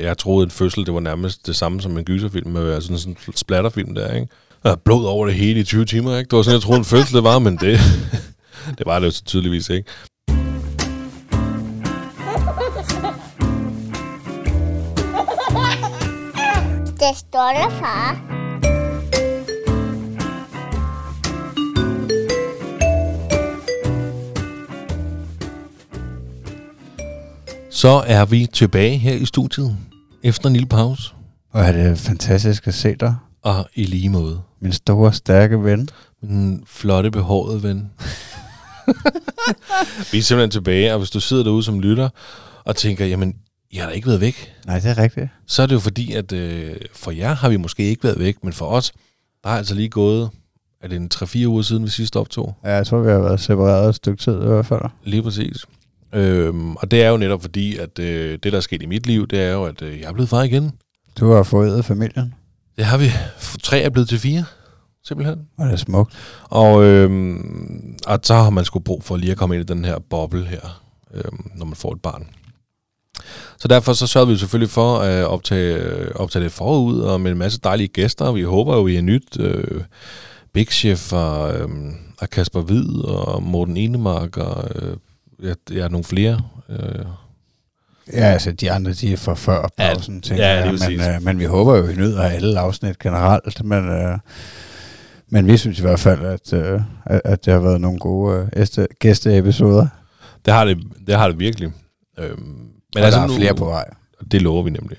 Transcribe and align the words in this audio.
Jeg 0.00 0.18
troede, 0.18 0.44
en 0.44 0.50
fødsel 0.50 0.86
det 0.86 0.94
var 0.94 1.00
nærmest 1.00 1.46
det 1.46 1.56
samme 1.56 1.80
som 1.80 1.98
en 1.98 2.04
gyserfilm, 2.04 2.50
med 2.50 2.72
altså 2.72 2.98
sådan 2.98 3.16
en 3.28 3.36
splatterfilm 3.36 3.94
der, 3.94 4.14
ikke? 4.14 4.28
Der 4.62 4.70
er 4.70 4.76
blod 4.76 5.06
over 5.06 5.26
det 5.26 5.34
hele 5.34 5.60
i 5.60 5.64
20 5.64 5.84
timer, 5.84 6.18
ikke? 6.18 6.28
Det 6.28 6.36
var 6.36 6.42
sådan, 6.42 6.54
jeg 6.54 6.62
troede, 6.62 6.78
en 6.78 6.84
fødsel 6.84 7.14
det 7.14 7.24
var, 7.24 7.38
men 7.38 7.56
det, 7.56 7.78
det 8.78 8.86
var 8.86 8.98
det 8.98 9.06
jo 9.06 9.10
så 9.10 9.24
tydeligvis 9.24 9.68
ikke. 9.68 9.90
Det 17.00 17.16
stolte 17.16 17.76
far. 17.78 18.31
Så 27.82 28.02
er 28.06 28.24
vi 28.24 28.46
tilbage 28.52 28.98
her 28.98 29.14
i 29.14 29.24
studiet 29.24 29.76
efter 30.22 30.46
en 30.46 30.52
lille 30.52 30.68
pause. 30.68 31.12
Og 31.50 31.62
er 31.64 31.72
det 31.72 31.98
fantastisk 31.98 32.66
at 32.66 32.74
se 32.74 32.94
dig, 32.94 33.16
Og 33.42 33.68
i 33.74 33.84
lige 33.84 34.08
måde. 34.08 34.40
min 34.60 34.72
store, 34.72 35.12
stærke 35.12 35.64
ven. 35.64 35.88
Min 36.22 36.64
flotte, 36.66 37.10
behårede 37.10 37.62
ven. 37.62 37.76
vi 40.12 40.18
er 40.18 40.22
simpelthen 40.22 40.50
tilbage, 40.50 40.92
og 40.92 40.98
hvis 40.98 41.10
du 41.10 41.20
sidder 41.20 41.42
derude 41.44 41.62
som 41.62 41.80
lytter 41.80 42.08
og 42.64 42.76
tænker, 42.76 43.06
jamen, 43.06 43.34
jeg 43.72 43.82
har 43.82 43.88
da 43.88 43.94
ikke 43.94 44.06
været 44.08 44.20
væk, 44.20 44.54
Nej, 44.66 44.78
det 44.78 44.90
er 44.90 44.98
rigtigt. 44.98 45.28
så 45.46 45.62
er 45.62 45.66
det 45.66 45.74
jo 45.74 45.80
fordi, 45.80 46.12
at 46.12 46.32
øh, 46.32 46.76
for 46.94 47.10
jer 47.10 47.34
har 47.34 47.48
vi 47.48 47.56
måske 47.56 47.82
ikke 47.82 48.04
været 48.04 48.18
væk, 48.18 48.44
men 48.44 48.52
for 48.52 48.66
os, 48.66 48.92
der 49.44 49.50
er 49.50 49.56
altså 49.56 49.74
lige 49.74 49.88
gået, 49.88 50.30
er 50.82 50.88
det 50.88 50.96
en 50.96 51.10
3-4 51.14 51.46
uger 51.46 51.62
siden, 51.62 51.84
vi 51.84 51.90
sidst 51.90 52.16
optog? 52.16 52.56
Ja, 52.64 52.70
jeg 52.74 52.86
tror, 52.86 52.98
vi 52.98 53.10
har 53.10 53.18
været 53.18 53.40
separeret 53.40 53.88
et 53.88 53.94
stykke 53.94 54.22
tid 54.22 54.34
i 54.42 54.46
hvert 54.46 54.66
fald. 54.66 54.82
Lige 55.04 55.22
præcis. 55.22 55.64
Øhm, 56.14 56.76
og 56.76 56.90
det 56.90 57.02
er 57.02 57.08
jo 57.08 57.16
netop 57.16 57.42
fordi, 57.42 57.76
at 57.76 57.98
øh, 57.98 58.38
det, 58.42 58.52
der 58.52 58.56
er 58.56 58.60
sket 58.60 58.82
i 58.82 58.86
mit 58.86 59.06
liv, 59.06 59.26
det 59.26 59.40
er 59.42 59.52
jo, 59.52 59.64
at 59.64 59.82
øh, 59.82 60.00
jeg 60.00 60.08
er 60.08 60.12
blevet 60.12 60.28
far 60.28 60.42
igen. 60.42 60.70
Du 61.20 61.30
har 61.32 61.42
fået 61.42 61.84
familien, 61.84 62.34
Det 62.76 62.84
har 62.84 62.98
vi. 62.98 63.10
Tre 63.62 63.80
er 63.80 63.90
blevet 63.90 64.08
til 64.08 64.18
fire, 64.18 64.44
simpelthen. 65.04 65.38
og 65.58 65.66
det 65.66 65.72
er 65.72 65.76
smukt. 65.76 66.14
Og, 66.44 66.84
øhm, 66.84 67.96
og 68.06 68.20
så 68.22 68.34
har 68.34 68.50
man 68.50 68.64
sgu 68.64 68.78
brug 68.78 69.04
for 69.04 69.16
lige 69.16 69.32
at 69.32 69.38
komme 69.38 69.54
ind 69.56 69.70
i 69.70 69.74
den 69.74 69.84
her 69.84 69.98
boble 70.10 70.44
her, 70.44 70.82
øhm, 71.14 71.50
når 71.56 71.66
man 71.66 71.74
får 71.74 71.92
et 71.92 72.02
barn. 72.02 72.26
Så 73.58 73.68
derfor 73.68 73.92
så 73.92 74.06
sørger 74.06 74.26
vi 74.26 74.36
selvfølgelig 74.36 74.70
for 74.70 74.98
at 74.98 75.24
optage, 75.24 76.16
optage 76.16 76.44
det 76.44 76.52
forud, 76.52 77.00
og 77.00 77.20
med 77.20 77.30
en 77.32 77.38
masse 77.38 77.60
dejlige 77.64 77.88
gæster. 77.88 78.32
Vi 78.32 78.42
håber 78.42 78.76
jo, 78.76 78.86
I 78.86 78.96
er 78.96 79.02
nyt. 79.02 79.40
Øh, 79.40 79.80
Big 80.54 80.66
Chef 80.66 81.12
og, 81.12 81.54
øhm, 81.60 81.94
og 82.18 82.30
Kasper 82.30 82.60
Hvid 82.60 83.04
og 83.04 83.42
Morten 83.42 83.76
Enemark 83.76 84.36
og 84.36 84.70
øh, 84.74 84.96
jeg, 85.42 85.56
jeg 85.70 85.78
er 85.80 85.88
nogle 85.88 86.04
flere. 86.04 86.40
Øh, 86.68 87.04
Ja, 88.12 88.18
altså 88.24 88.52
de 88.52 88.70
andre, 88.72 88.92
de 88.92 89.12
er 89.12 89.16
for 89.16 89.34
før 89.34 89.68
Ja, 89.78 89.92
pausen, 89.94 90.20
tænker 90.22 90.44
ja, 90.46 90.54
jeg. 90.54 90.66
lige 90.72 90.78
præcis. 90.80 90.98
Men, 90.98 91.14
øh, 91.14 91.22
men 91.22 91.38
vi 91.38 91.44
håber 91.44 91.76
jo, 91.76 91.82
at 91.82 91.88
vi 91.88 91.94
nyder 91.94 92.22
alle 92.22 92.60
afsnit 92.60 92.98
generelt. 92.98 93.64
Men, 93.64 93.88
øh, 93.88 94.18
men 95.28 95.46
vi 95.46 95.56
synes 95.56 95.78
i 95.78 95.82
hvert 95.82 96.00
fald, 96.00 96.24
at, 96.24 96.52
øh, 96.52 96.80
at, 97.06 97.20
at 97.24 97.44
det 97.44 97.52
har 97.52 97.60
været 97.60 97.80
nogle 97.80 97.98
gode 97.98 98.48
øh, 98.56 98.62
æste- 98.62 98.86
gæsteepisoder. 99.00 99.86
det, 100.44 100.54
har 100.54 100.64
det, 100.64 100.78
det 101.06 101.14
har 101.18 101.28
det 101.28 101.38
virkelig. 101.38 101.72
Øhm, 102.18 102.40
men 102.40 102.68
Men 102.94 103.04
altså, 103.04 103.20
der 103.20 103.28
er 103.28 103.36
flere 103.36 103.54
på 103.54 103.64
vej. 103.64 103.84
Det 104.32 104.42
lover 104.42 104.62
vi 104.62 104.70
nemlig. 104.70 104.98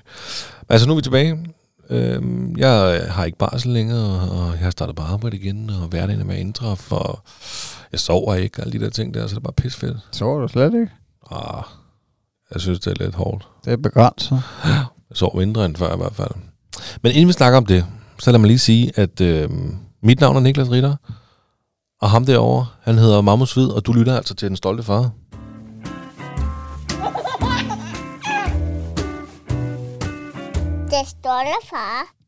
Altså 0.68 0.86
nu 0.86 0.92
er 0.92 0.96
vi 0.96 1.02
tilbage. 1.02 1.46
Øhm, 1.90 2.56
jeg 2.58 3.02
har 3.10 3.24
ikke 3.24 3.38
barsel 3.38 3.70
længere, 3.72 4.20
og 4.30 4.50
jeg 4.52 4.58
har 4.64 4.70
startet 4.70 4.96
på 4.96 5.02
arbejde 5.02 5.36
igen, 5.36 5.70
og 5.70 5.88
hverdagen 5.88 6.20
er 6.20 6.24
med 6.24 6.34
at 6.34 6.40
indtræffe, 6.40 6.94
og 6.94 7.18
jeg 7.94 8.00
sover 8.00 8.34
ikke, 8.34 8.60
alle 8.62 8.72
de 8.72 8.84
der 8.84 8.90
ting 8.90 9.14
der, 9.14 9.26
så 9.26 9.34
det 9.34 9.36
er 9.36 9.40
bare 9.40 9.52
pisfedt. 9.52 9.96
Sover 10.12 10.40
du 10.40 10.48
slet 10.48 10.74
ikke? 10.74 10.90
Ah, 11.30 11.62
jeg 12.54 12.60
synes, 12.60 12.80
det 12.80 13.00
er 13.00 13.04
lidt 13.04 13.14
hårdt. 13.14 13.48
Det 13.64 13.72
er 13.72 13.76
begrænset. 13.76 14.42
Jeg 14.64 15.16
sover 15.16 15.36
mindre 15.36 15.64
end 15.64 15.76
før 15.76 15.94
i 15.94 15.96
hvert 15.96 16.14
fald. 16.14 16.30
Men 17.02 17.12
inden 17.12 17.28
vi 17.28 17.32
snakker 17.32 17.56
om 17.56 17.66
det, 17.66 17.86
så 18.18 18.30
lad 18.30 18.38
mig 18.38 18.46
lige 18.46 18.58
sige, 18.58 18.92
at 18.96 19.20
øh, 19.20 19.50
mit 20.02 20.20
navn 20.20 20.36
er 20.36 20.40
Niklas 20.40 20.70
Ritter, 20.70 20.96
og 22.00 22.10
ham 22.10 22.26
derovre, 22.26 22.66
han 22.82 22.98
hedder 22.98 23.20
Magnus 23.20 23.54
Hvid, 23.54 23.68
og 23.68 23.86
du 23.86 23.92
lytter 23.92 24.16
altså 24.16 24.34
til 24.34 24.48
Den 24.48 24.56
Stolte 24.56 24.82
Far. 24.82 25.10
Det 30.90 31.08
stolte 31.08 31.58
far. 31.70 32.23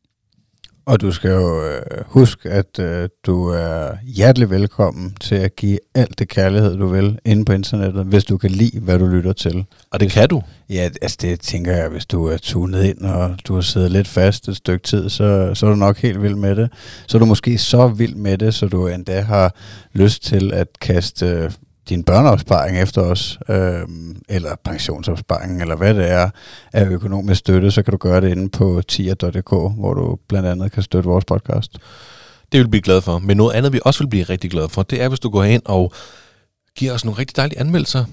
Og 0.87 1.01
du 1.01 1.11
skal 1.11 1.31
jo 1.31 1.63
øh, 1.65 1.81
huske, 2.05 2.49
at 2.49 2.79
øh, 2.79 3.09
du 3.25 3.47
er 3.47 3.91
hjertelig 4.03 4.49
velkommen 4.49 5.15
til 5.21 5.35
at 5.35 5.55
give 5.55 5.79
alt 5.95 6.19
det 6.19 6.27
kærlighed, 6.27 6.77
du 6.77 6.87
vil, 6.87 7.19
inde 7.25 7.45
på 7.45 7.53
internettet, 7.53 8.05
hvis 8.05 8.25
du 8.25 8.37
kan 8.37 8.51
lide, 8.51 8.79
hvad 8.79 8.99
du 8.99 9.07
lytter 9.07 9.33
til. 9.33 9.65
Og 9.91 9.99
det 9.99 10.11
kan 10.11 10.29
du. 10.29 10.41
Ja, 10.69 10.89
altså 11.01 11.17
det 11.21 11.39
tænker 11.39 11.75
jeg, 11.75 11.89
hvis 11.89 12.05
du 12.05 12.25
er 12.25 12.37
tunet 12.37 12.83
ind, 12.83 12.97
og 12.97 13.35
du 13.47 13.53
har 13.53 13.61
siddet 13.61 13.91
lidt 13.91 14.07
fast 14.07 14.47
et 14.47 14.55
stykke 14.55 14.83
tid, 14.83 15.09
så, 15.09 15.51
så 15.53 15.65
er 15.65 15.69
du 15.69 15.75
nok 15.75 15.97
helt 15.97 16.21
vild 16.21 16.35
med 16.35 16.55
det. 16.55 16.69
Så 17.07 17.17
er 17.17 17.19
du 17.19 17.25
måske 17.25 17.57
så 17.57 17.87
vild 17.87 18.15
med 18.15 18.37
det, 18.37 18.53
så 18.53 18.67
du 18.67 18.87
endda 18.87 19.21
har 19.21 19.55
lyst 19.93 20.23
til 20.23 20.53
at 20.53 20.67
kaste 20.81 21.25
øh, 21.25 21.51
din 21.89 22.03
børneopsparing 22.03 22.79
efter 22.79 23.01
os, 23.01 23.39
øh, 23.49 23.81
eller 24.29 24.55
pensionsopsparing, 24.65 25.61
eller 25.61 25.75
hvad 25.75 25.93
det 25.93 26.11
er, 26.11 26.29
af 26.73 26.85
økonomisk 26.85 27.39
støtte, 27.39 27.71
så 27.71 27.83
kan 27.83 27.91
du 27.91 27.97
gøre 27.97 28.21
det 28.21 28.29
inde 28.29 28.49
på 28.49 28.81
tier.dk, 28.87 29.49
hvor 29.49 29.93
du 29.93 30.17
blandt 30.29 30.47
andet 30.47 30.71
kan 30.71 30.83
støtte 30.83 31.09
vores 31.09 31.25
podcast. 31.25 31.73
Det 32.51 32.57
vil 32.57 32.63
vi 32.63 32.69
blive 32.69 32.81
glade 32.81 33.01
for. 33.01 33.19
Men 33.19 33.37
noget 33.37 33.53
andet, 33.53 33.73
vi 33.73 33.79
også 33.85 34.03
vil 34.03 34.09
blive 34.09 34.23
rigtig 34.23 34.51
glade 34.51 34.69
for, 34.69 34.83
det 34.83 35.01
er, 35.01 35.07
hvis 35.07 35.19
du 35.19 35.29
går 35.29 35.43
ind 35.43 35.61
og 35.65 35.93
giver 36.75 36.93
os 36.93 37.05
nogle 37.05 37.19
rigtig 37.19 37.37
dejlige 37.37 37.59
anmeldelser. 37.59 38.05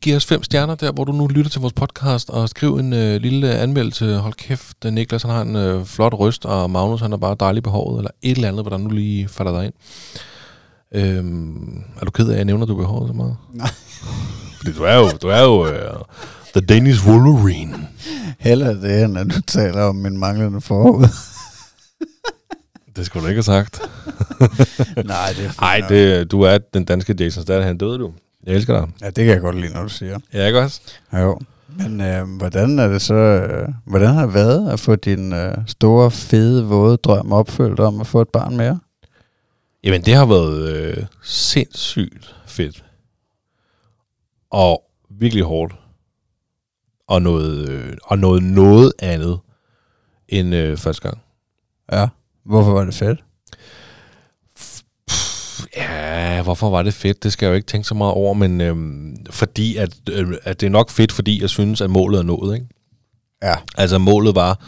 Giv 0.00 0.16
os 0.16 0.26
fem 0.26 0.42
stjerner 0.42 0.74
der, 0.74 0.92
hvor 0.92 1.04
du 1.04 1.12
nu 1.12 1.26
lytter 1.26 1.50
til 1.50 1.60
vores 1.60 1.72
podcast, 1.72 2.30
og 2.30 2.48
skriv 2.48 2.76
en 2.76 2.92
øh, 2.92 3.20
lille 3.20 3.54
anmeldelse. 3.54 4.16
Hold 4.16 4.34
kæft, 4.34 4.84
Niklas 4.84 5.22
han 5.22 5.30
har 5.30 5.42
en 5.42 5.56
øh, 5.56 5.84
flot 5.84 6.14
røst, 6.14 6.44
og 6.44 6.70
Magnus 6.70 7.00
han 7.00 7.12
er 7.12 7.16
bare 7.16 7.36
dejlig 7.40 7.62
behovet, 7.62 7.98
eller 7.98 8.10
et 8.22 8.36
eller 8.36 8.48
andet, 8.48 8.62
hvor 8.62 8.70
der 8.70 8.78
nu 8.78 8.88
lige 8.88 9.28
falder 9.28 9.52
dig 9.52 9.64
ind. 9.64 9.74
Øhm, 10.94 11.82
er 12.00 12.04
du 12.04 12.10
ked 12.10 12.28
af, 12.28 12.32
at 12.32 12.36
jeg 12.36 12.44
nævner, 12.44 12.62
at 12.62 12.68
du 12.68 12.74
er 12.74 12.78
behovet 12.82 13.08
så 13.08 13.12
meget? 13.14 13.36
Nej. 13.52 13.70
Fordi 14.58 14.72
du 14.72 14.82
er 14.82 14.94
jo, 14.94 15.08
du 15.22 15.28
er 15.28 15.40
jo 15.40 15.60
uh, 15.62 16.00
The 16.54 16.60
Danish 16.66 17.08
Wolverine. 17.08 17.88
Heller 18.38 18.72
det, 18.74 19.02
end 19.04 19.18
at 19.18 19.26
du 19.26 19.40
taler 19.40 19.82
om 19.82 19.96
min 19.96 20.18
manglende 20.18 20.60
forud. 20.60 21.08
Det 22.96 23.06
skulle 23.06 23.22
du 23.22 23.28
ikke 23.28 23.38
have 23.38 23.42
sagt. 23.42 23.80
Nej, 25.04 25.28
det 25.36 25.46
er 25.46 25.60
Nej, 25.60 25.82
det, 25.88 26.30
du 26.30 26.40
er 26.42 26.58
den 26.74 26.84
danske 26.84 27.14
Jason 27.20 27.42
Statham. 27.42 27.64
Han 27.66 27.78
døde 27.78 27.98
du. 27.98 28.12
Jeg 28.46 28.54
elsker 28.54 28.80
dig. 28.80 28.88
Ja, 29.00 29.06
det 29.06 29.14
kan 29.16 29.26
jeg 29.26 29.40
godt 29.40 29.60
lide, 29.60 29.72
når 29.72 29.82
du 29.82 29.88
siger. 29.88 30.18
Ja, 30.34 30.46
ikke 30.46 30.60
også? 30.60 30.80
Ja, 31.12 31.18
Jo. 31.18 31.38
Men 31.78 32.00
øh, 32.00 32.28
hvordan 32.38 32.78
er 32.78 32.88
det 32.88 33.02
så, 33.02 33.14
øh, 33.14 33.68
hvordan 33.86 34.14
har 34.14 34.24
det 34.24 34.34
været 34.34 34.70
at 34.70 34.80
få 34.80 34.96
din 34.96 35.32
øh, 35.32 35.54
store, 35.66 36.10
fede, 36.10 36.64
våde 36.64 36.96
drøm 36.96 37.32
opfyldt 37.32 37.80
om 37.80 38.00
at 38.00 38.06
få 38.06 38.20
et 38.20 38.28
barn 38.28 38.56
mere? 38.56 38.78
Jamen, 39.84 40.02
det 40.02 40.14
har 40.14 40.26
været 40.26 40.68
øh, 40.68 41.06
sindssygt 41.22 42.34
fedt. 42.46 42.84
Og 44.50 44.82
virkelig 45.10 45.44
hårdt. 45.44 45.74
Og 47.08 47.22
noget, 47.22 47.68
øh, 47.68 47.96
og 48.04 48.18
noget, 48.18 48.42
noget 48.42 48.92
andet 48.98 49.38
end 50.28 50.54
øh, 50.54 50.76
første 50.76 51.02
gang. 51.02 51.18
Ja. 51.92 52.08
Hvorfor 52.44 52.72
var 52.72 52.84
det 52.84 52.94
fedt? 52.94 53.24
Ja, 55.76 56.42
hvorfor 56.42 56.70
var 56.70 56.82
det 56.82 56.94
fedt? 56.94 57.22
Det 57.22 57.32
skal 57.32 57.46
jeg 57.46 57.50
jo 57.50 57.56
ikke 57.56 57.66
tænke 57.66 57.88
så 57.88 57.94
meget 57.94 58.12
over, 58.12 58.34
men 58.34 58.60
øhm, 58.60 59.16
fordi 59.30 59.76
at, 59.76 59.90
øh, 60.10 60.34
at 60.42 60.60
det 60.60 60.66
er 60.66 60.70
nok 60.70 60.90
fedt, 60.90 61.12
fordi 61.12 61.40
jeg 61.40 61.50
synes, 61.50 61.80
at 61.80 61.90
målet 61.90 62.18
er 62.18 62.22
nået, 62.22 62.54
ikke? 62.54 62.66
Ja. 63.42 63.54
Altså 63.76 63.98
målet 63.98 64.34
var 64.34 64.60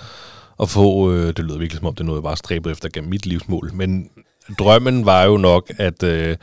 at 0.61 0.69
få, 0.71 1.13
øh, 1.13 1.27
det 1.27 1.39
lyder 1.39 1.59
virkelig 1.59 1.79
som 1.79 1.87
om 1.87 1.95
det 1.95 2.01
er 2.01 2.05
noget, 2.05 2.19
jeg 2.19 2.23
bare 2.23 2.37
stræbede 2.37 2.73
efter 2.73 2.89
gennem 2.89 3.11
mit 3.11 3.27
livsmål, 3.27 3.71
men 3.75 4.11
drømmen 4.59 5.07
var 5.07 5.25
jo 5.25 5.37
nok 5.37 5.71
at 5.79 6.03
øh, 6.03 6.37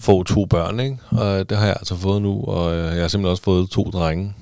få 0.00 0.22
to 0.22 0.46
børn, 0.46 0.80
ikke? 0.80 0.98
Og 1.10 1.50
det 1.50 1.58
har 1.58 1.66
jeg 1.66 1.76
altså 1.78 1.96
fået 1.96 2.22
nu, 2.22 2.44
og 2.44 2.74
øh, 2.74 2.94
jeg 2.94 3.00
har 3.00 3.08
simpelthen 3.08 3.30
også 3.30 3.42
fået 3.42 3.70
to 3.70 3.82
drenge. 3.82 4.34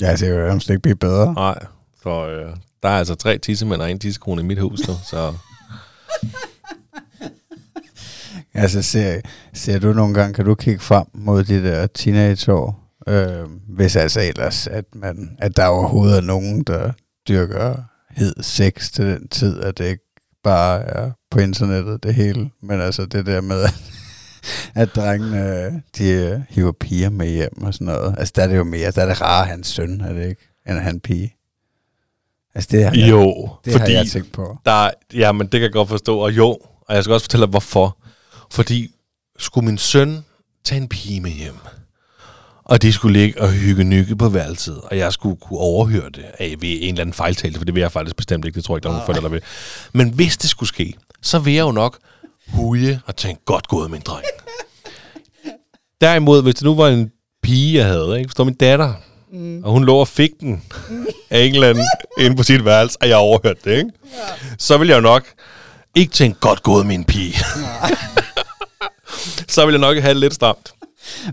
Ja, 0.00 0.10
det 0.10 0.18
kan 0.18 0.28
jo 0.28 0.46
nærmest 0.46 0.70
ikke 0.70 0.82
blive 0.82 0.96
bedre. 0.96 1.34
Nej, 1.34 1.64
så 2.02 2.28
øh, 2.28 2.56
der 2.82 2.88
er 2.88 2.98
altså 2.98 3.14
tre 3.14 3.38
tissemænd 3.38 3.82
og 3.82 3.90
en 3.90 3.98
tissekone 3.98 4.42
i 4.42 4.44
mit 4.44 4.58
hus 4.58 4.88
nu, 4.88 4.94
så 5.04 5.32
Altså, 8.54 8.82
ser, 8.82 9.20
ser 9.54 9.78
du 9.78 9.92
nogle 9.92 10.14
gange, 10.14 10.34
kan 10.34 10.44
du 10.44 10.54
kigge 10.54 10.80
frem 10.80 11.06
mod 11.14 11.44
de 11.44 11.64
der 11.64 11.86
teenageår? 11.86 12.90
Øh, 13.08 13.48
hvis 13.68 13.96
altså 13.96 14.20
ellers, 14.20 14.66
at, 14.66 14.84
man, 14.94 15.36
at 15.38 15.56
der 15.56 15.66
overhovedet 15.66 16.16
er 16.16 16.22
nogen, 16.22 16.62
der 16.62 16.92
dyrker 17.28 17.76
hed 18.10 18.34
sex 18.42 18.90
til 18.90 19.06
den 19.06 19.28
tid, 19.28 19.60
at 19.62 19.78
det 19.78 19.84
ikke 19.84 20.04
bare 20.44 20.82
er 20.82 21.10
på 21.30 21.38
internettet 21.38 22.02
det 22.02 22.14
hele. 22.14 22.50
Men 22.62 22.80
altså 22.80 23.06
det 23.06 23.26
der 23.26 23.40
med, 23.40 23.64
at, 24.74 24.88
drengene, 24.94 25.82
de 25.98 26.08
øh, 26.10 26.40
hiver 26.48 26.72
piger 26.72 27.10
med 27.10 27.28
hjem 27.28 27.62
og 27.62 27.74
sådan 27.74 27.86
noget. 27.86 28.14
Altså 28.18 28.32
der 28.36 28.42
er 28.42 28.46
det 28.46 28.56
jo 28.56 28.64
mere, 28.64 28.90
der 28.90 29.02
er 29.02 29.06
det 29.06 29.20
rare 29.20 29.46
hans 29.46 29.66
søn, 29.68 30.00
er 30.00 30.12
det 30.12 30.28
ikke, 30.28 30.48
end 30.68 30.78
han 30.78 31.00
pige. 31.00 31.36
Altså 32.54 32.68
det, 32.72 32.84
har 32.84 32.92
jeg, 32.94 33.10
jo, 33.10 33.48
det 33.64 33.72
fordi 33.72 33.92
har 33.92 33.98
jeg 33.98 34.06
tænkt 34.10 34.32
på. 34.32 34.58
Der, 34.66 34.90
ja, 35.14 35.32
men 35.32 35.42
det 35.42 35.52
kan 35.52 35.62
jeg 35.62 35.72
godt 35.72 35.88
forstå. 35.88 36.18
Og 36.18 36.32
jo, 36.36 36.58
og 36.88 36.94
jeg 36.94 37.04
skal 37.04 37.14
også 37.14 37.24
fortælle 37.24 37.46
dig, 37.46 37.50
hvorfor. 37.50 37.98
Fordi 38.52 38.94
skulle 39.38 39.64
min 39.66 39.78
søn 39.78 40.24
tage 40.64 40.80
en 40.80 40.88
pige 40.88 41.20
med 41.20 41.30
hjem, 41.30 41.56
Og 42.64 42.82
de 42.82 42.92
skulle 42.92 43.20
ligge 43.20 43.40
og 43.40 43.50
hygge 43.52 43.84
nykke 43.84 44.16
på 44.16 44.28
værelset, 44.28 44.80
og 44.80 44.98
jeg 44.98 45.12
skulle 45.12 45.36
kunne 45.36 45.58
overhøre 45.58 46.10
det 46.10 46.24
af 46.38 46.54
ved 46.60 46.68
en 46.70 46.88
eller 46.88 47.00
anden 47.00 47.14
fejltagelse, 47.14 47.58
for 47.58 47.64
det 47.64 47.74
vil 47.74 47.80
jeg 47.80 47.92
faktisk 47.92 48.16
bestemt 48.16 48.44
ikke, 48.44 48.56
det 48.56 48.64
tror 48.64 48.74
jeg 48.74 48.78
ikke, 48.78 48.84
der 48.84 48.90
er 48.90 48.92
nogen 48.92 49.06
forældre, 49.06 49.22
der 49.22 49.28
vil. 49.28 49.42
Men 49.92 50.10
hvis 50.14 50.36
det 50.36 50.50
skulle 50.50 50.68
ske, 50.68 50.94
så 51.22 51.38
vil 51.38 51.54
jeg 51.54 51.62
jo 51.62 51.72
nok 51.72 51.98
huge 52.52 53.00
og 53.06 53.16
tænke, 53.16 53.44
godt 53.44 53.68
gået, 53.68 53.90
min 53.90 54.00
dreng. 54.00 54.24
Derimod, 56.00 56.42
hvis 56.42 56.54
det 56.54 56.64
nu 56.64 56.74
var 56.74 56.88
en 56.88 57.10
pige, 57.42 57.78
jeg 57.78 57.86
havde, 57.86 58.18
ikke? 58.18 58.28
Forstår 58.28 58.44
min 58.44 58.54
datter, 58.54 58.94
mm. 59.32 59.64
og 59.64 59.72
hun 59.72 59.84
lå 59.84 59.96
og 59.96 60.08
fik 60.08 60.30
den 60.40 60.62
af 61.30 61.40
en 61.40 61.54
eller 61.54 61.68
anden 61.68 61.84
inde 62.18 62.36
på 62.36 62.42
sit 62.42 62.64
værelse, 62.64 62.98
og 63.00 63.08
jeg 63.08 63.16
overhørte 63.16 63.60
det, 63.64 63.78
ikke? 63.78 63.90
Ja. 64.04 64.18
Så 64.58 64.78
vil 64.78 64.88
jeg 64.88 64.96
jo 64.96 65.00
nok 65.00 65.24
ikke 65.94 66.12
tænke, 66.12 66.40
godt 66.40 66.62
gået, 66.62 66.86
min 66.86 67.04
pige. 67.04 67.34
så 69.48 69.66
vil 69.66 69.72
jeg 69.72 69.80
nok 69.80 69.96
have 69.96 70.14
lidt 70.14 70.34
stramt. 70.34 70.72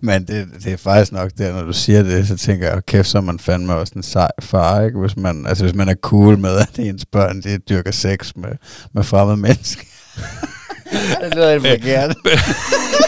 Men 0.02 0.28
det, 0.28 0.48
det 0.64 0.74
er 0.74 0.78
faktisk 0.78 1.12
nok 1.12 1.32
der, 1.38 1.54
når 1.54 1.62
du 1.62 1.74
siger 1.74 2.04
det, 2.04 2.28
så 2.28 2.38
tænker 2.38 2.70
jeg, 2.70 2.86
kæft, 2.86 3.08
så 3.08 3.18
er 3.18 3.22
man 3.22 3.40
fandme 3.40 3.74
også 3.74 3.94
en 3.96 4.04
sej 4.04 4.32
far, 4.42 4.82
ikke? 4.82 5.00
Hvis 5.00 5.18
man, 5.18 5.46
altså 5.46 5.64
hvis 5.64 5.76
man 5.76 5.90
er 5.90 5.96
cool 5.96 6.38
med, 6.38 6.58
at 6.58 6.80
ens 6.80 7.06
børn, 7.06 7.42
de 7.42 7.58
dyrker 7.58 7.92
sex 7.92 8.32
med, 8.36 8.52
med 8.94 9.04
fremmede 9.04 9.38
mennesker. 9.38 9.84
det 11.22 11.36
lyder 11.36 11.52
helt 11.52 11.68
forkert. 11.68 12.16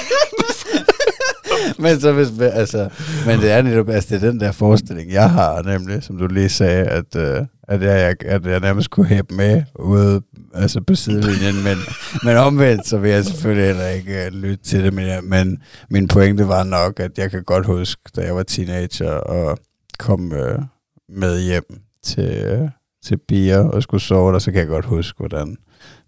men 1.83 2.00
så 2.00 2.12
hvis, 2.12 2.27
altså, 2.39 2.89
men 3.25 3.39
det 3.39 3.51
er 3.51 3.62
netop, 3.62 3.89
altså 3.89 4.16
det 4.16 4.24
er 4.24 4.31
den 4.31 4.39
der 4.39 4.51
forestilling, 4.51 5.12
jeg 5.12 5.30
har 5.31 5.62
nemlig, 5.62 6.04
som 6.04 6.18
du 6.18 6.27
lige 6.27 6.50
sagde, 6.50 6.86
at, 6.86 7.16
uh, 7.16 7.45
at, 7.68 7.81
jeg, 7.81 8.16
at 8.25 8.45
jeg 8.45 8.60
nærmest 8.60 8.89
kunne 8.89 9.06
hæppe 9.06 9.36
med 9.36 9.63
ude 9.75 10.21
altså 10.54 10.81
på 10.81 10.95
sidelinjen, 10.95 11.63
men, 11.63 11.77
men 12.24 12.38
omvendt, 12.38 12.88
så 12.88 12.98
vil 12.98 13.12
jeg 13.12 13.25
selvfølgelig 13.25 13.68
heller 13.68 13.88
ikke 13.88 14.27
uh, 14.27 14.38
lytte 14.38 14.63
til 14.63 14.83
det, 14.83 14.94
men, 14.94 15.07
jeg, 15.07 15.24
men 15.24 15.62
min 15.89 16.07
pointe 16.07 16.48
var 16.48 16.63
nok, 16.63 17.00
at 17.00 17.18
jeg 17.18 17.31
kan 17.31 17.44
godt 17.44 17.66
huske, 17.66 18.01
da 18.15 18.22
jeg 18.22 18.36
var 18.36 18.44
teenager, 18.44 19.12
og 19.12 19.57
kom 20.00 20.31
uh, 20.31 20.63
med 21.10 21.42
hjem 21.42 21.81
til, 22.04 22.60
uh, 22.62 22.69
til 23.06 23.18
bier 23.27 23.60
og 23.60 23.83
skulle 23.83 24.01
sove 24.01 24.33
der, 24.33 24.39
så 24.39 24.51
kan 24.51 24.60
jeg 24.60 24.68
godt 24.68 24.86
huske, 24.86 25.18
hvordan 25.18 25.57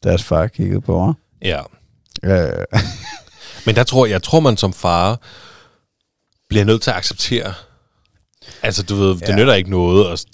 deres 0.04 0.24
far 0.24 0.48
kiggede 0.48 0.82
på 0.82 1.06
mig. 1.06 1.14
Ja. 1.42 1.60
Uh, 2.24 2.80
men 3.66 3.76
der 3.76 3.84
tror 3.84 4.06
jeg 4.06 4.24
tror, 4.24 4.40
man 4.40 4.58
som 4.58 4.74
far 4.74 5.22
bliver 6.52 6.66
nødt 6.66 6.82
til 6.82 6.90
at 6.90 6.98
acceptere, 6.98 7.54
Altså, 8.64 8.84
du 8.84 8.96
ved, 8.96 9.10
det 9.10 9.30
ja. 9.30 9.36
nytter 9.36 9.54
ikke 9.54 9.70
noget 9.70 10.12
at 10.12 10.26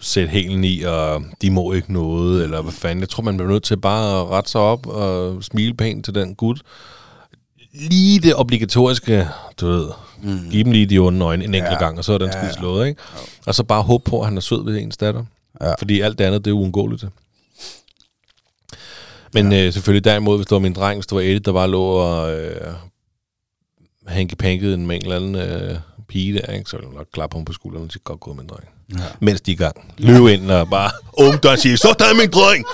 sætte 0.00 0.30
hælen 0.30 0.64
i, 0.64 0.82
og 0.82 1.22
de 1.42 1.50
må 1.50 1.72
ikke 1.72 1.92
noget, 1.92 2.44
eller 2.44 2.62
hvad 2.62 2.72
fanden. 2.72 3.00
Jeg 3.00 3.08
tror, 3.08 3.22
man 3.22 3.36
bliver 3.36 3.50
nødt 3.50 3.62
til 3.62 3.76
bare 3.76 4.20
at 4.20 4.28
rette 4.28 4.50
sig 4.50 4.60
op 4.60 4.86
og 4.86 5.44
smile 5.44 5.74
pænt 5.74 6.04
til 6.04 6.14
den 6.14 6.34
gut. 6.34 6.60
Lige 7.72 8.20
det 8.20 8.34
obligatoriske, 8.34 9.28
du 9.60 9.66
ved, 9.66 9.88
mm. 10.22 10.50
give 10.50 10.64
dem 10.64 10.72
lige 10.72 10.86
de 10.86 10.98
onde 10.98 11.26
øjne 11.26 11.44
en 11.44 11.54
enkelt 11.54 11.72
ja. 11.72 11.78
gang, 11.78 11.98
og 11.98 12.04
så 12.04 12.12
er 12.12 12.18
den 12.18 12.30
ja, 12.34 12.40
skidt 12.40 12.58
slået, 12.58 12.88
ikke? 12.88 13.02
Ja. 13.14 13.20
Og 13.46 13.54
så 13.54 13.64
bare 13.64 13.82
håbe 13.82 14.10
på, 14.10 14.20
at 14.20 14.26
han 14.26 14.36
er 14.36 14.40
sød 14.40 14.64
ved 14.64 14.78
ens 14.78 14.96
datter. 14.96 15.24
Ja. 15.60 15.74
Fordi 15.74 16.00
alt 16.00 16.18
det 16.18 16.24
andet, 16.24 16.44
det 16.44 16.50
er 16.50 16.54
uundgåeligt. 16.54 17.04
Men 19.32 19.52
ja. 19.52 19.66
øh, 19.66 19.72
selvfølgelig 19.72 20.04
derimod, 20.04 20.36
hvis 20.38 20.46
det 20.46 20.54
var 20.54 20.58
min 20.58 20.72
dreng, 20.72 20.96
hvis 20.96 21.06
det 21.06 21.16
var 21.16 21.22
Eddie, 21.22 21.38
der 21.38 21.52
bare 21.52 21.70
lå 21.70 21.82
og 21.82 22.32
øh, 22.34 22.72
hanky 24.10 24.34
med 24.76 24.96
en 24.96 25.02
eller 25.02 25.16
anden... 25.16 25.34
Øh, 25.34 25.76
pige 26.10 26.34
der, 26.34 26.52
ikke? 26.52 26.70
så 26.70 26.76
vil 26.76 26.86
jeg 26.86 26.94
nok 26.96 27.06
klappe 27.12 27.36
ham 27.36 27.44
på 27.44 27.52
skulderen 27.52 27.84
og 27.84 27.92
sige, 27.92 28.02
godt 28.04 28.20
gået, 28.20 28.36
min 28.36 28.46
dreng. 28.46 28.64
Ja. 28.98 29.04
Mens 29.20 29.40
de 29.40 29.50
er 29.50 29.54
i 29.54 29.56
gang. 29.56 29.94
Løb 29.98 30.26
ind 30.26 30.50
og 30.50 30.70
bare 30.70 31.56
sige, 31.56 31.76
så 31.76 31.94
der 31.98 32.14
min 32.14 32.30
dreng! 32.30 32.64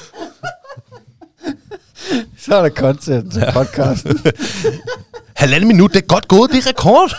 så 2.43 2.55
er 2.55 2.63
der 2.63 2.69
content 2.69 3.33
til 3.33 3.45
podcasten. 3.53 4.19
Halvanden 5.43 5.69
minut, 5.69 5.93
det 5.93 6.03
er 6.03 6.07
godt 6.07 6.29
gået, 6.29 6.51
det 6.51 6.67
er 6.67 6.69
rekord. 6.69 7.13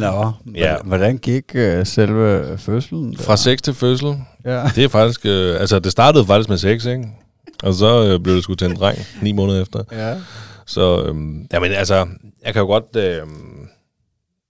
Nå, 0.00 0.32
ja. 0.54 0.76
hvordan 0.84 1.18
gik 1.18 1.44
uh, 1.54 1.86
selve 1.86 2.58
fødslen? 2.58 3.12
Der? 3.12 3.22
Fra 3.22 3.36
6 3.36 3.62
til 3.62 3.74
fødsel? 3.74 4.16
Ja. 4.44 4.70
Det 4.74 4.84
er 4.84 4.88
faktisk, 4.88 5.20
uh, 5.24 5.60
altså 5.60 5.78
det 5.78 5.92
startede 5.92 6.26
faktisk 6.26 6.48
med 6.48 6.58
6, 6.58 6.84
ikke? 6.84 7.08
Og 7.62 7.74
så 7.74 8.14
uh, 8.14 8.22
blev 8.22 8.34
det 8.34 8.42
sgu 8.42 8.54
til 8.54 8.70
en 8.70 8.76
dreng, 8.76 8.98
ni 9.22 9.32
måneder 9.32 9.62
efter. 9.62 9.84
Ja. 9.92 10.14
Så, 10.66 11.04
øhm, 11.04 11.46
jamen 11.52 11.72
altså, 11.72 12.08
jeg 12.44 12.52
kan 12.52 12.60
jo 12.60 12.66
godt, 12.66 12.96
øhm, 12.96 13.68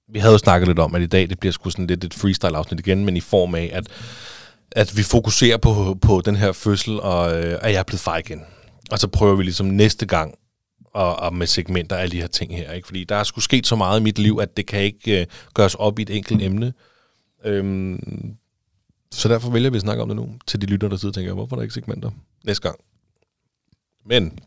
vi 0.09 0.19
havde 0.19 0.33
jo 0.33 0.39
snakket 0.39 0.69
lidt 0.69 0.79
om, 0.79 0.95
at 0.95 1.03
i 1.03 1.07
dag 1.07 1.29
det 1.29 1.41
bliver 1.41 1.53
sgu 1.53 1.71
sådan 1.71 1.87
lidt 1.87 2.05
et 2.05 2.15
freestyle-afsnit 2.15 2.81
igen, 2.81 3.05
men 3.05 3.17
i 3.17 3.21
form 3.21 3.55
af, 3.55 3.71
at, 3.73 3.89
at 4.73 4.97
vi 4.97 5.03
fokuserer 5.03 5.57
på, 5.57 5.99
på 6.03 6.23
den 6.25 6.37
her 6.37 6.53
fødsel, 6.53 7.01
og 7.01 7.43
øh, 7.43 7.59
at 7.63 7.73
jeg 7.73 7.79
er 7.79 7.83
blevet 7.83 8.01
far 8.01 8.19
igen. 8.19 8.43
Og 8.91 8.99
så 8.99 9.09
prøver 9.09 9.37
vi 9.37 9.43
ligesom 9.43 9.67
næste 9.67 10.07
gang 10.07 10.35
og, 10.95 11.17
og 11.17 11.35
med 11.35 11.47
segmenter 11.47 11.97
af 11.97 12.11
de 12.11 12.21
her 12.21 12.27
ting 12.27 12.57
her. 12.57 12.73
Ikke? 12.73 12.87
Fordi 12.87 13.05
der 13.05 13.17
er 13.17 13.23
sgu 13.23 13.41
sket 13.41 13.67
så 13.67 13.77
meget 13.77 14.01
i 14.01 14.03
mit 14.03 14.19
liv, 14.19 14.39
at 14.43 14.57
det 14.57 14.67
kan 14.67 14.81
ikke 14.81 15.21
øh, 15.21 15.27
gøres 15.55 15.75
op 15.75 15.99
i 15.99 16.03
et 16.03 16.11
enkelt 16.11 16.43
emne. 16.43 16.73
Øhm, 17.45 18.37
så 19.13 19.29
derfor 19.29 19.51
vælger 19.51 19.71
vi 19.71 19.77
at 19.77 19.83
snakke 19.83 20.03
om 20.03 20.09
det 20.09 20.17
nu, 20.17 20.35
til 20.47 20.61
de 20.61 20.67
lytter, 20.67 20.89
der 20.89 20.97
sidder 20.97 21.11
og 21.11 21.15
tænker, 21.15 21.33
hvorfor 21.33 21.57
er 21.57 21.59
der 21.59 21.63
ikke 21.63 21.75
segmenter 21.75 22.11
næste 22.45 22.63
gang? 22.63 22.79
Men 24.07 24.39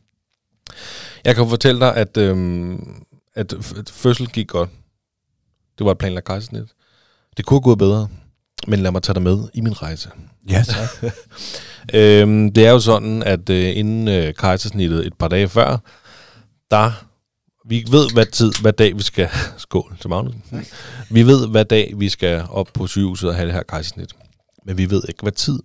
jeg 1.25 1.35
kan 1.35 1.49
fortælle 1.49 1.79
dig, 1.81 1.95
at, 1.95 2.17
øhm, 2.17 3.03
at 3.35 3.53
fødsel 3.91 4.27
gik 4.27 4.47
godt. 4.47 4.69
Det 5.77 5.85
var 5.85 5.91
et 5.91 5.97
planlagt 5.97 6.25
kejsersnit. 6.25 6.63
Det 7.37 7.45
kunne 7.45 7.61
gået 7.61 7.77
bedre, 7.77 8.07
men 8.67 8.79
lad 8.79 8.91
mig 8.91 9.03
tage 9.03 9.13
dig 9.13 9.23
med 9.23 9.47
i 9.53 9.61
min 9.61 9.81
rejse. 9.81 10.09
Ja, 10.49 10.63
tak. 10.67 10.89
øhm, 11.93 12.53
det 12.53 12.65
er 12.67 12.71
jo 12.71 12.79
sådan, 12.79 13.23
at 13.23 13.49
øh, 13.49 13.77
inden 13.77 14.07
øh, 14.07 14.33
kejsersnittet 14.33 15.07
et 15.07 15.13
par 15.13 15.27
dage 15.27 15.49
før, 15.49 15.77
der 16.71 16.91
vi 17.65 17.85
ved, 17.91 18.13
hvad 18.13 18.25
tid, 18.25 18.51
hvad 18.61 18.73
dag 18.73 18.97
vi 18.97 19.01
skal... 19.01 19.29
Skål 19.57 19.97
til 20.01 20.09
Magnus. 20.09 20.35
Vi 21.09 21.23
ved, 21.23 21.47
hvad 21.47 21.65
dag 21.65 21.93
vi 21.97 22.09
skal 22.09 22.45
op 22.49 22.69
på 22.73 22.87
sygehuset 22.87 23.29
og 23.29 23.35
have 23.35 23.45
det 23.45 23.53
her 23.53 23.63
kejsersnit. 23.63 24.15
Men 24.65 24.77
vi 24.77 24.89
ved 24.89 25.01
ikke, 25.07 25.21
hvad 25.21 25.31
tid. 25.31 25.59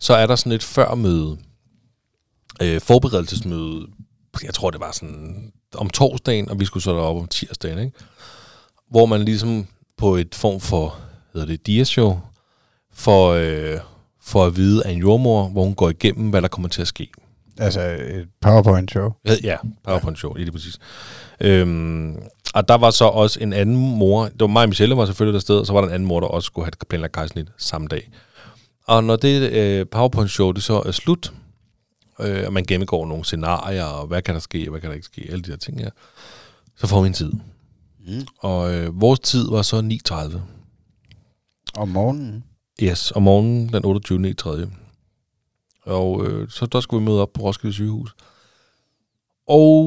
Så 0.00 0.14
er 0.14 0.26
der 0.26 0.36
sådan 0.36 0.52
et 0.52 0.62
førmøde, 0.62 1.36
øh, 2.62 2.80
forberedelsesmøde, 2.80 3.86
jeg 4.44 4.54
tror, 4.54 4.70
det 4.70 4.80
var 4.80 4.92
sådan 4.92 5.52
om 5.74 5.90
torsdagen, 5.90 6.48
og 6.48 6.60
vi 6.60 6.64
skulle 6.64 6.82
så 6.82 6.90
derop 6.90 7.16
om 7.16 7.26
tirsdagen, 7.26 7.78
ikke? 7.78 7.98
hvor 8.90 9.06
man 9.06 9.22
ligesom 9.22 9.66
på 9.96 10.16
et 10.16 10.34
form 10.34 10.60
for, 10.60 10.96
hedder 11.32 11.46
det, 11.46 11.66
diashow, 11.66 12.18
for, 12.92 13.30
øh, 13.30 13.80
for 14.22 14.46
at 14.46 14.56
vide 14.56 14.86
af 14.86 14.90
en 14.90 14.98
jordmor, 14.98 15.48
hvor 15.48 15.64
hun 15.64 15.74
går 15.74 15.90
igennem, 15.90 16.30
hvad 16.30 16.42
der 16.42 16.48
kommer 16.48 16.68
til 16.68 16.82
at 16.82 16.88
ske. 16.88 17.08
Altså 17.58 17.80
et 17.80 18.28
PowerPoint-show? 18.40 19.12
Ja, 19.42 19.56
PowerPoint-show, 19.84 20.34
lige 20.34 20.52
præcis. 20.52 20.78
Øhm, 21.40 22.16
og 22.54 22.68
der 22.68 22.74
var 22.74 22.90
så 22.90 23.04
også 23.04 23.40
en 23.40 23.52
anden 23.52 23.76
mor, 23.76 24.24
det 24.24 24.40
var 24.40 24.46
mig 24.46 24.62
og 24.62 24.68
Michelle 24.68 24.96
var 24.96 25.06
selvfølgelig 25.06 25.34
der 25.34 25.40
sted, 25.40 25.58
og 25.58 25.66
så 25.66 25.72
var 25.72 25.80
der 25.80 25.88
en 25.88 25.94
anden 25.94 26.08
mor, 26.08 26.20
der 26.20 26.26
også 26.26 26.46
skulle 26.46 26.64
have 26.64 26.72
planlagt 26.88 27.12
kejsnit 27.12 27.48
samme 27.58 27.88
dag. 27.88 28.10
Og 28.86 29.04
når 29.04 29.16
det 29.16 29.52
øh, 29.52 29.86
PowerPoint-show 29.86 30.52
det 30.52 30.62
så 30.62 30.82
er 30.86 30.90
slut, 30.90 31.32
øh, 32.20 32.46
og 32.46 32.52
man 32.52 32.64
gennemgår 32.64 33.06
nogle 33.06 33.24
scenarier, 33.24 33.84
og 33.84 34.06
hvad 34.06 34.22
kan 34.22 34.34
der 34.34 34.40
ske, 34.40 34.66
og 34.66 34.70
hvad 34.70 34.80
kan 34.80 34.90
der 34.90 34.94
ikke 34.94 35.06
ske, 35.06 35.28
alle 35.30 35.42
de 35.42 35.50
der 35.50 35.56
ting 35.56 35.80
her, 35.80 35.90
så 36.76 36.86
får 36.86 37.00
vi 37.02 37.06
en 37.06 37.12
tid. 37.12 37.32
Mm. 38.06 38.26
Og 38.38 38.74
øh, 38.74 39.00
vores 39.00 39.20
tid 39.20 39.50
var 39.50 39.62
så 39.62 39.98
9.30. 40.10 40.38
Om 41.76 41.88
morgenen? 41.88 42.44
Yes, 42.82 43.12
om 43.14 43.22
morgenen 43.22 43.68
den 43.68 43.84
28. 43.84 44.34
3. 44.34 44.66
Og 45.82 46.26
øh, 46.26 46.48
så 46.50 46.66
der 46.66 46.80
skulle 46.80 47.00
vi 47.00 47.04
møde 47.10 47.22
op 47.22 47.32
på 47.32 47.42
Roskilde 47.42 47.74
sygehus. 47.74 48.14
Og 49.48 49.84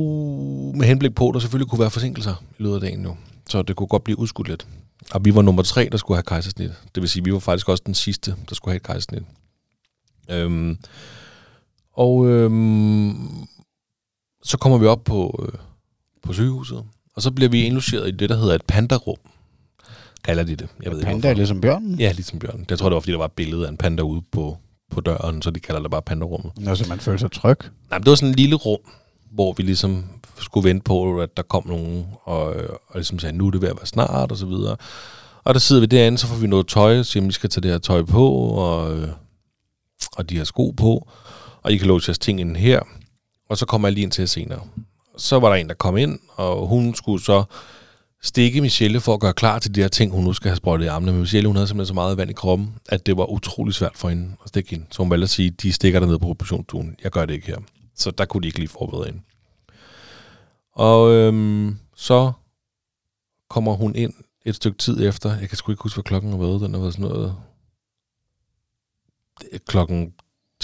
med 0.75 0.88
henblik 0.88 1.15
på, 1.15 1.29
at 1.29 1.33
der 1.33 1.39
selvfølgelig 1.39 1.69
kunne 1.69 1.79
være 1.79 1.89
forsinkelser 1.89 2.43
i 2.59 2.63
løbet 2.63 2.75
af 2.75 2.81
dagen 2.81 3.03
jo. 3.03 3.15
Så 3.50 3.62
det 3.62 3.75
kunne 3.75 3.88
godt 3.88 4.03
blive 4.03 4.19
udskudt 4.19 4.48
lidt. 4.48 4.67
Og 5.12 5.25
vi 5.25 5.36
var 5.36 5.41
nummer 5.41 5.63
tre, 5.63 5.89
der 5.91 5.98
skulle 5.98 6.17
have 6.17 6.24
kejsersnit. 6.24 6.71
Det 6.95 7.01
vil 7.01 7.09
sige, 7.09 7.21
at 7.21 7.25
vi 7.25 7.33
var 7.33 7.39
faktisk 7.39 7.69
også 7.69 7.83
den 7.86 7.93
sidste, 7.93 8.36
der 8.50 8.55
skulle 8.55 8.71
have 8.71 8.77
et 8.77 8.83
kejsersnit. 8.83 9.24
Øhm, 10.29 10.77
og 12.00 12.27
øhm, 12.27 13.29
så 14.44 14.58
kommer 14.58 14.77
vi 14.77 14.86
op 14.86 15.03
på, 15.03 15.46
øh, 15.46 15.60
på 16.24 16.34
sygehuset, 16.34 16.84
og 17.15 17.22
så 17.22 17.32
bliver 17.32 17.50
vi 17.50 17.62
indlogeret 17.62 18.08
i 18.08 18.12
det, 18.12 18.29
der 18.29 18.38
hedder 18.38 18.56
et 18.56 18.65
pandarum. 18.68 19.18
Kalder 20.24 20.44
de 20.44 20.56
det. 20.56 20.70
Jeg 20.84 20.91
ved 20.91 21.03
panda 21.03 21.15
ikke, 21.15 21.27
er 21.27 21.34
ligesom 21.34 21.62
bjørnen? 21.62 22.00
Ja, 22.00 22.12
ligesom 22.12 22.39
bjørnen. 22.39 22.65
Jeg 22.70 22.79
tror, 22.79 22.89
det 22.89 22.94
var, 22.94 23.00
fordi 23.00 23.12
der 23.12 23.18
var 23.18 23.25
et 23.25 23.32
billede 23.32 23.65
af 23.65 23.70
en 23.70 23.77
panda 23.77 24.01
ude 24.01 24.22
på, 24.32 24.58
på 24.91 25.01
døren, 25.01 25.41
så 25.41 25.51
de 25.51 25.60
kalder 25.60 25.82
det 25.82 25.91
bare 25.91 26.01
pandarummet. 26.01 26.51
Nå, 26.58 26.75
så 26.75 26.86
man 26.89 27.00
føler 27.00 27.18
sig 27.18 27.32
tryg? 27.32 27.58
Nej, 27.62 28.00
men 28.00 28.03
det 28.03 28.10
var 28.10 28.15
sådan 28.15 28.29
en 28.29 28.36
lille 28.36 28.56
rum, 28.56 28.79
hvor 29.32 29.53
vi 29.58 29.63
ligesom 29.63 30.06
skulle 30.39 30.70
vente 30.70 30.84
på, 30.84 31.22
at 31.22 31.38
der 31.38 31.44
kom 31.44 31.68
nogen, 31.68 32.06
og, 32.24 32.44
og 32.88 32.96
ligesom 32.96 33.20
sagde, 33.20 33.38
nu 33.38 33.48
er 33.48 33.51
det 33.51 33.62
ved 33.62 33.70
at 33.70 33.75
være 33.77 33.86
snart, 33.86 34.32
og 34.32 34.38
så 34.38 34.46
videre. 34.46 34.75
Og 35.44 35.53
der 35.53 35.60
sidder 35.60 35.79
vi 35.79 35.86
derinde, 35.86 36.18
så 36.18 36.27
får 36.27 36.36
vi 36.36 36.48
noget 36.48 36.68
tøj, 36.68 37.03
så 37.03 37.22
vi 37.22 37.32
skal 37.32 37.50
tage 37.50 37.62
det 37.62 37.72
her 37.72 37.77
tøj 37.77 38.03
på, 38.03 38.29
og, 38.39 38.98
og 40.18 40.29
de 40.29 40.38
her 40.38 40.44
sko 40.44 40.72
på, 40.77 41.10
og 41.63 41.71
I 41.71 41.77
kan 41.77 41.87
låse 41.87 42.09
jeres 42.09 42.19
ting 42.19 42.39
ind 42.39 42.57
her, 42.57 42.79
og 43.49 43.57
så 43.57 43.65
kommer 43.65 43.87
jeg 43.87 43.93
lige 43.93 44.03
ind 44.03 44.11
til 44.11 44.27
senere 44.27 44.61
så 45.19 45.39
var 45.39 45.49
der 45.49 45.55
en, 45.55 45.69
der 45.69 45.73
kom 45.73 45.97
ind, 45.97 46.19
og 46.35 46.67
hun 46.67 46.95
skulle 46.95 47.23
så 47.23 47.43
stikke 48.21 48.61
Michelle 48.61 48.99
for 48.99 49.13
at 49.13 49.19
gøre 49.19 49.33
klar 49.33 49.59
til 49.59 49.75
de 49.75 49.81
her 49.81 49.87
ting, 49.87 50.11
hun 50.11 50.23
nu 50.23 50.33
skal 50.33 50.49
have 50.49 50.55
sprøjtet 50.55 50.85
i 50.85 50.87
armene. 50.87 51.11
Men 51.11 51.21
Michelle, 51.21 51.47
hun 51.47 51.55
havde 51.55 51.67
simpelthen 51.67 51.87
så 51.87 51.93
meget 51.93 52.17
vand 52.17 52.29
i 52.29 52.33
kroppen, 52.33 52.75
at 52.89 53.05
det 53.05 53.17
var 53.17 53.25
utrolig 53.25 53.73
svært 53.73 53.97
for 53.97 54.09
hende 54.09 54.35
at 54.43 54.47
stikke 54.47 54.75
ind. 54.75 54.85
Så 54.91 55.03
hun 55.03 55.11
valgte 55.11 55.23
at 55.23 55.29
sige, 55.29 55.49
de 55.49 55.73
stikker 55.73 55.99
der 55.99 56.07
ned 56.07 56.19
på 56.19 56.29
operationsstuen. 56.29 56.95
Jeg 57.03 57.11
gør 57.11 57.25
det 57.25 57.33
ikke 57.33 57.47
her. 57.47 57.57
Så 57.95 58.11
der 58.11 58.25
kunne 58.25 58.41
de 58.41 58.47
ikke 58.47 58.59
lige 58.59 58.69
forberede 58.69 59.05
hende. 59.05 59.21
Og 60.73 61.11
øhm, 61.11 61.77
så 61.95 62.31
kommer 63.49 63.73
hun 63.73 63.95
ind 63.95 64.13
et 64.45 64.55
stykke 64.55 64.77
tid 64.77 65.07
efter. 65.07 65.37
Jeg 65.37 65.49
kan 65.49 65.57
sgu 65.57 65.71
ikke 65.71 65.83
huske, 65.83 65.95
hvad 65.95 66.03
klokken 66.03 66.31
har 66.31 66.37
været. 66.37 66.61
Den 66.61 66.73
har 66.73 66.81
været 66.81 66.93
sådan 66.93 67.09
noget... 67.09 67.35
Øh, 69.51 69.59
klokken 69.67 70.13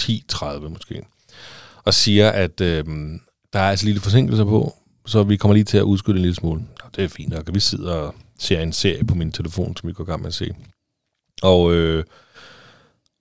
10.30 0.00 0.68
måske. 0.68 1.02
Og 1.84 1.94
siger, 1.94 2.30
at 2.30 2.60
øh, 2.60 2.84
der 3.52 3.58
er 3.58 3.70
altså 3.70 3.86
lille 3.86 4.00
forsinkelser 4.00 4.44
på, 4.44 4.74
så 5.06 5.22
vi 5.22 5.36
kommer 5.36 5.54
lige 5.54 5.64
til 5.64 5.78
at 5.78 5.82
udskyde 5.82 6.16
en 6.16 6.22
lille 6.22 6.34
smule. 6.34 6.60
Nå, 6.60 6.88
det 6.96 7.04
er 7.04 7.08
fint 7.08 7.32
nok. 7.32 7.54
Vi 7.54 7.60
sidder 7.60 7.94
og 7.94 8.14
ser 8.38 8.60
en 8.60 8.72
serie 8.72 9.04
på 9.04 9.14
min 9.14 9.32
telefon, 9.32 9.76
som 9.76 9.88
vi 9.88 9.92
går 9.92 10.04
i 10.04 10.06
gang 10.06 10.20
med 10.20 10.28
at 10.28 10.34
se. 10.34 10.54
Og, 11.42 11.74
øh, 11.74 12.04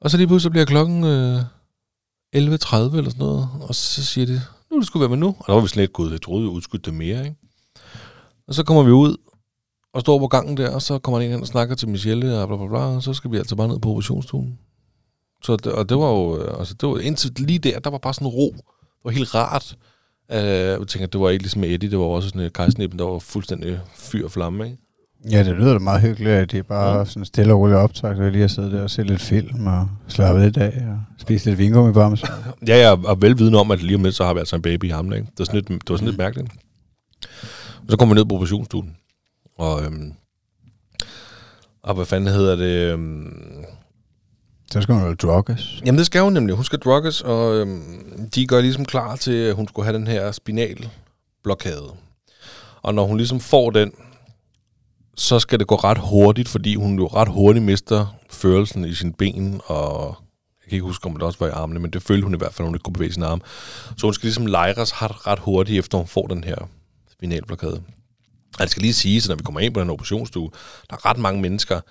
og 0.02 0.12
så 0.12 0.18
lige 0.18 0.28
pludselig 0.28 0.52
bliver 0.52 0.66
klokken 0.66 1.04
øh, 1.04 1.40
11.30 2.36 2.38
eller 2.38 2.60
sådan 2.64 3.14
noget, 3.18 3.50
og 3.62 3.76
så 3.76 4.06
siger 4.06 4.26
de, 4.26 4.42
nu 4.72 4.80
det 4.80 4.88
skulle 4.88 5.02
være 5.02 5.10
med 5.10 5.18
nu. 5.18 5.28
Og 5.28 5.46
der 5.48 5.54
var 5.54 5.62
vi 5.62 5.68
slet 5.68 5.84
lidt 5.84 5.94
gået, 5.94 6.12
jeg 6.12 6.22
troede, 6.22 6.44
vi 6.44 6.48
udskudte 6.50 6.92
det 6.92 6.98
mere, 6.98 7.24
ikke? 7.24 7.36
Og 8.48 8.54
så 8.54 8.64
kommer 8.64 8.84
vi 8.84 8.92
ud, 8.92 9.18
og 9.94 10.02
står 10.02 10.20
på 10.20 10.28
gangen 10.28 10.58
der, 10.58 10.70
og 10.70 10.82
så 10.82 11.00
kommer 11.00 11.20
en 11.20 11.32
hen 11.32 11.42
og 11.42 11.48
snakker 11.48 11.76
til 11.76 11.90
Michelle, 11.90 12.40
og 12.40 12.48
bla 12.48 12.58
bla 12.58 12.68
bla, 12.68 12.80
og 12.80 13.04
så 13.04 13.14
skal 13.14 13.32
vi 13.32 13.38
altså 13.38 13.56
bare 13.56 13.68
ned 13.68 13.80
på 13.80 13.90
operationsstuen. 13.90 14.60
Så 15.46 15.56
det, 15.56 15.72
og 15.72 15.90
det 15.90 15.98
var 15.98 16.10
jo, 16.10 16.42
øh, 16.42 16.60
altså 16.60 16.74
det 16.74 16.90
var 16.90 17.00
indtil 17.00 17.32
lige 17.38 17.60
der, 17.60 17.80
der 17.80 17.90
var 17.90 17.98
bare 17.98 18.14
sådan 18.14 18.28
ro. 18.28 18.54
Det 18.56 19.04
var 19.04 19.12
helt 19.12 19.36
rart. 19.36 19.76
Uh, 20.30 20.36
jeg 20.38 20.88
tænker, 20.88 21.08
det 21.08 21.22
var 21.22 21.30
ikke 21.30 21.44
ligesom 21.44 21.64
Eddie, 21.64 21.92
det 21.92 22.00
var 22.00 22.06
også 22.06 22.30
sådan 22.30 22.42
et 22.42 22.54
kejsnippen, 22.54 23.00
der 23.00 23.06
var 23.06 23.20
fuldstændig 23.20 23.80
fyr 23.96 24.26
og 24.26 24.32
flamme, 24.32 24.66
ikke? 24.66 24.78
Ja, 25.32 25.44
det 25.44 25.56
lyder 25.56 25.74
da 25.74 25.80
meget 25.80 26.02
hyggeligt, 26.02 26.36
at 26.36 26.52
de 26.52 26.64
bare 26.64 26.98
ja. 26.98 27.06
sådan 27.06 27.26
stille 27.26 27.54
og 27.54 27.60
roligt 27.60 27.78
optaget, 27.78 28.20
og 28.20 28.32
lige 28.32 28.42
har 28.42 28.48
siddet 28.48 28.72
der 28.72 28.84
og 28.84 28.90
set 28.90 29.08
lidt 29.08 29.22
film 29.22 29.68
og 29.68 29.90
slappet 30.08 30.44
lidt 30.44 30.58
af 30.58 30.84
og 30.88 31.00
spist 31.18 31.46
lidt 31.46 31.58
vingummi 31.58 31.94
ham. 31.94 32.18
Ja, 32.68 32.78
jeg 32.78 32.92
er 32.92 33.16
velvidende 33.16 33.60
om, 33.60 33.72
at 33.72 33.84
lige 33.84 33.96
om 33.96 34.04
lidt, 34.04 34.16
så 34.16 34.26
har 34.26 34.34
vi 34.34 34.40
altså 34.40 34.56
en 34.56 34.62
baby 34.62 34.86
i 34.86 34.90
ham, 34.90 35.14
ikke? 35.14 35.26
Det 35.26 35.40
var 35.40 35.46
sådan 35.46 35.58
lidt, 35.58 35.68
det 35.68 35.90
var 35.90 35.96
sådan 35.96 36.08
lidt 36.08 36.18
mærkeligt. 36.18 36.52
Så 37.90 37.98
kom 37.98 38.10
vi 38.10 38.14
ned 38.14 38.26
på 38.26 38.36
operationsstuen, 38.36 38.96
og, 39.58 39.84
øhm, 39.84 40.14
og 41.84 41.96
hvad 41.96 42.06
fanden 42.06 42.34
hedder 42.34 42.56
det? 42.56 42.94
Øhm, 42.94 43.66
så 44.72 44.82
skal 44.82 44.96
hun 44.96 45.04
jo 45.08 45.14
drugges. 45.14 45.82
Jamen 45.86 45.98
det 45.98 46.06
skal 46.06 46.22
hun 46.22 46.34
nemlig. 46.34 46.56
Hun 46.56 46.66
skal 46.66 46.80
drugges, 46.80 47.22
og 47.22 47.56
øhm, 47.56 48.30
de 48.36 48.48
gør 48.48 48.62
ligesom 48.62 48.86
klar 48.86 49.16
til, 49.16 49.32
at 49.32 49.56
hun 49.56 49.68
skulle 49.68 49.86
have 49.86 49.98
den 49.98 50.08
her 50.08 50.32
spinalblokade. 50.32 51.92
Og 52.82 52.94
når 52.94 53.06
hun 53.06 53.18
ligesom 53.18 53.40
får 53.40 53.70
den, 53.70 53.92
så 55.18 55.40
skal 55.40 55.60
det 55.60 55.68
gå 55.68 55.76
ret 55.76 55.98
hurtigt, 55.98 56.50
fordi 56.50 56.76
hun 56.76 57.00
jo 57.00 57.08
ret 57.08 57.28
hurtigt 57.28 57.66
mister 57.66 58.16
følelsen 58.30 58.86
i 58.86 58.94
sin 58.94 59.14
ben, 59.14 59.62
og 59.66 60.16
jeg 60.64 60.70
kan 60.70 60.76
ikke 60.76 60.86
huske, 60.86 61.06
om 61.06 61.14
det 61.14 61.24
også 61.24 61.40
var 61.40 61.48
i 61.48 61.52
armene, 61.52 61.80
men 61.80 61.92
det 61.92 62.04
følte 62.04 62.24
hun 62.24 62.34
i 62.34 62.38
hvert 62.38 62.54
fald, 62.54 62.66
at 62.66 62.68
hun 62.68 62.76
ikke 62.76 62.84
kunne 62.84 62.94
bevæge 62.94 63.14
sin 63.14 63.24
arm. 63.24 63.42
Så 63.98 64.08
hun 64.08 64.14
skal 64.14 64.28
ligesom 64.28 64.46
lejres 64.46 65.02
ret, 65.02 65.28
ret 65.28 65.40
hurtigt, 65.40 65.80
efter 65.80 65.98
hun 65.98 66.08
får 66.08 66.28
den 66.28 66.44
her 66.44 66.56
spinalblokade. 67.12 67.82
Og 68.60 68.62
det 68.62 68.70
skal 68.70 68.82
lige 68.82 68.94
sige, 68.94 69.18
at 69.18 69.28
når 69.28 69.36
vi 69.36 69.44
kommer 69.44 69.60
ind 69.60 69.74
på 69.74 69.80
den 69.80 69.90
operationsstue, 69.90 70.50
der 70.90 70.96
er 70.96 71.06
ret 71.06 71.18
mange 71.18 71.42
mennesker 71.42 71.82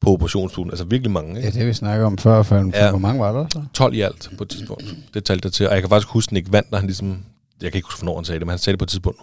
på 0.00 0.10
operationsstuen, 0.10 0.70
altså 0.70 0.84
virkelig 0.84 1.10
mange. 1.10 1.36
Ikke? 1.36 1.48
Ja, 1.48 1.60
det 1.60 1.66
vi 1.68 1.72
snakket 1.72 2.06
om 2.06 2.18
før, 2.18 2.42
for 2.42 2.70
Ja. 2.74 2.90
hvor 2.90 2.98
mange 2.98 3.20
var 3.20 3.32
der 3.32 3.46
så? 3.52 3.62
12 3.74 3.94
i 3.94 4.00
alt 4.00 4.30
på 4.38 4.42
et 4.44 4.50
tidspunkt. 4.50 4.84
Det 5.14 5.24
talte 5.24 5.46
jeg 5.46 5.52
til. 5.52 5.68
Og 5.68 5.74
jeg 5.74 5.82
kan 5.82 5.88
faktisk 5.88 6.08
huske, 6.08 6.32
Nick 6.34 6.52
Vand, 6.52 6.66
når 6.70 6.78
han 6.78 6.86
ligesom... 6.86 7.24
Jeg 7.62 7.72
kan 7.72 7.78
ikke 7.78 7.86
huske, 7.86 8.02
hvornår 8.02 8.16
han 8.16 8.24
sagde 8.24 8.38
det, 8.38 8.46
men 8.46 8.50
han 8.50 8.58
sagde 8.58 8.74
det 8.74 8.78
på 8.78 8.84
et 8.84 8.88
tidspunkt. 8.88 9.20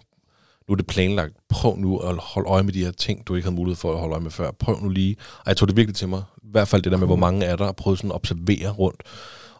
Nu 0.70 0.72
er 0.72 0.76
det 0.76 0.88
planlagt. 0.88 1.34
Prøv 1.50 1.78
nu 1.78 1.98
at 1.98 2.16
holde 2.18 2.50
øje 2.50 2.64
med 2.64 2.74
de 2.74 2.84
her 2.86 2.92
ting, 2.92 3.28
du 3.28 3.36
ikke 3.36 3.46
havde 3.46 3.56
mulighed 3.56 3.76
for 3.76 3.94
at 3.94 4.00
holde 4.00 4.14
øje 4.14 4.24
med 4.24 4.32
før. 4.32 4.52
Prøv 4.60 4.80
nu 4.82 4.90
lige. 4.90 5.16
Og 5.40 5.44
jeg 5.48 5.58
tog 5.58 5.68
det 5.68 5.78
virkelig 5.78 5.96
til 5.96 6.10
mig. 6.10 6.24
I 6.44 6.48
hvert 6.52 6.68
fald 6.68 6.82
det 6.82 6.92
der 6.92 6.98
med, 6.98 7.08
hvor 7.08 7.16
mange 7.16 7.46
er 7.46 7.56
der, 7.56 7.66
og 7.66 7.76
prøve 7.76 7.98
sådan 7.98 8.12
at 8.12 8.16
observere 8.16 8.70
rundt. 8.70 9.04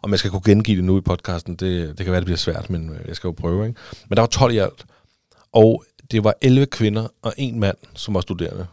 Om 0.02 0.10
jeg 0.10 0.18
skal 0.18 0.30
kunne 0.30 0.42
gengive 0.44 0.76
det 0.76 0.84
nu 0.84 0.98
i 0.98 1.00
podcasten, 1.00 1.56
det, 1.56 1.88
det 1.98 2.04
kan 2.06 2.12
være, 2.12 2.20
det 2.20 2.24
bliver 2.26 2.36
svært, 2.38 2.70
men 2.70 2.90
øh, 2.90 2.96
jeg 3.08 3.16
skal 3.16 3.28
jo 3.28 3.32
prøve. 3.32 3.66
Ikke? 3.68 3.80
Men 4.08 4.16
der 4.16 4.22
var 4.22 4.26
12 4.26 4.52
i 4.54 4.58
alt. 4.58 4.84
Og 5.52 5.84
det 6.10 6.24
var 6.24 6.34
11 6.42 6.66
kvinder 6.66 7.06
og 7.22 7.32
en 7.38 7.60
mand, 7.60 7.76
som 7.94 8.14
var 8.14 8.20
studerende 8.20 8.66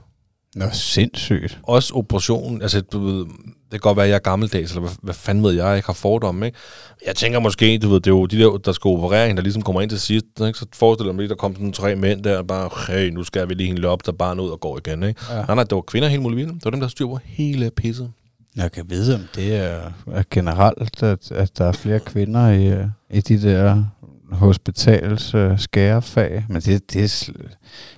Nå, 0.56 0.65
sindssygt. 0.72 1.60
også 1.63 1.94
operationen, 1.94 2.62
altså 2.62 2.82
du 2.82 3.00
ved, 3.00 3.25
det 3.72 3.72
kan 3.72 3.79
godt 3.79 3.98
være, 3.98 4.06
at 4.06 4.10
jeg 4.10 4.15
er 4.15 4.20
gammeldags, 4.20 4.72
eller 4.72 4.82
hvad, 4.82 4.91
hvad 5.01 5.13
fanden 5.13 5.44
ved 5.44 5.51
jeg, 5.51 5.68
jeg 5.68 5.75
ikke 5.75 5.86
har 5.86 5.94
fordomme, 5.94 6.46
ikke? 6.46 6.58
Jeg 7.06 7.15
tænker 7.15 7.39
måske, 7.39 7.77
du 7.77 7.89
ved, 7.89 8.00
det 8.00 8.08
er 8.08 8.15
jo 8.15 8.25
de 8.25 8.39
der, 8.39 8.58
der 8.58 8.72
skal 8.72 8.89
operere 8.89 9.27
hende, 9.27 9.38
der 9.38 9.44
ligesom 9.44 9.62
kommer 9.62 9.82
ind 9.82 9.89
til 9.89 10.00
sidst, 10.00 10.25
ikke? 10.41 10.60
så 10.60 10.65
forestiller 10.74 11.13
mig 11.13 11.20
lige, 11.20 11.29
der 11.29 11.36
kom 11.36 11.56
sådan 11.56 11.74
tre 11.74 11.96
mænd 11.96 12.24
der, 12.24 12.38
og 12.38 12.48
bare, 12.48 12.70
hey, 12.88 13.10
nu 13.10 13.24
skal 13.24 13.50
vi 13.50 13.53
lige 13.53 13.68
hende 13.68 13.88
op, 13.88 14.06
der 14.06 14.12
bare 14.12 14.41
ud 14.44 14.50
og 14.50 14.60
går 14.60 14.77
igen, 14.77 15.03
ikke? 15.03 15.22
Ja. 15.29 15.36
Nej, 15.36 15.56
nej, 15.56 15.63
det 15.63 15.75
var 15.75 15.82
kvinder 15.82 16.10
helt 16.10 16.22
muligt 16.22 16.38
vildt. 16.38 16.53
Det 16.53 16.65
var 16.65 16.72
dem, 16.72 16.79
der 16.79 16.88
styr 16.88 17.08
på 17.08 17.20
hele 17.24 17.72
pisset. 17.72 18.12
Jeg 18.56 18.72
kan 18.72 18.86
vide, 18.89 19.15
om 19.15 19.22
det 19.36 19.56
er, 19.56 19.79
er 20.12 20.24
generelt, 20.32 21.03
at, 21.03 21.32
at 21.32 21.58
der 21.58 21.65
er 21.65 21.72
flere 21.72 22.00
kvinder 22.00 22.50
i, 22.50 22.68
øh, 22.68 22.86
i 23.10 23.22
de 23.22 23.41
der 23.41 23.84
hospitals 24.32 25.34
øh, 25.34 25.60
skærefag. 25.60 26.46
Men 26.50 26.62
det, 26.62 26.94
det, 26.94 27.30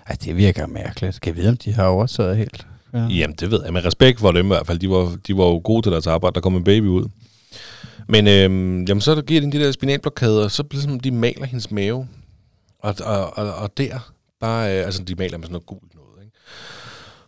ej, 0.07 0.15
det 0.23 0.37
virker 0.37 0.67
mærkeligt. 0.67 1.15
Skal 1.15 1.29
jeg 1.29 1.37
vide, 1.37 1.49
om 1.49 1.57
de 1.57 1.73
har 1.73 1.85
overtaget 1.85 2.37
helt? 2.37 2.67
Ja. 2.93 2.99
Jamen, 2.99 3.35
det 3.35 3.51
ved 3.51 3.63
jeg. 3.63 3.73
Med 3.73 3.85
respekt 3.85 4.19
for 4.19 4.31
dem 4.31 4.45
i 4.45 4.47
hvert 4.47 4.67
fald. 4.67 4.79
De 4.79 4.89
var, 4.89 5.17
de 5.27 5.37
var 5.37 5.43
jo 5.43 5.61
gode 5.63 5.81
til 5.81 5.91
deres 5.91 6.07
arbejde. 6.07 6.33
Der 6.33 6.41
kom 6.41 6.55
en 6.55 6.63
baby 6.63 6.85
ud. 6.85 7.09
Men 8.07 8.27
øhm, 8.27 8.83
jamen, 8.83 9.01
så 9.01 9.21
giver 9.21 9.41
de 9.41 9.51
de 9.51 9.59
der 9.59 9.71
spinalblokader, 9.71 10.47
så 10.47 10.63
bliver 10.63 10.81
som, 10.81 10.99
de 10.99 11.11
maler 11.11 11.45
hendes 11.45 11.71
mave. 11.71 12.07
Og, 12.79 12.95
og, 13.03 13.37
og, 13.37 13.55
og 13.55 13.77
der, 13.77 14.11
bare, 14.39 14.77
øh, 14.77 14.85
altså 14.85 15.03
de 15.03 15.15
maler 15.15 15.37
med 15.37 15.45
sådan 15.45 15.51
noget 15.51 15.65
gult 15.65 15.95
noget. 15.95 16.25
Ikke? 16.25 16.37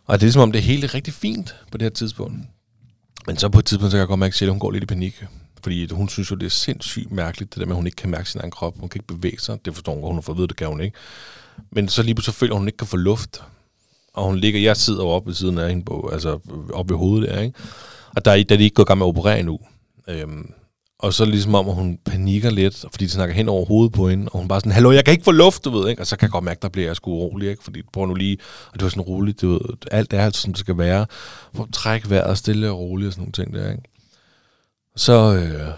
Og 0.06 0.14
det 0.14 0.22
er 0.22 0.26
ligesom 0.26 0.42
om, 0.42 0.52
det 0.52 0.62
hele 0.62 0.84
er 0.84 0.94
rigtig 0.94 1.14
fint 1.14 1.54
på 1.70 1.78
det 1.78 1.84
her 1.84 1.90
tidspunkt. 1.90 2.36
Men 3.26 3.36
så 3.36 3.48
på 3.48 3.58
et 3.58 3.64
tidspunkt, 3.64 3.90
så 3.90 3.96
kan 3.96 4.00
jeg 4.00 4.08
godt 4.08 4.20
mærke, 4.20 4.36
at 4.42 4.48
hun 4.48 4.58
går 4.58 4.70
lidt 4.70 4.82
i 4.82 4.86
panik. 4.86 5.24
Fordi 5.64 5.92
hun 5.92 6.08
synes 6.08 6.30
jo, 6.30 6.36
det 6.36 6.46
er 6.46 6.50
sindssygt 6.50 7.12
mærkeligt, 7.12 7.54
det 7.54 7.60
der 7.60 7.66
med, 7.66 7.72
at 7.72 7.76
hun 7.76 7.86
ikke 7.86 7.96
kan 7.96 8.10
mærke 8.10 8.30
sin 8.30 8.40
egen 8.40 8.50
krop. 8.50 8.78
Hun 8.78 8.88
kan 8.88 8.98
ikke 8.98 9.14
bevæge 9.14 9.38
sig. 9.38 9.58
Det 9.64 9.74
forstår 9.74 9.94
hun 9.94 10.02
hun 10.02 10.14
har 10.14 10.20
fået 10.20 10.36
ved, 10.36 10.42
vide, 10.42 10.48
det 10.48 10.56
kan 10.56 10.68
hun 10.68 10.80
ikke. 10.80 10.96
Men 11.70 11.88
så 11.88 12.02
lige 12.02 12.14
pludselig 12.14 12.34
føler 12.34 12.54
hun, 12.54 12.68
ikke 12.68 12.76
kan 12.76 12.86
få 12.86 12.96
luft. 12.96 13.42
Og 14.14 14.24
hun 14.24 14.36
ligger, 14.36 14.60
jeg 14.60 14.76
sidder 14.76 15.02
jo 15.02 15.08
oppe 15.08 15.26
ved 15.26 15.34
siden 15.34 15.58
af 15.58 15.68
hende, 15.68 15.84
på, 15.84 16.10
altså 16.12 16.38
oppe 16.72 16.94
ved 16.94 16.98
hovedet 16.98 17.28
der, 17.28 17.40
ikke? 17.40 17.58
Og 18.16 18.24
der 18.24 18.30
er, 18.30 18.44
der 18.44 18.54
er 18.54 18.58
de 18.58 18.64
ikke 18.64 18.74
gået 18.74 18.86
i 18.86 18.88
gang 18.88 18.98
med 18.98 19.06
at 19.06 19.08
operere 19.08 19.38
endnu. 19.38 19.58
Øhm, 20.08 20.50
og 20.98 21.14
så 21.14 21.24
ligesom 21.24 21.54
om, 21.54 21.68
at 21.68 21.74
hun 21.74 21.98
panikker 22.04 22.50
lidt, 22.50 22.84
fordi 22.90 23.04
de 23.04 23.10
snakker 23.10 23.34
hen 23.34 23.48
over 23.48 23.64
hovedet 23.64 23.92
på 23.92 24.08
hende, 24.08 24.28
og 24.28 24.38
hun 24.38 24.48
bare 24.48 24.60
sådan, 24.60 24.72
hallo, 24.72 24.90
jeg 24.90 25.04
kan 25.04 25.12
ikke 25.12 25.24
få 25.24 25.30
luft, 25.30 25.64
du 25.64 25.70
ved, 25.70 25.88
ikke? 25.90 26.02
Og 26.02 26.06
så 26.06 26.16
kan 26.16 26.26
jeg 26.26 26.32
godt 26.32 26.44
mærke, 26.44 26.58
der 26.62 26.68
bliver 26.68 26.88
jeg 26.88 26.96
sgu 26.96 27.10
urolig, 27.10 27.50
ikke? 27.50 27.64
Fordi 27.64 27.82
prøv 27.92 28.06
nu 28.06 28.14
lige, 28.14 28.38
og 28.66 28.74
det 28.74 28.82
var 28.82 28.88
sådan 28.88 29.02
roligt, 29.02 29.40
du 29.40 29.48
ved, 29.48 29.60
alt 29.90 30.12
er 30.12 30.24
altså, 30.24 30.42
som 30.42 30.52
det 30.52 30.60
skal 30.60 30.78
være. 30.78 31.06
Prøv 31.54 31.66
at 31.86 32.10
vejret 32.10 32.38
stille 32.38 32.70
og 32.70 32.78
roligt 32.78 33.06
og 33.06 33.12
sådan 33.12 33.22
nogle 33.22 33.32
ting 33.32 33.54
der, 33.54 33.70
ikke? 33.70 33.82
Så, 34.96 35.34
øh, 35.34 35.74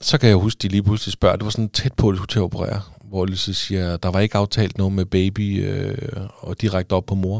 så 0.00 0.18
kan 0.18 0.28
jeg 0.28 0.36
huske, 0.36 0.58
de 0.58 0.68
lige 0.68 0.82
pludselig 0.82 1.12
spørger, 1.12 1.36
det 1.36 1.44
var 1.44 1.50
sådan 1.50 1.68
tæt 1.68 1.92
på, 1.92 2.08
at 2.08 2.12
de 2.12 2.16
skulle 2.16 2.28
til 2.28 2.38
at 2.38 2.42
operere, 2.42 2.80
hvor 3.04 3.26
de 3.26 3.36
så 3.36 3.52
siger, 3.52 3.96
der 3.96 4.08
var 4.08 4.20
ikke 4.20 4.38
aftalt 4.38 4.78
noget 4.78 4.92
med 4.92 5.04
baby 5.04 5.66
øh, 5.66 6.26
og 6.38 6.60
direkte 6.60 6.92
op 6.92 7.06
på 7.06 7.14
mor. 7.14 7.36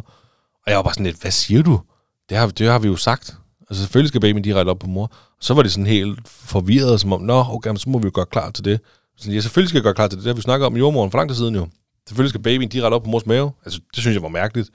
Og 0.66 0.70
jeg 0.70 0.76
var 0.76 0.82
bare 0.82 0.94
sådan 0.94 1.06
lidt, 1.06 1.20
hvad 1.20 1.30
siger 1.30 1.62
du? 1.62 1.80
Det 2.28 2.36
har, 2.36 2.46
det 2.46 2.68
har 2.68 2.78
vi 2.78 2.88
jo 2.88 2.96
sagt. 2.96 3.36
Altså 3.70 3.82
selvfølgelig 3.82 4.08
skal 4.08 4.20
babyen 4.20 4.42
direkte 4.42 4.70
op 4.70 4.78
på 4.78 4.86
mor. 4.86 5.12
Så 5.40 5.54
var 5.54 5.62
det 5.62 5.72
sådan 5.72 5.86
helt 5.86 6.28
forvirret, 6.28 7.00
som 7.00 7.12
om, 7.12 7.20
nå, 7.20 7.44
okay, 7.48 7.74
så 7.76 7.90
må 7.90 7.98
vi 7.98 8.04
jo 8.04 8.10
gøre 8.14 8.26
klar 8.26 8.50
til 8.50 8.64
det. 8.64 8.80
Så 9.16 9.30
ja, 9.30 9.40
selvfølgelig 9.40 9.68
skal 9.68 9.78
jeg 9.78 9.82
gøre 9.82 9.94
klar 9.94 10.08
til 10.08 10.18
det. 10.18 10.24
Det 10.24 10.30
har 10.30 10.34
vi 10.34 10.42
snakket 10.42 10.66
om 10.66 10.76
i 10.76 10.78
jordmoren 10.78 11.10
for 11.10 11.18
lang 11.18 11.30
tid 11.30 11.36
siden 11.36 11.54
jo. 11.54 11.68
Selvfølgelig 12.08 12.30
skal 12.30 12.42
babyen 12.42 12.68
direkte 12.68 12.94
op 12.94 13.02
på 13.02 13.10
mors 13.10 13.26
mave. 13.26 13.52
Altså, 13.64 13.80
det 13.94 14.00
synes 14.00 14.14
jeg 14.14 14.22
var 14.22 14.28
mærkeligt. 14.28 14.70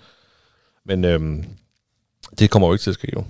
Men 0.86 1.06
øhm, 1.06 1.46
det 2.40 2.50
kommer 2.50 2.68
jo 2.68 2.74
ikke 2.74 2.84
til 2.84 2.90
at 2.90 2.94
ske 2.94 3.10
jo. 3.16 3.24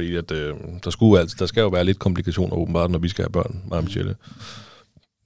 Fordi 0.00 0.16
at, 0.16 0.30
øh, 0.30 0.54
der, 0.84 0.90
skulle, 0.90 1.20
altså, 1.20 1.36
der 1.38 1.46
skal 1.46 1.60
jo 1.60 1.68
være 1.68 1.84
lidt 1.84 1.98
komplikationer 1.98 2.56
åbenbart, 2.56 2.90
når 2.90 2.98
vi 2.98 3.08
skal 3.08 3.22
have 3.22 3.32
børn, 3.32 3.62
mig 3.68 3.78
og 3.78 3.84
Michelle. 3.84 4.16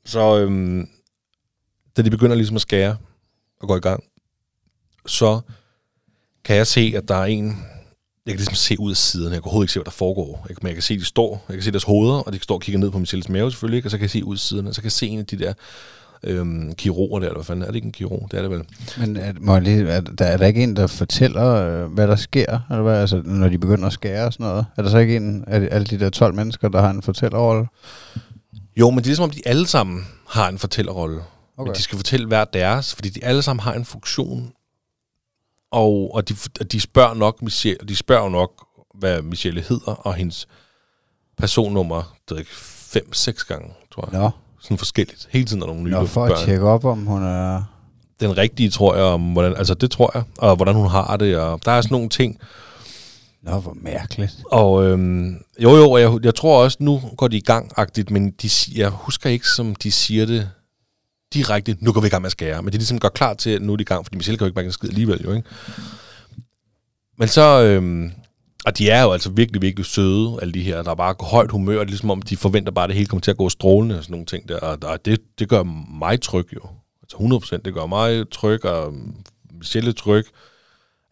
Så 0.04 0.38
øh, 0.38 0.84
da 1.96 2.02
de 2.02 2.10
begynder 2.10 2.36
ligesom 2.36 2.56
at 2.56 2.62
skære 2.62 2.96
og 3.60 3.68
gå 3.68 3.76
i 3.76 3.80
gang, 3.80 4.04
så 5.06 5.40
kan 6.44 6.56
jeg 6.56 6.66
se, 6.66 6.92
at 6.96 7.08
der 7.08 7.14
er 7.14 7.24
en... 7.24 7.46
Jeg 8.26 8.32
kan 8.32 8.36
ligesom 8.36 8.54
se 8.54 8.80
ud 8.80 8.90
af 8.90 8.96
siden. 8.96 9.32
Jeg 9.32 9.42
kan 9.42 9.44
overhovedet 9.44 9.64
ikke 9.64 9.72
se, 9.72 9.78
hvad 9.78 9.84
der 9.84 9.90
foregår. 9.90 10.46
Jeg, 10.48 10.56
men 10.62 10.66
jeg 10.66 10.74
kan 10.74 10.82
se, 10.82 10.94
at 10.94 11.00
de 11.00 11.04
står. 11.04 11.44
Jeg 11.48 11.56
kan 11.56 11.62
se 11.62 11.70
deres 11.70 11.84
hoveder, 11.84 12.18
og 12.18 12.32
de 12.32 12.42
står 12.42 12.54
og 12.54 12.60
kigger 12.60 12.78
ned 12.78 12.90
på 12.90 12.98
Michelles 12.98 13.28
mave 13.28 13.50
selvfølgelig. 13.50 13.76
Ikke? 13.76 13.86
Og 13.86 13.90
så 13.90 13.96
kan 13.96 14.02
jeg 14.02 14.10
se 14.10 14.24
ud 14.24 14.34
af 14.34 14.40
siden, 14.40 14.66
og 14.66 14.74
så 14.74 14.80
kan 14.80 14.86
jeg 14.86 14.92
se 14.92 15.06
en 15.06 15.18
af 15.18 15.26
de 15.26 15.38
der 15.38 15.54
øhm, 16.26 16.74
der, 16.74 17.14
eller 17.14 17.34
hvad 17.34 17.44
fanden 17.44 17.62
er 17.62 17.66
det 17.66 17.74
ikke 17.74 17.86
en 17.86 17.92
kirurg? 17.92 18.28
Det 18.30 18.36
er 18.36 18.42
det 18.42 18.50
vel. 18.50 18.64
Men 18.98 19.16
er, 19.16 19.32
må 19.40 19.52
jeg 19.52 19.62
lige, 19.62 19.88
er, 19.88 20.00
der, 20.00 20.24
er 20.24 20.36
der 20.36 20.46
ikke 20.46 20.62
en, 20.62 20.76
der 20.76 20.86
fortæller, 20.86 21.46
øh, 21.46 21.92
hvad 21.92 22.08
der 22.08 22.16
sker, 22.16 22.60
eller 22.70 22.82
hvad, 22.82 23.00
altså, 23.00 23.22
når 23.24 23.48
de 23.48 23.58
begynder 23.58 23.86
at 23.86 23.92
skære 23.92 24.26
og 24.26 24.32
sådan 24.32 24.46
noget? 24.46 24.66
Er 24.76 24.82
der 24.82 24.90
så 24.90 24.98
ikke 24.98 25.16
en 25.16 25.44
af 25.46 25.68
alle 25.70 25.86
de 25.86 25.98
der 25.98 26.10
12 26.10 26.34
mennesker, 26.34 26.68
der 26.68 26.80
har 26.80 26.90
en 26.90 27.02
fortællerrolle? 27.02 27.66
Jo, 28.76 28.90
men 28.90 28.98
det 28.98 29.04
er 29.04 29.08
ligesom 29.08 29.22
om, 29.22 29.30
de 29.30 29.42
alle 29.46 29.66
sammen 29.66 30.06
har 30.28 30.48
en 30.48 30.58
fortællerrolle. 30.58 31.22
Okay. 31.56 31.68
Men 31.68 31.76
de 31.76 31.82
skal 31.82 31.98
fortælle 31.98 32.26
hver 32.26 32.44
deres, 32.44 32.94
fordi 32.94 33.08
de 33.08 33.24
alle 33.24 33.42
sammen 33.42 33.60
har 33.60 33.72
en 33.72 33.84
funktion. 33.84 34.52
Og, 35.70 36.14
og 36.14 36.28
de, 36.28 36.34
de 36.72 36.80
spørger 36.80 37.14
nok 37.14 37.42
Michelle, 37.42 37.86
de 37.88 37.96
spørger 37.96 38.28
nok, 38.28 38.66
hvad 38.94 39.22
Michelle 39.22 39.60
hedder, 39.60 39.92
og 39.92 40.14
hendes 40.14 40.48
personnummer, 41.36 42.16
det 42.28 42.30
jeg 42.30 42.38
ikke, 42.38 42.50
fem, 42.54 43.12
seks 43.12 43.44
gange, 43.44 43.74
tror 43.94 44.08
jeg. 44.12 44.20
Nå, 44.20 44.30
Sådan 44.64 44.78
forskelligt. 44.78 45.28
Hele 45.30 45.44
tiden 45.44 45.62
er 45.62 45.66
nogle 45.66 45.82
nye 45.82 45.90
Nå 45.90 46.06
for 46.06 46.24
at 46.24 46.30
børn. 46.30 46.44
tjekke 46.44 46.64
op, 46.64 46.84
om 46.84 47.06
hun 47.06 47.22
er... 47.22 47.62
Den 48.20 48.38
rigtige, 48.38 48.70
tror 48.70 48.94
jeg, 48.94 49.04
om 49.04 49.32
hvordan, 49.32 49.56
altså 49.56 49.74
det 49.74 49.90
tror 49.90 50.10
jeg, 50.14 50.22
og 50.38 50.56
hvordan 50.56 50.74
hun 50.74 50.86
har 50.86 51.16
det, 51.16 51.36
og 51.36 51.64
der 51.64 51.72
er 51.72 51.80
sådan 51.80 51.94
nogle 51.94 52.08
ting. 52.08 52.38
Nå, 53.42 53.60
hvor 53.60 53.76
mærkeligt. 53.80 54.32
Og 54.50 54.84
øhm, 54.84 55.36
jo, 55.58 55.76
jo, 55.76 55.90
og 55.90 56.00
jeg, 56.00 56.18
jeg 56.22 56.34
tror 56.34 56.62
også, 56.62 56.76
nu 56.80 57.00
går 57.16 57.28
de 57.28 57.36
i 57.36 57.42
gang-agtigt, 57.50 58.10
men 58.10 58.30
de, 58.30 58.50
jeg 58.74 58.88
husker 58.88 59.30
ikke, 59.30 59.48
som 59.48 59.74
de 59.74 59.92
siger 59.92 60.26
det 60.26 60.50
direkte, 61.34 61.76
nu 61.80 61.92
går 61.92 62.00
vi 62.00 62.06
i 62.06 62.10
gang 62.10 62.22
med 62.22 62.28
at 62.28 62.32
skære. 62.32 62.62
Men 62.62 62.72
de 62.72 62.78
ligesom 62.78 62.98
går 62.98 63.08
klar 63.08 63.34
til, 63.34 63.50
at 63.50 63.62
nu 63.62 63.72
er 63.72 63.76
de 63.76 63.82
i 63.82 63.84
gang, 63.84 64.04
fordi 64.04 64.16
Michelle 64.16 64.38
kan 64.38 64.44
jo 64.44 64.48
ikke 64.48 64.56
mærke 64.56 64.66
en 64.66 64.72
skid 64.72 64.88
alligevel, 64.88 65.20
jo, 65.24 65.32
ikke? 65.32 65.48
Men 67.18 67.28
så, 67.28 67.62
øhm, 67.62 68.12
og 68.64 68.78
de 68.78 68.90
er 68.90 69.02
jo 69.02 69.12
altså 69.12 69.30
virkelig, 69.30 69.62
virkelig 69.62 69.86
søde, 69.86 70.38
alle 70.42 70.54
de 70.54 70.62
her. 70.62 70.82
Der 70.82 70.90
er 70.90 70.94
bare 70.94 71.14
højt 71.20 71.50
humør, 71.50 71.80
og 71.80 71.86
det 71.86 71.90
er 71.90 71.90
ligesom 71.90 72.10
om, 72.10 72.22
de 72.22 72.36
forventer 72.36 72.72
bare, 72.72 72.84
at 72.84 72.88
det 72.88 72.96
hele 72.96 73.08
kommer 73.08 73.20
til 73.20 73.30
at 73.30 73.36
gå 73.36 73.48
strålende 73.48 73.98
og 73.98 74.04
sådan 74.04 74.12
nogle 74.12 74.26
ting 74.26 74.48
der. 74.48 74.58
Og, 74.58 74.78
og 74.82 75.04
det, 75.04 75.20
det 75.38 75.48
gør 75.48 75.62
mig 75.98 76.20
tryg 76.20 76.46
jo. 76.54 76.60
Altså 77.02 77.16
100%, 77.56 77.56
det 77.64 77.74
gør 77.74 77.86
mig 77.86 78.30
tryg, 78.30 78.64
og 78.64 78.94
Michelle 79.58 79.92
tryg, 79.92 80.24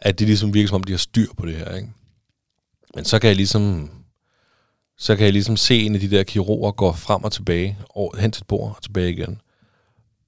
at 0.00 0.18
det 0.18 0.26
ligesom 0.26 0.54
virker 0.54 0.68
som 0.68 0.74
om, 0.74 0.84
de 0.84 0.92
har 0.92 0.98
styr 0.98 1.26
på 1.36 1.46
det 1.46 1.54
her, 1.54 1.74
ikke? 1.74 1.88
Men 2.94 3.04
så 3.04 3.18
kan 3.18 3.28
jeg 3.28 3.36
ligesom, 3.36 3.90
så 4.98 5.16
kan 5.16 5.24
jeg 5.24 5.32
ligesom 5.32 5.56
se 5.56 5.82
en 5.82 5.94
af 5.94 6.00
de 6.00 6.10
der 6.10 6.22
kirurger 6.22 6.72
gå 6.72 6.92
frem 6.92 7.24
og 7.24 7.32
tilbage, 7.32 7.78
over, 7.90 8.16
hen 8.16 8.30
til 8.30 8.42
et 8.42 8.46
bord 8.46 8.76
og 8.76 8.82
tilbage 8.82 9.10
igen, 9.10 9.40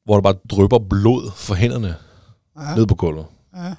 hvor 0.04 0.14
der 0.14 0.22
bare 0.22 0.36
drypper 0.50 0.78
blod 0.78 1.30
for 1.36 1.54
hænderne 1.54 1.96
ja. 2.56 2.74
ned 2.74 2.86
på 2.86 2.94
gulvet. 2.94 3.26
Ja. 3.56 3.74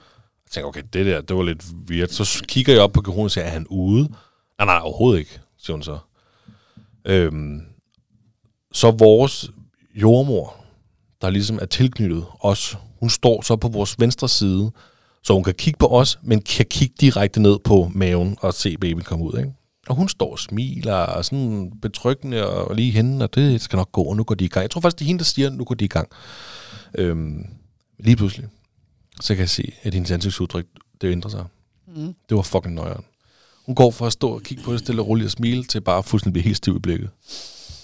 Tænker, 0.56 0.68
okay, 0.68 0.84
det 0.94 1.06
der, 1.06 1.22
det 1.22 1.36
var 1.36 1.44
lidt 1.44 1.66
weird. 1.90 2.08
Så 2.08 2.44
kigger 2.48 2.74
jeg 2.74 2.82
op 2.82 2.92
på 2.92 3.02
kirurgen 3.02 3.26
og 3.26 3.32
siger, 3.32 3.46
er 3.46 3.50
han 3.50 3.68
ude? 3.70 4.10
Nej, 4.58 4.66
nej, 4.66 4.80
overhovedet 4.82 5.20
ikke, 5.20 5.40
siger 5.58 5.74
hun 5.74 5.84
så. 5.84 5.98
Øhm, 7.06 7.62
så 8.74 8.92
vores 8.92 9.50
jordmor, 9.96 10.56
der 11.22 11.30
ligesom 11.30 11.60
er 11.62 11.66
tilknyttet 11.66 12.26
os, 12.40 12.78
hun 13.00 13.10
står 13.10 13.42
så 13.42 13.56
på 13.56 13.68
vores 13.68 14.00
venstre 14.00 14.30
side, 14.30 14.72
så 15.24 15.34
hun 15.34 15.44
kan 15.44 15.54
kigge 15.54 15.78
på 15.78 15.88
os, 15.88 16.20
men 16.24 16.42
kan 16.42 16.66
kigge 16.66 16.96
direkte 17.02 17.42
ned 17.42 17.60
på 17.60 17.92
maven 17.94 18.38
og 18.42 18.54
se 18.54 18.78
baby 18.78 19.00
komme 19.00 19.26
ud. 19.26 19.38
Ikke? 19.38 19.54
Og 19.88 19.96
hun 19.96 20.10
står 20.10 20.32
og 20.32 20.40
smiler 20.40 20.96
og 20.96 21.26
sådan 21.26 21.72
betryggende 21.82 22.48
og 22.48 22.76
lige 22.76 22.92
hende, 22.92 23.26
og 23.26 23.36
det 23.36 23.62
skal 23.62 23.78
nok 23.78 23.92
gå, 23.92 24.02
og 24.02 24.16
nu 24.16 24.24
går 24.24 24.36
de 24.36 24.46
i 24.46 24.48
gang. 24.48 24.62
Jeg 24.62 24.72
tror 24.72 24.82
faktisk, 24.82 25.00
det 25.00 25.06
er 25.06 25.08
hende, 25.08 25.20
der 25.20 25.26
siger, 25.26 25.50
nu 25.50 25.64
går 25.64 25.76
de 25.76 25.86
i 25.86 25.88
gang. 25.88 26.10
Øhm, 26.98 27.46
lige 28.00 28.16
pludselig, 28.16 28.48
så 29.22 29.36
kan 29.36 29.40
jeg 29.42 29.50
se, 29.50 29.74
at 29.84 29.94
hendes 29.94 30.12
ansigtsudtryk, 30.12 30.66
det 31.02 31.12
ændrer 31.12 31.30
sig. 31.30 31.46
Mm. 31.96 32.16
Det 32.30 32.38
var 32.38 32.42
fucking 32.42 32.76
nøjeren. 32.76 33.04
Hun 33.66 33.76
går 33.76 33.92
fra 33.92 34.06
at 34.08 34.14
stå 34.14 34.30
og 34.30 34.42
kigge 34.42 34.64
på 34.64 34.72
det 34.74 34.80
stille 34.80 35.02
og 35.02 35.08
roligt 35.08 35.26
og 35.26 35.32
smile, 35.32 35.64
til 35.64 35.82
bare 35.82 36.04
fuldstændig 36.04 36.34
blive 36.34 36.44
helt 36.44 36.58
stiv 36.58 36.76
i 36.76 36.80
blikket. 36.80 37.10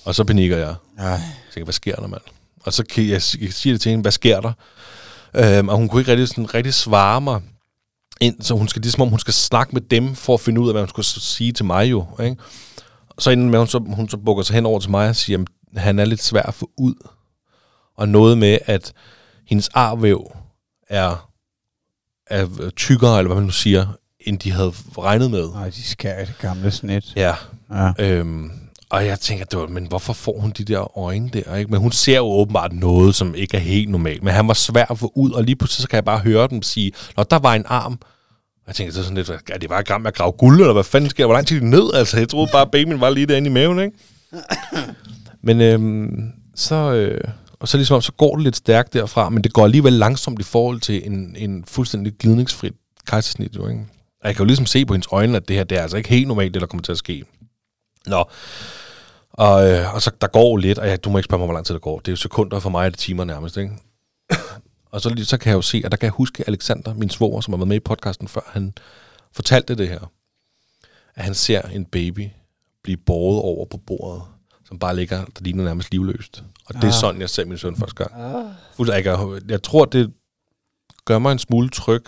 Og 0.06 0.16
så 0.16 0.24
panikker 0.24 0.58
jeg. 0.58 0.76
Ej. 0.98 1.20
Så 1.50 1.54
jeg, 1.56 1.64
hvad 1.64 1.74
sker 1.74 1.96
der, 1.96 2.08
mand? 2.08 2.22
Og 2.60 2.74
så 2.74 2.84
kan 2.84 3.04
jeg, 3.04 3.12
jeg 3.12 3.54
sige 3.54 3.74
det 3.74 3.82
til 3.82 3.90
hende, 3.90 4.02
hvad 4.02 4.12
sker 4.12 4.42
der? 4.42 4.54
Øhm, 5.36 5.70
og 5.70 5.78
hun 5.78 5.88
kunne 5.88 6.02
ikke 6.02 6.12
rigtig, 6.12 6.28
sådan, 6.28 6.54
rigtig 6.54 6.74
svare 6.74 7.22
mig 7.22 7.42
ind, 8.22 8.42
så 8.42 8.54
hun 8.54 8.68
skal 8.68 8.82
ligesom 8.82 9.02
om 9.02 9.10
hun 9.10 9.20
skal 9.20 9.34
snakke 9.34 9.74
med 9.74 9.82
dem 9.82 10.16
for 10.16 10.34
at 10.34 10.40
finde 10.40 10.62
ud 10.62 10.68
af, 10.68 10.74
hvad 10.74 10.82
hun 10.82 10.90
skulle 10.90 11.06
sige 11.06 11.52
til 11.52 11.66
mig 11.66 11.92
jo. 11.92 12.06
Ikke? 12.24 12.36
Så 13.20 13.30
inden 13.32 13.50
med, 13.50 13.60
hun 13.60 13.68
så, 13.68 13.80
hun 13.80 14.10
så 14.10 14.18
bukker 14.18 14.44
sig 14.44 14.54
hen 14.54 14.66
over 14.66 14.80
til 14.80 14.92
mig 14.92 15.10
og 15.10 15.16
siger, 15.16 15.40
at 15.76 15.82
han 15.82 16.00
er 16.00 16.06
lidt 16.06 16.24
svær 16.24 16.42
at 16.42 16.54
få 16.54 16.70
ud. 16.78 16.94
Og 17.98 18.10
noget 18.10 18.38
med, 18.38 18.58
at 18.66 18.94
hendes 19.48 19.70
arvæv 19.74 20.36
er, 20.92 21.30
er 22.28 22.70
tykkere, 22.76 23.18
eller 23.18 23.28
hvad 23.28 23.36
man 23.36 23.46
nu 23.46 23.52
siger, 23.52 23.88
end 24.20 24.40
de 24.40 24.52
havde 24.52 24.74
regnet 24.98 25.32
med. 25.32 25.52
Nej, 25.52 25.70
de 25.70 25.84
skærer 25.84 26.26
det 26.26 26.38
gamle 26.40 26.72
snit. 26.72 27.14
Ja. 27.16 27.36
ja. 27.72 27.92
Øhm, 28.00 28.52
og 28.90 29.06
jeg 29.06 29.20
tænker, 29.20 29.46
det 29.46 29.60
var, 29.60 29.68
men 29.68 29.86
hvorfor 29.86 30.14
får 30.14 30.40
hun 30.40 30.52
de 30.52 30.64
der 30.64 30.98
øjne 30.98 31.30
der? 31.30 31.56
Ikke? 31.56 31.72
Men 31.72 31.80
hun 31.80 31.92
ser 31.92 32.18
jo 32.18 32.26
åbenbart 32.26 32.74
noget, 32.74 33.16
som 33.16 33.36
ikke 33.36 33.58
er 33.58 33.62
helt 33.62 33.90
normalt. 33.90 34.24
Men 34.24 34.34
han 34.34 34.48
var 34.48 34.54
svær 34.54 34.86
at 34.92 35.00
få 35.00 35.12
ud, 35.16 35.32
og 35.32 35.44
lige 35.44 35.56
pludselig 35.56 35.82
så 35.82 35.88
kan 35.88 35.96
jeg 35.96 36.06
bare 36.06 36.20
høre 36.20 36.48
dem 36.48 36.62
sige, 36.62 36.92
når 37.18 37.24
der 37.24 37.40
var 37.40 37.54
en 37.54 37.66
arm. 37.68 38.00
Jeg 38.68 38.76
tænkte, 38.76 38.96
det 38.96 39.00
er 39.00 39.04
sådan 39.04 39.18
lidt, 39.18 39.30
er 39.50 39.58
det 39.58 39.70
bare 39.70 39.82
i 39.82 39.84
gang 39.84 40.02
med 40.02 40.12
at 40.12 40.18
grave 40.18 40.32
guld, 40.32 40.60
eller 40.60 40.74
hvad 40.74 40.84
fanden 40.84 41.10
sker 41.10 41.24
der? 41.24 41.28
Hvor 41.28 41.36
lang 41.36 41.48
tid 41.48 41.62
de 41.62 41.70
ned? 41.70 41.94
Altså, 41.94 42.18
jeg 42.18 42.30
troede 42.30 42.50
bare, 42.52 42.62
at 42.62 42.72
babyen 42.72 43.02
var 43.02 43.10
lige 43.10 43.26
derinde 43.26 43.50
i 43.50 43.54
maven, 43.54 43.80
ikke? 43.80 43.98
Men 45.48 45.62
øhm, 45.62 46.32
så, 46.56 46.76
øh, 46.76 47.22
og 47.62 47.68
så 47.68 47.78
ligesom, 47.78 48.02
så 48.02 48.12
går 48.12 48.36
det 48.36 48.44
lidt 48.44 48.56
stærkt 48.56 48.94
derfra, 48.94 49.30
men 49.30 49.44
det 49.44 49.54
går 49.54 49.64
alligevel 49.64 49.94
langsomt 49.94 50.40
i 50.40 50.44
forhold 50.44 50.80
til 50.80 51.08
en, 51.08 51.36
en 51.36 51.66
fuldstændig 51.66 52.14
glidningsfri 52.14 52.72
kejsersnit, 53.08 53.56
jo, 53.56 53.68
ikke? 53.68 53.86
Og 54.22 54.28
jeg 54.28 54.36
kan 54.36 54.44
jo 54.44 54.48
ligesom 54.48 54.66
se 54.66 54.86
på 54.86 54.94
hendes 54.94 55.08
øjne, 55.12 55.38
at 55.38 55.48
det 55.48 55.56
her, 55.56 55.64
det 55.64 55.78
er 55.78 55.82
altså 55.82 55.98
ikke 55.98 56.10
helt 56.10 56.28
normalt, 56.28 56.54
det 56.54 56.62
der 56.62 56.68
kommer 56.68 56.84
til 56.84 56.92
at 56.92 56.98
ske. 56.98 57.24
Nå, 58.08 58.26
og, 59.34 59.70
øh, 59.70 59.96
og 59.96 60.02
så 60.02 60.12
der 60.22 60.28
går 60.28 60.58
lidt, 60.58 60.78
og 60.78 60.88
ja, 60.88 60.96
du 60.96 61.10
må 61.10 61.18
ikke 61.18 61.26
spørge 61.26 61.40
mig, 61.40 61.46
hvor 61.46 61.54
lang 61.54 61.66
tid 61.66 61.74
det 61.74 61.82
går. 61.82 62.00
Det 62.00 62.08
er 62.08 62.12
jo 62.12 62.16
sekunder 62.16 62.60
for 62.60 62.70
mig, 62.70 62.86
er 62.86 62.90
det 62.90 63.00
timer 63.00 63.24
nærmest, 63.24 63.58
ikke? 63.58 63.72
og 64.92 65.02
så, 65.02 65.24
så 65.24 65.38
kan 65.38 65.50
jeg 65.50 65.56
jo 65.56 65.62
se, 65.62 65.82
at 65.86 65.92
der 65.92 65.98
kan 65.98 66.06
jeg 66.06 66.14
huske 66.14 66.44
Alexander, 66.48 66.94
min 66.94 67.10
svoger, 67.10 67.42
som 67.42 67.54
har 67.54 67.58
været 67.58 67.68
med 67.68 67.76
i 67.76 67.80
podcasten 67.80 68.28
før, 68.28 68.42
han 68.48 68.74
fortalte 69.32 69.76
det 69.76 69.90
her. 69.90 70.12
At 71.16 71.24
han 71.24 71.34
ser 71.34 71.62
en 71.62 71.86
baby 71.86 72.30
blive 72.84 72.98
båret 72.98 73.42
over 73.42 73.66
på 73.66 73.78
bordet, 73.78 74.24
som 74.72 74.80
bare 74.80 74.96
ligger, 74.96 75.18
der 75.18 75.42
ligner 75.42 75.64
nærmest 75.64 75.92
livløst. 75.92 76.44
Og 76.66 76.76
det 76.76 76.84
er 76.84 76.88
ah. 76.88 76.94
sådan, 76.94 77.22
jeg 77.22 77.30
ser 77.30 77.46
min 77.46 77.58
søn 77.58 77.76
første 77.76 77.96
gang. 77.96 78.12
Ah. 78.16 78.46
Jeg, 78.80 79.42
jeg 79.48 79.64
tror, 79.64 79.86
det 79.86 80.14
gør 81.06 81.20
mig 81.20 81.32
en 81.32 81.40
smule 81.40 81.70
tryg, 81.70 82.04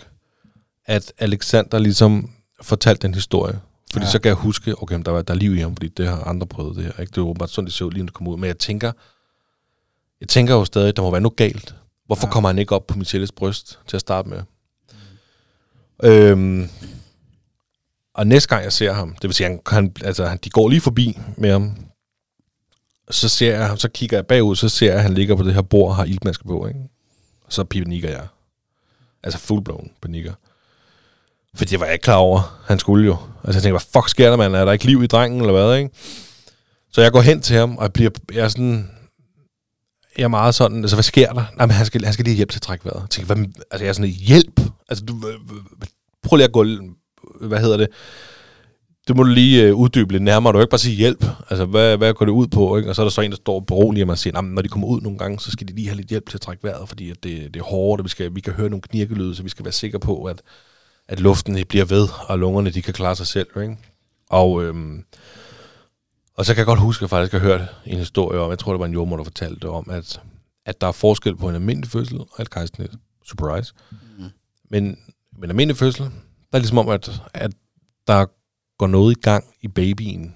at 0.86 1.12
Alexander 1.18 1.78
ligesom 1.78 2.30
fortalte 2.62 3.02
den 3.02 3.14
historie. 3.14 3.60
Fordi 3.92 4.04
ja. 4.04 4.10
så 4.10 4.18
kan 4.18 4.28
jeg 4.28 4.36
huske, 4.36 4.82
okay, 4.82 5.02
der, 5.04 5.10
var, 5.10 5.22
der 5.22 5.34
er 5.34 5.38
liv 5.38 5.56
i 5.56 5.60
ham, 5.60 5.76
fordi 5.76 5.88
det 5.88 6.08
har 6.08 6.24
andre 6.24 6.46
prøvet 6.46 6.76
det 6.76 6.84
her. 6.84 7.00
Ikke? 7.00 7.10
Det 7.10 7.18
er 7.18 7.22
jo 7.22 7.32
bare 7.32 7.48
sådan, 7.48 7.66
det 7.66 7.74
ser 7.74 7.84
ud, 7.84 7.90
lige 7.90 8.02
når 8.02 8.06
det 8.06 8.14
kommer 8.14 8.32
ud. 8.32 8.38
Men 8.38 8.48
jeg 8.48 8.58
tænker, 8.58 8.92
jeg 10.20 10.28
tænker 10.28 10.54
jo 10.54 10.64
stadig, 10.64 10.96
der 10.96 11.02
må 11.02 11.10
være 11.10 11.20
noget 11.20 11.36
galt. 11.36 11.74
Hvorfor 12.06 12.26
ja. 12.26 12.32
kommer 12.32 12.48
han 12.48 12.58
ikke 12.58 12.74
op 12.74 12.86
på 12.86 12.98
Michelles 12.98 13.32
bryst 13.32 13.78
til 13.88 13.96
at 13.96 14.00
starte 14.00 14.28
med? 14.28 14.42
Mm. 16.02 16.08
Øhm, 16.08 16.68
og 18.14 18.26
næste 18.26 18.48
gang 18.48 18.64
jeg 18.64 18.72
ser 18.72 18.92
ham, 18.92 19.16
det 19.22 19.28
vil 19.28 19.34
sige, 19.34 19.46
han, 19.46 19.60
han, 19.66 19.92
altså, 20.04 20.26
han, 20.26 20.38
de 20.44 20.50
går 20.50 20.68
lige 20.68 20.80
forbi 20.80 21.18
med 21.36 21.52
ham, 21.52 21.76
så 23.10 23.28
ser 23.28 23.56
jeg 23.56 23.68
ham, 23.68 23.76
så 23.76 23.88
kigger 23.88 24.16
jeg 24.16 24.26
bagud, 24.26 24.56
så 24.56 24.68
ser 24.68 24.86
jeg, 24.86 24.96
at 24.96 25.02
han 25.02 25.14
ligger 25.14 25.36
på 25.36 25.42
det 25.42 25.54
her 25.54 25.62
bord 25.62 25.88
og 25.88 25.96
har 25.96 26.04
iltmaske 26.04 26.44
på, 26.44 26.66
ikke? 26.66 26.80
Og 27.46 27.52
så 27.52 27.64
panikker 27.64 28.08
jeg. 28.08 28.26
Altså 29.22 29.38
fullblown 29.38 29.90
panikker. 30.02 30.32
Fordi 31.54 31.70
det 31.70 31.80
var 31.80 31.86
jeg 31.86 31.92
ikke 31.92 32.02
klar 32.02 32.16
over, 32.16 32.62
han 32.66 32.78
skulle 32.78 33.06
jo. 33.06 33.16
Altså 33.44 33.58
jeg 33.58 33.62
tænkte, 33.62 33.70
hvad 33.70 34.02
fuck 34.02 34.08
sker 34.08 34.30
der, 34.30 34.36
mand? 34.36 34.56
Er 34.56 34.64
der 34.64 34.72
ikke 34.72 34.84
liv 34.84 35.02
i 35.02 35.06
drengen, 35.06 35.40
eller 35.40 35.52
hvad, 35.52 35.78
ikke? 35.78 35.90
Så 36.92 37.02
jeg 37.02 37.12
går 37.12 37.20
hen 37.20 37.40
til 37.40 37.56
ham, 37.56 37.76
og 37.76 37.82
jeg 37.82 37.92
bliver, 37.92 38.10
jeg 38.32 38.44
er 38.44 38.48
sådan, 38.48 38.90
jeg 40.18 40.24
er 40.24 40.28
meget 40.28 40.54
sådan, 40.54 40.80
altså 40.80 40.96
hvad 40.96 41.02
sker 41.02 41.32
der? 41.32 41.44
Nej, 41.56 41.66
men 41.66 41.70
han 41.70 41.86
skal, 41.86 42.04
han 42.04 42.12
skal 42.12 42.24
lige 42.24 42.36
hjælp 42.36 42.50
til 42.50 42.58
at 42.58 42.62
trække 42.62 42.84
vejret. 42.84 43.00
Jeg 43.00 43.10
tænker, 43.10 43.34
hvad, 43.34 43.44
altså 43.70 43.84
jeg 43.84 43.88
er 43.88 43.92
sådan, 43.92 44.10
hjælp? 44.10 44.60
Altså 44.88 45.04
du, 45.04 45.20
prøv 46.22 46.36
lige 46.36 46.44
at 46.44 46.52
gå, 46.52 46.64
hvad 47.40 47.60
hedder 47.60 47.76
det? 47.76 47.88
Det 49.08 49.16
må 49.16 49.22
du 49.22 49.28
lige 49.28 49.74
uh, 49.74 49.80
uddybe 49.80 50.12
lidt 50.12 50.22
nærmere. 50.22 50.52
Du 50.52 50.56
kan 50.56 50.62
ikke 50.62 50.70
bare 50.70 50.78
sige 50.78 50.96
hjælp. 50.96 51.24
Altså, 51.50 51.64
hvad, 51.64 51.96
hvad 51.96 52.14
går 52.14 52.24
det 52.24 52.32
ud 52.32 52.46
på? 52.46 52.76
Ikke? 52.76 52.88
Og 52.88 52.96
så 52.96 53.02
er 53.02 53.04
der 53.04 53.10
så 53.10 53.20
en, 53.20 53.30
der 53.30 53.36
står 53.36 53.60
beroliger 53.60 54.06
mig 54.06 54.12
og 54.12 54.18
siger, 54.18 54.40
når 54.40 54.62
de 54.62 54.68
kommer 54.68 54.88
ud 54.88 55.00
nogle 55.00 55.18
gange, 55.18 55.40
så 55.40 55.50
skal 55.50 55.68
de 55.68 55.74
lige 55.74 55.88
have 55.88 55.96
lidt 55.96 56.08
hjælp 56.08 56.28
til 56.28 56.36
at 56.36 56.40
trække 56.40 56.64
vejret, 56.64 56.88
fordi 56.88 57.10
at 57.10 57.24
det, 57.24 57.54
det 57.54 57.60
er 57.60 57.64
hårdt, 57.64 58.00
og 58.00 58.04
vi, 58.04 58.08
skal, 58.08 58.34
vi 58.34 58.40
kan 58.40 58.52
høre 58.52 58.70
nogle 58.70 58.82
knirkelyde, 58.82 59.34
så 59.34 59.42
vi 59.42 59.48
skal 59.48 59.64
være 59.64 59.72
sikre 59.72 60.00
på, 60.00 60.24
at, 60.24 60.42
at 61.08 61.20
luften 61.20 61.64
bliver 61.68 61.84
ved, 61.84 62.08
og 62.28 62.38
lungerne 62.38 62.70
de 62.70 62.82
kan 62.82 62.94
klare 62.94 63.16
sig 63.16 63.26
selv. 63.26 63.46
Ikke? 63.62 63.76
Og, 64.30 64.64
øhm, 64.64 65.04
og 66.34 66.46
så 66.46 66.54
kan 66.54 66.58
jeg 66.58 66.66
godt 66.66 66.80
huske, 66.80 66.98
at 66.98 67.02
jeg 67.02 67.10
faktisk 67.10 67.32
har 67.32 67.40
hørt 67.40 67.60
en 67.86 67.98
historie 67.98 68.40
om, 68.40 68.50
jeg 68.50 68.58
tror, 68.58 68.72
det 68.72 68.80
var 68.80 68.86
en 68.86 68.92
jordmor, 68.92 69.16
der 69.16 69.24
fortalte 69.24 69.68
om, 69.68 69.90
at, 69.90 70.20
at 70.66 70.80
der 70.80 70.86
er 70.86 70.92
forskel 70.92 71.36
på 71.36 71.48
en 71.48 71.54
almindelig 71.54 71.90
fødsel 71.90 72.20
og 72.20 72.42
et 72.42 72.50
kejsnit. 72.50 72.90
Surprise. 73.24 73.72
Mm. 73.90 74.24
Men, 74.70 74.98
men 75.38 75.50
almindelig 75.50 75.76
fødsel, 75.76 76.02
der 76.02 76.10
er 76.52 76.58
ligesom 76.58 76.78
om, 76.78 76.88
at, 76.88 77.20
at 77.34 77.52
der 78.06 78.26
går 78.78 78.86
noget 78.86 79.16
i 79.16 79.20
gang 79.20 79.44
i 79.62 79.68
babyen, 79.68 80.34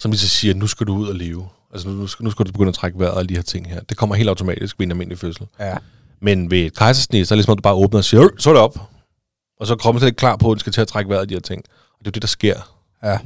som 0.00 0.10
lige 0.10 0.20
så 0.20 0.28
siger, 0.28 0.54
nu 0.54 0.66
skal 0.66 0.86
du 0.86 0.94
ud 0.94 1.08
og 1.08 1.14
leve. 1.14 1.48
Altså 1.72 1.88
nu, 1.88 2.08
nu 2.20 2.30
skal 2.30 2.46
du 2.46 2.52
begynde 2.52 2.68
at 2.68 2.74
trække 2.74 2.98
vejret 2.98 3.14
og 3.14 3.28
de 3.28 3.34
her 3.34 3.42
ting 3.42 3.68
her. 3.68 3.80
Det 3.80 3.96
kommer 3.96 4.14
helt 4.14 4.28
automatisk 4.28 4.78
ved 4.78 4.86
en 4.86 4.90
almindelig 4.90 5.18
fødsel. 5.18 5.46
Ja. 5.60 5.76
Men 6.20 6.50
ved 6.50 6.58
et 6.58 6.76
kejsersnit, 6.76 7.28
så 7.28 7.34
er 7.34 7.36
det 7.36 7.38
ligesom, 7.38 7.52
at 7.52 7.58
du 7.58 7.62
bare 7.62 7.74
åbner 7.74 7.98
og 7.98 8.04
siger, 8.04 8.28
så 8.38 8.50
er 8.50 8.54
det 8.54 8.62
op. 8.62 8.78
Og 9.60 9.66
så 9.66 9.76
kommer 9.76 10.00
det 10.00 10.16
klar 10.16 10.36
på, 10.36 10.50
at 10.50 10.54
den 10.54 10.60
skal 10.60 10.72
til 10.72 10.80
at 10.80 10.88
trække 10.88 11.08
vejret 11.08 11.20
af 11.20 11.28
de 11.28 11.34
her 11.34 11.40
ting. 11.40 11.62
Og 11.68 11.98
det 11.98 12.06
er 12.06 12.10
jo 12.10 12.10
det, 12.10 12.22
der 12.22 12.28
sker. 12.28 12.78
Ja. 13.02 13.18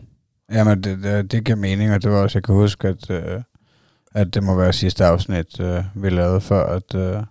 Jamen, 0.53 0.83
det, 0.83 1.03
det, 1.03 1.33
det 1.33 1.45
giver 1.45 1.57
mening, 1.57 1.93
og 1.93 2.03
det 2.03 2.11
var 2.11 2.19
også, 2.19 2.39
jeg 2.39 2.45
kan 2.45 2.55
huske, 2.55 2.89
at, 2.89 3.11
øh, 3.11 3.43
at 4.15 4.35
det 4.35 4.43
må 4.43 4.55
være 4.55 4.73
sidste 4.73 5.05
afsnit, 5.05 5.61
øh, 5.61 5.85
vi 5.95 6.11
lavede, 6.11 6.41
før 6.41 6.67
at, 6.67 6.95
øh, 6.95 7.23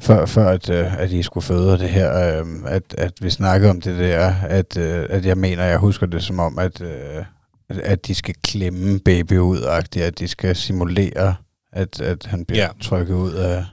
før, 0.00 0.26
før 0.26 0.48
at, 0.48 0.70
øh, 0.70 1.00
at 1.00 1.12
I 1.12 1.22
skulle 1.22 1.44
føde 1.44 1.78
det 1.78 1.88
her, 1.88 2.40
øh, 2.40 2.46
at, 2.66 2.82
at 2.98 3.12
vi 3.20 3.30
snakkede 3.30 3.70
om 3.70 3.80
det 3.80 3.98
der, 3.98 4.34
at, 4.42 4.76
øh, 4.76 5.06
at 5.10 5.26
jeg 5.26 5.38
mener, 5.38 5.64
jeg 5.64 5.78
husker 5.78 6.06
det 6.06 6.22
som 6.22 6.38
om, 6.38 6.58
at, 6.58 6.80
øh, 6.80 7.24
at, 7.68 7.78
at 7.78 8.06
de 8.06 8.14
skal 8.14 8.34
klemme 8.44 8.98
baby 8.98 9.38
ud, 9.38 9.62
at 9.62 10.18
de 10.18 10.28
skal 10.28 10.56
simulere, 10.56 11.34
at, 11.72 12.00
at 12.00 12.26
han 12.26 12.44
bliver 12.44 12.62
ja. 12.62 12.68
trykket 12.82 13.14
ud 13.14 13.32
af 13.32 13.64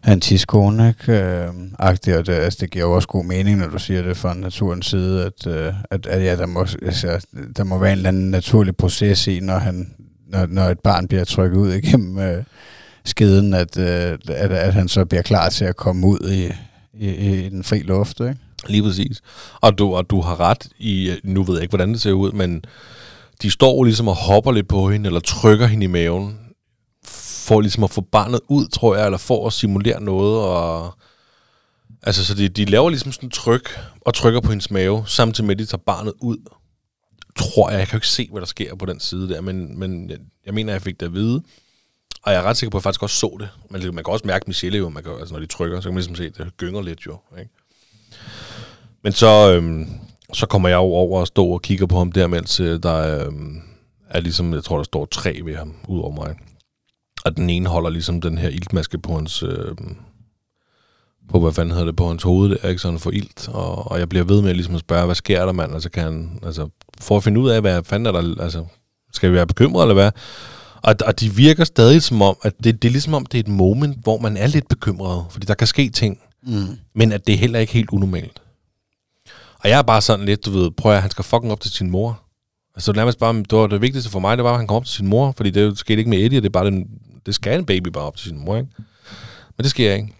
han 0.00 0.20
tidskone, 0.20 0.88
ikke? 0.88 1.12
Øh, 1.12 1.48
og 1.78 2.04
det, 2.04 2.28
altså, 2.28 2.58
det 2.60 2.70
giver 2.70 2.84
jo 2.84 2.92
også 2.92 3.08
god 3.08 3.24
mening, 3.24 3.58
når 3.58 3.68
du 3.68 3.78
siger 3.78 4.02
det 4.02 4.16
fra 4.16 4.34
naturens 4.34 4.86
side, 4.86 5.26
at, 5.26 5.46
øh, 5.46 5.74
at, 5.90 6.06
at 6.06 6.24
ja, 6.24 6.36
der, 6.36 6.46
må, 6.46 6.60
altså, 6.82 7.26
der 7.56 7.64
må 7.64 7.78
være 7.78 7.92
en 7.92 7.98
eller 7.98 8.08
anden 8.08 8.30
naturlig 8.30 8.76
proces 8.76 9.26
i, 9.26 9.40
når, 9.40 9.58
han, 9.58 9.94
når, 10.28 10.46
når 10.46 10.62
et 10.62 10.80
barn 10.80 11.08
bliver 11.08 11.24
trykket 11.24 11.58
ud 11.58 11.72
igennem 11.72 12.18
øh, 12.18 12.44
skeden, 13.04 13.54
at, 13.54 13.78
øh, 13.78 14.18
at, 14.28 14.52
at 14.52 14.74
han 14.74 14.88
så 14.88 15.04
bliver 15.04 15.22
klar 15.22 15.48
til 15.48 15.64
at 15.64 15.76
komme 15.76 16.06
ud 16.06 16.30
i, 16.30 16.52
i, 17.06 17.44
i 17.46 17.48
den 17.48 17.64
fri 17.64 17.78
luft, 17.78 18.20
ikke? 18.20 18.36
Lige 18.66 18.82
præcis. 18.82 19.20
Og 19.60 19.78
du, 19.78 19.94
og 19.94 20.10
du 20.10 20.20
har 20.20 20.40
ret 20.40 20.68
i, 20.78 21.10
øh, 21.10 21.16
nu 21.24 21.42
ved 21.42 21.54
jeg 21.54 21.62
ikke, 21.62 21.70
hvordan 21.70 21.92
det 21.92 22.00
ser 22.00 22.12
ud, 22.12 22.32
men 22.32 22.64
de 23.42 23.50
står 23.50 23.84
ligesom 23.84 24.08
og 24.08 24.16
hopper 24.16 24.52
lidt 24.52 24.68
på 24.68 24.90
hende, 24.90 25.06
eller 25.06 25.20
trykker 25.20 25.66
hende 25.66 25.84
i 25.84 25.86
maven, 25.86 26.38
for 27.50 27.60
ligesom 27.60 27.84
at 27.84 27.90
få 27.90 28.00
barnet 28.00 28.40
ud, 28.48 28.68
tror 28.68 28.96
jeg, 28.96 29.04
eller 29.04 29.18
for 29.18 29.46
at 29.46 29.52
simulere 29.52 30.02
noget, 30.02 30.40
og 30.40 30.94
altså, 32.02 32.24
så 32.24 32.34
de, 32.34 32.48
de 32.48 32.64
laver 32.64 32.90
ligesom 32.90 33.12
sådan 33.12 33.30
tryk, 33.30 33.78
og 34.00 34.14
trykker 34.14 34.40
på 34.40 34.50
hendes 34.50 34.70
mave, 34.70 35.04
samtidig 35.06 35.46
med, 35.46 35.54
at 35.54 35.58
de 35.58 35.66
tager 35.66 35.82
barnet 35.86 36.12
ud, 36.20 36.36
tror 37.36 37.70
jeg, 37.70 37.78
jeg 37.78 37.88
kan 37.88 37.96
jo 37.96 37.98
ikke 37.98 38.08
se, 38.08 38.28
hvad 38.30 38.40
der 38.40 38.46
sker 38.46 38.74
på 38.74 38.86
den 38.86 39.00
side 39.00 39.28
der, 39.28 39.40
men, 39.40 39.78
men 39.78 40.10
jeg, 40.10 40.18
jeg 40.46 40.54
mener, 40.54 40.72
jeg 40.72 40.82
fik 40.82 41.00
det 41.00 41.06
at 41.06 41.12
vide, 41.12 41.42
og 42.22 42.32
jeg 42.32 42.40
er 42.40 42.42
ret 42.42 42.56
sikker 42.56 42.70
på, 42.70 42.76
at 42.76 42.80
jeg 42.80 42.82
faktisk 42.82 43.02
også 43.02 43.16
så 43.16 43.36
det. 43.40 43.48
Men 43.70 43.94
man 43.94 44.04
kan 44.04 44.12
også 44.12 44.26
mærke 44.26 44.44
Michelle 44.46 44.78
jo, 44.78 44.88
man 44.88 45.02
kan, 45.02 45.12
altså 45.12 45.34
når 45.34 45.40
de 45.40 45.46
trykker, 45.46 45.80
så 45.80 45.88
kan 45.88 45.94
man 45.94 45.98
ligesom 45.98 46.14
se, 46.14 46.24
at 46.24 46.36
det 46.38 46.56
gynger 46.56 46.82
lidt 46.82 47.06
jo. 47.06 47.18
Ikke? 47.38 47.50
Men 49.02 49.12
så, 49.12 49.52
øhm, 49.52 49.88
så 50.32 50.46
kommer 50.46 50.68
jeg 50.68 50.76
jo 50.76 50.80
over 50.80 51.20
og 51.20 51.26
står 51.26 51.52
og 51.52 51.62
kigger 51.62 51.86
på 51.86 51.98
ham 51.98 52.12
der, 52.12 52.26
mens 52.26 52.60
øh, 52.60 52.82
der 52.82 53.24
øhm, 53.26 53.62
er 54.10 54.20
ligesom, 54.20 54.54
jeg 54.54 54.64
tror, 54.64 54.76
der 54.76 54.84
står 54.84 55.04
tre 55.04 55.40
ved 55.44 55.56
ham, 55.56 55.74
ud 55.88 56.00
over 56.00 56.14
mig. 56.14 56.36
Og 57.24 57.36
den 57.36 57.50
ene 57.50 57.68
holder 57.68 57.90
ligesom 57.90 58.20
den 58.20 58.38
her 58.38 58.48
iltmaske 58.48 58.98
på 58.98 59.14
hans... 59.14 59.42
Øhm, 59.42 59.96
på, 61.28 61.40
hvad 61.40 61.52
fanden 61.52 61.70
hedder 61.70 61.86
det, 61.86 61.96
på 61.96 62.08
hans 62.08 62.22
hoved, 62.22 62.50
der, 62.50 62.68
ikke 62.68 62.82
sådan 62.82 62.98
for 62.98 63.10
ilt. 63.10 63.48
Og, 63.48 63.90
og 63.90 63.98
jeg 63.98 64.08
bliver 64.08 64.24
ved 64.24 64.42
med 64.42 64.54
ligesom 64.54 64.74
at 64.74 64.80
spørge, 64.80 65.06
hvad 65.06 65.14
sker 65.14 65.44
der, 65.44 65.52
mand? 65.52 65.74
Altså, 65.74 65.90
kan 65.90 66.02
han, 66.02 66.40
altså, 66.42 66.68
for 67.00 67.16
at 67.16 67.24
finde 67.24 67.40
ud 67.40 67.50
af, 67.50 67.60
hvad 67.60 67.84
fanden 67.84 68.06
er 68.06 68.12
der, 68.20 68.42
altså, 68.42 68.64
skal 69.12 69.30
vi 69.30 69.34
være 69.34 69.46
bekymret, 69.46 69.82
eller 69.82 69.94
hvad? 69.94 70.10
Og, 70.82 70.94
og 71.06 71.20
de 71.20 71.34
virker 71.34 71.64
stadig 71.64 72.02
som 72.02 72.22
om, 72.22 72.36
at 72.42 72.52
det, 72.64 72.82
det 72.82 72.88
er 72.88 72.92
ligesom 72.92 73.14
om, 73.14 73.26
det 73.26 73.38
er 73.38 73.42
et 73.42 73.48
moment, 73.48 74.02
hvor 74.02 74.18
man 74.18 74.36
er 74.36 74.46
lidt 74.46 74.68
bekymret, 74.68 75.24
fordi 75.30 75.46
der 75.46 75.54
kan 75.54 75.66
ske 75.66 75.90
ting, 75.90 76.18
mm. 76.42 76.78
men 76.94 77.12
at 77.12 77.26
det 77.26 77.32
er 77.34 77.38
heller 77.38 77.58
ikke 77.58 77.72
helt 77.72 77.90
unormalt. 77.90 78.40
Og 79.58 79.68
jeg 79.68 79.78
er 79.78 79.82
bare 79.82 80.00
sådan 80.00 80.26
lidt, 80.26 80.46
du 80.46 80.50
ved, 80.50 80.70
prøv 80.70 80.92
at 80.92 81.02
han 81.02 81.10
skal 81.10 81.24
fucking 81.24 81.52
op 81.52 81.60
til 81.60 81.70
sin 81.70 81.90
mor. 81.90 82.22
Altså 82.76 82.92
nærmest 82.92 83.18
bare, 83.18 83.34
det 83.34 83.52
var 83.52 83.66
det 83.66 83.80
vigtigste 83.80 84.10
for 84.10 84.20
mig, 84.20 84.36
det 84.36 84.44
var, 84.44 84.50
at 84.50 84.56
han 84.56 84.66
kom 84.66 84.76
op 84.76 84.84
til 84.84 84.94
sin 84.94 85.06
mor, 85.06 85.32
fordi 85.36 85.50
det 85.50 85.78
skete 85.78 85.98
ikke 85.98 86.10
med 86.10 86.18
Eddie, 86.18 86.40
det 86.40 86.46
er 86.46 86.50
bare 86.50 86.66
den, 86.66 86.86
det 87.26 87.34
skal 87.34 87.58
en 87.58 87.66
baby 87.66 87.88
bare 87.88 88.04
op 88.04 88.16
til 88.16 88.28
sin 88.28 88.44
mor, 88.44 88.56
ikke? 88.56 88.68
Men 89.56 89.62
det 89.62 89.70
sker 89.70 89.94
ikke. 89.94 90.14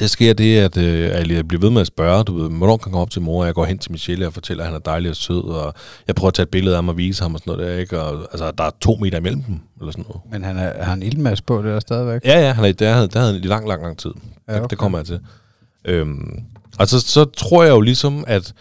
Det 0.00 0.10
sker 0.10 0.32
det, 0.32 0.58
at 0.58 0.76
øh, 0.76 1.30
jeg 1.30 1.48
bliver 1.48 1.60
ved 1.60 1.70
med 1.70 1.80
at 1.80 1.86
spørge, 1.86 2.24
du 2.24 2.34
ved, 2.34 2.50
hvornår 2.50 2.76
kan 2.76 2.88
jeg 2.88 2.92
komme 2.92 2.98
op 2.98 3.10
til 3.10 3.22
mor, 3.22 3.40
og 3.40 3.46
jeg 3.46 3.54
går 3.54 3.64
hen 3.64 3.78
til 3.78 3.92
Michelle 3.92 4.26
og 4.26 4.32
fortæller, 4.32 4.64
at 4.64 4.68
han 4.68 4.74
er 4.74 4.80
dejlig 4.80 5.10
og 5.10 5.16
sød, 5.16 5.44
og 5.44 5.74
jeg 6.06 6.14
prøver 6.14 6.28
at 6.28 6.34
tage 6.34 6.44
et 6.44 6.50
billede 6.50 6.74
af 6.74 6.78
ham 6.78 6.88
og 6.88 6.96
vise 6.96 7.22
ham 7.22 7.34
og 7.34 7.40
sådan 7.40 7.52
noget 7.52 7.70
der, 7.70 7.78
ikke? 7.78 8.00
Og, 8.00 8.28
altså, 8.32 8.50
der 8.50 8.64
er 8.64 8.70
to 8.80 8.96
meter 9.00 9.18
imellem 9.18 9.42
dem, 9.42 9.60
eller 9.80 9.92
sådan 9.92 10.04
noget. 10.08 10.20
Men 10.30 10.44
han 10.44 10.56
er, 10.58 10.84
har 10.84 10.92
en 10.92 11.02
ildmasse 11.02 11.44
på 11.44 11.56
det 11.56 11.64
der 11.64 11.80
stadigvæk? 11.80 12.20
Ja, 12.24 12.40
ja, 12.40 12.52
han 12.52 12.64
er, 12.64 12.72
der, 12.72 12.92
havde, 12.92 13.08
der 13.08 13.20
havde 13.20 13.36
en 13.36 13.42
lang, 13.42 13.68
lang, 13.68 13.82
lang 13.82 13.98
tid. 13.98 14.10
Ja, 14.48 14.52
okay. 14.52 14.62
det, 14.62 14.70
det 14.70 14.78
kommer 14.78 14.98
jeg 14.98 15.06
til. 15.06 15.20
Øhm, 15.84 16.40
altså, 16.78 17.00
så 17.00 17.24
tror 17.24 17.62
jeg 17.62 17.70
jo 17.70 17.80
ligesom, 17.80 18.24
at 18.26 18.54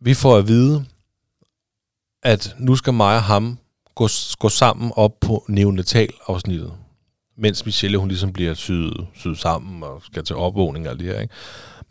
vi 0.00 0.14
får 0.14 0.36
at 0.36 0.48
vide, 0.48 0.84
at 2.22 2.54
nu 2.58 2.76
skal 2.76 2.92
mig 2.94 3.16
og 3.16 3.22
ham 3.22 3.58
gå, 3.94 4.08
gå 4.38 4.48
sammen 4.48 4.92
op 4.96 5.12
på 5.20 5.44
neonatal-afsnittet 5.48 6.72
mens 7.38 7.66
Michelle 7.66 7.98
hun 7.98 8.08
ligesom 8.08 8.32
bliver 8.32 8.54
syet, 8.54 9.06
syet 9.14 9.38
sammen 9.38 9.82
og 9.82 10.02
skal 10.04 10.24
til 10.24 10.36
opvågning 10.36 10.86
og 10.86 10.90
alt 10.90 11.00
det 11.00 11.08
her, 11.08 11.20
ikke? 11.20 11.34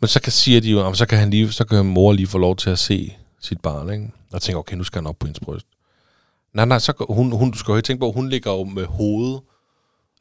Men 0.00 0.08
så 0.08 0.20
kan, 0.20 0.32
siger 0.32 0.60
de 0.60 0.70
jo, 0.70 0.94
så 0.94 1.06
kan, 1.06 1.18
han 1.18 1.30
lige, 1.30 1.52
så 1.52 1.64
kan 1.64 1.86
mor 1.86 2.12
lige 2.12 2.26
få 2.26 2.38
lov 2.38 2.56
til 2.56 2.70
at 2.70 2.78
se 2.78 3.16
sit 3.40 3.60
barn, 3.60 3.92
ikke? 3.92 4.10
Og 4.32 4.42
tænker, 4.42 4.58
okay, 4.58 4.76
nu 4.76 4.84
skal 4.84 5.00
han 5.00 5.06
op 5.06 5.18
på 5.18 5.26
hendes 5.26 5.40
bryst. 5.40 5.66
Nej, 6.54 6.64
nej, 6.64 6.78
så 6.78 7.06
hun, 7.10 7.32
hun, 7.32 7.50
du 7.50 7.58
skal 7.58 7.72
jo 7.72 7.80
tænke 7.80 8.00
på, 8.00 8.12
hun 8.12 8.28
ligger 8.28 8.52
jo 8.52 8.64
med 8.64 8.84
hovedet. 8.84 9.40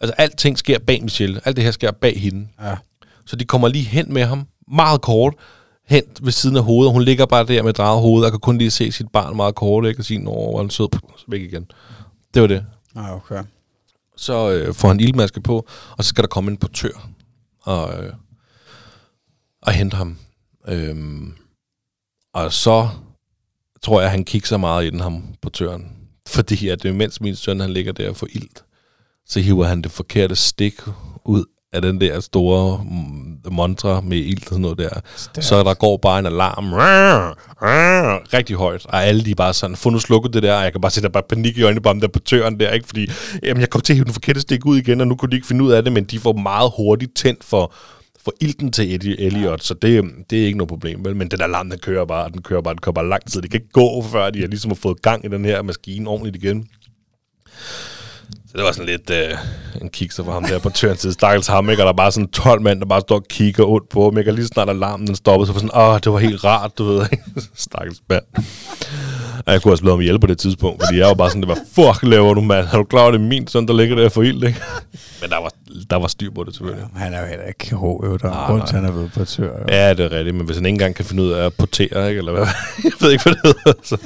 Altså, 0.01 0.13
alting 0.17 0.57
sker 0.57 0.79
bag 0.79 1.03
Michelle. 1.03 1.41
Alt 1.45 1.55
det 1.55 1.63
her 1.63 1.71
sker 1.71 1.91
bag 1.91 2.21
hende. 2.21 2.47
Ja. 2.61 2.75
Så 3.25 3.35
de 3.35 3.45
kommer 3.45 3.67
lige 3.67 3.85
hen 3.85 4.13
med 4.13 4.23
ham, 4.23 4.47
meget 4.71 5.01
kort, 5.01 5.33
hen 5.87 6.03
ved 6.21 6.31
siden 6.31 6.55
af 6.55 6.63
hovedet. 6.63 6.93
Hun 6.93 7.01
ligger 7.01 7.25
bare 7.25 7.45
der 7.45 7.63
med 7.63 7.73
drejet 7.73 8.01
hoved, 8.01 8.25
og 8.25 8.31
kan 8.31 8.39
kun 8.39 8.57
lige 8.57 8.71
se 8.71 8.91
sit 8.91 9.09
barn 9.13 9.35
meget 9.35 9.55
kort, 9.55 9.85
ikke? 9.85 10.01
Og 10.01 10.05
sige, 10.05 10.19
nå, 10.19 10.31
hvor 10.31 10.57
han 10.57 10.69
sød, 10.69 10.87
væk 11.27 11.41
igen. 11.41 11.65
Det 12.33 12.41
var 12.41 12.47
det. 12.47 12.65
Ah, 12.95 13.15
okay 13.15 13.43
så 14.17 14.51
øh, 14.51 14.73
får 14.73 14.88
han 14.88 14.99
ildmaske 14.99 15.41
på, 15.41 15.67
og 15.97 16.03
så 16.03 16.08
skal 16.10 16.21
der 16.21 16.27
komme 16.27 16.51
en 16.51 16.58
portør 16.58 17.10
og, 17.62 18.03
øh, 18.03 18.13
og 19.62 19.71
hente 19.71 19.97
ham. 19.97 20.17
Øhm, 20.67 21.34
og 22.34 22.53
så 22.53 22.89
tror 23.82 24.01
jeg, 24.01 24.12
han 24.12 24.25
kigger 24.25 24.47
så 24.47 24.58
meget 24.58 24.86
i 24.86 24.89
den, 24.89 24.99
ham 24.99 25.36
portøren. 25.41 25.91
Fordi 26.27 26.67
at 26.67 26.95
mens 26.95 27.21
min 27.21 27.36
søn 27.36 27.60
han 27.60 27.73
ligger 27.73 27.91
der 27.91 28.13
for 28.13 28.27
ilt, 28.30 28.63
så 29.25 29.39
hiver 29.39 29.65
han 29.65 29.82
det 29.82 29.91
forkerte 29.91 30.36
stik 30.36 30.80
ud 31.25 31.45
af 31.77 31.81
den 31.81 32.01
der 32.01 32.19
store 32.19 32.83
mm, 32.83 33.53
montre 33.53 34.01
med 34.01 34.17
ild 34.17 34.41
og 34.41 34.47
sådan 34.47 34.61
noget 34.61 34.77
der. 34.77 34.89
Stærk. 35.15 35.43
Så 35.43 35.63
der 35.63 35.73
går 35.73 35.97
bare 35.97 36.19
en 36.19 36.25
alarm 36.25 36.73
rigtig 38.33 38.55
højt, 38.55 38.85
og 38.85 39.05
alle 39.05 39.25
de 39.25 39.35
bare 39.35 39.53
sådan, 39.53 39.75
få 39.75 39.89
nu 39.89 39.99
slukket 39.99 40.33
det 40.33 40.43
der, 40.43 40.55
og 40.55 40.63
jeg 40.63 40.71
kan 40.71 40.81
bare 40.81 40.91
se, 40.91 41.01
der 41.01 41.09
bare 41.09 41.23
panik 41.29 41.57
i 41.57 41.63
øjnene 41.63 41.81
på 41.81 41.89
ham 41.89 42.01
der 42.01 42.07
på 42.07 42.19
tøren 42.19 42.59
der, 42.59 42.71
ikke? 42.71 42.87
fordi 42.87 43.07
jamen, 43.43 43.61
jeg 43.61 43.69
kom 43.69 43.81
til 43.81 43.93
at 43.93 43.97
hive 43.97 44.05
den 44.05 44.13
forkerte 44.13 44.41
stik 44.41 44.65
ud 44.65 44.77
igen, 44.77 45.01
og 45.01 45.07
nu 45.07 45.15
kunne 45.15 45.31
de 45.31 45.35
ikke 45.35 45.47
finde 45.47 45.63
ud 45.63 45.71
af 45.71 45.83
det, 45.83 45.93
men 45.93 46.03
de 46.03 46.19
får 46.19 46.33
meget 46.33 46.71
hurtigt 46.77 47.15
tændt 47.15 47.43
for, 47.43 47.73
for 48.25 48.33
ilten 48.41 48.71
til 48.71 48.93
Eddie 48.93 49.19
Elliot, 49.19 49.63
så 49.63 49.73
det, 49.73 50.03
det 50.29 50.41
er 50.41 50.45
ikke 50.45 50.57
noget 50.57 50.69
problem, 50.69 51.05
vel? 51.05 51.15
Men 51.15 51.27
den 51.27 51.41
alarm, 51.41 51.69
den 51.69 51.79
kører 51.79 52.05
bare, 52.05 52.29
den 52.29 52.41
kører 52.41 52.61
bare, 52.61 52.73
den 52.73 52.81
kører 52.81 52.93
bare 52.93 53.09
lang 53.09 53.31
tid. 53.31 53.41
Det 53.41 53.51
kan 53.51 53.61
ikke 53.61 53.71
gå, 53.71 54.03
før 54.03 54.29
de 54.29 54.39
har 54.39 54.47
ligesom 54.47 54.71
har 54.71 54.75
fået 54.75 55.01
gang 55.01 55.25
i 55.25 55.27
den 55.27 55.45
her 55.45 55.61
maskine 55.61 56.09
ordentligt 56.09 56.35
igen. 56.35 56.67
Så 58.47 58.53
det 58.55 58.63
var 58.63 58.71
sådan 58.71 58.85
lidt 58.85 59.09
øh, 59.09 59.37
en 59.81 59.89
kigser 59.89 60.23
for 60.23 60.31
ham 60.31 60.43
der 60.43 60.59
på 60.59 60.69
tøren 60.69 60.97
til 60.97 61.13
stakkels 61.13 61.47
ham, 61.47 61.69
ikke? 61.69 61.81
Og 61.81 61.85
der 61.85 61.91
er 61.91 61.95
bare 61.95 62.11
sådan 62.11 62.29
12 62.29 62.61
mand, 62.61 62.79
der 62.79 62.85
bare 62.85 63.01
står 63.01 63.15
og 63.15 63.25
kigger 63.29 63.65
ondt 63.65 63.89
på 63.89 64.03
ham, 64.03 64.17
ikke? 64.17 64.31
Og 64.31 64.35
lige 64.35 64.47
snart 64.47 64.69
alarmen 64.69 65.07
den 65.07 65.15
stoppede, 65.15 65.47
så 65.47 65.53
var 65.53 65.59
sådan, 65.59 65.77
åh, 65.77 65.99
det 66.03 66.11
var 66.11 66.19
helt 66.19 66.43
rart, 66.43 66.77
du 66.77 66.83
ved, 66.83 67.05
stakkels 67.55 68.01
mand. 68.09 68.23
Og 69.45 69.53
jeg 69.53 69.61
kunne 69.61 69.73
også 69.73 69.83
blive 69.83 69.93
ham 69.93 69.99
hjælp 69.99 70.21
på 70.21 70.27
det 70.27 70.37
tidspunkt, 70.37 70.83
fordi 70.85 70.97
jeg 70.99 71.07
var 71.07 71.13
bare 71.13 71.29
sådan, 71.29 71.41
det 71.41 71.49
var, 71.49 71.59
fuck, 71.75 72.03
laver 72.03 72.33
du, 72.33 72.41
mand? 72.41 72.67
Er 72.71 72.77
du 72.77 72.83
klar 72.83 73.11
det 73.11 73.15
er 73.15 73.23
min 73.23 73.47
søn, 73.47 73.67
der 73.67 73.73
ligger 73.73 73.95
der 73.95 74.09
for 74.09 74.23
ild, 74.23 74.43
ikke? 74.43 74.61
Men 75.21 75.29
der 75.29 75.37
var, 75.37 75.51
der 75.89 75.95
var 75.95 76.07
styr 76.07 76.31
på 76.31 76.43
det, 76.43 76.55
selvfølgelig. 76.55 76.87
Ja, 76.95 76.99
han 76.99 77.13
er 77.13 77.21
jo 77.21 77.27
heller 77.27 77.45
ikke 77.45 77.69
jo. 77.71 78.17
Der 78.21 78.29
er 78.29 78.47
grund 78.47 78.67
til, 78.67 78.75
han 78.75 78.85
er 78.85 78.91
ved 78.91 79.09
på 79.09 79.25
tør. 79.25 79.43
Jo. 79.43 79.65
Ja, 79.69 79.93
det 79.93 80.05
er 80.05 80.11
rigtigt, 80.11 80.35
men 80.35 80.45
hvis 80.45 80.57
han 80.57 80.65
ikke 80.65 80.73
engang 80.73 80.95
kan 80.95 81.05
finde 81.05 81.23
ud 81.23 81.31
af 81.31 81.45
at 81.45 81.53
portere, 81.53 82.09
ikke? 82.09 82.19
Eller 82.19 82.31
hvad? 82.31 82.47
jeg 82.83 82.91
ved 83.01 83.11
ikke, 83.11 83.23
hvad 83.23 83.33
det 83.33 83.55
hedder, 83.65 83.79
så... 83.83 83.97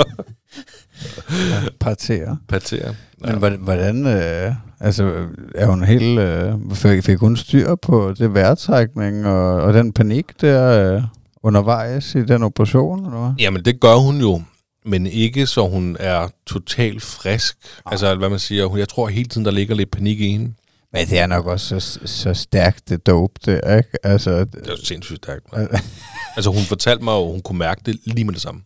Ja, 1.29 1.61
partere. 1.79 2.37
Partere. 2.47 2.95
Ja. 3.25 3.35
Men 3.35 3.59
hvordan, 3.59 4.05
øh, 4.07 4.53
altså, 4.79 5.27
er 5.55 5.65
hun 5.65 5.83
helt, 5.83 6.19
øh, 6.19 6.53
fik, 6.73 7.03
fik 7.03 7.17
hun 7.17 7.37
styr 7.37 7.75
på 7.75 8.13
det 8.17 8.33
vejrtrækning 8.33 9.25
og, 9.25 9.61
og 9.61 9.73
den 9.73 9.93
panik 9.93 10.25
der 10.41 10.95
øh, 10.95 11.03
undervejs 11.43 12.15
i 12.15 12.25
den 12.25 12.43
operation, 12.43 13.05
eller 13.05 13.19
hvad? 13.19 13.33
Jamen, 13.39 13.65
det 13.65 13.79
gør 13.79 13.95
hun 13.95 14.19
jo, 14.19 14.41
men 14.85 15.07
ikke 15.07 15.47
så 15.47 15.67
hun 15.67 15.97
er 15.99 16.27
totalt 16.47 17.01
frisk. 17.01 17.57
Ah. 17.85 17.91
Altså, 17.91 18.15
hvad 18.15 18.29
man 18.29 18.39
siger, 18.39 18.77
jeg 18.77 18.89
tror 18.89 19.07
hele 19.07 19.29
tiden, 19.29 19.45
der 19.45 19.51
ligger 19.51 19.75
lidt 19.75 19.91
panik 19.91 20.21
i 20.21 20.31
hende. 20.31 20.53
Men 20.93 21.07
det 21.07 21.19
er 21.19 21.27
nok 21.27 21.45
også 21.45 21.79
så, 21.79 21.99
så 22.05 22.33
stærkt 22.33 22.89
det 22.89 23.05
dope, 23.05 23.33
det, 23.45 23.53
ikke? 23.77 24.05
Altså, 24.05 24.39
det 24.39 24.67
er 24.67 24.75
sindssygt 24.83 25.17
stærkt. 25.17 25.45
altså, 26.35 26.51
hun 26.51 26.63
fortalte 26.63 27.03
mig, 27.03 27.17
at 27.17 27.23
hun 27.23 27.41
kunne 27.41 27.59
mærke 27.59 27.81
det 27.85 27.99
lige 28.05 28.25
med 28.25 28.33
det 28.33 28.41
samme. 28.41 28.61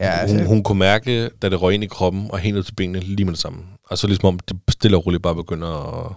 Ja, 0.00 0.10
altså, 0.10 0.36
hun, 0.36 0.46
hun 0.46 0.62
kunne 0.62 0.78
mærke, 0.78 1.28
da 1.42 1.48
det 1.48 1.62
røg 1.62 1.74
ind 1.74 1.84
i 1.84 1.86
kroppen 1.86 2.26
og 2.30 2.38
helt 2.38 2.66
til 2.66 2.74
benene 2.74 3.00
lige 3.00 3.24
med 3.24 3.32
det 3.32 3.40
samme. 3.40 3.58
Og 3.90 3.98
så 3.98 4.06
ligesom 4.06 4.26
om 4.26 4.38
det 4.38 4.56
stille 4.68 4.96
og 4.96 5.06
roligt 5.06 5.22
bare 5.22 5.34
begynder 5.34 6.06
at, 6.06 6.12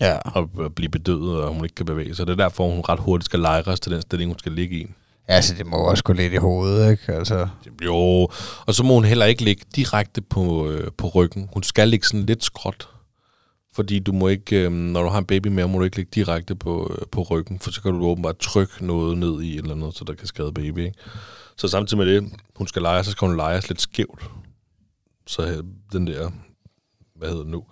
ja. 0.00 0.18
at 0.36 0.74
blive 0.74 0.88
bedøvet, 0.88 1.42
og 1.42 1.54
hun 1.54 1.64
ikke 1.64 1.74
kan 1.74 1.86
bevæge 1.86 2.14
sig. 2.14 2.26
Det 2.26 2.32
er 2.32 2.44
derfor, 2.44 2.68
hun 2.68 2.80
ret 2.88 3.00
hurtigt 3.00 3.24
skal 3.24 3.40
lejres 3.40 3.80
til 3.80 3.92
den 3.92 4.02
stilling, 4.02 4.30
hun 4.30 4.38
skal 4.38 4.52
ligge 4.52 4.76
i. 4.76 4.86
Ja, 5.28 5.34
altså 5.34 5.54
det 5.54 5.66
må 5.66 5.76
også 5.76 6.04
gå 6.04 6.12
lidt 6.12 6.32
i 6.32 6.36
hovedet, 6.36 6.90
ikke? 6.90 7.12
Altså. 7.12 7.48
Jo, 7.84 8.28
og 8.66 8.74
så 8.74 8.82
må 8.84 8.94
hun 8.94 9.04
heller 9.04 9.26
ikke 9.26 9.44
ligge 9.44 9.62
direkte 9.76 10.20
på, 10.20 10.68
øh, 10.70 10.90
på 10.96 11.08
ryggen. 11.08 11.48
Hun 11.52 11.62
skal 11.62 11.88
ligge 11.88 12.06
sådan 12.06 12.26
lidt 12.26 12.44
skråt. 12.44 12.88
Fordi 13.74 13.98
du 13.98 14.12
må 14.12 14.28
ikke, 14.28 14.56
øh, 14.56 14.72
når 14.72 15.02
du 15.02 15.08
har 15.08 15.18
en 15.18 15.24
baby 15.24 15.46
med, 15.46 15.66
må 15.66 15.78
du 15.78 15.84
ikke 15.84 15.96
ligge 15.96 16.10
direkte 16.14 16.54
på, 16.54 16.92
øh, 16.92 17.06
på 17.12 17.22
ryggen, 17.22 17.58
for 17.58 17.70
så 17.70 17.82
kan 17.82 17.92
du 17.92 18.06
åbenbart 18.06 18.38
trykke 18.38 18.86
noget 18.86 19.18
ned 19.18 19.42
i 19.42 19.56
eller 19.58 19.74
noget, 19.74 19.96
så 19.96 20.04
der 20.04 20.14
kan 20.14 20.26
skade 20.26 20.52
baby. 20.52 20.78
Ikke? 20.78 20.98
Så 21.58 21.68
samtidig 21.68 21.98
med 21.98 22.14
det, 22.14 22.32
hun 22.56 22.66
skal 22.66 22.82
lege, 22.82 23.04
så 23.04 23.10
skal 23.10 23.28
hun 23.28 23.36
lege 23.36 23.62
lidt 23.68 23.80
skævt. 23.80 24.30
Så 25.26 25.62
den 25.92 26.06
der, 26.06 26.30
hvad 27.14 27.28
hedder 27.28 27.42
det 27.42 27.52
nu, 27.52 27.64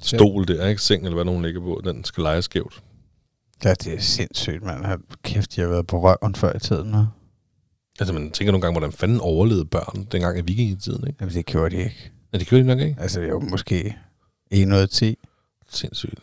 stol 0.00 0.48
der, 0.48 0.66
ikke? 0.66 0.82
Seng, 0.82 1.02
eller 1.04 1.14
hvad 1.14 1.24
nogen 1.24 1.42
ligger 1.42 1.60
på, 1.60 1.80
den 1.84 2.04
skal 2.04 2.22
lege 2.22 2.42
skævt. 2.42 2.82
Ja, 3.64 3.74
det 3.74 3.94
er 3.94 4.00
sindssygt, 4.00 4.62
man. 4.62 4.84
Har 4.84 5.00
kæft, 5.22 5.58
jeg 5.58 5.64
har 5.64 5.70
været 5.70 5.86
på 5.86 6.00
røven 6.00 6.34
før 6.34 6.56
i 6.56 6.58
tiden, 6.58 6.90
nu. 6.90 7.06
Altså, 8.00 8.12
man 8.12 8.30
tænker 8.30 8.52
nogle 8.52 8.62
gange, 8.62 8.78
hvordan 8.78 8.92
fanden 8.92 9.20
overlevede 9.20 9.64
børn 9.64 10.04
dengang 10.12 10.38
af 10.38 10.48
vikingetiden, 10.48 11.06
ikke? 11.06 11.16
Jamen, 11.20 11.34
det 11.34 11.46
gjorde 11.46 11.76
de 11.76 11.82
ikke. 11.82 12.12
Ja, 12.32 12.38
det 12.38 12.46
gjorde 12.46 12.62
de 12.62 12.66
nok 12.66 12.80
ikke. 12.80 12.96
Altså, 13.00 13.20
det 13.20 13.32
var 13.32 13.38
måske 13.38 13.96
1 14.50 14.68
ud 14.68 14.72
af 14.72 14.88
10. 14.88 15.16
Sindssygt. 15.68 16.20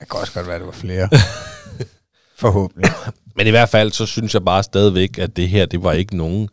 Det 0.00 0.10
kan 0.10 0.20
også 0.20 0.32
godt 0.34 0.46
være, 0.46 0.58
det 0.58 0.66
var 0.66 0.72
flere. 0.72 1.08
Forhåbentlig. 2.42 2.90
Men 3.36 3.46
i 3.46 3.50
hvert 3.50 3.68
fald, 3.68 3.92
så 3.92 4.06
synes 4.06 4.34
jeg 4.34 4.44
bare 4.44 4.62
stadigvæk, 4.62 5.18
at 5.18 5.36
det 5.36 5.48
her, 5.48 5.66
det 5.66 5.82
var 5.82 5.92
ikke 5.92 6.16
nogen 6.16 6.48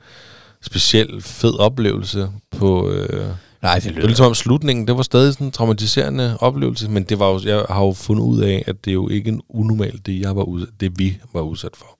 speciel 0.61 1.21
fed 1.21 1.59
oplevelse 1.59 2.29
på... 2.57 2.89
Øh, 2.89 3.25
Nej, 3.61 3.75
det 3.75 3.83
lyder... 3.83 3.93
Det 3.95 4.01
var 4.01 4.07
ligesom 4.07 4.25
om 4.25 4.35
slutningen, 4.35 4.87
det 4.87 4.97
var 4.97 5.03
stadig 5.03 5.33
sådan 5.33 5.47
en 5.47 5.51
traumatiserende 5.51 6.37
oplevelse, 6.39 6.89
men 6.89 7.03
det 7.03 7.19
var 7.19 7.29
jo, 7.29 7.39
jeg 7.45 7.65
har 7.69 7.83
jo 7.85 7.91
fundet 7.91 8.23
ud 8.23 8.41
af, 8.41 8.63
at 8.67 8.85
det 8.85 8.91
er 8.91 8.93
jo 8.93 9.09
ikke 9.09 9.29
en 9.29 9.41
unormalt, 9.49 10.05
det, 10.05 10.19
jeg 10.19 10.35
var 10.35 10.43
udsat, 10.43 10.69
det 10.79 10.99
vi 10.99 11.17
var 11.33 11.41
udsat 11.41 11.75
for. 11.75 11.97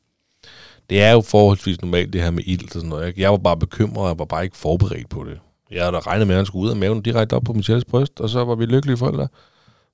Det 0.89 1.02
er 1.02 1.12
jo 1.12 1.22
forholdsvis 1.22 1.82
normalt, 1.82 2.13
det 2.13 2.22
her 2.22 2.32
med 2.32 2.44
ild 2.46 2.63
og 2.63 2.72
sådan 2.72 2.89
noget. 2.89 3.17
Jeg 3.17 3.32
var 3.32 3.38
bare 3.38 3.58
bekymret, 3.58 3.98
og 3.98 4.08
jeg 4.08 4.20
var 4.20 4.26
bare 4.26 4.44
ikke 4.44 4.58
forberedt 4.58 5.10
på 5.10 5.24
det. 5.24 5.39
Jeg 5.72 5.82
havde 5.84 5.94
da 5.94 6.00
regnet 6.00 6.28
med, 6.28 6.36
at 6.36 6.38
han 6.38 6.46
skulle 6.46 6.65
ud 6.65 6.70
af 6.70 6.76
maven 6.76 7.02
direkte 7.02 7.34
op 7.34 7.44
på 7.44 7.54
Michelles 7.54 7.86
bryst, 7.86 8.20
og 8.20 8.30
så 8.30 8.44
var 8.44 8.56
vi 8.56 8.65
lykkelige 8.65 8.98
forældre. 8.98 9.28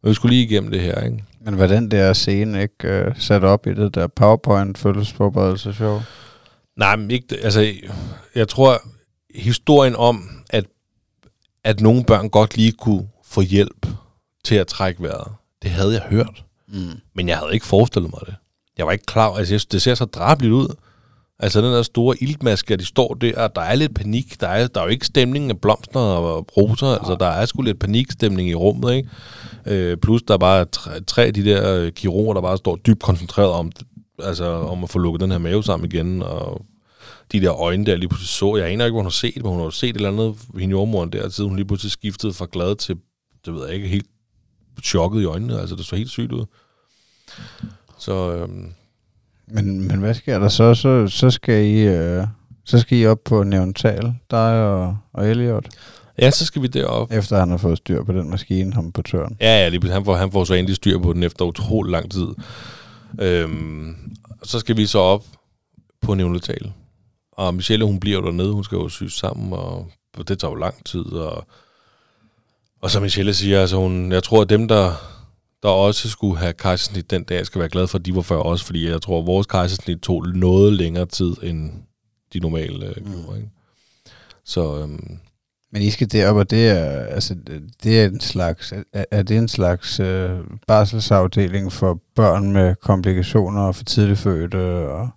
Vi 0.03 0.13
skulle 0.13 0.35
lige 0.35 0.45
igennem 0.45 0.71
det 0.71 0.81
her, 0.81 1.01
ikke? 1.01 1.23
Men 1.41 1.57
var 1.57 1.67
den 1.67 1.91
der 1.91 2.13
scene 2.13 2.61
ikke 2.61 3.05
uh, 3.07 3.19
sat 3.19 3.43
op 3.43 3.67
i 3.67 3.73
det 3.73 3.95
der 3.95 4.07
PowerPoint-fødselsforberedelse 4.07 5.73
show? 5.73 6.01
Nej, 6.75 6.95
men 6.95 7.11
ikke, 7.11 7.37
altså, 7.43 7.73
jeg 8.35 8.47
tror, 8.47 8.81
historien 9.35 9.95
om, 9.95 10.29
at, 10.49 10.65
at 11.63 11.81
nogle 11.81 12.03
børn 12.03 12.29
godt 12.29 12.57
lige 12.57 12.71
kunne 12.71 13.07
få 13.23 13.41
hjælp 13.41 13.87
til 14.43 14.55
at 14.55 14.67
trække 14.67 15.03
vejret, 15.03 15.33
det 15.61 15.71
havde 15.71 15.93
jeg 15.93 16.01
hørt. 16.01 16.43
Mm. 16.67 16.91
Men 17.15 17.29
jeg 17.29 17.37
havde 17.37 17.53
ikke 17.53 17.65
forestillet 17.65 18.11
mig 18.11 18.21
det. 18.25 18.35
Jeg 18.77 18.85
var 18.85 18.91
ikke 18.91 19.05
klar. 19.05 19.33
Altså, 19.33 19.53
jeg 19.53 19.61
det 19.71 19.81
ser 19.81 19.95
så 19.95 20.05
drabeligt 20.05 20.53
ud. 20.53 20.75
Altså, 21.39 21.61
den 21.61 21.73
der 21.73 21.83
store 21.83 22.23
iltmaske, 22.23 22.73
at 22.73 22.79
de 22.79 22.85
står 22.85 23.13
der, 23.13 23.43
og 23.43 23.55
der 23.55 23.61
er 23.61 23.75
lidt 23.75 23.95
panik. 23.95 24.41
Der 24.41 24.47
er, 24.47 24.67
der 24.67 24.79
er 24.81 24.85
jo 24.85 24.89
ikke 24.89 25.05
stemningen 25.05 25.51
af 25.51 25.61
blomster 25.61 25.99
og 25.99 26.57
roser. 26.57 26.87
Altså, 26.87 27.15
der 27.19 27.25
er 27.25 27.45
sgu 27.45 27.61
lidt 27.61 27.79
panikstemning 27.79 28.49
i 28.49 28.55
rummet, 28.55 28.93
ikke? 28.95 29.09
Øh, 29.65 29.97
plus, 29.97 30.21
der 30.23 30.33
er 30.33 30.37
bare 30.37 30.65
tre, 30.65 31.01
tre 31.01 31.25
af 31.25 31.33
de 31.33 31.45
der 31.45 31.73
øh, 31.75 31.91
kirurger, 31.91 32.33
der 32.33 32.41
bare 32.41 32.57
står 32.57 32.75
dybt 32.75 33.03
koncentreret 33.03 33.49
om, 33.51 33.71
altså, 34.23 34.45
om 34.45 34.83
at 34.83 34.89
få 34.89 34.99
lukket 34.99 35.21
den 35.21 35.31
her 35.31 35.37
mave 35.37 35.63
sammen 35.63 35.91
igen, 35.91 36.21
og 36.21 36.61
de 37.31 37.41
der 37.41 37.53
øjne 37.53 37.85
der 37.85 37.95
lige 37.95 38.09
pludselig 38.09 38.29
så. 38.29 38.55
Jeg 38.55 38.67
aner 38.67 38.85
ikke, 38.85 38.93
hvor 38.93 39.01
hun 39.01 39.05
har 39.05 39.11
set, 39.11 39.35
men 39.35 39.51
hun 39.51 39.59
har 39.59 39.69
set 39.69 39.89
et 39.89 39.95
eller 39.95 40.09
andet, 40.09 40.35
hende 40.59 40.71
jordmoren 40.71 41.11
der, 41.11 41.29
siden 41.29 41.49
hun 41.49 41.57
lige 41.57 41.67
pludselig 41.67 41.91
skiftede 41.91 42.33
fra 42.33 42.47
glad 42.51 42.75
til, 42.75 42.95
det 43.45 43.53
ved 43.53 43.65
jeg 43.65 43.75
ikke, 43.75 43.87
helt 43.87 44.07
chokket 44.83 45.21
i 45.21 45.25
øjnene. 45.25 45.59
Altså, 45.59 45.75
det 45.75 45.85
så 45.85 45.95
helt 45.95 46.09
sygt 46.09 46.31
ud. 46.31 46.45
Så 47.99 48.31
øhm, 48.33 48.73
men, 49.47 49.87
men 49.87 49.99
hvad 49.99 50.13
sker 50.13 50.39
der 50.39 50.47
så? 50.47 50.73
Så, 50.73 51.07
så 51.07 51.29
skal 51.29 51.65
I... 51.65 51.87
Uh, 52.19 52.27
så 52.67 52.79
skal 52.79 52.97
I 52.97 53.05
op 53.05 53.19
på 53.25 53.43
neontal, 53.43 54.13
dig 54.31 54.63
og, 54.63 54.97
og 55.13 55.29
Elliot, 55.29 55.67
ja, 56.19 56.31
så 56.31 56.45
skal 56.45 56.61
vi 56.61 56.67
derop. 56.67 57.11
efter 57.11 57.39
han 57.39 57.49
har 57.49 57.57
fået 57.57 57.77
styr 57.77 58.03
på 58.03 58.11
den 58.11 58.29
maskine, 58.29 58.73
ham 58.73 58.91
på 58.91 59.01
tøren. 59.01 59.37
Ja, 59.41 59.63
ja, 59.63 59.69
lige, 59.69 59.91
han, 59.91 60.05
får, 60.05 60.15
han 60.15 60.31
får 60.31 60.43
så 60.43 60.53
endelig 60.53 60.75
styr 60.75 60.99
på 60.99 61.13
den 61.13 61.23
efter 61.23 61.45
utrolig 61.45 61.91
lang 61.91 62.11
tid. 62.11 62.27
Øhm, 63.19 63.95
så 64.43 64.59
skal 64.59 64.77
vi 64.77 64.85
så 64.85 64.99
op 64.99 65.23
på 66.01 66.13
neonatal. 66.13 66.71
Og 67.31 67.53
Michelle, 67.53 67.85
hun 67.85 67.99
bliver 67.99 68.19
jo 68.19 68.25
dernede, 68.25 68.53
hun 68.53 68.63
skal 68.63 68.75
jo 68.75 68.89
syes 68.89 69.13
sammen, 69.13 69.53
og 69.53 69.91
det 70.27 70.39
tager 70.39 70.51
jo 70.51 70.55
lang 70.55 70.85
tid. 70.85 71.05
Og, 71.05 71.47
og 72.81 72.91
som 72.91 73.01
Michelle 73.01 73.33
siger, 73.33 73.61
altså 73.61 73.77
hun, 73.77 74.11
jeg 74.11 74.23
tror, 74.23 74.41
at 74.41 74.49
dem, 74.49 74.67
der, 74.67 74.91
der 75.63 75.69
også 75.69 76.09
skulle 76.09 76.37
have 76.37 76.53
kejsersnit 76.53 77.11
den 77.11 77.23
dag, 77.23 77.45
skal 77.45 77.59
være 77.59 77.69
glade 77.69 77.87
for, 77.87 77.97
at 77.97 78.05
de 78.05 78.15
var 78.15 78.21
før 78.21 78.37
os, 78.37 78.63
fordi 78.63 78.89
jeg 78.89 79.01
tror, 79.01 79.19
at 79.19 79.27
vores 79.27 79.47
kejsersnit 79.47 79.99
tog 79.99 80.27
noget 80.27 80.73
længere 80.73 81.05
tid, 81.05 81.35
end 81.43 81.71
de 82.33 82.39
normale 82.39 82.85
øh, 82.85 82.95
gjorde. 82.95 83.37
Ikke? 83.37 83.49
Så 84.43 84.77
øhm, 84.77 85.19
Men 85.71 85.81
I 85.81 85.89
skal 85.89 86.11
derop, 86.11 86.35
og 86.35 86.49
det 86.49 86.69
er, 86.69 86.99
altså, 87.05 87.35
det 87.83 88.01
er 88.01 88.05
en 88.05 88.19
slags, 88.19 88.73
er, 88.93 89.05
er 89.11 89.23
det 89.23 89.37
en 89.37 89.47
slags 89.47 89.99
øh, 89.99 90.39
barselsafdeling 90.67 91.71
for 91.71 91.99
børn 92.15 92.51
med 92.51 92.75
komplikationer 92.75 93.61
og 93.61 93.75
for 93.75 93.83
tidligt 93.83 94.19
fødte? 94.19 94.57
Og, 94.89 95.09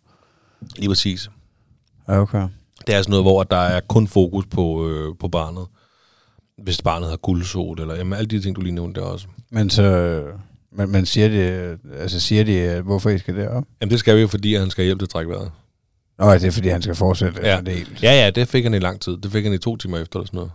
lige 0.76 0.88
præcis. 0.88 1.30
okay. 2.08 2.48
Det 2.86 2.94
er 2.94 3.02
sådan 3.02 3.10
noget, 3.10 3.24
hvor 3.24 3.42
der 3.42 3.56
er 3.56 3.80
kun 3.80 4.08
fokus 4.08 4.46
på, 4.46 4.88
øh, 4.88 5.14
på 5.20 5.28
barnet. 5.28 5.66
Hvis 6.62 6.82
barnet 6.82 7.08
har 7.08 7.16
guldsot, 7.16 7.80
eller 7.80 7.94
jamen, 7.94 8.12
alle 8.12 8.26
de 8.26 8.40
ting, 8.40 8.56
du 8.56 8.60
lige 8.60 8.74
nævnte 8.74 9.00
der 9.00 9.06
også. 9.06 9.26
Men 9.50 9.70
så, 9.70 10.22
men, 10.72 10.92
men 10.92 11.06
siger 11.06 11.28
de, 11.28 11.78
altså 12.00 12.20
siger 12.20 12.44
de, 12.44 12.52
øh, 12.52 12.84
hvorfor 12.84 13.10
I 13.10 13.18
skal 13.18 13.36
derop? 13.36 13.64
Jamen, 13.80 13.90
det 13.90 13.98
skal 13.98 14.16
vi 14.16 14.20
jo, 14.20 14.26
fordi 14.26 14.54
han 14.54 14.70
skal 14.70 14.84
hjælpe 14.84 15.00
til 15.00 15.06
at 15.06 15.10
trække 15.10 15.30
vejret. 15.30 15.50
Nå, 16.18 16.34
det 16.34 16.44
er 16.44 16.50
fordi, 16.50 16.68
han 16.68 16.82
skal 16.82 16.94
fortsætte 16.94 17.40
Ja. 17.42 17.60
det 17.60 17.74
helt. 17.74 18.02
Ja, 18.02 18.12
ja, 18.24 18.30
det 18.30 18.48
fik 18.48 18.64
han 18.64 18.74
i 18.74 18.78
lang 18.78 19.00
tid. 19.00 19.16
Det 19.16 19.32
fik 19.32 19.44
han 19.44 19.52
i 19.52 19.58
to 19.58 19.76
timer 19.76 19.98
efter, 19.98 20.18
eller 20.18 20.26
sådan 20.26 20.36
noget. 20.36 20.52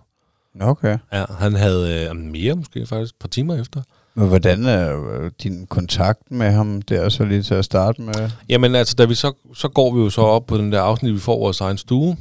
Okay. 0.71 0.97
Ja, 1.13 1.25
han 1.39 1.53
havde 1.55 2.07
øh, 2.09 2.15
mere 2.15 2.55
måske 2.55 2.85
faktisk, 2.85 3.13
et 3.13 3.19
par 3.19 3.27
timer 3.27 3.55
efter. 3.61 3.81
Men 4.15 4.27
hvordan 4.27 4.65
er 4.65 5.09
øh, 5.21 5.31
din 5.43 5.67
kontakt 5.67 6.19
med 6.31 6.51
ham 6.51 6.81
der 6.81 7.09
så 7.09 7.25
lige 7.25 7.43
til 7.43 7.53
at 7.53 7.65
starte 7.65 8.01
med? 8.01 8.29
Jamen 8.49 8.75
altså, 8.75 8.95
da 8.97 9.05
vi 9.05 9.15
så, 9.15 9.33
så 9.53 9.67
går 9.67 9.93
vi 9.95 10.01
jo 10.01 10.09
så 10.09 10.21
op 10.21 10.45
på 10.45 10.57
den 10.57 10.71
der 10.71 10.81
afsnit, 10.81 11.13
vi 11.13 11.19
får 11.19 11.39
vores 11.39 11.61
egen 11.61 11.77
stue. 11.77 12.17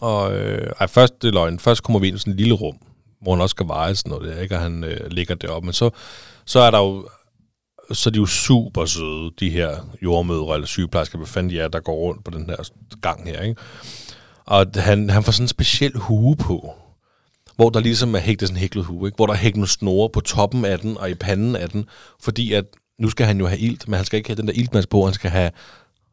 Og 0.00 0.36
øh, 0.36 0.70
ej, 0.80 0.86
først, 0.86 1.22
det 1.22 1.34
løgn, 1.34 1.58
først 1.58 1.82
kommer 1.82 2.00
vi 2.00 2.06
ind 2.08 2.16
i 2.16 2.18
sådan 2.18 2.32
et 2.32 2.38
lille 2.38 2.54
rum, 2.54 2.76
hvor 3.22 3.34
han 3.34 3.40
også 3.40 3.54
skal 3.54 3.68
veje 3.68 3.94
sådan 3.94 4.10
noget 4.10 4.28
der, 4.28 4.40
ikke? 4.42 4.54
Og 4.54 4.60
han 4.60 4.84
øh, 4.84 5.10
ligger 5.10 5.34
deroppe. 5.34 5.66
Men 5.66 5.72
så, 5.72 5.90
så 6.44 6.60
er 6.60 6.70
der 6.70 6.78
jo, 6.78 7.08
så 7.92 8.10
er 8.10 8.12
de 8.12 8.18
jo 8.18 8.26
super 8.26 8.84
søde, 8.84 9.30
de 9.40 9.50
her 9.50 9.76
jordmødre 10.02 10.54
eller 10.54 10.66
sygeplejersker, 10.66 11.18
hvad 11.18 11.26
fanden 11.26 11.50
de 11.50 11.60
er, 11.60 11.68
der 11.68 11.80
går 11.80 11.94
rundt 11.94 12.24
på 12.24 12.30
den 12.30 12.46
her 12.46 12.70
gang 13.00 13.28
her, 13.28 13.42
ikke? 13.42 13.60
Og 14.44 14.66
han, 14.74 15.10
han 15.10 15.22
får 15.22 15.32
sådan 15.32 15.44
en 15.44 15.48
speciel 15.48 15.96
hue 15.96 16.36
på, 16.36 16.74
hvor 17.56 17.70
der 17.70 17.80
ligesom 17.80 18.14
er 18.14 18.18
hægtet 18.18 18.48
sådan 18.48 18.56
en 18.56 18.60
hæklet 18.60 18.84
hue, 18.84 19.08
ikke? 19.08 19.16
hvor 19.16 19.26
der 19.26 19.32
er 19.32 19.38
hægtet 19.38 19.56
nogle 19.56 19.68
snore 19.68 20.10
på 20.10 20.20
toppen 20.20 20.64
af 20.64 20.78
den 20.78 20.98
og 20.98 21.10
i 21.10 21.14
panden 21.14 21.56
af 21.56 21.70
den, 21.70 21.84
fordi 22.20 22.52
at 22.52 22.64
nu 22.98 23.10
skal 23.10 23.26
han 23.26 23.38
jo 23.38 23.46
have 23.46 23.58
ilt, 23.58 23.88
men 23.88 23.96
han 23.96 24.04
skal 24.04 24.16
ikke 24.16 24.28
have 24.28 24.36
den 24.36 24.46
der 24.46 24.54
iltmaske 24.56 24.90
på, 24.90 25.04
han 25.04 25.14
skal 25.14 25.30
have, 25.30 25.50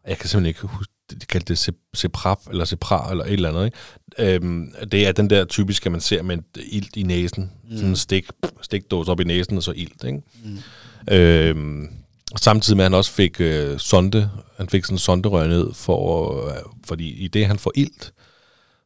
jeg 0.08 0.18
kan 0.18 0.30
simpelthen 0.30 0.48
ikke 0.48 0.78
huske, 0.78 0.94
de 1.12 1.26
kalder 1.26 1.46
det 1.46 1.76
Ceprap, 1.98 2.40
eller 2.50 2.66
Cepra, 2.66 3.12
eller 3.12 3.24
et 3.24 3.34
eller 3.34 3.50
andet, 3.50 3.66
ikke? 3.66 4.36
Øhm, 4.36 4.74
det 4.92 5.08
er 5.08 5.12
den 5.12 5.30
der 5.30 5.46
typiske, 5.46 5.90
man 5.90 6.02
ser 6.02 6.22
med 6.22 6.38
ilt 6.56 6.96
i 6.96 7.04
næsen, 7.04 7.52
mm. 7.64 7.76
sådan 7.76 7.90
en 7.90 7.96
stik, 7.96 8.26
stikdåse 8.62 9.12
op 9.12 9.20
i 9.20 9.24
næsen, 9.24 9.58
og 9.58 9.64
så 9.64 9.72
ilt, 9.72 10.04
ikke? 10.04 10.22
Mm. 10.44 11.14
Øhm, 11.14 11.88
samtidig 12.36 12.78
med, 12.78 12.86
at 12.86 12.92
han 12.92 12.98
også 12.98 13.12
fik 13.12 13.42
øh, 13.42 13.80
sonde, 13.80 14.30
han 14.58 14.70
fik 14.70 14.86
sådan 14.86 14.96
en 14.96 15.00
sonderør 15.00 15.48
ned, 15.48 15.74
for, 15.74 16.48
øh, 16.48 16.56
fordi 16.86 17.10
i 17.10 17.28
det, 17.28 17.48
han 17.48 17.60
får 17.60 17.72
ilt, 17.76 18.14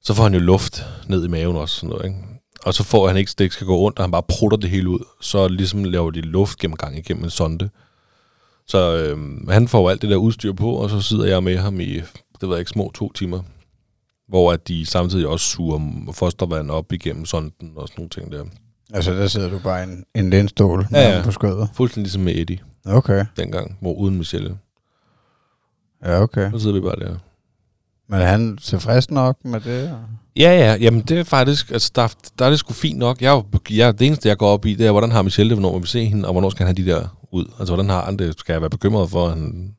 så 0.03 0.13
får 0.13 0.23
han 0.23 0.33
jo 0.33 0.39
luft 0.39 0.85
ned 1.07 1.25
i 1.25 1.27
maven 1.27 1.55
også, 1.55 1.75
sådan 1.75 1.89
noget, 1.89 2.05
ikke? 2.05 2.17
Og 2.63 2.73
så 2.73 2.83
får 2.83 3.07
han 3.07 3.17
ikke, 3.17 3.31
det 3.37 3.43
ikke 3.43 3.55
skal 3.55 3.67
gå 3.67 3.77
rundt, 3.77 3.99
og 3.99 4.03
han 4.03 4.11
bare 4.11 4.23
prutter 4.23 4.57
det 4.57 4.69
hele 4.69 4.89
ud. 4.89 4.99
Så 5.21 5.47
ligesom 5.47 5.83
laver 5.83 6.11
de 6.11 6.21
luftgennemgang 6.21 6.97
igennem 6.97 7.23
en 7.23 7.29
sonde. 7.29 7.69
Så 8.69 8.95
øh, 8.97 9.47
han 9.49 9.67
får 9.67 9.89
alt 9.89 10.01
det 10.01 10.09
der 10.09 10.15
udstyr 10.15 10.53
på, 10.53 10.71
og 10.71 10.89
så 10.89 11.01
sidder 11.01 11.25
jeg 11.25 11.43
med 11.43 11.57
ham 11.57 11.79
i, 11.79 11.93
det 11.93 12.41
ved 12.41 12.49
jeg 12.49 12.59
ikke, 12.59 12.71
små 12.71 12.91
to 12.93 13.11
timer. 13.11 13.41
Hvor 14.27 14.51
at 14.51 14.67
de 14.67 14.85
samtidig 14.85 15.27
også 15.27 15.45
suger 15.45 16.11
fostervand 16.13 16.71
op 16.71 16.93
igennem 16.93 17.25
sonden 17.25 17.71
og 17.75 17.87
sådan 17.87 17.95
nogle 17.97 18.09
ting 18.09 18.31
der. 18.31 18.45
Altså, 18.93 19.13
der 19.13 19.27
sidder 19.27 19.49
du 19.49 19.59
bare 19.59 19.83
i 19.83 19.83
en, 19.83 20.05
en 20.15 20.33
ja, 20.33 20.45
ja. 20.91 21.17
ja. 21.17 21.23
på 21.23 21.31
skødet. 21.31 21.69
Fuldstændig 21.73 22.03
ligesom 22.03 22.21
med 22.21 22.35
Eddie 22.35 22.59
Okay. 22.85 23.25
dengang, 23.37 23.77
hvor 23.81 23.93
uden 23.93 24.17
Michelle. 24.17 24.57
Ja, 26.05 26.21
okay. 26.21 26.51
Så 26.51 26.59
sidder 26.59 26.75
vi 26.75 26.81
bare 26.81 26.95
der. 26.95 27.15
Men 28.09 28.21
er 28.21 28.25
han 28.25 28.57
tilfreds 28.57 29.11
nok 29.11 29.37
med 29.45 29.59
det? 29.59 29.97
Ja, 30.35 30.51
ja, 30.51 30.77
jamen 30.81 31.01
det 31.01 31.19
er 31.19 31.23
faktisk, 31.23 31.71
altså 31.71 31.91
der, 31.95 32.07
der 32.39 32.45
er 32.45 32.49
det 32.49 32.59
sgu 32.59 32.73
fint 32.73 32.97
nok. 32.97 33.21
Jeg, 33.21 33.43
jeg, 33.69 33.99
det 33.99 34.07
eneste, 34.07 34.29
jeg 34.29 34.37
går 34.37 34.49
op 34.49 34.65
i, 34.65 34.75
det 34.75 34.87
er, 34.87 34.91
hvordan 34.91 35.11
har 35.11 35.21
Michelle 35.21 35.49
det, 35.49 35.57
hvornår 35.57 35.73
vil 35.73 35.81
vi 35.81 35.87
se 35.87 36.05
hende, 36.05 36.27
og 36.27 36.31
hvornår 36.31 36.49
skal 36.49 36.65
han 36.65 36.75
have 36.75 36.85
de 36.85 36.91
der 36.91 37.17
ud? 37.31 37.45
Altså, 37.59 37.73
hvordan 37.73 37.89
har 37.89 38.05
han 38.05 38.17
det? 38.17 38.39
Skal 38.39 38.53
jeg 38.53 38.61
være 38.61 38.69
bekymret 38.69 39.09
for? 39.09 39.29
Han, 39.29 39.75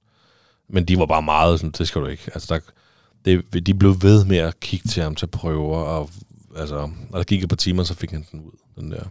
men 0.68 0.84
de 0.84 0.98
var 0.98 1.06
bare 1.06 1.22
meget 1.22 1.60
sådan, 1.60 1.70
det 1.78 1.88
skal 1.88 2.00
du 2.02 2.06
ikke. 2.06 2.30
Altså, 2.34 2.54
der, 2.54 3.40
det, 3.52 3.66
de 3.66 3.74
blev 3.74 3.96
ved 4.02 4.24
med 4.24 4.36
at 4.36 4.60
kigge 4.60 4.88
til 4.88 5.02
ham 5.02 5.14
til 5.14 5.26
prøver, 5.26 5.76
og 5.78 6.10
altså, 6.56 6.76
og 7.12 7.18
der 7.18 7.22
gik 7.22 7.42
et 7.42 7.48
par 7.48 7.56
timer, 7.56 7.82
så 7.82 7.94
fik 7.94 8.10
han 8.10 8.26
den 8.32 8.40
ud, 8.40 8.82
den 8.82 8.90
der. 8.90 9.02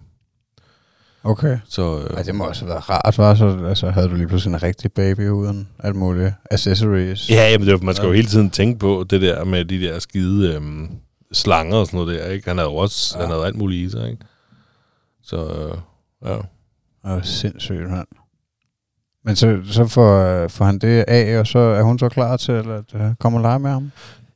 Okay. 1.24 1.58
Så, 1.70 1.98
øh, 2.10 2.18
Ej, 2.18 2.24
det 2.24 2.36
må 2.36 2.44
også 2.44 2.62
have 2.66 2.70
været 2.70 2.90
rart, 2.90 3.18
var 3.18 3.36
så 3.36 3.66
altså, 3.68 3.90
havde 3.90 4.08
du 4.10 4.16
lige 4.16 4.28
pludselig 4.28 4.54
en 4.56 4.64
rigtig 4.64 4.92
baby 4.94 5.30
uden 5.30 5.68
alt 5.80 5.96
muligt 5.96 6.34
accessories. 6.52 7.30
Ja, 7.30 7.50
jamen, 7.52 7.68
det, 7.68 7.74
var- 7.80 7.86
man 7.86 7.96
skal 7.96 8.04
Ja. 8.06 8.10
jo 8.10 8.16
hele 8.16 8.28
tiden 8.28 8.50
tænke 8.50 8.80
på 8.80 9.06
det 9.10 9.22
der 9.22 9.44
med 9.46 9.66
de 9.66 9.82
der 9.82 10.00
skide 10.00 10.54
øhm, 10.56 10.90
slanger 11.34 11.78
og 11.78 11.86
sådan 11.86 12.00
noget 12.00 12.20
der, 12.20 12.26
ikke? 12.28 12.48
Han 12.50 12.58
havde 12.58 12.70
også, 12.70 13.16
ja. 13.18 13.24
Han 13.24 13.32
havde 13.34 13.46
alt 13.46 13.56
muligt 13.56 13.88
i 13.88 13.90
sig, 13.92 14.10
ikke? 14.12 14.24
Så, 15.24 15.38
øh, 15.48 15.78
ja. 16.30 16.34
Det 16.36 16.46
var 17.04 17.22
sindssygt, 17.22 17.90
mand. 17.90 18.08
Men 19.26 19.36
så, 19.36 19.60
så 19.66 19.88
får, 19.88 20.16
øh, 20.44 20.50
får 20.50 20.66
han 20.66 20.80
det 20.80 21.06
af, 21.08 21.40
og 21.40 21.48
så 21.48 21.60
er 21.60 21.82
hun 21.84 22.00
så 22.00 22.10
klar 22.10 22.38
til 22.38 22.52
at 22.52 22.66
uh, 22.94 23.02
komme 23.20 23.38
og 23.38 23.42
lege 23.42 23.60
med 23.60 23.70
ham? 23.72 23.92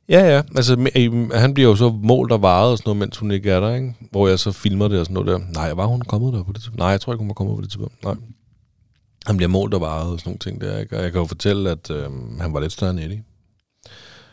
Ja, 0.08 0.34
ja. 0.34 0.42
Altså, 0.56 0.90
øhm, 0.96 1.30
han 1.34 1.54
bliver 1.54 1.68
jo 1.70 1.76
så 1.76 1.90
målt 2.02 2.32
og 2.32 2.42
varet 2.42 2.70
og 2.72 2.78
sådan 2.78 2.88
noget, 2.88 2.98
mens 2.98 3.16
hun 3.18 3.30
ikke 3.30 3.50
er 3.50 3.60
der, 3.60 3.74
ikke? 3.74 3.94
Hvor 4.10 4.28
jeg 4.28 4.38
så 4.38 4.52
filmer 4.52 4.88
det 4.88 5.00
og 5.00 5.06
sådan 5.06 5.14
noget 5.24 5.40
der. 5.40 5.46
Nej, 5.52 5.72
var 5.72 5.86
hun 5.86 6.02
kommet 6.02 6.32
der 6.32 6.42
på 6.42 6.52
det 6.52 6.60
tidspunkt? 6.60 6.78
Nej, 6.78 6.88
jeg 6.88 7.00
tror 7.00 7.12
ikke, 7.12 7.18
hun 7.20 7.28
var 7.28 7.34
kommet 7.34 7.56
på 7.56 7.60
det 7.62 7.70
tidspunkt. 7.70 8.04
Nej. 8.04 8.14
Han 9.26 9.36
bliver 9.36 9.48
målt 9.48 9.74
og 9.74 9.80
varet 9.80 10.12
og 10.12 10.18
sådan 10.20 10.30
nogle 10.30 10.38
ting 10.38 10.60
der, 10.60 10.78
ikke? 10.78 10.96
Og 10.96 11.02
jeg 11.02 11.12
kan 11.12 11.20
jo 11.20 11.26
fortælle, 11.26 11.70
at 11.70 11.90
øhm, 11.90 12.40
han 12.40 12.52
var 12.54 12.60
lidt 12.60 12.72
større 12.72 12.90
end 12.90 13.00
Eddie. 13.00 13.24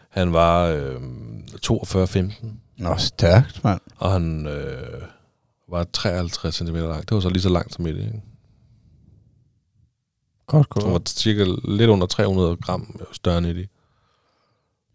Han 0.09 0.33
var 0.33 0.65
øhm, 0.67 1.43
42-15, 1.65 2.45
Nå, 2.77 2.97
stærkt, 2.97 3.63
mand. 3.63 3.79
og 3.97 4.11
han 4.11 4.47
øh, 4.47 5.01
var 5.69 5.83
53 5.93 6.55
cm 6.55 6.75
lang. 6.75 7.01
Det 7.09 7.15
var 7.15 7.19
så 7.21 7.29
lige 7.29 7.41
så 7.41 7.49
langt 7.49 7.73
som 7.73 7.85
Eddie, 7.85 8.05
ikke? 8.05 8.21
Godt 10.47 10.67
Han 10.73 10.81
gået. 10.83 10.93
var 10.93 11.01
cirka 11.07 11.45
lidt 11.65 11.89
under 11.89 12.07
300 12.07 12.55
gram 12.55 12.99
større 13.11 13.37
end 13.37 13.45
Eddie. 13.47 13.67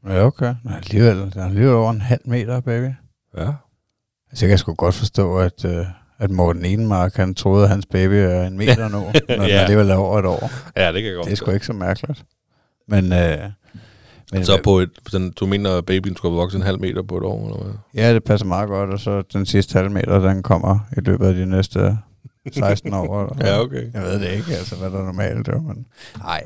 Ja, 0.07 0.25
okay. 0.25 0.55
Nå, 0.65 0.71
alligevel, 0.71 1.17
det 1.17 1.37
er 1.37 1.45
alligevel 1.45 1.75
over 1.75 1.91
en 1.91 2.01
halv 2.01 2.21
meter, 2.25 2.61
baby. 2.61 2.91
Ja. 3.39 3.53
Altså, 4.31 4.47
jeg 4.47 4.49
kan 4.49 4.59
sgu 4.59 4.75
godt 4.75 4.95
forstå, 4.95 5.39
at, 5.39 5.65
uh, 5.65 5.87
at 6.19 6.31
Morten 6.31 6.65
Enemark, 6.65 7.15
han 7.15 7.35
troede, 7.35 7.65
at 7.65 7.71
hans 7.71 7.87
baby 7.87 8.13
er 8.13 8.43
en 8.47 8.59
meter 8.59 8.89
nu, 8.89 8.99
når 9.01 9.13
ja. 9.29 9.35
den 9.35 9.41
alligevel 9.43 9.91
er 9.91 9.95
over 9.95 10.19
et 10.19 10.25
år. 10.27 10.51
Ja, 10.77 10.93
det 10.93 11.03
kan 11.03 11.05
jeg 11.05 11.15
godt 11.15 11.27
Det 11.27 11.33
er 11.33 11.37
sgu 11.37 11.51
ikke 11.51 11.67
så 11.67 11.73
mærkeligt. 11.73 12.25
Men, 12.89 13.13
øh, 13.13 13.39
Men, 14.33 14.45
Så 14.45 14.61
på 14.65 14.79
et, 14.79 14.91
sådan, 15.09 15.31
du 15.31 15.47
mener, 15.47 15.79
at 15.79 15.87
babyen 15.87 16.17
skulle 16.17 16.33
have 16.33 16.41
vokset 16.41 16.59
en 16.59 16.65
halv 16.65 16.81
meter 16.81 17.03
på 17.03 17.17
et 17.17 17.23
år, 17.25 17.47
eller 17.47 17.65
hvad? 17.65 17.75
Ja, 17.95 18.15
det 18.15 18.25
passer 18.25 18.47
meget 18.47 18.69
godt, 18.69 18.91
og 18.91 19.01
så 19.01 19.23
den 19.33 19.47
sidste 19.47 19.73
halve 19.73 19.91
meter, 19.91 20.19
den 20.19 20.43
kommer 20.43 20.79
i 20.97 21.01
løbet 21.01 21.27
af 21.27 21.35
de 21.35 21.47
næste 21.47 21.99
16 22.53 22.95
år. 22.95 23.23
Eller? 23.23 23.47
Ja, 23.53 23.61
okay. 23.61 23.93
Jeg 23.95 24.03
ved 24.03 24.21
det 24.21 24.31
ikke, 24.31 24.53
altså, 24.53 24.77
hvad 24.77 24.91
der 24.91 24.99
er 24.99 25.05
normalt, 25.05 25.49
jo, 25.49 25.61
men 25.61 25.87
nej. 26.19 26.43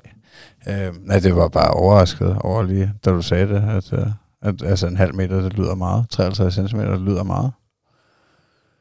Øh, 0.68 1.06
nej, 1.06 1.18
det 1.18 1.36
var 1.36 1.48
bare 1.48 1.70
overrasket 1.70 2.36
over 2.40 2.62
lige, 2.62 2.92
da 3.04 3.10
du 3.10 3.22
sagde 3.22 3.48
det, 3.48 3.62
at, 3.68 3.92
øh, 3.92 4.06
at 4.42 4.62
altså 4.62 4.86
en 4.86 4.96
halv 4.96 5.14
meter, 5.14 5.40
det 5.40 5.52
lyder 5.52 5.74
meget. 5.74 6.06
53 6.10 6.54
cm, 6.54 6.78
det 6.78 7.00
lyder 7.00 7.22
meget. 7.22 7.52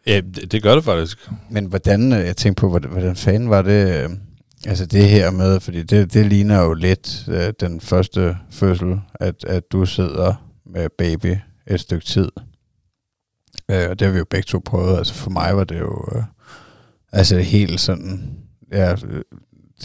Ja, 0.08 0.22
det, 0.36 0.52
det 0.52 0.63
gør 0.63 0.76
det 0.76 0.84
faktisk. 0.84 1.30
Men 1.50 1.65
hvordan, 1.65 2.13
øh, 2.13 2.19
jeg 2.19 2.38
tænkte 2.38 2.62
på, 2.62 2.69
hvordan, 2.69 2.91
hvordan 2.91 3.15
fanden 3.15 3.50
var 3.50 3.62
det, 3.62 4.04
øh, 4.04 4.10
altså 4.65 4.86
det 4.86 5.10
her 5.10 5.32
med, 5.32 5.60
fordi 5.60 5.84
det, 5.84 6.13
det 6.13 6.26
ligner 6.26 6.62
jo 6.62 6.74
lidt 6.74 7.26
øh, 7.28 7.54
den 7.60 7.82
første 7.82 8.38
fødsel, 8.50 9.02
at, 9.13 9.43
at 9.43 9.72
du 9.72 9.86
sidder 9.86 10.34
med 10.65 10.89
baby 10.98 11.36
et 11.67 11.80
stykke 11.80 12.06
tid. 12.06 12.32
Øh, 13.72 13.89
og 13.89 14.00
det 14.00 14.06
har 14.06 14.12
vi 14.12 14.17
jo 14.17 14.26
begge 14.30 14.45
to 14.45 14.60
prøvet. 14.65 14.98
Altså 14.98 15.13
for 15.13 15.30
mig 15.30 15.58
var 15.58 15.63
det 15.63 15.80
jo 15.80 16.08
øh, 16.15 16.24
altså 17.12 17.39
helt 17.39 17.80
sådan, 17.80 18.38
ja, 18.72 18.95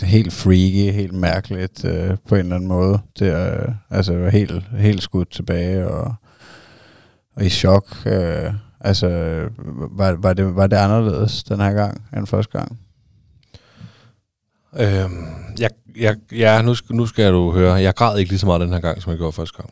helt 0.01 0.33
freaky, 0.33 0.93
helt 0.93 1.13
mærkeligt 1.13 1.85
øh, 1.85 2.17
på 2.29 2.35
en 2.35 2.41
eller 2.41 2.57
anden 2.57 2.69
måde. 2.69 2.99
Det 3.19 3.29
er, 3.29 3.61
øh, 3.61 3.75
altså 3.91 4.13
jeg 4.13 4.23
var 4.23 4.31
helt, 4.31 4.65
helt 4.79 5.03
skudt 5.03 5.31
tilbage 5.31 5.89
og, 5.89 6.15
og 7.37 7.45
i 7.45 7.49
chok. 7.49 7.97
Øh, 8.07 8.53
altså 8.81 9.07
øh, 9.09 9.51
var, 9.99 10.13
var, 10.13 10.33
det, 10.33 10.57
var 10.57 10.67
det 10.67 10.77
anderledes 10.77 11.45
den 11.45 11.61
her 11.61 11.73
gang 11.73 12.03
end 12.17 12.27
første 12.27 12.59
gang? 12.59 12.79
Øhm, 14.77 15.27
jeg, 15.59 15.71
jeg, 15.97 16.17
ja, 16.33 16.63
nu, 16.63 16.75
skal, 16.75 16.97
nu 16.97 17.07
skal 17.07 17.33
du 17.33 17.53
høre. 17.53 17.75
Jeg 17.75 17.95
græd 17.95 18.19
ikke 18.19 18.31
lige 18.31 18.39
så 18.39 18.47
meget 18.47 18.61
den 18.61 18.73
her 18.73 18.81
gang, 18.81 19.03
som 19.03 19.11
jeg 19.11 19.19
gjorde 19.19 19.33
første 19.33 19.63
gang. 19.63 19.71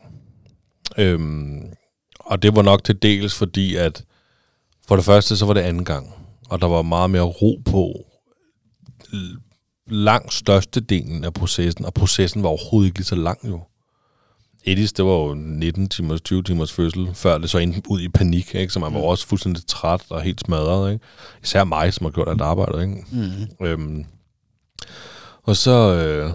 Øhm, 0.97 1.63
og 2.19 2.43
det 2.43 2.55
var 2.55 2.61
nok 2.61 2.83
til 2.83 3.01
dels 3.01 3.35
fordi, 3.35 3.75
at 3.75 4.03
for 4.87 4.95
det 4.95 5.05
første, 5.05 5.37
så 5.37 5.45
var 5.45 5.53
det 5.53 5.61
anden 5.61 5.85
gang. 5.85 6.13
Og 6.49 6.61
der 6.61 6.67
var 6.67 6.81
meget 6.81 7.09
mere 7.09 7.21
ro 7.21 7.61
på 7.65 7.93
langt 9.87 10.33
størstedelen 10.33 11.23
af 11.23 11.33
processen. 11.33 11.85
Og 11.85 11.93
processen 11.93 12.43
var 12.43 12.49
overhovedet 12.49 12.87
ikke 12.87 12.99
lige 12.99 13.05
så 13.05 13.15
lang 13.15 13.39
jo. 13.49 13.61
Edis, 14.65 14.93
det 14.93 15.05
var 15.05 15.11
jo 15.11 15.33
19 15.33 15.89
timers, 15.89 16.21
20 16.21 16.43
timers 16.43 16.71
fødsel, 16.71 17.09
før 17.13 17.37
det 17.37 17.49
så 17.49 17.57
endte 17.57 17.81
ud 17.89 18.01
i 18.01 18.09
panik, 18.09 18.55
ikke? 18.55 18.73
så 18.73 18.79
man 18.79 18.93
var 18.93 18.99
også 18.99 19.27
fuldstændig 19.27 19.67
træt 19.67 20.01
og 20.09 20.21
helt 20.21 20.39
smadret. 20.39 20.93
Ikke? 20.93 21.05
Især 21.43 21.63
mig, 21.63 21.93
som 21.93 22.05
har 22.05 22.11
gjort 22.11 22.29
alt 22.29 22.41
arbejdet. 22.41 22.81
Ikke? 22.81 23.05
Mm. 23.11 23.65
Øhm, 23.65 24.05
og 25.43 25.55
så, 25.55 25.93
øh, 25.93 26.31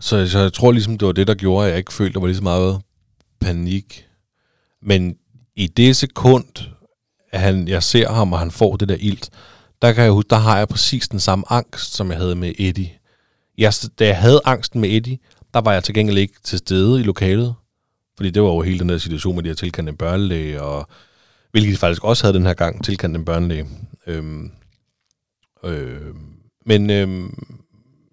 så, 0.00 0.28
så 0.28 0.38
jeg 0.38 0.52
tror 0.52 0.72
ligesom, 0.72 0.98
det 0.98 1.06
var 1.06 1.12
det, 1.12 1.26
der 1.26 1.34
gjorde, 1.34 1.66
at 1.66 1.70
jeg 1.70 1.78
ikke 1.78 1.92
følte, 1.92 2.14
der 2.14 2.20
var 2.20 2.26
lige 2.26 2.36
så 2.36 2.42
meget 2.42 2.80
panik. 3.40 4.06
Men 4.82 5.16
i 5.56 5.66
det 5.66 5.96
sekund, 5.96 6.68
at 7.32 7.40
han, 7.40 7.68
jeg 7.68 7.82
ser 7.82 8.12
ham, 8.12 8.32
og 8.32 8.38
han 8.38 8.50
får 8.50 8.76
det 8.76 8.88
der 8.88 8.96
ilt, 9.00 9.30
der 9.82 9.92
kan 9.92 10.04
jeg 10.04 10.12
huske, 10.12 10.28
der 10.30 10.36
har 10.36 10.58
jeg 10.58 10.68
præcis 10.68 11.08
den 11.08 11.20
samme 11.20 11.44
angst, 11.48 11.94
som 11.94 12.10
jeg 12.10 12.18
havde 12.18 12.34
med 12.34 12.52
Eddie. 12.58 12.90
Jeg, 13.58 13.72
da 13.98 14.06
jeg 14.06 14.18
havde 14.18 14.40
angsten 14.44 14.80
med 14.80 14.90
Eddie, 14.90 15.18
der 15.54 15.60
var 15.60 15.72
jeg 15.72 15.84
til 15.84 15.94
gengæld 15.94 16.18
ikke 16.18 16.34
til 16.42 16.58
stede 16.58 17.00
i 17.00 17.02
lokalet. 17.02 17.54
Fordi 18.16 18.30
det 18.30 18.42
var 18.42 18.48
jo 18.48 18.60
hele 18.60 18.78
den 18.78 18.88
der 18.88 18.98
situation 18.98 19.34
med, 19.34 19.38
at 19.38 19.44
de 19.44 19.48
havde 19.48 19.58
tilkendt 19.58 19.90
en 19.90 19.96
børnelæge, 19.96 20.62
og 20.62 20.88
hvilket 21.50 21.72
de 21.72 21.76
faktisk 21.76 22.04
også 22.04 22.24
havde 22.24 22.38
den 22.38 22.46
her 22.46 22.54
gang, 22.54 22.84
tilkendt 22.84 23.16
en 23.16 23.24
børnelæge. 23.24 23.66
Øhm, 24.06 24.50
øh, 25.64 26.14
men, 26.66 26.90
øhm, 26.90 27.46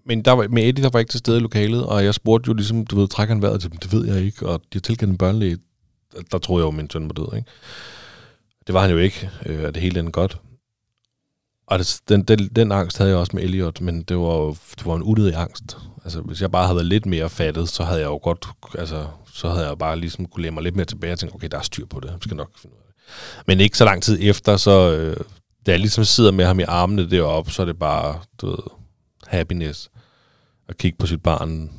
men 0.05 0.25
der 0.25 0.31
var, 0.31 0.47
med 0.47 0.63
Eddie, 0.63 0.83
der 0.83 0.89
var 0.89 0.99
ikke 0.99 1.11
til 1.11 1.19
stede 1.19 1.37
i 1.37 1.41
lokalet, 1.41 1.85
og 1.85 2.05
jeg 2.05 2.13
spurgte 2.13 2.47
jo 2.47 2.53
ligesom, 2.53 2.85
du 2.85 2.99
ved, 2.99 3.07
trækker 3.07 3.35
han 3.35 3.41
vejret 3.41 3.61
til 3.61 3.71
dem? 3.71 3.77
Det 3.77 3.91
ved 3.91 4.13
jeg 4.13 4.23
ikke, 4.23 4.47
og 4.47 4.59
de 4.59 4.77
har 4.77 4.81
tilkendt 4.81 5.11
en 5.11 5.17
børnelæge. 5.17 5.57
Der 6.31 6.37
troede 6.37 6.61
jeg 6.61 6.65
jo, 6.65 6.71
min 6.71 6.89
søn 6.89 7.03
var 7.03 7.13
død, 7.13 7.37
ikke? 7.37 7.49
Det 8.67 8.73
var 8.73 8.81
han 8.81 8.91
jo 8.91 8.97
ikke, 8.97 9.29
øh, 9.45 9.65
det 9.65 9.77
hele 9.77 9.99
endte 9.99 10.11
godt. 10.11 10.39
Og 11.67 11.79
det, 11.79 12.01
den, 12.09 12.23
den, 12.23 12.47
den 12.47 12.71
angst 12.71 12.97
havde 12.97 13.09
jeg 13.09 13.19
også 13.19 13.31
med 13.35 13.43
Elliot, 13.43 13.81
men 13.81 14.03
det 14.03 14.17
var 14.17 14.35
jo 14.35 14.55
det 14.77 14.85
var 14.85 14.95
en 14.95 15.03
unødig 15.03 15.35
angst. 15.35 15.77
Altså, 16.03 16.21
hvis 16.21 16.41
jeg 16.41 16.51
bare 16.51 16.63
havde 16.63 16.75
været 16.75 16.85
lidt 16.85 17.05
mere 17.05 17.29
fattet, 17.29 17.69
så 17.69 17.83
havde 17.83 17.99
jeg 17.99 18.07
jo 18.07 18.19
godt, 18.23 18.47
altså, 18.77 19.07
så 19.33 19.49
havde 19.49 19.63
jeg 19.63 19.69
jo 19.69 19.75
bare 19.75 19.99
ligesom 19.99 20.25
kunne 20.25 20.41
læne 20.41 20.53
mig 20.53 20.63
lidt 20.63 20.75
mere 20.75 20.85
tilbage 20.85 21.13
og 21.13 21.19
tænke, 21.19 21.35
okay, 21.35 21.47
der 21.51 21.57
er 21.57 21.61
styr 21.61 21.85
på 21.85 21.99
det, 21.99 22.07
jeg 22.07 22.17
skal 22.21 22.37
nok 22.37 22.49
finde 22.57 22.75
ud 22.75 22.79
af 22.79 22.85
det. 22.87 23.47
Men 23.47 23.59
ikke 23.59 23.77
så 23.77 23.85
lang 23.85 24.03
tid 24.03 24.19
efter, 24.21 24.57
så 24.57 24.91
øh, 24.91 25.17
da 25.65 25.71
jeg 25.71 25.79
ligesom 25.79 26.03
sidder 26.03 26.31
med 26.31 26.45
ham 26.45 26.59
i 26.59 26.63
armene 26.63 27.09
deroppe, 27.09 27.51
så 27.51 27.61
er 27.61 27.65
det 27.65 27.79
bare, 27.79 28.19
du 28.41 28.47
ved, 28.47 28.57
happiness. 29.27 29.89
At 30.69 30.77
kigge 30.77 30.97
på 30.97 31.07
sit 31.07 31.23
barn, 31.23 31.71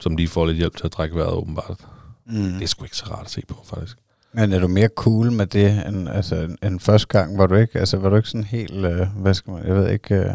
som 0.00 0.16
lige 0.16 0.28
får 0.28 0.46
lidt 0.46 0.56
hjælp 0.56 0.76
til 0.76 0.84
at 0.84 0.92
trække 0.92 1.16
vejret 1.16 1.32
åbenbart. 1.32 1.86
Mm. 2.26 2.52
Det 2.52 2.62
er 2.62 2.66
sgu 2.66 2.84
ikke 2.84 2.96
så 2.96 3.04
rart 3.04 3.24
at 3.24 3.30
se 3.30 3.42
på, 3.48 3.64
faktisk. 3.64 3.98
Men 4.36 4.52
er 4.52 4.58
du 4.58 4.68
mere 4.68 4.88
cool 4.88 5.32
med 5.32 5.46
det, 5.46 5.86
end, 5.86 6.08
altså, 6.08 6.56
end, 6.62 6.80
første 6.80 7.08
gang? 7.08 7.38
Var 7.38 7.46
du 7.46 7.54
ikke, 7.54 7.78
altså, 7.78 7.96
var 7.96 8.08
du 8.08 8.16
ikke 8.16 8.28
sådan 8.28 8.44
helt, 8.44 8.84
øh, 8.84 9.06
hvad 9.16 9.34
skal 9.34 9.52
man, 9.52 9.66
jeg 9.66 9.76
ved 9.76 9.90
ikke, 9.90 10.14
øh, 10.14 10.34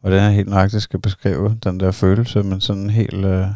hvordan 0.00 0.22
jeg 0.22 0.32
helt 0.32 0.48
nøjagtigt 0.48 0.82
skal 0.82 1.00
beskrive 1.00 1.58
den 1.64 1.80
der 1.80 1.90
følelse, 1.90 2.42
men 2.42 2.60
sådan 2.60 2.90
helt, 2.90 3.24
øh, 3.24 3.46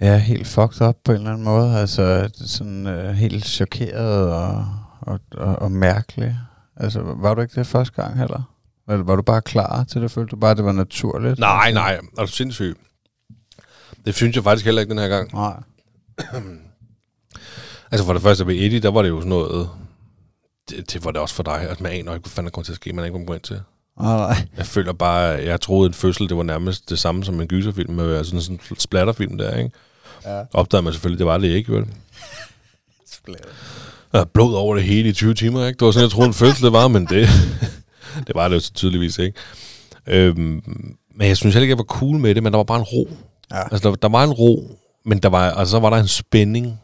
ja, 0.00 0.18
helt 0.18 0.46
fucked 0.46 0.88
up 0.88 0.96
på 1.04 1.12
en 1.12 1.18
eller 1.18 1.30
anden 1.30 1.44
måde. 1.44 1.78
Altså 1.78 2.30
sådan 2.34 2.86
øh, 2.86 3.10
helt 3.10 3.44
chokeret 3.44 4.32
og, 4.32 4.66
og, 5.00 5.20
og, 5.36 5.56
og 5.56 5.72
mærkelig. 5.72 6.38
Altså, 6.76 7.02
var 7.02 7.34
du 7.34 7.40
ikke 7.40 7.54
det 7.54 7.66
første 7.66 8.02
gang 8.02 8.18
heller? 8.18 8.42
Var, 8.86 8.96
var 8.96 9.16
du 9.16 9.22
bare 9.22 9.42
klar 9.42 9.84
til 9.84 10.02
det? 10.02 10.10
Følte 10.10 10.30
du 10.30 10.36
bare, 10.36 10.54
det 10.54 10.64
var 10.64 10.72
naturligt? 10.72 11.38
Nej, 11.38 11.72
nej, 11.72 12.00
er 12.18 12.22
du 12.22 12.26
sindssyg? 12.26 12.76
Det 14.06 14.14
synes 14.14 14.36
jeg 14.36 14.44
faktisk 14.44 14.64
heller 14.64 14.80
ikke 14.80 14.90
den 14.90 14.98
her 14.98 15.08
gang. 15.08 15.34
Nej. 15.34 15.62
Altså 17.94 18.06
for 18.06 18.12
det 18.12 18.22
første 18.22 18.44
med 18.44 18.54
Eddie, 18.54 18.80
der 18.80 18.90
var 18.90 19.02
det 19.02 19.08
jo 19.08 19.16
sådan 19.16 19.28
noget... 19.28 19.68
Det, 20.70 20.92
det 20.92 21.04
var 21.04 21.10
det 21.10 21.20
også 21.20 21.34
for 21.34 21.42
dig, 21.42 21.60
at 21.70 21.80
man 21.80 21.92
aner 21.92 22.14
ikke, 22.14 22.22
hvad 22.22 22.30
fanden 22.30 22.44
der 22.44 22.50
kommer 22.50 22.64
til 22.64 22.72
at 22.72 22.76
ske, 22.76 22.92
man 22.92 23.04
ikke 23.04 23.26
gå 23.26 23.34
ind 23.34 23.42
til. 23.42 23.60
Nej, 24.00 24.16
nej. 24.16 24.46
Jeg 24.56 24.66
føler 24.66 24.92
bare, 24.92 25.20
jeg 25.20 25.60
troede, 25.60 25.86
en 25.86 25.94
fødsel, 25.94 26.28
det 26.28 26.36
var 26.36 26.42
nærmest 26.42 26.90
det 26.90 26.98
samme 26.98 27.24
som 27.24 27.40
en 27.40 27.46
gyserfilm, 27.48 27.92
med 27.94 28.16
altså 28.16 28.40
sådan 28.40 28.60
en 28.70 28.76
splatterfilm 28.78 29.38
der, 29.38 29.56
ikke? 29.56 29.70
Ja. 30.24 30.42
Opdagede 30.52 30.82
man 30.84 30.92
selvfølgelig, 30.92 31.18
det 31.18 31.26
var 31.26 31.38
det 31.38 31.48
ikke, 31.48 31.72
vel? 31.72 31.84
Der 34.12 34.20
er 34.20 34.24
blod 34.24 34.54
over 34.54 34.74
det 34.74 34.84
hele 34.84 35.08
i 35.08 35.12
20 35.12 35.34
timer, 35.34 35.66
ikke? 35.66 35.78
Det 35.78 35.86
var 35.86 35.92
sådan, 35.92 36.04
jeg 36.04 36.10
troede, 36.10 36.28
en 36.28 36.34
fødsel 36.34 36.64
det 36.64 36.72
var, 36.72 36.88
men 36.88 37.06
det, 37.06 37.28
det 38.26 38.34
var 38.34 38.48
det 38.48 38.54
jo 38.54 38.60
så 38.60 38.72
tydeligvis 38.72 39.18
ikke. 39.18 39.38
Øhm, 40.06 40.62
men 41.16 41.28
jeg 41.28 41.36
synes 41.36 41.54
heller 41.54 41.64
ikke, 41.64 41.70
jeg 41.70 41.78
var 41.78 41.84
cool 41.84 42.16
med 42.18 42.34
det, 42.34 42.42
men 42.42 42.52
der 42.52 42.56
var 42.56 42.64
bare 42.64 42.78
en 42.78 42.84
ro. 42.84 43.08
Ja. 43.50 43.62
Altså, 43.62 43.90
der, 43.90 43.96
der 43.96 44.08
var 44.08 44.24
en 44.24 44.32
ro, 44.32 44.78
men 45.04 45.18
der 45.18 45.28
var, 45.28 45.50
altså, 45.50 45.70
så 45.70 45.80
var 45.80 45.90
der 45.90 45.96
en 45.96 46.08
spænding. 46.08 46.80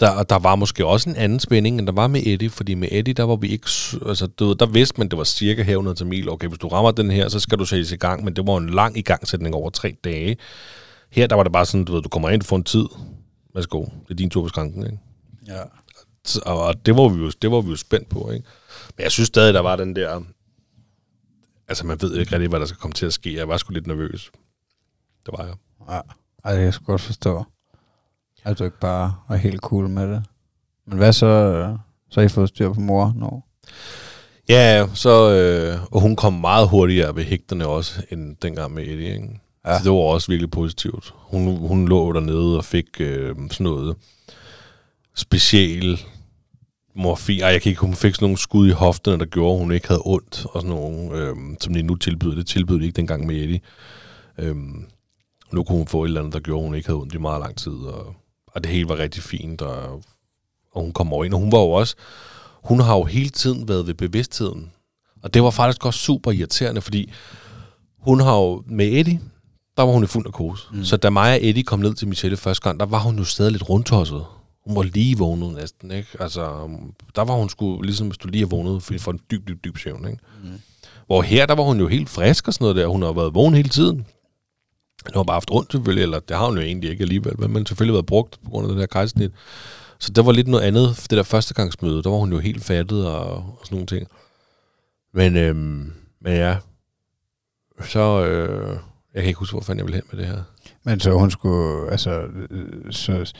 Der, 0.00 0.22
der 0.22 0.38
var 0.38 0.54
måske 0.54 0.86
også 0.86 1.10
en 1.10 1.16
anden 1.16 1.40
spænding, 1.40 1.78
end 1.78 1.86
der 1.86 1.92
var 1.92 2.06
med 2.06 2.26
Eddie, 2.26 2.50
fordi 2.50 2.74
med 2.74 2.88
Eddie, 2.92 3.14
der 3.14 3.22
var 3.22 3.36
vi 3.36 3.48
ikke... 3.48 3.68
Altså, 4.06 4.26
du 4.26 4.46
ved, 4.46 4.56
der 4.56 4.66
vidste 4.66 4.98
man, 4.98 5.08
det 5.08 5.18
var 5.18 5.24
cirka 5.24 5.62
herunder 5.62 5.94
til 5.94 6.06
mil. 6.06 6.28
Okay, 6.28 6.48
hvis 6.48 6.58
du 6.58 6.68
rammer 6.68 6.90
den 6.90 7.10
her, 7.10 7.28
så 7.28 7.40
skal 7.40 7.58
du 7.58 7.64
sættes 7.64 7.92
i 7.92 7.96
gang, 7.96 8.24
men 8.24 8.36
det 8.36 8.46
var 8.46 8.56
en 8.56 8.70
lang 8.70 8.96
igangsætning 8.96 9.54
over 9.54 9.70
tre 9.70 9.96
dage. 10.04 10.36
Her, 11.10 11.26
der 11.26 11.36
var 11.36 11.42
det 11.42 11.52
bare 11.52 11.66
sådan, 11.66 11.84
du 11.84 11.92
ved, 11.92 12.02
du 12.02 12.08
kommer 12.08 12.30
ind, 12.30 12.42
får 12.42 12.56
en 12.56 12.64
tid. 12.64 12.86
Værsgo, 13.54 13.84
det 13.84 14.10
er 14.10 14.14
din 14.14 14.30
tur 14.30 14.42
på 14.42 14.48
skranken, 14.48 14.82
ikke? 14.82 14.98
Ja. 15.46 15.62
Og, 16.42 16.62
og 16.62 16.86
det, 16.86 16.96
var 16.96 17.08
vi 17.08 17.22
jo, 17.24 17.30
det 17.42 17.50
var 17.50 17.60
vi 17.60 17.70
jo 17.70 17.76
spændt 17.76 18.08
på, 18.08 18.30
ikke? 18.30 18.46
Men 18.96 19.02
jeg 19.04 19.12
synes 19.12 19.26
stadig, 19.26 19.54
der 19.54 19.60
var 19.60 19.76
den 19.76 19.96
der... 19.96 20.20
Altså, 21.68 21.86
man 21.86 22.02
ved 22.02 22.16
ikke 22.16 22.32
rigtig, 22.32 22.48
hvad 22.48 22.60
der 22.60 22.66
skal 22.66 22.78
komme 22.78 22.94
til 22.94 23.06
at 23.06 23.12
ske. 23.12 23.34
Jeg 23.34 23.48
var 23.48 23.56
sgu 23.56 23.72
lidt 23.72 23.86
nervøs. 23.86 24.30
Det 25.26 25.34
var 25.38 25.44
jeg. 25.44 25.54
Ja, 26.44 26.54
kan 26.54 26.62
jeg 26.64 26.74
sgu 26.74 26.84
godt 26.84 27.00
forstå. 27.00 27.44
At 28.44 28.58
du 28.58 28.64
ikke 28.64 28.80
bare 28.80 29.14
er 29.30 29.36
helt 29.36 29.60
cool 29.60 29.88
med 29.88 30.08
det. 30.08 30.22
Men 30.86 30.98
hvad 30.98 31.12
så? 31.12 31.76
Så 32.10 32.20
har 32.20 32.26
I 32.26 32.28
fået 32.28 32.48
styr 32.48 32.72
på 32.72 32.80
mor 32.80 33.12
nu? 33.16 33.42
Ja, 34.48 34.86
så, 34.94 35.32
øh, 35.32 35.78
og 35.90 36.00
hun 36.00 36.16
kom 36.16 36.32
meget 36.32 36.68
hurtigere 36.68 37.16
ved 37.16 37.24
hægterne 37.24 37.66
også, 37.66 38.02
end 38.10 38.36
dengang 38.42 38.74
med 38.74 38.82
Eddie. 38.82 39.14
Ikke? 39.14 39.40
Ja. 39.66 39.78
Så 39.78 39.84
det 39.84 39.92
var 39.92 39.98
også 39.98 40.32
virkelig 40.32 40.50
positivt. 40.50 41.14
Hun, 41.16 41.56
hun 41.56 41.88
lå 41.88 42.12
dernede 42.12 42.56
og 42.56 42.64
fik 42.64 42.86
øh, 43.00 43.36
sådan 43.50 43.64
noget 43.64 43.96
special 45.14 46.00
morfin. 46.94 47.40
Ej, 47.40 47.48
jeg 47.48 47.62
kan 47.62 47.70
ikke, 47.70 47.80
hun 47.80 47.94
fik 47.94 48.14
sådan 48.14 48.24
nogle 48.24 48.38
skud 48.38 48.68
i 48.68 48.72
hofterne, 48.72 49.18
der 49.18 49.24
gjorde, 49.24 49.54
at 49.54 49.60
hun 49.60 49.72
ikke 49.72 49.88
havde 49.88 50.02
ondt, 50.04 50.46
og 50.52 50.62
sådan 50.62 50.76
nogle, 50.76 51.16
øh, 51.16 51.36
som 51.60 51.74
de 51.74 51.82
nu 51.82 51.94
tilbyder. 51.94 52.34
Det 52.34 52.46
tilbød 52.46 52.78
de 52.78 52.84
ikke 52.84 52.96
dengang 52.96 53.26
med 53.26 53.36
Eddie. 53.36 53.60
Øh, 54.38 54.56
nu 55.52 55.64
kunne 55.64 55.78
hun 55.78 55.86
få 55.86 56.04
et 56.04 56.08
eller 56.08 56.20
andet, 56.20 56.34
der 56.34 56.40
gjorde, 56.40 56.60
at 56.60 56.66
hun 56.66 56.74
ikke 56.74 56.88
havde 56.88 57.00
ondt 57.00 57.14
i 57.14 57.18
meget 57.18 57.40
lang 57.40 57.56
tid, 57.56 57.72
og, 57.72 58.14
og 58.52 58.64
det 58.64 58.72
hele 58.72 58.88
var 58.88 58.98
rigtig 58.98 59.22
fint, 59.22 59.62
og, 59.62 60.02
og 60.72 60.82
hun 60.82 60.92
kom 60.92 61.12
over 61.12 61.24
ind, 61.24 61.34
og 61.34 61.40
hun 61.40 61.52
var 61.52 61.58
jo 61.58 61.70
også, 61.70 61.94
hun 62.64 62.80
har 62.80 62.96
jo 62.96 63.04
hele 63.04 63.30
tiden 63.30 63.68
været 63.68 63.86
ved 63.86 63.94
bevidstheden. 63.94 64.70
Og 65.22 65.34
det 65.34 65.42
var 65.42 65.50
faktisk 65.50 65.86
også 65.86 66.00
super 66.00 66.30
irriterende, 66.30 66.80
fordi 66.80 67.12
hun 67.98 68.20
har 68.20 68.36
jo 68.36 68.62
med 68.66 68.86
Eddie, 68.86 69.20
der 69.76 69.82
var 69.82 69.92
hun 69.92 70.04
i 70.04 70.06
fuld 70.06 70.24
narkose. 70.24 70.62
Mm. 70.72 70.84
Så 70.84 70.96
da 70.96 71.10
mig 71.10 71.32
og 71.32 71.38
Eddie 71.42 71.62
kom 71.62 71.78
ned 71.78 71.94
til 71.94 72.08
Michelle 72.08 72.36
første 72.36 72.62
gang, 72.62 72.80
der 72.80 72.86
var 72.86 72.98
hun 72.98 73.18
jo 73.18 73.24
stadig 73.24 73.52
lidt 73.52 73.68
rundtosset. 73.68 74.24
Hun 74.66 74.76
var 74.76 74.82
lige 74.82 75.18
vågnet 75.18 75.54
næsten, 75.54 75.90
ikke? 75.90 76.08
Altså, 76.20 76.68
der 77.16 77.24
var 77.24 77.34
hun 77.34 77.48
sgu, 77.48 77.82
ligesom 77.82 78.06
hvis 78.06 78.18
du 78.18 78.28
lige 78.28 78.40
har 78.40 78.48
vågnet 78.48 78.82
for, 78.82 78.94
for 78.98 79.10
en 79.10 79.20
dyb, 79.30 79.48
dyb, 79.48 79.64
dyb 79.64 79.78
søvn, 79.78 80.06
ikke? 80.06 80.18
Mm. 80.42 80.60
Hvor 81.06 81.22
her, 81.22 81.46
der 81.46 81.54
var 81.54 81.62
hun 81.62 81.80
jo 81.80 81.88
helt 81.88 82.10
frisk 82.10 82.48
og 82.48 82.54
sådan 82.54 82.64
noget 82.64 82.76
der. 82.76 82.86
Hun 82.86 83.02
har 83.02 83.12
været 83.12 83.34
vågen 83.34 83.54
hele 83.54 83.68
tiden. 83.68 84.06
Den 85.06 85.12
har 85.14 85.22
bare 85.22 85.34
haft 85.34 85.50
rundt 85.50 85.72
selvfølgelig, 85.72 86.02
eller 86.02 86.20
det 86.20 86.36
har 86.36 86.46
hun 86.46 86.56
jo 86.56 86.62
egentlig 86.62 86.90
ikke 86.90 87.02
alligevel, 87.02 87.40
men 87.40 87.54
den 87.54 87.66
selvfølgelig 87.66 87.94
været 87.94 88.06
brugt 88.06 88.38
på 88.44 88.50
grund 88.50 88.66
af 88.66 88.72
det 88.72 88.80
der 88.80 88.86
kejsersnit. 88.86 89.32
Så 89.98 90.12
det 90.12 90.26
var 90.26 90.32
lidt 90.32 90.48
noget 90.48 90.64
andet, 90.64 90.96
det 91.10 91.16
der 91.16 91.22
førstegangsmøde, 91.22 92.02
der 92.02 92.10
var 92.10 92.18
hun 92.18 92.32
jo 92.32 92.38
helt 92.38 92.64
fattet 92.64 93.06
og, 93.06 93.24
og 93.24 93.60
sådan 93.64 93.76
nogle 93.76 93.86
ting. 93.86 94.08
Men, 95.14 95.36
øhm, 95.36 95.92
men 96.20 96.32
ja, 96.32 96.56
så, 97.84 98.24
øh, 98.24 98.76
jeg 99.14 99.22
kan 99.22 99.28
ikke 99.28 99.38
huske, 99.38 99.54
hvor 99.54 99.62
fanden 99.62 99.78
jeg 99.78 99.86
vil 99.86 99.94
hen 99.94 100.04
med 100.12 100.20
det 100.20 100.26
her. 100.26 100.42
Men 100.84 101.00
så 101.00 101.12
hun 101.12 101.30
skulle, 101.30 101.90
altså, 101.90 102.22
øh, 102.50 102.92
så, 102.92 103.32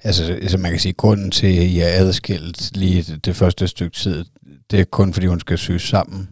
altså, 0.00 0.24
altså 0.24 0.58
man 0.58 0.70
kan 0.70 0.80
sige, 0.80 0.92
grunden 0.92 1.30
til, 1.30 1.46
at 1.46 1.62
I 1.62 1.80
er 1.80 1.88
adskilt 1.88 2.76
lige 2.76 3.16
det, 3.16 3.36
første 3.36 3.68
stykke 3.68 3.96
tid, 3.96 4.24
det 4.70 4.80
er 4.80 4.84
kun 4.84 5.12
fordi, 5.12 5.26
hun 5.26 5.40
skal 5.40 5.58
syes 5.58 5.82
sammen. 5.82 6.28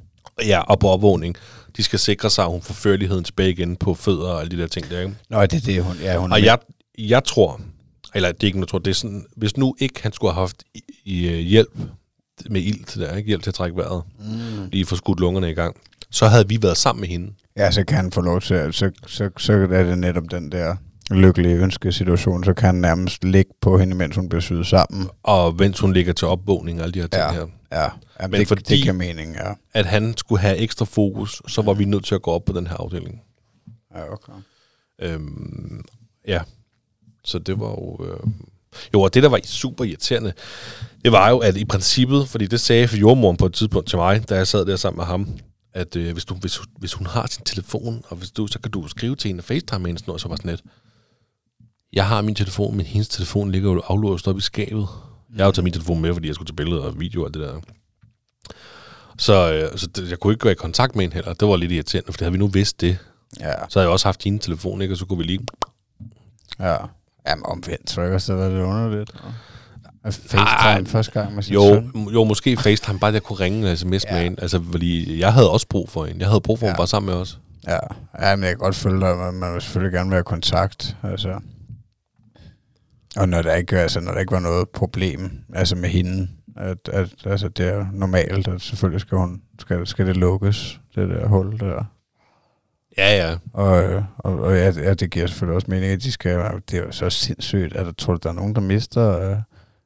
Ja, 0.47 0.61
og 0.61 0.79
på 0.79 0.89
opvågning. 0.89 1.37
De 1.77 1.83
skal 1.83 1.99
sikre 1.99 2.31
sig, 2.31 2.45
at 2.45 2.51
hun 2.51 2.63
får 2.63 2.75
førligheden 2.75 3.25
tilbage 3.25 3.51
igen 3.51 3.77
på 3.77 3.95
fødder 3.95 4.29
og 4.29 4.41
alle 4.41 4.57
de 4.57 4.63
der 4.63 4.69
ting 4.69 4.91
der, 4.91 5.01
ikke? 5.01 5.15
Nå, 5.29 5.43
det 5.43 5.55
er 5.55 5.61
det, 5.61 5.85
hun, 5.85 5.97
ja, 6.03 6.17
hun 6.17 6.33
Og 6.33 6.45
jeg, 6.45 6.59
jeg 6.99 7.25
tror, 7.25 7.61
eller 8.15 8.33
det 8.33 8.43
er 8.43 8.47
ikke 8.47 8.59
jeg 8.59 8.69
tror, 8.69 8.79
det 8.79 8.91
er 8.91 8.95
sådan, 8.95 9.27
hvis 9.37 9.57
nu 9.57 9.75
ikke 9.79 10.03
han 10.03 10.13
skulle 10.13 10.33
have 10.33 10.41
haft 10.41 10.63
i, 10.75 10.81
i, 11.05 11.29
øh, 11.29 11.39
hjælp 11.39 11.79
med 12.51 12.61
ild 12.61 12.85
til 12.85 13.01
der, 13.01 13.17
ikke? 13.17 13.27
hjælp 13.27 13.43
til 13.43 13.51
at 13.51 13.55
trække 13.55 13.77
vejret, 13.77 14.03
mm. 14.19 14.69
lige 14.73 14.87
få 14.87 14.97
skudt 14.97 15.21
lungerne 15.21 15.51
i 15.51 15.55
gang, 15.55 15.77
så 16.11 16.27
havde 16.27 16.49
vi 16.49 16.63
været 16.63 16.77
sammen 16.77 17.01
med 17.01 17.09
hende. 17.09 17.33
Ja, 17.57 17.71
så 17.71 17.85
kan 17.85 17.97
han 17.97 18.13
få 18.13 18.21
lov 18.21 18.41
til, 18.41 18.73
så, 18.73 18.91
så, 19.07 19.31
så 19.39 19.53
er 19.53 19.85
det 19.85 19.99
netop 19.99 20.25
den 20.31 20.53
der 20.53 20.77
lykkelige 21.11 21.55
ønskesituation, 21.57 22.45
så 22.45 22.55
kan 22.55 22.67
han 22.67 22.75
nærmest 22.75 23.25
ligge 23.25 23.51
på 23.61 23.79
hende, 23.79 23.97
mens 23.97 24.17
hun 24.17 24.29
bliver 24.29 24.41
syet 24.43 24.67
sammen. 24.67 25.09
Og 25.23 25.55
mens 25.59 25.81
hun 25.81 25.93
ligger 25.93 26.13
til 26.13 26.29
opvågning 26.29 26.79
og 26.79 26.85
alle 26.85 26.93
de 26.95 27.01
her 27.01 27.07
ting 27.07 27.23
Ja. 27.23 27.33
her. 27.33 27.47
Ja, 27.73 27.89
Jamen, 28.21 28.31
Men 28.31 28.41
det, 28.41 28.49
fordi- 28.49 28.77
det 28.77 28.85
kan 28.85 28.95
meningen, 28.95 29.35
ja. 29.37 29.53
At 29.75 29.87
han 29.87 30.17
skulle 30.17 30.41
have 30.41 30.57
ekstra 30.57 30.85
fokus, 30.85 31.43
så 31.49 31.63
var 31.63 31.75
vi 31.75 31.85
nødt 31.85 32.05
til 32.05 32.15
at 32.15 32.23
gå 32.23 32.31
op 32.31 32.45
på 32.45 32.53
den 32.53 32.67
her 32.67 32.77
afdeling. 32.77 33.21
Ja, 33.95 34.13
okay. 34.13 34.33
Øhm, 35.03 35.85
ja, 36.29 36.41
så 37.25 37.39
det 37.39 37.61
var 37.61 37.69
jo... 37.71 37.99
Øh... 38.05 38.31
Jo, 38.95 39.01
og 39.03 39.15
det, 39.15 39.23
der 39.23 39.29
var 39.29 39.41
super 39.45 39.85
irriterende, 39.85 40.33
det 41.05 41.13
var 41.13 41.31
jo, 41.31 41.39
at 41.39 41.57
i 41.57 41.65
princippet, 41.65 42.29
fordi 42.29 42.47
det 42.47 42.61
sagde 42.61 42.97
jordmoren 42.97 43.37
på 43.37 43.47
et 43.47 43.53
tidspunkt 43.55 43.89
til 43.89 43.99
mig, 43.99 44.29
da 44.29 44.37
jeg 44.37 44.47
sad 44.47 44.67
der 44.67 44.77
sammen 44.77 44.99
med 44.99 45.05
ham, 45.05 45.29
at 45.75 45.97
øh, 45.97 46.13
hvis, 46.13 46.25
du, 46.25 46.35
hvis, 46.35 46.61
hvis 46.79 46.93
hun 46.95 47.07
har 47.07 47.27
sin 47.31 47.45
telefon, 47.45 48.03
og 48.09 48.17
hvis 48.17 48.31
du, 48.31 48.47
så 48.47 48.59
kan 48.61 48.71
du 48.71 48.89
skrive 48.89 49.17
til 49.17 49.29
hende 49.29 49.41
og 49.41 49.45
facetime 49.45 49.87
hende, 49.87 50.03
noget, 50.07 50.23
så 50.23 50.29
var 50.29 50.37
sådan 50.37 50.51
lidt, 50.51 50.63
jeg 51.93 52.07
har 52.07 52.23
min 52.23 52.35
telefon, 52.35 52.77
men 52.77 52.87
hendes 52.87 53.09
telefon 53.09 53.53
ligger 53.53 53.73
jo 53.73 53.83
aflåst 53.87 54.29
op 54.29 54.39
i 54.39 54.41
skabet. 54.41 54.87
Jeg 55.37 55.45
har 55.45 55.47
jo 55.47 55.53
taget 55.53 55.65
min 55.65 55.73
telefon 55.73 56.01
med, 56.03 56.13
fordi 56.15 56.27
jeg 56.29 56.35
skulle 56.35 56.47
tage 56.47 56.57
billeder 56.57 56.83
og 56.83 57.01
video 57.01 57.25
og 57.25 57.35
det 57.35 57.43
der. 57.43 57.55
Så, 59.19 59.53
øh, 59.53 59.79
så 59.79 59.87
det, 59.87 60.11
jeg 60.11 60.19
kunne 60.19 60.33
ikke 60.33 60.45
være 60.45 60.53
i 60.53 60.55
kontakt 60.57 60.97
med 60.97 61.03
hende 61.05 61.15
heller. 61.15 61.33
Det 61.33 61.49
var 61.49 61.57
lidt 61.57 61.73
irriterende, 61.73 62.13
for 62.13 62.19
havde 62.25 62.33
vi 62.33 62.39
nu 62.39 62.47
vidst 62.47 62.81
det, 62.81 62.99
Ja, 63.41 63.53
så 63.69 63.79
havde 63.79 63.87
jeg 63.89 63.93
også 63.93 64.07
haft 64.09 64.25
hendes 64.25 64.45
telefon, 64.45 64.83
ikke? 64.83 64.95
og 64.95 64.99
så 64.99 65.05
kunne 65.07 65.19
vi 65.19 65.25
lige 65.25 65.41
ja. 66.61 66.77
Jamen 67.29 67.47
omvendt, 67.47 67.99
også, 67.99 68.33
det 68.33 68.41
var 68.43 68.49
lidt 68.49 68.61
underligt. 68.63 69.11
Ej. 70.05 70.11
FaceTime 70.11 70.87
første 70.87 71.13
gang 71.13 71.35
med 71.35 71.43
sin 71.43 71.55
Jo, 71.55 71.63
søn. 71.63 72.09
jo, 72.13 72.25
måske 72.25 72.57
FaceTime, 72.57 72.99
bare 72.99 73.09
at 73.09 73.15
jeg 73.15 73.23
kunne 73.23 73.41
ringe 73.41 73.71
en 73.71 73.77
sms 73.77 74.05
Ja. 74.05 74.15
med 74.15 74.23
hende. 74.23 74.43
Altså, 74.43 74.63
fordi 74.73 75.21
jeg 75.21 75.33
havde 75.33 75.51
også 75.51 75.67
brug 75.69 75.89
for 75.89 76.05
hende. 76.05 76.21
Jeg 76.21 76.29
havde 76.29 76.41
brug 76.41 76.59
for, 76.59 76.67
at 76.67 76.73
hun 76.73 76.77
Ja. 76.77 76.81
var 76.83 76.87
sammen 76.87 77.11
med 77.15 77.21
os. 77.21 77.39
Ja, 77.67 77.79
ja 78.21 78.37
men 78.37 78.43
jeg 78.43 78.51
kan 78.51 78.59
godt 78.59 78.75
følge 78.75 79.01
dig, 79.01 79.35
man 79.35 79.53
vil 79.55 79.63
selvfølgelig 79.63 79.93
gerne 79.93 80.11
være 80.11 80.21
i 80.21 80.23
kontakt. 80.27 80.97
Altså. 81.03 81.41
Og 83.17 83.29
når 83.29 83.43
der, 83.43 83.55
ikke, 83.55 83.79
altså, 83.79 84.01
når 84.01 84.13
der 84.13 84.21
ikke 84.21 84.33
var 84.33 84.41
noget 84.41 84.69
problem 84.69 85.31
altså 85.55 85.77
med 85.77 85.89
hende, 85.89 86.29
at, 86.57 86.89
at 86.93 87.09
altså, 87.25 87.49
det 87.49 87.69
er 87.69 87.87
normalt, 87.93 88.49
at 88.49 88.63
selvfølgelig 88.63 89.01
skal, 89.01 89.19
hun, 89.19 89.43
skal, 89.59 89.87
skal 89.87 90.07
det 90.07 90.17
lukkes, 90.17 90.81
det 90.95 91.09
der 91.09 91.27
hul 91.27 91.61
der. 91.61 91.85
Ja, 92.99 93.17
ja. 93.17 93.37
Og, 93.53 94.03
og, 94.19 94.41
og 94.41 94.57
ja, 94.57 94.73
ja, 94.77 94.95
det 94.95 95.11
giver 95.11 95.27
selvfølgelig 95.27 95.55
også 95.55 95.71
mening, 95.71 95.93
at 95.93 96.03
de 96.03 96.13
skal, 96.13 96.39
det 96.71 96.79
er 96.79 96.85
jo 96.85 96.93
så 96.93 97.11
sindssygt, 97.11 97.77
at 97.77 97.87
der 97.87 97.93
tror 97.93 98.13
du, 98.13 98.19
der 98.23 98.29
er 98.29 98.35
nogen, 98.35 98.55
der 98.55 98.61
mister, 98.61 99.31
øh, 99.31 99.37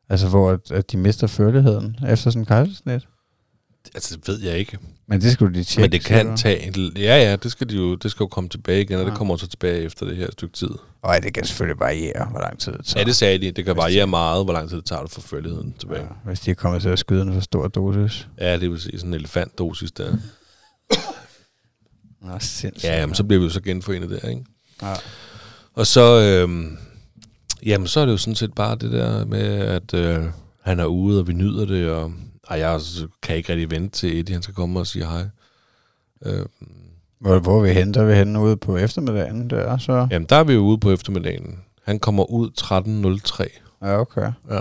altså 0.08 0.28
hvor 0.28 0.50
at, 0.50 0.70
at 0.70 0.92
de 0.92 0.96
mister 0.96 1.26
førligheden 1.26 1.96
efter 2.08 2.30
sådan 2.30 2.42
en 2.42 2.46
kejsersnit. 2.46 3.08
Altså, 3.94 4.18
ved 4.26 4.40
jeg 4.42 4.58
ikke. 4.58 4.78
Men 5.06 5.20
det 5.20 5.32
skulle 5.32 5.58
de 5.58 5.64
tjekke. 5.64 5.80
Men 5.84 5.92
det 5.92 6.04
kan 6.04 6.36
tage... 6.36 6.66
En, 6.66 6.92
ja, 6.96 7.16
ja, 7.30 7.36
det 7.36 7.50
skal, 7.52 7.68
de 7.70 7.76
jo, 7.76 7.94
det 7.94 8.10
skal 8.10 8.24
jo 8.24 8.28
komme 8.28 8.48
tilbage 8.50 8.80
igen, 8.82 8.96
og 8.96 9.02
Ja. 9.04 9.08
det 9.10 9.18
kommer 9.18 9.36
så 9.36 9.46
tilbage 9.46 9.82
efter 9.82 10.06
det 10.06 10.16
her 10.16 10.28
stykke 10.32 10.54
tid. 10.54 10.68
Og 11.02 11.14
ja, 11.14 11.20
det 11.20 11.34
kan 11.34 11.44
selvfølgelig 11.44 11.80
variere, 11.80 12.26
hvor 12.30 12.40
lang 12.40 12.58
tid 12.58 12.72
det 12.72 12.84
tager. 12.84 13.00
Ja, 13.00 13.04
det 13.06 13.16
sagde 13.16 13.38
de. 13.38 13.46
Det 13.50 13.64
kan 13.64 13.74
Hvis 13.74 13.82
variere 13.82 14.04
de- 14.06 14.10
meget, 14.10 14.44
hvor 14.44 14.52
lang 14.52 14.68
tid 14.68 14.76
det 14.76 14.84
tager 14.84 15.02
at 15.02 15.10
få 15.10 15.20
følgeligheden 15.20 15.74
tilbage. 15.78 16.02
Ja, 16.02 16.08
hvis 16.24 16.40
de 16.40 16.50
er 16.50 16.54
kommet 16.54 16.82
til 16.82 16.88
at 16.88 16.98
skyde 16.98 17.22
en 17.22 17.32
for 17.32 17.40
stor 17.40 17.68
dosis. 17.68 18.28
Ja, 18.40 18.56
det 18.58 18.70
vil 18.70 18.80
sige 18.80 18.98
sådan 18.98 19.10
en 19.10 19.14
elefantdosis 19.20 19.92
der. 19.92 20.16
Nå, 22.22 22.38
sindssygt. 22.40 22.84
Ja, 22.84 23.00
jamen, 23.00 23.14
så 23.14 23.24
bliver 23.24 23.40
vi 23.40 23.44
jo 23.46 23.50
så 23.50 23.60
genforenet 23.60 24.10
der, 24.10 24.28
ikke? 24.28 24.44
Ja. 24.82 24.94
Og 25.74 25.86
så, 25.86 26.20
øhm, 26.20 26.76
jamen, 27.66 27.86
så 27.86 28.00
er 28.00 28.04
det 28.06 28.12
jo 28.12 28.16
sådan 28.16 28.34
set 28.34 28.54
bare 28.54 28.76
det 28.76 28.92
der 28.92 29.24
med, 29.24 29.40
at 29.48 29.94
øh, 29.94 30.24
han 30.62 30.80
er 30.80 30.84
ude, 30.84 31.20
og 31.20 31.28
vi 31.28 31.32
nyder 31.32 31.64
det, 31.64 31.88
og, 31.90 32.12
og 32.46 32.58
jeg 32.58 32.80
kan 33.22 33.36
ikke 33.36 33.52
rigtig 33.52 33.70
vente 33.70 33.96
til 33.98 34.18
Eddie, 34.18 34.34
han 34.34 34.42
skal 34.42 34.54
komme 34.54 34.80
og 34.80 34.86
sige 34.86 35.04
hej. 35.06 35.24
Øh, 36.26 36.46
Hvor, 37.18 37.38
hvor 37.38 37.58
er 37.58 37.62
vi 37.62 37.68
henne? 37.72 37.94
Der 37.94 38.02
er 38.02 38.06
vi 38.06 38.14
henne 38.14 38.40
ude 38.40 38.56
på 38.56 38.76
eftermiddagen 38.76 39.50
der, 39.50 39.78
så... 39.78 40.06
jamen, 40.10 40.26
der 40.28 40.36
er 40.36 40.44
vi 40.44 40.52
jo 40.52 40.60
ude 40.60 40.78
på 40.78 40.90
eftermiddagen. 40.90 41.58
Han 41.84 41.98
kommer 41.98 42.30
ud 42.30 42.50
13.03. 42.60 43.60
Ja, 43.86 43.98
okay. 44.00 44.32
Ja. 44.50 44.60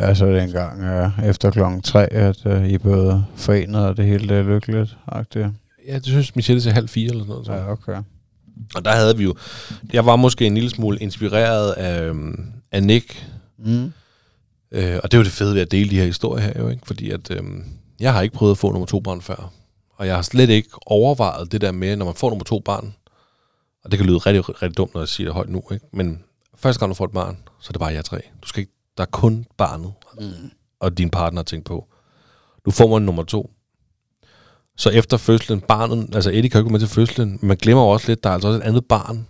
Ja, 0.00 0.14
så 0.14 0.26
er 0.26 0.32
det 0.32 0.42
engang 0.42 0.82
ja, 0.82 1.10
efter 1.24 1.50
klokken 1.50 1.82
tre, 1.82 2.12
at 2.12 2.46
uh, 2.46 2.66
I 2.68 2.78
både 2.78 3.24
forenet, 3.36 3.86
og 3.86 3.96
det 3.96 4.04
hele 4.04 4.34
er 4.34 4.42
lykkeligt. 4.42 4.96
-agtigt. 5.12 5.48
Ja, 5.88 5.94
det 5.94 6.04
synes 6.04 6.36
Michelle 6.36 6.60
til 6.62 6.72
halv 6.72 6.88
fire 6.88 7.10
eller 7.10 7.24
sådan 7.24 7.32
noget. 7.32 7.46
Så. 7.46 7.52
Ja, 7.52 7.70
okay. 7.70 8.02
Og 8.74 8.84
der 8.84 8.90
havde 8.90 9.16
vi 9.16 9.24
jo... 9.24 9.34
Jeg 9.92 10.06
var 10.06 10.16
måske 10.16 10.46
en 10.46 10.54
lille 10.54 10.70
smule 10.70 10.98
inspireret 10.98 11.72
af, 11.72 12.02
øhm, 12.02 12.52
af 12.72 12.82
Nick, 12.82 13.26
Mm. 13.58 13.92
Øh, 14.72 15.00
og 15.02 15.10
det 15.12 15.16
er 15.16 15.18
jo 15.20 15.24
det 15.24 15.32
fede 15.32 15.54
ved 15.54 15.60
at 15.62 15.70
dele 15.70 15.90
de 15.90 15.96
her 15.98 16.04
historier 16.04 16.44
her, 16.44 16.52
jo, 16.60 16.68
ikke? 16.68 16.86
fordi 16.86 17.10
at, 17.10 17.30
øhm, 17.30 17.64
jeg 18.00 18.12
har 18.12 18.22
ikke 18.22 18.34
prøvet 18.34 18.52
at 18.52 18.58
få 18.58 18.70
nummer 18.72 18.86
to 18.86 19.00
barn 19.00 19.20
før. 19.20 19.52
Og 19.96 20.06
jeg 20.06 20.14
har 20.14 20.22
slet 20.22 20.50
ikke 20.50 20.68
overvejet 20.86 21.52
det 21.52 21.60
der 21.60 21.72
med, 21.72 21.96
når 21.96 22.04
man 22.04 22.14
får 22.14 22.28
nummer 22.30 22.44
to 22.44 22.60
barn, 22.60 22.94
og 23.84 23.90
det 23.90 23.98
kan 23.98 24.06
lyde 24.06 24.18
rigtig, 24.18 24.62
rigtig 24.62 24.76
dumt, 24.76 24.94
når 24.94 25.00
jeg 25.00 25.08
siger 25.08 25.26
det 25.26 25.34
højt 25.34 25.48
nu, 25.48 25.62
ikke? 25.72 25.86
men 25.92 26.22
første 26.56 26.80
gang 26.80 26.90
du 26.90 26.94
får 26.94 27.04
et 27.04 27.10
barn, 27.12 27.38
så 27.60 27.70
er 27.70 27.72
det 27.72 27.80
bare 27.80 27.92
jer 27.92 28.02
tre. 28.02 28.20
Du 28.42 28.48
skal 28.48 28.60
ikke, 28.60 28.72
der 28.96 29.02
er 29.02 29.06
kun 29.10 29.46
barnet 29.56 29.92
Mm. 30.20 30.50
og 30.80 30.98
din 30.98 31.10
partner 31.10 31.40
at 31.40 31.46
tænke 31.46 31.64
på. 31.64 31.86
Nu 32.66 32.72
får 32.72 32.86
man 32.88 33.02
nummer 33.02 33.22
to. 33.22 33.50
Så 34.76 34.90
efter 34.90 35.16
fødslen, 35.16 35.60
barnet, 35.60 36.14
altså 36.14 36.30
Eddie 36.30 36.48
kan 36.50 36.58
jo 36.58 36.64
ikke 36.64 36.68
gå 36.68 36.72
med 36.72 36.80
til 36.80 36.88
fødslen, 36.88 37.28
men 37.40 37.48
man 37.48 37.56
glemmer 37.56 37.82
også 37.84 38.08
lidt, 38.08 38.24
der 38.24 38.30
er 38.30 38.34
altså 38.34 38.48
også 38.48 38.58
et 38.60 38.64
andet 38.64 38.84
barn, 38.84 39.26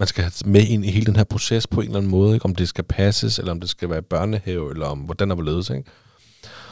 man 0.00 0.06
skal 0.08 0.22
have 0.24 0.32
med 0.44 0.66
ind 0.66 0.84
i 0.84 0.90
hele 0.90 1.06
den 1.06 1.16
her 1.16 1.24
proces 1.24 1.66
på 1.66 1.80
en 1.80 1.86
eller 1.86 1.98
anden 1.98 2.10
måde, 2.10 2.34
ikke? 2.34 2.44
om 2.44 2.54
det 2.54 2.68
skal 2.68 2.84
passes, 2.84 3.38
eller 3.38 3.52
om 3.52 3.60
det 3.60 3.68
skal 3.70 3.90
være 3.90 4.02
børnehave, 4.02 4.70
eller 4.72 4.86
om 4.86 4.98
hvordan 4.98 5.28
der 5.30 5.36
var 5.36 5.42
ledes. 5.42 5.70
Ikke? 5.70 5.84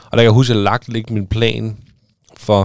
Og 0.04 0.10
der 0.12 0.16
kan 0.16 0.22
jeg 0.24 0.30
huske, 0.32 0.52
at 0.52 0.56
jeg 0.56 0.64
lagt 0.64 0.88
lidt 0.88 1.10
min 1.10 1.26
plan 1.26 1.76
for 2.36 2.60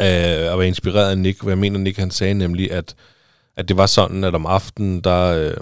øh, 0.00 0.52
at 0.52 0.58
være 0.58 0.66
inspireret 0.68 1.10
af 1.10 1.18
Nick, 1.18 1.42
hvad 1.42 1.50
jeg 1.52 1.58
mener, 1.58 1.78
Nick 1.78 1.98
han 1.98 2.10
sagde 2.10 2.34
nemlig, 2.34 2.72
at, 2.72 2.94
at 3.56 3.68
det 3.68 3.76
var 3.76 3.86
sådan, 3.86 4.24
at 4.24 4.34
om 4.34 4.46
aftenen, 4.46 5.00
der 5.00 5.26
øh, 5.50 5.54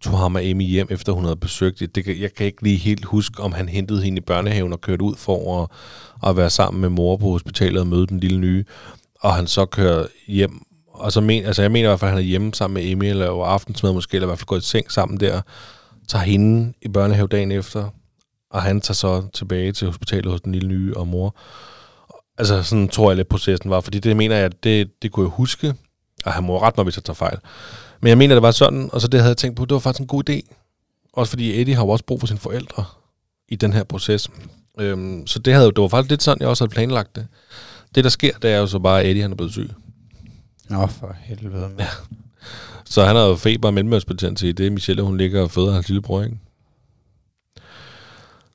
tog 0.00 0.18
ham 0.18 0.34
og 0.34 0.42
Amy 0.44 0.64
hjem, 0.64 0.86
efter 0.90 1.12
hun 1.12 1.24
havde 1.24 1.36
besøgt 1.36 1.80
det. 1.80 1.94
det. 1.94 2.04
kan- 2.04 2.20
Jeg 2.20 2.34
kan 2.34 2.46
ikke 2.46 2.62
lige 2.62 2.76
helt 2.76 3.04
huske, 3.04 3.42
om 3.42 3.52
han 3.52 3.68
hentede 3.68 4.02
hende 4.02 4.18
i 4.18 4.20
børnehaven 4.20 4.72
og 4.72 4.80
kørte 4.80 5.02
ud 5.04 5.16
for 5.16 5.62
at, 5.62 5.68
at 6.30 6.36
være 6.36 6.50
sammen 6.50 6.80
med 6.80 6.88
mor 6.88 7.16
på 7.16 7.30
hospitalet 7.30 7.80
og 7.80 7.86
møde 7.86 8.06
den 8.06 8.20
lille 8.20 8.38
nye, 8.38 8.64
og 9.20 9.34
han 9.34 9.46
så 9.46 9.66
kører 9.66 10.06
hjem. 10.26 10.62
Og 11.00 11.12
så 11.12 11.20
men, 11.20 11.44
altså 11.44 11.62
jeg 11.62 11.70
mener 11.70 11.88
i 11.88 11.90
hvert 11.90 12.00
fald, 12.00 12.08
at 12.08 12.12
han 12.16 12.24
er 12.24 12.28
hjemme 12.28 12.54
sammen 12.54 12.74
med 12.74 12.90
Emil, 12.90 13.10
eller 13.10 13.28
over 13.28 13.46
aftensmad 13.46 13.92
måske, 13.92 14.14
eller 14.14 14.26
i 14.26 14.28
hvert 14.28 14.38
fald 14.38 14.46
gået 14.46 14.62
i 14.62 14.66
seng 14.66 14.92
sammen 14.92 15.20
der, 15.20 15.40
tager 16.08 16.24
hende 16.24 16.72
i 16.82 16.88
børnehave 16.88 17.28
dagen 17.28 17.52
efter, 17.52 17.88
og 18.50 18.62
han 18.62 18.80
tager 18.80 18.94
så 18.94 19.28
tilbage 19.34 19.72
til 19.72 19.86
hospitalet 19.86 20.32
hos 20.32 20.40
den 20.40 20.52
lille 20.52 20.68
nye 20.68 20.96
og 20.96 21.08
mor. 21.08 21.36
Altså 22.38 22.62
sådan 22.62 22.88
tror 22.88 23.10
jeg 23.10 23.16
lidt 23.16 23.28
processen 23.28 23.70
var, 23.70 23.80
fordi 23.80 23.98
det 23.98 24.16
mener 24.16 24.36
jeg, 24.36 24.62
det, 24.62 25.02
det 25.02 25.12
kunne 25.12 25.24
jeg 25.24 25.30
huske, 25.30 25.74
og 26.24 26.32
han 26.32 26.44
må 26.44 26.62
rette 26.62 26.78
mig, 26.78 26.84
hvis 26.84 26.96
jeg 26.96 27.04
tager 27.04 27.14
fejl. 27.14 27.38
Men 28.00 28.08
jeg 28.08 28.18
mener, 28.18 28.34
det 28.34 28.42
var 28.42 28.50
sådan, 28.50 28.90
og 28.92 29.00
så 29.00 29.08
det 29.08 29.20
havde 29.20 29.30
jeg 29.30 29.36
tænkt 29.36 29.56
på, 29.56 29.64
det 29.64 29.72
var 29.74 29.80
faktisk 29.80 30.00
en 30.00 30.06
god 30.06 30.30
idé. 30.30 30.54
Også 31.12 31.30
fordi 31.30 31.60
Eddie 31.60 31.74
har 31.74 31.84
jo 31.84 31.88
også 31.88 32.04
brug 32.04 32.20
for 32.20 32.26
sine 32.26 32.38
forældre 32.38 32.84
i 33.48 33.56
den 33.56 33.72
her 33.72 33.84
proces. 33.84 34.30
Øhm, 34.78 35.26
så 35.26 35.38
det, 35.38 35.54
havde, 35.54 35.66
det 35.66 35.78
var 35.78 35.88
faktisk 35.88 36.10
lidt 36.10 36.22
sådan, 36.22 36.40
jeg 36.40 36.48
også 36.48 36.64
havde 36.64 36.74
planlagt 36.74 37.16
det. 37.16 37.26
Det, 37.94 38.04
der 38.04 38.10
sker, 38.10 38.38
det 38.42 38.50
er 38.50 38.58
jo 38.58 38.66
så 38.66 38.78
bare, 38.78 39.00
at 39.00 39.06
Eddie 39.06 39.22
han 39.22 39.32
er 39.32 39.36
blevet 39.36 39.52
syg. 39.52 39.70
Nå, 40.70 40.86
for 40.86 41.16
helvede. 41.20 41.68
Man. 41.76 41.86
Så 42.84 43.04
han 43.04 43.16
har 43.16 43.22
jo 43.22 43.36
feber 43.36 43.68
og 43.68 43.74
mellemørsbetændelse 43.74 44.48
i 44.48 44.52
det. 44.52 44.72
Michelle, 44.72 45.02
hun 45.02 45.16
ligger 45.16 45.42
og 45.42 45.50
føder 45.50 45.72
hans 45.72 45.88
lillebror, 45.88 46.22
ikke? 46.22 46.38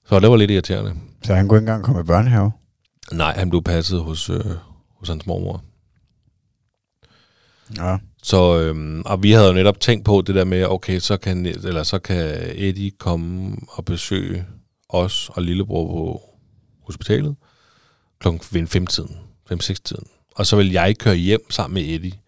Så 0.05 0.19
det 0.19 0.29
var 0.29 0.35
lidt 0.35 0.51
irriterende. 0.51 0.95
Så 1.23 1.33
han 1.33 1.47
kunne 1.47 1.57
ikke 1.57 1.63
engang 1.63 1.83
komme 1.83 2.01
i 2.01 2.03
børnehave. 2.03 2.51
Nej, 3.11 3.33
han 3.37 3.49
blev 3.49 3.63
passet 3.63 4.03
hos, 4.03 4.29
øh, 4.29 4.45
hos 4.99 5.09
hans 5.09 5.25
mormor. 5.25 5.63
Ja. 7.77 7.97
Så, 8.23 8.59
øhm, 8.59 9.01
og 9.05 9.23
vi 9.23 9.31
havde 9.31 9.47
jo 9.47 9.53
netop 9.53 9.79
tænkt 9.79 10.05
på 10.05 10.23
det 10.27 10.35
der 10.35 10.43
med, 10.43 10.65
okay, 10.65 10.99
så 10.99 11.17
kan, 11.17 11.45
eller 11.45 11.83
så 11.83 11.99
kan 11.99 12.37
Eddie 12.55 12.91
komme 12.91 13.57
og 13.67 13.85
besøge 13.85 14.45
os 14.89 15.29
og 15.33 15.41
lillebror 15.41 15.87
på 15.87 16.21
hospitalet 16.81 17.35
klokken 18.19 18.41
ved 18.51 18.81
5-tiden, 18.81 19.17
5-6-tiden. 19.51 20.07
Og 20.35 20.45
så 20.45 20.55
vil 20.55 20.71
jeg 20.71 20.97
køre 20.97 21.15
hjem 21.15 21.51
sammen 21.51 21.73
med 21.73 21.93
Eddie, 21.95 22.19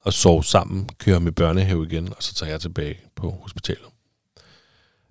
og 0.00 0.12
sove 0.12 0.44
sammen, 0.44 0.88
køre 0.98 1.22
i 1.22 1.30
børnehave 1.30 1.86
igen, 1.86 2.08
og 2.08 2.22
så 2.22 2.34
tager 2.34 2.50
jeg 2.50 2.60
tilbage 2.60 2.96
på 3.14 3.30
hospitalet. 3.30 3.86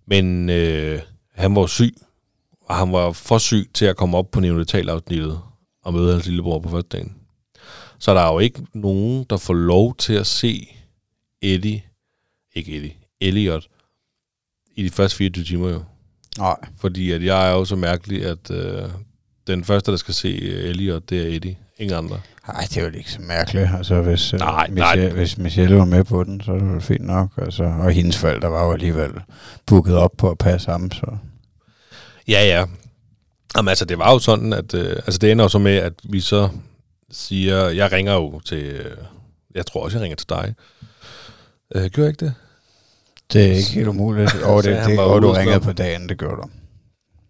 Men 0.06 0.50
øh, 0.50 1.02
han 1.32 1.56
var 1.56 1.66
syg, 1.66 1.96
og 2.62 2.76
han 2.76 2.92
var 2.92 3.12
for 3.12 3.38
syg 3.38 3.70
til 3.74 3.86
at 3.86 3.98
komme 3.98 4.18
op 4.18 4.32
på 4.32 4.40
neonatalafsnittet 4.40 5.40
og 5.84 5.94
møde 5.94 6.14
hans 6.14 6.26
lillebror 6.26 6.60
på 6.60 6.70
første 6.70 6.98
dagen. 6.98 7.16
Så 8.00 8.14
der 8.14 8.22
er 8.22 8.34
jo 8.34 8.40
ikke 8.40 8.66
nogen, 8.74 9.26
der 9.30 9.38
får 9.38 9.54
lov 9.54 9.96
til 9.96 10.14
at 10.14 10.28
se 10.28 10.68
Eddie, 11.42 11.84
ikke 12.54 12.78
Eddie, 12.78 12.94
Elliot, 13.22 13.68
i 14.76 14.84
de 14.84 14.90
første 14.90 15.18
24 15.18 15.46
timer 15.46 15.70
jo. 15.70 15.84
Nej. 16.38 16.56
Fordi 16.78 17.12
at 17.12 17.24
jeg 17.24 17.50
er 17.50 17.54
jo 17.54 17.66
så 17.66 17.76
mærkelig, 17.76 18.26
at 18.26 18.52
øh, 18.52 18.90
den 19.48 19.64
første, 19.64 19.92
der 19.92 19.98
skal 19.98 20.14
se 20.14 20.38
Elliot, 20.42 21.10
det 21.10 21.22
er 21.22 21.36
Eddie. 21.36 21.58
Ingen 21.78 21.98
andre. 21.98 22.22
Nej, 22.48 22.62
det 22.70 22.78
er 22.78 22.82
jo 22.82 22.92
ikke 22.98 23.12
så 23.12 23.22
mærkeligt. 23.22 23.70
Altså, 23.78 24.02
hvis, 24.02 24.34
Nej, 24.34 24.68
øh, 24.70 24.76
nej. 24.76 24.94
Michelle, 24.96 25.16
hvis 25.16 25.38
Michelle 25.38 25.78
var 25.78 25.86
med 25.86 26.04
på 26.04 26.24
den, 26.24 26.42
så 26.42 26.52
er 26.52 26.60
det 26.60 26.74
jo 26.76 26.80
fint 26.80 27.06
nok. 27.06 27.30
Altså, 27.38 27.64
og 27.64 27.92
hendes 27.92 28.18
forældre 28.18 28.52
var 28.52 28.66
jo 28.66 28.72
alligevel 28.72 29.12
booket 29.66 29.96
op 29.96 30.12
på 30.18 30.30
at 30.30 30.38
passe 30.38 30.72
ham, 30.72 30.92
så... 30.92 31.18
Ja, 32.28 32.46
ja. 32.46 32.66
Jamen 33.58 33.70
altså, 33.70 33.86
det 33.86 33.98
var 33.98 34.12
jo 34.12 34.20
sådan, 34.20 34.54
at 34.54 34.74
øh, 34.74 34.96
altså, 34.96 35.18
det 35.18 35.32
ender 35.32 35.46
jo 35.46 35.50
så 35.50 35.60
med, 35.60 35.76
at 35.76 35.94
vi 36.04 36.20
så 36.20 36.50
siger, 37.12 37.70
jeg 37.70 37.92
ringer 37.92 38.14
jo 38.14 38.40
til, 38.40 38.64
øh, 38.64 38.98
jeg 39.56 39.66
tror 39.66 39.84
også, 39.84 39.98
jeg 39.98 40.04
ringer 40.04 40.16
til 40.16 40.30
dig. 40.30 40.56
Øh, 41.76 41.90
gør 41.92 42.04
jeg 42.04 42.10
ikke 42.10 42.26
det? 42.26 42.34
Det 43.34 43.46
er 43.46 43.54
ikke 43.54 43.70
helt 43.70 43.88
umuligt. 43.88 44.36
Og 44.36 44.64
Så 44.64 44.70
det, 44.70 44.86
det, 44.86 44.98
var 44.98 45.04
og 45.04 45.22
du 45.22 45.32
ringede 45.32 45.60
på 45.60 45.72
dagen, 45.74 46.10
det 46.10 46.18
gjorde 46.18 46.36
du. 46.36 46.50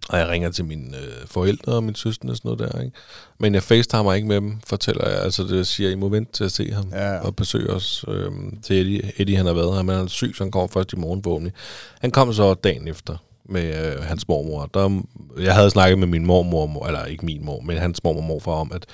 Og 0.09 0.19
jeg 0.19 0.27
ringer 0.29 0.51
til 0.51 0.65
mine 0.65 0.97
øh, 0.97 1.27
forældre 1.27 1.71
og 1.73 1.83
min 1.83 1.95
søster 1.95 2.29
og 2.29 2.35
sådan 2.37 2.51
noget 2.57 2.73
der, 2.73 2.81
ikke? 2.81 2.95
Men 3.39 3.53
jeg 3.53 3.63
facetimer 3.63 4.13
ikke 4.13 4.27
med 4.27 4.35
dem, 4.35 4.57
fortæller 4.67 5.09
jeg. 5.09 5.19
Altså, 5.19 5.43
det 5.43 5.67
siger, 5.67 5.89
I 5.89 5.95
må 5.95 6.09
vente 6.09 6.31
til 6.31 6.43
at 6.43 6.51
se 6.51 6.71
ham 6.71 6.85
Ja. 6.91 7.17
og 7.19 7.35
besøge 7.35 7.69
os 7.69 8.05
øh, 8.07 8.31
til 8.63 8.75
Eddie. 8.81 9.11
Eddie, 9.17 9.37
han 9.37 9.45
har 9.45 9.53
været 9.53 9.75
her, 9.75 9.81
men 9.81 9.95
han 9.95 10.03
er 10.05 10.09
syg, 10.09 10.33
så 10.37 10.43
han 10.43 10.51
kommer 10.51 10.67
først 10.67 10.93
i 10.93 10.95
morgen 10.95 11.23
forhåbentlig. 11.23 11.53
Han 12.01 12.11
kom 12.11 12.33
så 12.33 12.53
dagen 12.53 12.87
efter 12.87 13.17
med 13.49 13.93
øh, 13.95 14.03
hans 14.03 14.27
mormor. 14.27 14.69
Der, 14.73 15.01
jeg 15.39 15.53
havde 15.55 15.69
snakket 15.69 15.99
med 15.99 16.07
min 16.07 16.25
mormor, 16.25 16.87
eller 16.87 17.05
ikke 17.05 17.25
min 17.25 17.45
mor, 17.45 17.61
men 17.61 17.77
hans 17.77 18.03
mormor 18.03 18.21
morfar 18.21 18.51
om, 18.51 18.71
at 18.75 18.85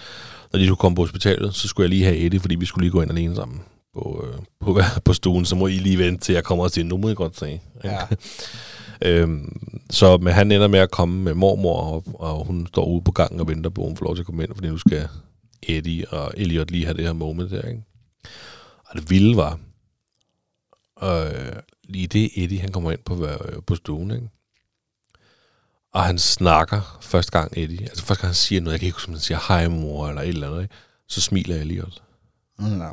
når 0.53 0.59
de 0.59 0.65
skulle 0.65 0.77
komme 0.77 0.95
på 0.95 1.01
hospitalet, 1.01 1.55
så 1.55 1.67
skulle 1.67 1.85
jeg 1.85 1.89
lige 1.89 2.03
have 2.03 2.17
Eddie, 2.17 2.39
fordi 2.39 2.55
vi 2.55 2.65
skulle 2.65 2.83
lige 2.85 2.91
gå 2.91 3.01
ind 3.01 3.11
alene 3.11 3.35
sammen 3.35 3.61
på, 3.93 4.25
øh, 4.27 4.39
på, 4.61 4.79
på 5.05 5.13
stuen. 5.13 5.45
Så 5.45 5.55
må 5.55 5.67
I 5.67 5.71
lige 5.77 5.97
vente 5.97 6.25
til 6.25 6.33
jeg 6.33 6.43
kommer 6.43 6.63
og 6.63 6.71
siger, 6.71 6.85
nu 6.85 6.97
må 6.97 7.09
I 7.09 7.13
godt 7.13 7.39
se. 7.39 7.59
Ja. 7.83 7.97
Øhm, 9.01 9.81
så 9.89 10.17
men 10.17 10.33
han 10.33 10.51
ender 10.51 10.67
med 10.67 10.79
at 10.79 10.91
komme 10.91 11.23
med 11.23 11.33
mormor, 11.33 11.81
og, 11.81 12.03
og 12.13 12.45
hun 12.45 12.67
står 12.67 12.85
ude 12.85 13.01
på 13.01 13.11
gangen 13.11 13.39
og 13.39 13.47
venter 13.47 13.69
på, 13.69 13.81
at 13.81 13.87
hun 13.87 13.97
får 13.97 14.05
lov 14.05 14.15
til 14.15 14.21
at 14.21 14.25
komme 14.25 14.43
ind, 14.43 14.55
fordi 14.55 14.67
nu 14.67 14.77
skal 14.77 15.07
Eddie 15.63 16.09
og 16.09 16.33
Elliot 16.37 16.71
lige 16.71 16.85
have 16.85 16.97
det 16.97 17.05
her 17.05 17.13
moment 17.13 17.51
der, 17.51 17.61
ikke? 17.61 17.83
Og 18.85 18.95
det 18.95 19.09
vilde 19.09 19.37
var, 19.37 19.59
øh, 21.03 21.55
lige 21.83 22.07
det 22.07 22.31
Eddie, 22.35 22.59
han 22.59 22.71
kommer 22.71 22.91
ind 22.91 22.99
på, 23.05 23.25
øh, 23.25 23.63
på 23.67 23.75
stuen, 23.75 24.11
ikke? 24.11 24.29
Og 25.93 26.03
han 26.03 26.19
snakker 26.19 26.99
første 27.01 27.31
gang, 27.31 27.53
Eddie, 27.57 27.81
altså 27.81 28.05
første 28.05 28.21
gang 28.21 28.29
han 28.29 28.35
siger 28.35 28.61
noget, 28.61 28.73
jeg 28.73 28.79
kan 28.79 28.87
ikke 28.87 28.95
huske, 28.95 29.09
om 29.09 29.13
han 29.13 29.21
siger 29.21 29.39
hej 29.47 29.67
mor, 29.67 30.07
eller 30.07 30.21
et 30.21 30.29
eller 30.29 30.47
andet, 30.47 30.61
ikke? 30.61 30.75
Så 31.07 31.21
smiler 31.21 31.55
Elliot. 31.55 32.03
Mm, 32.59 32.65
no. 32.65 32.91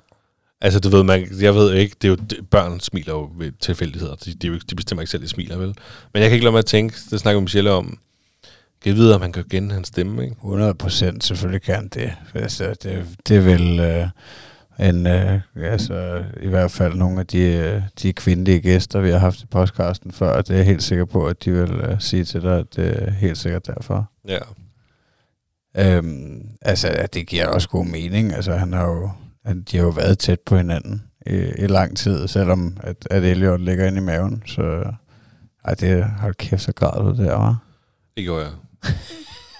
Altså, 0.61 0.81
du 0.81 0.89
ved, 0.89 1.03
man, 1.03 1.29
jeg 1.41 1.55
ved 1.55 1.75
ikke, 1.75 1.97
det 2.03 2.09
er 2.09 2.11
jo, 2.11 2.15
det, 2.15 2.51
børn 2.51 2.81
smiler 2.81 3.13
jo 3.13 3.31
ved 3.37 3.53
tilfældigheder. 3.61 4.15
De, 4.15 4.35
de, 4.35 4.47
jo 4.47 4.59
de 4.71 4.75
bestemmer 4.75 5.03
ikke 5.03 5.11
selv, 5.11 5.23
de 5.23 5.29
smiler, 5.29 5.57
vel? 5.57 5.75
Men 6.13 6.23
jeg 6.23 6.31
kan 6.31 6.33
ikke 6.33 6.45
lade 6.45 6.53
mig 6.53 6.59
at 6.59 6.67
tænke, 6.67 6.97
det 7.11 7.21
snakker 7.21 7.41
Michelle 7.41 7.71
om, 7.71 7.99
kan 8.83 8.91
jeg 8.91 8.97
vide, 8.97 9.15
om 9.15 9.21
han 9.21 9.33
kan 9.33 9.45
kende 9.45 9.75
hans 9.75 9.89
stemme, 9.89 10.25
ikke? 10.25 10.37
100 10.37 10.75
procent 10.75 11.25
selvfølgelig 11.25 11.63
kan 11.63 11.75
han 11.75 11.89
det. 11.89 12.13
Altså, 12.35 12.75
det, 12.83 13.07
det 13.29 13.37
er 13.37 13.41
vel 13.41 13.81
øh, 13.81 14.09
en, 14.89 15.07
øh, 15.07 15.41
altså, 15.57 16.25
i 16.43 16.49
hvert 16.49 16.71
fald 16.71 16.95
nogle 16.95 17.21
af 17.21 17.27
de, 17.27 17.39
øh, 17.39 17.83
de 18.03 18.13
kvindelige 18.13 18.61
gæster, 18.61 19.01
vi 19.01 19.11
har 19.11 19.19
haft 19.19 19.43
i 19.43 19.47
podcasten 19.47 20.13
før, 20.13 20.43
det 20.43 20.51
er 20.51 20.57
jeg 20.57 20.67
helt 20.67 20.83
sikker 20.83 21.05
på, 21.05 21.27
at 21.27 21.45
de 21.45 21.53
vil 21.53 21.71
øh, 21.71 22.01
sige 22.01 22.25
til 22.25 22.43
dig, 22.43 22.59
at 22.59 22.77
det 22.77 23.03
er 23.03 23.11
helt 23.11 23.39
sikkert 23.39 23.67
derfor. 23.67 24.11
Ja. 24.29 24.39
Øhm, 25.79 26.49
altså, 26.63 27.09
det 27.15 27.27
giver 27.27 27.47
også 27.47 27.69
god 27.69 27.87
mening. 27.87 28.33
Altså, 28.33 28.53
han 28.53 28.73
har 28.73 28.87
jo, 28.87 29.11
han, 29.47 29.63
de 29.63 29.77
har 29.77 29.85
jo 29.85 29.91
været 29.91 30.19
tæt 30.19 30.41
på 30.41 30.57
hinanden 30.57 31.03
i, 31.27 31.35
i 31.35 31.67
lang 31.67 31.97
tid, 31.97 32.29
selvom 32.29 32.77
at, 32.81 32.97
at 33.11 33.25
Elliot 33.25 33.61
ligger 33.61 33.87
inde 33.87 33.99
i 33.99 34.05
maven. 34.05 34.43
Så 34.47 34.93
ej, 35.65 35.75
det 35.75 36.05
hold 36.05 36.35
kæft, 36.35 36.63
så 36.63 36.73
græd 36.73 37.03
du 37.05 37.25
der, 37.25 37.35
var. 37.37 37.59
Det 38.17 38.25
gjorde 38.25 38.45
jeg. 38.45 38.53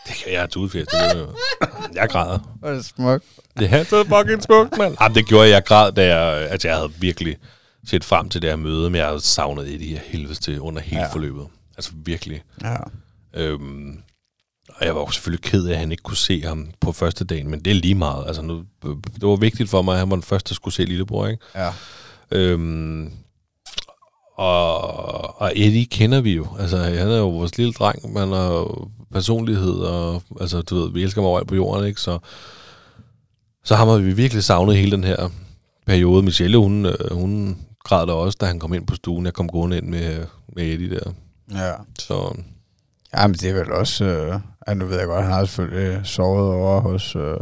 det 0.07 0.15
kan 0.23 0.33
jeg 0.33 0.41
have 0.41 0.49
tudefest, 0.49 0.91
det 0.91 0.99
jeg 0.99 1.13
jo. 1.17 1.27
Jeg 1.95 2.09
græder. 2.09 2.57
Hvor 2.59 2.69
er 2.69 2.75
det 2.75 2.85
smukt. 2.85 3.25
Det 3.59 3.73
er 3.73 3.85
så 3.85 4.05
fucking 4.05 4.43
smukt, 4.43 4.79
mand. 4.79 4.97
Jamen, 5.01 5.15
det 5.15 5.27
gjorde 5.27 5.45
jeg. 5.49 5.55
Jeg 5.55 5.65
græd, 5.65 5.93
da 5.93 6.17
jeg, 6.17 6.51
altså, 6.51 6.69
jeg 6.69 6.77
havde 6.77 6.93
virkelig 6.99 7.37
set 7.87 8.05
frem 8.05 8.29
til 8.29 8.43
det 8.43 8.51
her 8.51 8.57
møde, 8.57 8.91
men 8.91 8.95
jeg 8.95 9.07
havde 9.07 9.21
savnet 9.21 9.75
Eddie 9.75 9.89
her 9.89 10.01
helvedes 10.07 10.39
til 10.39 10.61
under 10.61 10.81
hele 10.81 11.01
ja. 11.01 11.13
forløbet. 11.13 11.47
Altså 11.77 11.91
virkelig. 11.95 12.43
Ja. 12.63 12.77
Øhm, 13.35 14.03
og 14.81 14.87
jeg 14.87 14.95
var 14.95 15.01
jo 15.01 15.11
selvfølgelig 15.11 15.43
ked 15.43 15.67
af, 15.67 15.73
at 15.73 15.79
han 15.79 15.91
ikke 15.91 16.03
kunne 16.03 16.17
se 16.17 16.43
ham 16.43 16.71
på 16.81 16.93
første 16.93 17.25
dagen, 17.25 17.51
men 17.51 17.61
det 17.61 17.71
er 17.71 17.75
lige 17.75 17.95
meget. 17.95 18.27
Altså, 18.27 18.43
nu, 18.43 18.65
det 18.83 19.23
var 19.29 19.37
vigtigt 19.37 19.71
for 19.71 19.83
mig, 19.83 19.93
at 19.93 19.99
han 19.99 20.11
var 20.11 20.17
den 20.17 20.23
første, 20.23 20.49
der 20.49 20.55
skulle 20.55 20.75
se 20.75 20.85
lillebror, 20.85 21.27
ikke? 21.27 21.43
Ja. 21.55 21.73
Øhm, 22.31 23.13
og, 24.37 25.41
og 25.41 25.53
Eddie 25.55 25.87
kender 25.87 26.21
vi 26.21 26.33
jo. 26.33 26.47
Altså, 26.59 26.77
han 26.77 27.09
er 27.09 27.17
jo 27.17 27.29
vores 27.29 27.59
lille 27.59 27.73
dreng. 27.73 28.19
Han 28.19 28.33
har 28.33 28.89
personlighed, 29.13 29.75
og 29.75 30.23
altså, 30.41 30.63
du 30.63 30.75
ved, 30.75 30.93
vi 30.93 31.03
elsker 31.03 31.21
ham 31.21 31.29
overalt 31.29 31.49
på 31.49 31.55
jorden, 31.55 31.87
ikke? 31.87 32.01
Så, 32.01 32.19
så 33.65 33.75
ham 33.75 33.89
har 33.89 33.99
vi 33.99 34.13
virkelig 34.13 34.45
savnet 34.45 34.77
hele 34.77 34.91
den 34.91 35.05
her 35.05 35.29
periode. 35.87 36.23
Michelle, 36.23 36.59
hun, 36.59 36.87
øh, 36.87 37.13
hun 37.13 37.59
græd 37.85 38.07
da 38.07 38.13
også, 38.13 38.39
da 38.41 38.47
han 38.47 38.59
kom 38.59 38.75
ind 38.75 38.87
på 38.87 38.95
stuen. 38.95 39.25
Jeg 39.25 39.35
kom 39.35 39.49
gående 39.49 39.77
ind 39.77 39.87
med, 39.87 40.27
med 40.57 40.65
Eddie 40.65 40.91
der. 40.91 41.13
Ja. 41.53 41.73
Så 41.99 42.37
Jamen, 43.17 43.35
det 43.35 43.51
er 43.51 43.55
vel 43.55 43.73
også... 43.73 44.05
Øh, 44.05 44.41
ja, 44.69 44.75
nu 44.75 44.87
ved 44.87 44.99
jeg 44.99 45.07
godt, 45.07 45.23
han 45.25 45.33
har 45.33 45.45
selvfølgelig 45.45 46.01
sovet 46.07 46.53
over 46.55 46.81
hos 46.81 47.17
øh, 47.17 47.37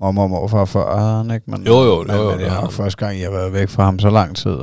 mormor 0.00 0.22
og 0.22 0.30
morfar 0.30 0.64
før, 0.64 1.16
han 1.16 1.30
ikke? 1.30 1.50
Men, 1.50 1.66
Jo, 1.66 1.82
jo, 1.82 2.02
men, 2.02 2.16
jo, 2.16 2.22
jo, 2.22 2.30
men 2.30 2.38
det 2.38 2.46
er 2.46 2.50
det 2.52 2.62
nok 2.62 2.72
første 2.72 3.06
gang, 3.06 3.18
jeg 3.20 3.26
har 3.30 3.36
været 3.38 3.52
væk 3.52 3.68
fra 3.68 3.84
ham 3.84 3.98
så 3.98 4.10
lang 4.10 4.36
tid. 4.36 4.56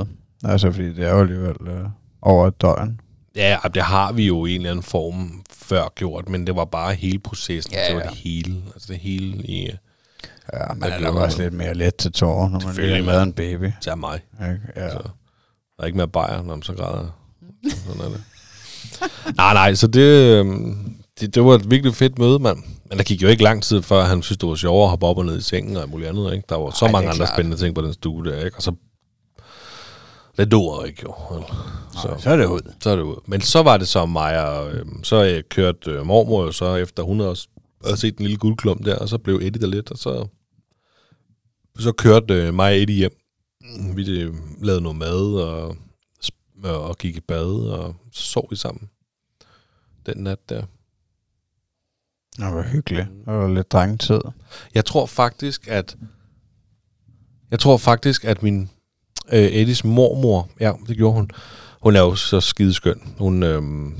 Altså, 0.44 0.72
fordi 0.72 0.92
det 0.94 1.06
er 1.06 1.10
jo 1.12 1.20
alligevel 1.20 1.56
øh, 1.66 1.84
over 2.22 2.46
et 2.46 2.60
døgn. 2.62 3.00
ja, 3.36 3.58
det 3.74 3.82
har 3.82 4.12
vi 4.12 4.26
jo 4.26 4.46
i 4.46 4.50
en 4.54 4.60
eller 4.60 4.70
anden 4.70 4.82
form 4.82 5.42
før 5.52 5.92
gjort, 5.94 6.28
men 6.28 6.46
det 6.46 6.56
var 6.56 6.64
bare 6.64 6.94
hele 6.94 7.18
processen. 7.18 7.72
Ja, 7.74 7.86
det 7.88 7.94
var 7.96 8.02
ja. 8.02 8.08
det 8.08 8.16
hele. 8.16 8.56
Altså 8.74 8.92
det 8.92 8.98
hele 9.00 9.36
i, 9.36 9.70
Ja, 10.52 10.58
man 10.74 10.88
Ja, 10.88 10.94
er 10.94 10.98
det 10.98 11.06
nok 11.06 11.14
også 11.16 11.42
lidt 11.42 11.54
mere 11.54 11.74
let 11.74 11.94
til 11.96 12.12
tårer, 12.12 12.48
når 12.48 12.60
man 12.66 12.74
lige 12.74 13.00
lavet 13.02 13.22
en 13.22 13.32
baby. 13.32 13.72
til 13.80 13.92
mig. 13.98 14.20
Ikke? 14.42 14.60
Ja. 14.76 14.90
Så 14.90 14.98
der 15.76 15.82
er 15.82 15.86
ikke 15.86 15.96
mere 15.96 16.08
bajer, 16.08 16.42
når 16.42 16.54
man 16.54 16.62
så 16.62 16.72
græder. 16.74 17.16
Sådan 17.86 18.00
er 18.00 18.08
det. 18.08 18.20
nej, 19.36 19.54
nej, 19.54 19.74
så 19.74 19.86
det, 19.86 20.38
øhm, 20.38 20.94
det, 21.20 21.34
det 21.34 21.44
var 21.44 21.54
et 21.54 21.70
virkelig 21.70 21.94
fedt 21.94 22.18
møde, 22.18 22.38
mand. 22.38 22.58
Men 22.88 22.98
der 22.98 23.04
gik 23.04 23.22
jo 23.22 23.28
ikke 23.28 23.42
lang 23.42 23.62
tid, 23.62 23.82
før 23.82 24.04
han 24.04 24.22
synes, 24.22 24.38
det 24.38 24.48
var 24.48 24.54
sjovere 24.54 24.84
at 24.84 24.90
hoppe 24.90 25.06
op 25.06 25.18
og 25.18 25.24
ned 25.26 25.38
i 25.38 25.42
sengen 25.42 25.76
og 25.76 25.88
muligt 25.88 26.08
andet. 26.08 26.32
Ikke? 26.34 26.44
Der 26.48 26.56
var 26.56 26.70
så 26.70 26.84
Ej, 26.84 26.92
mange 26.92 27.08
andre 27.08 27.16
klart. 27.16 27.36
spændende 27.36 27.56
ting 27.56 27.74
på 27.74 27.82
den 27.82 27.92
stue 27.92 28.24
der, 28.24 28.44
ikke? 28.44 28.56
Og 28.56 28.62
så... 28.62 28.72
Det 30.36 30.50
duer 30.52 30.84
ikke, 30.84 31.02
jo. 31.02 31.14
Så, 31.92 31.98
Så, 32.02 32.16
så 32.18 32.30
er 32.30 32.36
det 32.36 32.46
ud. 32.46 32.72
så 32.82 32.90
er 32.90 32.96
det 32.96 33.02
ud. 33.02 33.16
Men 33.26 33.40
så 33.40 33.62
var 33.62 33.76
det 33.76 33.88
så 33.88 34.06
mig, 34.06 34.48
og 34.48 34.72
øhm, 34.72 35.04
så 35.04 35.24
øh, 35.24 35.42
kørte 35.48 35.90
øh, 35.90 36.06
mormor 36.06 36.44
jo 36.44 36.52
så 36.52 36.74
efter 36.74 37.02
hun 37.02 37.20
havde, 37.20 37.36
havde 37.84 37.96
set 37.96 38.18
den 38.18 38.26
lille 38.26 38.38
guldklump 38.38 38.84
der, 38.84 38.96
og 38.96 39.08
så 39.08 39.18
blev 39.18 39.34
Eddie 39.42 39.60
der 39.62 39.66
lidt, 39.66 39.90
og 39.90 39.98
så, 39.98 40.26
så 41.78 41.92
kørte 41.92 42.34
øh, 42.34 42.54
mig 42.54 42.72
og 42.72 42.78
Eddie 42.78 42.96
hjem. 42.96 43.16
Vi 43.96 44.20
øh, 44.20 44.34
lavede 44.62 44.82
noget 44.82 44.98
mad, 44.98 45.34
og, 45.34 45.76
og 46.64 46.98
gik 46.98 47.16
i 47.16 47.20
bad, 47.20 47.68
og 47.70 47.94
så 48.12 48.22
sov 48.22 48.46
vi 48.50 48.56
sammen 48.56 48.88
den 50.06 50.16
nat 50.24 50.48
der. 50.48 50.62
Det 52.40 52.54
var 52.54 52.62
hyggeligt. 52.62 53.06
Det 53.26 53.34
var 53.34 53.48
lidt 53.48 53.72
drengetid. 53.72 54.20
Jeg 54.74 54.84
tror 54.84 55.06
faktisk, 55.06 55.68
at 55.68 55.96
jeg 57.50 57.58
tror 57.58 57.76
faktisk, 57.76 58.24
at 58.24 58.42
min 58.42 58.70
øh, 59.32 59.38
Eddies 59.42 59.84
mormor, 59.84 60.48
ja, 60.60 60.72
det 60.88 60.96
gjorde 60.96 61.14
hun. 61.14 61.30
Hun 61.82 61.96
er 61.96 62.00
jo 62.00 62.14
så 62.14 62.40
skideskøn. 62.40 63.14
Hun, 63.18 63.42
øhm, 63.42 63.94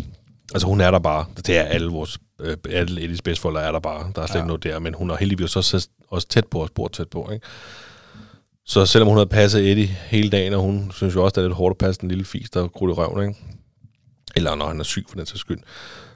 altså 0.55 0.67
hun 0.69 0.81
er 0.81 0.91
der 0.91 0.99
bare. 0.99 1.25
Det 1.37 1.59
er 1.59 1.63
alle 1.63 1.91
vores, 1.91 2.19
øh, 2.41 2.57
alle 2.71 3.03
Eddies 3.05 3.23
bedsteforældre 3.23 3.63
er 3.63 3.73
der 3.73 3.81
bare. 3.81 4.13
Der 4.15 4.23
er 4.23 4.27
slet 4.27 4.35
Ja. 4.35 4.39
ja. 4.39 4.43
ikke 4.45 4.47
noget 4.47 4.65
der, 4.65 4.79
men 4.79 4.95
hun 4.95 5.11
er 5.11 5.17
heldigvis 5.17 5.57
også, 5.57 5.89
også 6.09 6.29
tæt 6.29 6.47
på 6.47 6.63
os, 6.63 6.71
bor 6.71 6.89
tæt 6.89 7.09
på, 7.09 7.31
ikke? 7.33 7.47
Så 8.67 8.87
selvom 8.87 9.09
hun 9.09 9.17
havde 9.17 9.29
passet 9.29 9.71
Eddie 9.71 9.87
hele 9.87 10.31
dagen, 10.31 10.53
og 10.53 10.61
hun 10.61 10.91
synes 10.95 11.15
jo 11.15 11.25
også, 11.25 11.35
det 11.35 11.39
er 11.45 11.49
lidt 11.49 11.57
hårdt 11.57 11.75
at 11.75 11.79
passe 11.79 12.01
den 12.01 12.09
lille 12.09 12.25
fis, 12.25 12.51
der 12.51 12.65
er 12.65 12.69
krudt 12.69 12.91
i 12.91 12.93
røven, 12.93 13.29
ikke? 13.29 13.41
Eller 14.37 14.55
når 14.55 14.69
han 14.69 14.81
er 14.81 14.85
syg 14.85 15.05
for 15.09 15.17
den 15.17 15.27
sags 15.27 15.41
skyld. 15.41 15.59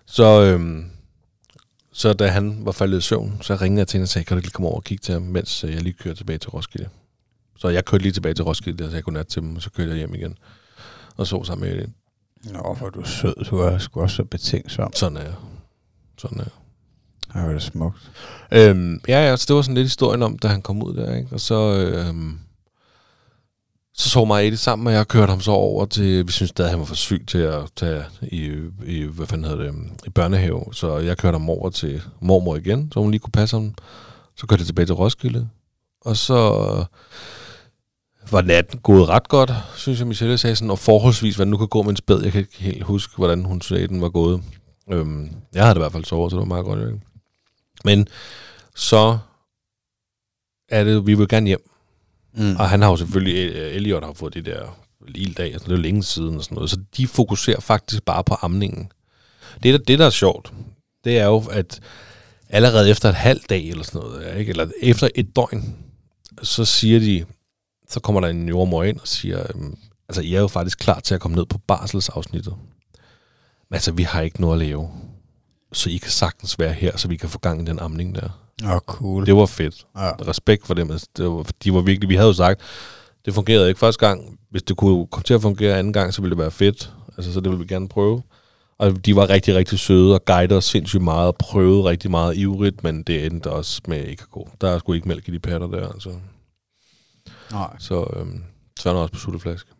Så, 0.06 0.42
øhm, 0.42 0.84
så 1.96 2.12
da 2.12 2.28
han 2.28 2.58
var 2.64 2.72
faldet 2.72 2.98
i 2.98 3.00
søvn, 3.00 3.38
så 3.42 3.54
ringede 3.54 3.78
jeg 3.78 3.88
til 3.88 3.96
hende 3.98 4.04
og 4.04 4.08
sagde, 4.08 4.24
kan 4.24 4.34
du 4.34 4.38
ikke 4.38 4.46
lige 4.46 4.52
komme 4.52 4.68
over 4.68 4.76
og 4.76 4.84
kigge 4.84 5.02
til 5.02 5.12
ham, 5.12 5.22
mens 5.22 5.64
øh, 5.64 5.72
jeg 5.72 5.82
lige 5.82 5.92
kører 5.92 6.14
tilbage 6.14 6.38
til 6.38 6.50
Roskilde. 6.50 6.88
Så 7.56 7.68
jeg 7.68 7.84
kørte 7.84 8.02
lige 8.02 8.12
tilbage 8.12 8.34
til 8.34 8.44
Roskilde, 8.44 8.84
og 8.84 8.90
sagde 8.90 9.02
godnat 9.02 9.26
til 9.26 9.42
dem, 9.42 9.56
og 9.56 9.62
så 9.62 9.70
kørte 9.70 9.90
jeg 9.90 9.98
hjem 9.98 10.14
igen. 10.14 10.38
Og 11.16 11.26
så 11.26 11.44
sammen 11.44 11.68
med 11.68 11.78
det. 11.78 11.90
Nå, 12.52 12.74
hvor 12.78 12.86
er 12.86 12.90
du 12.90 13.04
sød. 13.04 13.44
Du 13.50 13.58
er 13.58 13.78
sgu 13.78 14.00
også 14.00 14.16
så 14.16 14.24
betænksom. 14.24 14.92
Sådan 14.94 15.16
er 15.16 15.22
jeg. 15.22 15.34
Sådan 16.18 16.38
er 16.38 16.42
jeg. 16.42 16.52
Det 17.34 17.42
var 17.42 17.52
det 17.52 17.62
smukt. 17.62 18.10
Øhm, 18.52 19.00
ja, 19.08 19.28
ja, 19.28 19.36
så 19.36 19.44
det 19.48 19.56
var 19.56 19.62
sådan 19.62 19.74
lidt 19.74 19.84
historien 19.84 20.22
om, 20.22 20.38
da 20.38 20.48
han 20.48 20.62
kom 20.62 20.82
ud 20.82 20.94
der, 20.94 21.14
ikke? 21.14 21.28
Og 21.32 21.40
så, 21.40 21.54
øhm, 21.78 22.38
så 23.96 24.10
så 24.10 24.24
mig 24.24 24.42
det 24.42 24.46
Eddie 24.46 24.58
sammen, 24.58 24.86
og 24.86 24.92
jeg 24.92 25.08
kørte 25.08 25.30
ham 25.30 25.40
så 25.40 25.50
over 25.50 25.86
til, 25.86 26.26
vi 26.26 26.32
synes 26.32 26.50
stadig, 26.50 26.70
han 26.70 26.78
var 26.78 26.84
for 26.84 26.94
syg 26.94 27.24
til 27.26 27.38
at 27.38 27.62
tage 27.76 28.04
i, 28.22 28.60
i 28.86 29.02
hvad 29.02 29.26
fanden 29.26 29.44
hedder 29.44 29.64
det, 29.64 29.74
i 30.06 30.10
børnehave. 30.10 30.64
Så 30.72 30.98
jeg 30.98 31.18
kørte 31.18 31.34
ham 31.34 31.50
over 31.50 31.70
til 31.70 32.02
mormor 32.20 32.56
igen, 32.56 32.92
så 32.92 33.00
hun 33.00 33.10
lige 33.10 33.18
kunne 33.18 33.30
passe 33.30 33.56
ham. 33.56 33.74
Så 34.36 34.46
kørte 34.46 34.60
jeg 34.60 34.66
tilbage 34.66 34.86
til 34.86 34.94
Roskilde. 34.94 35.48
Og 36.00 36.16
så 36.16 36.34
var 38.30 38.42
natten 38.42 38.78
gået 38.78 39.08
ret 39.08 39.28
godt, 39.28 39.52
synes 39.76 39.98
jeg, 39.98 40.08
Michelle 40.08 40.38
sagde 40.38 40.56
sådan, 40.56 40.70
og 40.70 40.78
forholdsvis, 40.78 41.36
hvad 41.36 41.46
nu 41.46 41.56
kan 41.56 41.68
gå 41.68 41.82
med 41.82 41.90
en 41.90 41.96
spæd. 41.96 42.22
Jeg 42.22 42.32
kan 42.32 42.40
ikke 42.40 42.62
helt 42.62 42.82
huske, 42.82 43.16
hvordan 43.16 43.44
hun 43.44 43.60
sagde, 43.60 43.88
den 43.88 44.00
var 44.00 44.08
gået. 44.08 44.42
Øhm, 44.90 45.30
jeg 45.54 45.62
havde 45.62 45.74
det 45.74 45.80
i 45.80 45.82
hvert 45.82 45.92
fald 45.92 46.04
sovet, 46.04 46.30
så 46.30 46.36
det 46.36 46.40
var 46.40 46.46
meget 46.46 46.64
godt. 46.64 46.80
Ikke? 46.80 47.00
Men 47.84 48.08
så 48.74 49.18
er 50.68 50.84
det, 50.84 51.06
vi 51.06 51.14
vil 51.14 51.28
gerne 51.28 51.46
hjem. 51.46 51.70
Mm. 52.36 52.56
Og 52.56 52.68
han 52.68 52.82
har 52.82 52.90
jo 52.90 52.96
selvfølgelig, 52.96 53.54
øh, 53.54 53.74
Elliot 53.74 54.04
har 54.04 54.12
fået 54.12 54.34
det 54.34 54.44
der 54.44 54.78
lille 55.08 55.34
dag, 55.34 55.52
altså 55.52 55.68
det 55.68 55.74
er 55.74 55.82
længe 55.82 56.02
siden 56.02 56.36
og 56.36 56.44
sådan 56.44 56.54
noget. 56.54 56.70
Så 56.70 56.76
de 56.96 57.06
fokuserer 57.06 57.60
faktisk 57.60 58.02
bare 58.02 58.24
på 58.24 58.36
amningen. 58.42 58.92
Det, 59.62 59.74
der, 59.74 59.78
det, 59.78 59.98
der 59.98 60.06
er 60.06 60.10
sjovt, 60.10 60.52
det 61.04 61.18
er 61.18 61.26
jo, 61.26 61.44
at 61.50 61.80
allerede 62.48 62.90
efter 62.90 63.08
et 63.08 63.14
halvt 63.14 63.50
dag 63.50 63.68
eller 63.68 63.84
sådan 63.84 64.00
noget, 64.00 64.38
ikke? 64.38 64.50
eller 64.50 64.68
efter 64.82 65.08
et 65.14 65.36
døgn, 65.36 65.76
så 66.42 66.64
siger 66.64 67.00
de, 67.00 67.24
så 67.88 68.00
kommer 68.00 68.20
der 68.20 68.28
en 68.28 68.48
jordmor 68.48 68.82
ind 68.82 68.98
og 69.00 69.08
siger, 69.08 69.46
øhm, 69.54 69.78
altså 70.08 70.22
I 70.22 70.34
er 70.34 70.40
jo 70.40 70.48
faktisk 70.48 70.78
klar 70.78 71.00
til 71.00 71.14
at 71.14 71.20
komme 71.20 71.36
ned 71.36 71.46
på 71.46 71.58
barselsafsnittet. 71.58 72.54
Men 73.70 73.74
altså, 73.74 73.92
vi 73.92 74.02
har 74.02 74.20
ikke 74.20 74.40
noget 74.40 74.60
at 74.60 74.66
lave. 74.66 74.90
Så 75.72 75.90
I 75.90 75.96
kan 75.96 76.10
sagtens 76.10 76.58
være 76.58 76.72
her, 76.72 76.96
så 76.96 77.08
vi 77.08 77.16
kan 77.16 77.28
få 77.28 77.38
gang 77.38 77.62
i 77.62 77.64
den 77.64 77.78
amning 77.78 78.14
der. 78.14 78.43
Åh, 78.64 78.70
oh, 78.74 78.78
cool. 78.80 79.26
Det 79.26 79.36
var 79.36 79.46
fedt. 79.46 79.86
ja. 79.96 80.10
Respekt 80.10 80.66
for 80.66 80.74
dem. 80.74 80.90
Altså, 80.90 81.06
Det 81.16 81.24
var, 81.24 81.46
de 81.64 81.74
var 81.74 81.80
virkelig, 81.80 82.08
vi 82.08 82.14
havde 82.14 82.26
jo 82.26 82.32
sagt, 82.32 82.60
det 83.24 83.34
fungerede 83.34 83.68
ikke 83.68 83.78
første 83.78 84.06
gang. 84.06 84.38
Hvis 84.50 84.62
det 84.62 84.76
kunne 84.76 85.06
komme 85.06 85.22
til 85.24 85.34
at 85.34 85.42
fungere 85.42 85.78
anden 85.78 85.92
gang, 85.92 86.14
så 86.14 86.22
ville 86.22 86.30
det 86.30 86.38
være 86.38 86.50
fedt. 86.50 86.92
Altså, 87.16 87.32
så 87.32 87.40
det 87.40 87.50
ville 87.50 87.64
vi 87.66 87.74
gerne 87.74 87.88
prøve. 87.88 88.22
Og 88.78 89.06
de 89.06 89.16
var 89.16 89.30
rigtig, 89.30 89.54
rigtig 89.54 89.78
søde 89.78 90.14
og 90.14 90.24
guidede 90.24 90.56
os 90.56 90.64
sindssygt 90.64 91.02
meget 91.02 91.26
og 91.26 91.36
prøvede 91.36 91.84
rigtig 91.84 92.10
meget 92.10 92.36
ivrigt, 92.36 92.84
men 92.84 93.02
det 93.02 93.26
endte 93.26 93.50
også 93.50 93.80
med 93.88 94.04
ikke 94.04 94.22
at 94.22 94.30
gå. 94.30 94.48
Der 94.60 94.70
er 94.70 94.78
sgu 94.78 94.92
ikke 94.92 95.08
mælk 95.08 95.28
i 95.28 95.30
de 95.30 95.38
patter 95.38 95.66
der, 95.66 95.88
altså. 95.88 96.10
Nej. 97.52 97.76
Så, 97.78 98.06
øhm, 98.16 98.44
så 98.78 98.88
er 98.88 98.92
der 98.94 99.00
også 99.00 99.12
på 99.12 99.18
sutteflaske. 99.18 99.70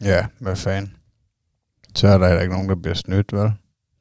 Ja, 0.00 0.26
hvad 0.38 0.56
fanden. 0.56 0.92
Så 1.96 2.08
er 2.08 2.18
der 2.18 2.26
heller 2.26 2.42
ikke 2.42 2.54
nogen, 2.54 2.68
der 2.68 2.74
bliver 2.74 2.94
snydt, 2.94 3.32
vel? 3.32 3.52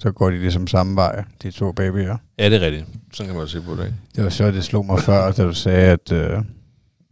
Så 0.01 0.11
går 0.11 0.29
de 0.29 0.37
ligesom 0.39 0.67
samme 0.67 0.95
vej, 0.95 1.23
de 1.43 1.51
to 1.51 1.71
babyer. 1.71 2.17
Ja, 2.39 2.49
det 2.49 2.55
er 2.63 2.65
rigtigt. 2.65 2.85
Sådan 3.13 3.29
kan 3.29 3.37
man 3.39 3.47
se 3.47 3.61
på 3.61 3.71
det, 3.75 3.85
ikke? 3.85 3.95
Det 4.15 4.23
var 4.23 4.29
så, 4.29 4.51
det 4.51 4.63
slog 4.63 4.85
mig 4.85 4.99
før, 4.99 5.31
da 5.31 5.43
du 5.43 5.53
sagde, 5.53 5.87
at, 5.91 6.11
øh, 6.11 6.39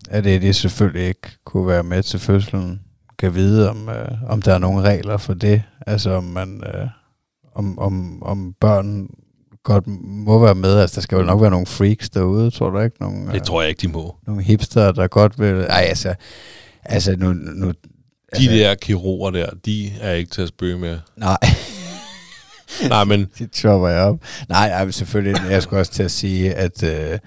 at 0.10 0.28
Eddie 0.28 0.54
selvfølgelig 0.54 1.08
ikke 1.08 1.30
kunne 1.46 1.68
være 1.68 1.84
med 1.84 2.04
til 2.04 2.20
fødslen. 2.20 2.82
Kan 3.20 3.36
vide, 3.36 3.70
om, 3.70 3.90
øh, 3.90 4.08
om 4.28 4.42
der 4.42 4.54
er 4.54 4.58
nogle 4.58 4.82
regler 4.82 5.18
for 5.18 5.34
det. 5.34 5.64
Altså, 5.88 6.10
om, 6.10 6.24
man, 6.24 6.64
øh, 6.74 6.88
om, 7.56 7.80
om, 7.80 8.24
om 8.24 8.54
børn 8.62 9.08
godt 9.64 9.88
må 10.04 10.40
være 10.40 10.56
med. 10.56 10.78
Altså, 10.80 10.96
der 10.96 11.02
skal 11.02 11.16
jo 11.16 11.24
nok 11.24 11.42
være 11.42 11.52
nogle 11.52 11.66
freaks 11.66 12.10
derude, 12.10 12.52
tror 12.52 12.70
du 12.70 12.80
ikke? 12.80 12.98
Nogle, 13.00 13.32
Det 13.34 13.44
tror 13.44 13.62
jeg 13.62 13.70
ikke, 13.70 13.82
de 13.82 13.88
må. 13.88 14.16
nogle 14.28 14.44
hipster, 14.44 14.92
der 14.92 15.08
godt 15.08 15.40
vil... 15.40 15.56
Ej, 15.70 15.82
altså, 15.82 16.16
altså 16.84 17.16
nu... 17.16 17.34
nu 17.34 17.68
De 17.68 17.74
altså, 18.32 18.52
der 18.52 18.76
kirurger 18.76 19.32
der, 19.32 19.50
de 19.66 19.92
er 20.02 20.12
ikke 20.14 20.32
til 20.32 20.42
at 20.42 20.48
spøge 20.48 20.78
med. 20.78 21.00
Nej, 21.18 21.38
Nej, 22.90 23.04
men 23.04 23.28
det 23.40 23.56
chopper 23.56 23.88
jeg 23.88 24.02
op. 24.02 24.20
Nej, 24.50 24.70
nej, 24.70 24.92
selvfølgelig. 24.92 25.42
Jeg 25.50 25.64
skulle 25.64 25.80
også 25.80 25.92
til 25.92 26.04
at 26.04 26.12
sige, 26.12 26.54
at, 26.54 26.84
øh, 26.84 27.20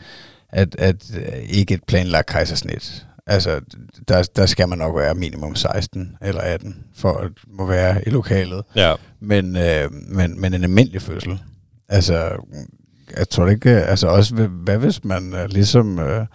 at, 0.53 0.75
at 0.79 0.97
øh, 1.17 1.39
ikke 1.49 1.75
et 1.75 1.85
planlagt 1.85 2.27
kejsersnit. 2.27 3.07
Altså, 3.27 3.61
der, 4.09 4.23
der 4.37 4.47
skal 4.47 4.69
man 4.69 4.79
nok 4.79 4.97
være 4.97 5.15
minimum 5.15 5.55
16 5.57 6.17
eller 6.23 6.41
18, 6.41 6.77
for 6.97 7.13
at 7.13 7.31
må 7.49 7.67
være 7.67 8.09
i 8.09 8.11
lokalet. 8.11 8.63
ja, 8.77 8.95
Men, 9.21 9.57
øh, 9.57 9.93
men, 9.93 10.41
men 10.41 10.55
en 10.55 10.63
almindelig 10.63 11.03
fødsel. 11.03 11.39
Altså, 11.89 12.31
jeg 13.17 13.29
tror 13.29 13.49
ikke, 13.49 13.71
altså 13.71 14.07
også, 14.09 14.35
hvad- 14.35 14.79
hvis 14.79 15.05
man 15.05 15.35
ligesom 15.49 15.99
øh, 15.99 16.27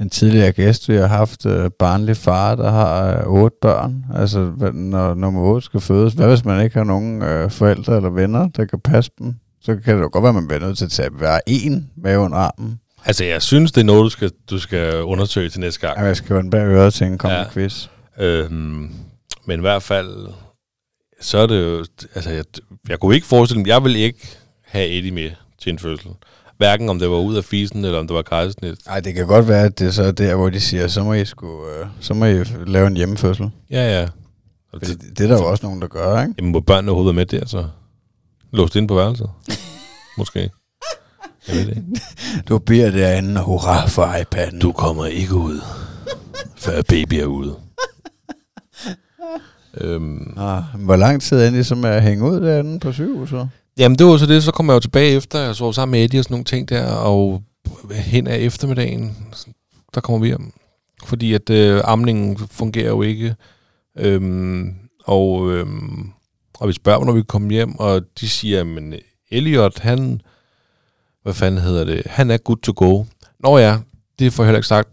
en 0.00 0.10
tidligere 0.10 0.52
gæst, 0.52 0.88
vi 0.88 0.96
har 0.96 1.06
haft 1.06 1.46
øh, 1.46 1.70
barnlig 1.78 2.16
far, 2.16 2.54
der 2.54 2.70
har 2.70 3.18
øh, 3.18 3.26
otte 3.26 3.56
børn, 3.62 4.04
altså 4.14 4.52
når 4.72 5.14
nummer 5.14 5.42
otte 5.42 5.64
skal 5.64 5.80
fødes. 5.80 6.14
Hvad 6.14 6.28
hvis 6.28 6.44
man 6.44 6.64
ikke 6.64 6.76
har 6.76 6.84
nogen 6.84 7.22
øh, 7.22 7.50
forældre 7.50 7.96
eller 7.96 8.10
venner, 8.10 8.48
der 8.48 8.64
kan 8.64 8.80
passe 8.80 9.10
dem? 9.18 9.34
Så 9.62 9.76
kan 9.76 9.96
det 9.96 10.02
jo 10.02 10.10
godt 10.12 10.22
være, 10.22 10.28
at 10.28 10.34
man 10.34 10.48
bliver 10.48 10.60
nødt 10.60 10.78
til 10.78 10.84
at 10.84 10.90
tage 10.90 11.10
hver 11.10 11.40
en 11.46 11.90
med 11.96 12.16
under 12.16 12.38
armen. 12.38 12.80
altså 13.04 13.24
jeg 13.24 13.42
synes, 13.42 13.72
det 13.72 13.80
er 13.80 13.84
noget, 13.84 14.04
du 14.04 14.08
skal, 14.08 14.30
du 14.50 14.58
skal 14.58 15.02
undersøge 15.02 15.48
til 15.48 15.60
næste 15.60 15.80
gang. 15.80 15.96
Jamen, 15.96 16.08
jeg 16.08 16.16
skal 16.16 16.34
jo 16.34 16.40
den 16.40 16.50
bag 16.50 16.66
øret 16.66 16.94
til 16.94 17.06
en 17.06 17.18
kommende 17.18 17.44
ja. 17.44 17.52
quiz. 17.52 17.88
Øhm, 18.18 18.90
men 19.44 19.60
i 19.60 19.60
hvert 19.60 19.82
fald, 19.82 20.28
så 21.20 21.38
er 21.38 21.46
det 21.46 21.62
jo... 21.62 21.84
Altså, 22.14 22.30
jeg, 22.30 22.44
jeg 22.88 22.98
kunne 22.98 23.14
ikke 23.14 23.26
forestille 23.26 23.60
mig... 23.60 23.68
Jeg 23.68 23.84
vil 23.84 23.96
ikke 23.96 24.38
have 24.64 24.88
Eddie 24.88 25.10
med 25.10 25.30
til 25.58 25.72
en 25.72 25.78
fødsel. 25.78 26.10
Hverken 26.60 26.88
om 26.88 26.98
det 26.98 27.10
var 27.10 27.16
ud 27.16 27.36
af 27.36 27.44
fisen, 27.44 27.84
eller 27.84 27.98
om 27.98 28.06
det 28.06 28.14
var 28.14 28.22
kejsersnit. 28.22 28.78
Ej, 28.86 29.00
det 29.00 29.14
kan 29.14 29.26
godt 29.26 29.48
være, 29.48 29.64
at 29.64 29.78
det 29.78 29.86
er 29.86 29.90
så 29.90 30.12
der, 30.12 30.34
hvor 30.34 30.50
de 30.50 30.60
siger, 30.60 30.88
så 30.88 31.04
må 31.04 31.12
I, 31.12 31.24
sgu, 31.24 31.66
øh, 31.68 31.86
så 32.00 32.14
må 32.14 32.24
I 32.24 32.44
lave 32.66 32.86
en 32.86 32.96
hjemmefødsel. 32.96 33.50
Ja, 33.70 34.00
ja. 34.00 34.08
Fordi 34.70 34.86
det, 34.86 35.18
det 35.18 35.24
er 35.24 35.28
der 35.28 35.36
jo 35.42 35.50
også 35.50 35.66
nogen, 35.66 35.82
der 35.82 35.88
gør, 35.88 36.22
ikke? 36.22 36.34
jamen, 36.38 36.52
må 36.52 36.60
børnene 36.60 36.90
overhovedet 36.90 37.14
med 37.14 37.26
der, 37.26 37.46
så? 37.46 37.66
Låst 38.52 38.76
ind 38.76 38.88
på 38.88 38.94
værelset? 38.94 39.30
Måske. 40.18 40.50
Jeg 41.48 41.56
ved 41.56 41.66
det 41.66 41.76
ikke. 41.76 41.82
Du 42.48 42.58
bliver 42.58 42.90
derinde, 42.90 43.40
hurra 43.40 43.86
for 43.86 44.04
iPad'en. 44.04 44.58
Du 44.58 44.72
kommer 44.72 45.06
ikke 45.06 45.34
ud, 45.34 45.60
før 46.56 46.82
baby 46.82 47.14
er 47.14 47.26
ude. 47.26 47.56
øhm, 49.80 50.34
Ah, 50.38 50.62
hvor 50.78 50.96
lang 50.96 51.22
tid 51.22 51.46
endte 51.46 51.60
I 51.60 51.62
så 51.62 51.74
med 51.74 51.90
at 51.90 52.02
hænge 52.02 52.30
ud 52.30 52.40
derinde 52.40 52.80
på 52.80 52.92
sygehuset? 52.92 53.48
Jamen, 53.80 53.98
det 53.98 54.06
var 54.06 54.16
så 54.16 54.26
det. 54.26 54.42
Så 54.42 54.52
kom 54.52 54.68
jeg 54.68 54.74
jo 54.74 54.80
tilbage 54.80 55.16
efter. 55.16 55.38
Jeg 55.38 55.56
sov 55.56 55.72
sammen 55.72 55.92
med 55.92 56.04
Eddie 56.04 56.20
og 56.20 56.24
sådan 56.24 56.34
nogle 56.34 56.44
ting 56.44 56.68
der. 56.68 56.92
Og 56.92 57.42
hen 57.90 58.26
af 58.26 58.38
eftermiddagen, 58.38 59.16
der 59.94 60.00
kommer 60.00 60.18
vi 60.20 60.26
hjem. 60.26 60.52
Fordi 61.04 61.34
at 61.34 61.50
øh, 61.50 61.80
amningen 61.84 62.38
fungerer 62.50 62.88
jo 62.88 63.02
ikke. 63.02 63.34
Øhm, 63.98 64.74
og, 65.04 65.50
øhm, 65.50 66.10
og 66.58 66.68
vi 66.68 66.72
spørger, 66.72 66.98
hvornår 66.98 67.12
vi 67.12 67.22
kommer 67.22 67.50
hjem. 67.50 67.78
Og 67.78 68.02
de 68.20 68.28
siger, 68.28 68.64
men 68.64 68.94
Elliot, 69.30 69.78
han... 69.78 70.20
Hvad 71.22 71.34
fanden 71.34 71.60
hedder 71.60 71.84
det? 71.84 72.02
Han 72.06 72.30
er 72.30 72.36
good 72.36 72.56
to 72.56 72.72
go. 72.76 73.04
Nå 73.40 73.58
ja, 73.58 73.78
det 74.18 74.32
får 74.32 74.42
jeg 74.42 74.46
heller 74.48 74.58
ikke 74.58 74.68
sagt. 74.68 74.88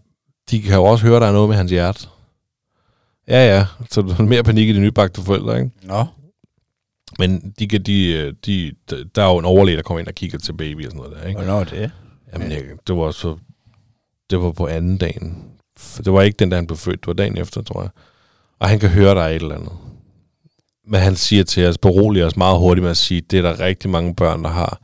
De 0.52 0.62
kan 0.62 0.76
jo 0.76 0.84
også 0.84 1.06
høre, 1.06 1.20
der 1.20 1.28
er 1.28 1.32
noget 1.32 1.50
med 1.50 1.58
hans 1.58 1.72
hjerte. 1.72 2.08
Ja, 3.28 3.56
ja. 3.56 3.66
Så 3.92 4.02
der 4.02 4.16
er 4.20 4.24
mere 4.24 4.44
panik 4.44 4.70
i 4.70 4.74
de 4.74 4.80
nybagte 4.80 5.22
forældre, 5.22 5.60
ikke? 5.60 5.72
Nå. 5.84 6.06
Men 7.20 7.54
de, 7.60 7.68
kan- 7.68 7.84
de, 7.84 8.12
øh, 8.14 8.34
de, 8.46 8.72
der 9.16 9.24
er 9.24 9.32
jo 9.32 9.38
en 9.38 9.46
overlæge, 9.46 9.78
der 9.78 9.84
kommer 9.84 10.00
ind 10.00 10.08
og 10.08 10.16
kigger 10.16 10.38
til 10.40 10.54
baby 10.54 10.86
og 10.86 10.92
sådan 10.92 10.98
noget 11.04 11.18
der, 11.22 11.28
ikke? 11.28 11.40
Hvornår 11.42 11.60
er 11.60 11.64
det? 11.64 11.92
Jamen, 12.34 12.52
jeg, 12.52 12.62
det 12.88 12.98
var 12.98 13.12
så... 13.12 13.38
Det 14.30 14.40
var 14.42 14.52
på 14.52 14.68
anden 14.68 14.98
dagen. 14.98 15.44
Det 15.98 16.14
var 16.14 16.22
ikke 16.22 16.36
den, 16.38 16.52
der 16.52 16.58
han 16.58 16.68
blev 16.68 16.78
født. 16.78 17.00
Det 17.00 17.08
var 17.08 17.14
dagen 17.14 17.38
efter, 17.38 17.62
tror 17.62 17.82
jeg. 17.82 17.90
Og 18.60 18.70
han 18.70 18.80
kan 18.80 18.90
høre, 18.90 19.16
der 19.16 19.22
er 19.22 19.28
et 19.30 19.36
eller 19.42 19.56
andet. 19.56 19.72
Men 20.88 21.00
han 21.02 21.16
siger 21.16 21.44
til 21.44 21.66
os, 21.68 21.78
beroliger 21.78 22.26
os 22.26 22.36
meget 22.38 22.60
hurtigt 22.60 22.84
med 22.84 22.92
at 22.92 22.98
sige, 22.98 23.22
det 23.22 23.38
er 23.40 23.42
der 23.42 23.60
rigtig 23.60 23.90
mange 23.90 24.16
børn, 24.16 24.44
der 24.44 24.50
har. 24.50 24.82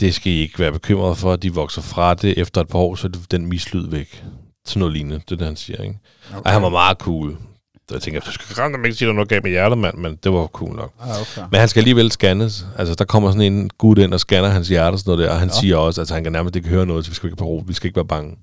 Det 0.00 0.14
skal 0.14 0.32
I 0.32 0.36
ikke 0.36 0.58
være 0.58 0.72
bekymrede 0.72 1.14
for. 1.14 1.36
De 1.36 1.54
vokser 1.54 1.82
fra 1.82 2.14
det. 2.14 2.38
Efter 2.38 2.60
et 2.60 2.68
par 2.68 2.78
år, 2.78 2.94
så 2.94 3.06
er 3.06 3.12
den 3.30 3.46
mislyd 3.46 3.88
væk. 3.88 4.24
Sådan 4.66 4.80
noget 4.80 4.92
lignende. 4.92 5.16
Det 5.18 5.32
er 5.32 5.36
det, 5.36 5.46
han 5.46 5.56
siger, 5.56 5.82
ikke? 5.82 5.98
Okay. 6.30 6.40
Og 6.44 6.50
han 6.50 6.62
var 6.62 6.68
meget 6.68 6.98
cool. 6.98 7.36
Så 7.88 7.94
jeg 7.94 8.02
tænker, 8.02 8.20
du 8.20 8.32
skal 8.32 8.62
rende 8.62 8.78
ikke 8.88 8.98
sige, 8.98 9.06
der 9.06 9.12
er 9.12 9.14
noget 9.14 9.28
galt 9.28 9.42
med 9.42 9.50
hjertet, 9.50 9.78
mand. 9.78 9.96
Men 9.98 10.18
det 10.24 10.32
var 10.32 10.46
cool 10.46 10.76
nok. 10.76 10.92
Ah, 11.00 11.08
okay. 11.20 11.42
Men 11.50 11.60
han 11.60 11.68
skal 11.68 11.80
alligevel 11.80 12.10
scannes. 12.12 12.66
Altså, 12.78 12.94
der 12.94 13.04
kommer 13.04 13.30
sådan 13.30 13.52
en 13.52 13.70
gut 13.78 13.98
ind 13.98 14.14
og 14.14 14.20
scanner 14.20 14.48
hans 14.48 14.68
hjerte 14.68 14.94
og 14.94 14.98
sådan 14.98 15.10
noget 15.10 15.24
der, 15.26 15.32
og 15.32 15.38
han 15.38 15.48
Nå. 15.48 15.54
siger 15.60 15.76
også, 15.76 16.00
at 16.00 16.10
han 16.10 16.22
kan 16.22 16.32
nærmest 16.32 16.56
ikke 16.56 16.68
høre 16.68 16.86
noget, 16.86 17.04
så 17.04 17.10
vi 17.10 17.14
skal 17.14 17.30
ikke, 17.30 17.44
være, 17.44 17.62
vi 17.66 17.72
skal 17.72 17.86
ikke 17.88 17.96
være 17.96 18.04
bange. 18.06 18.36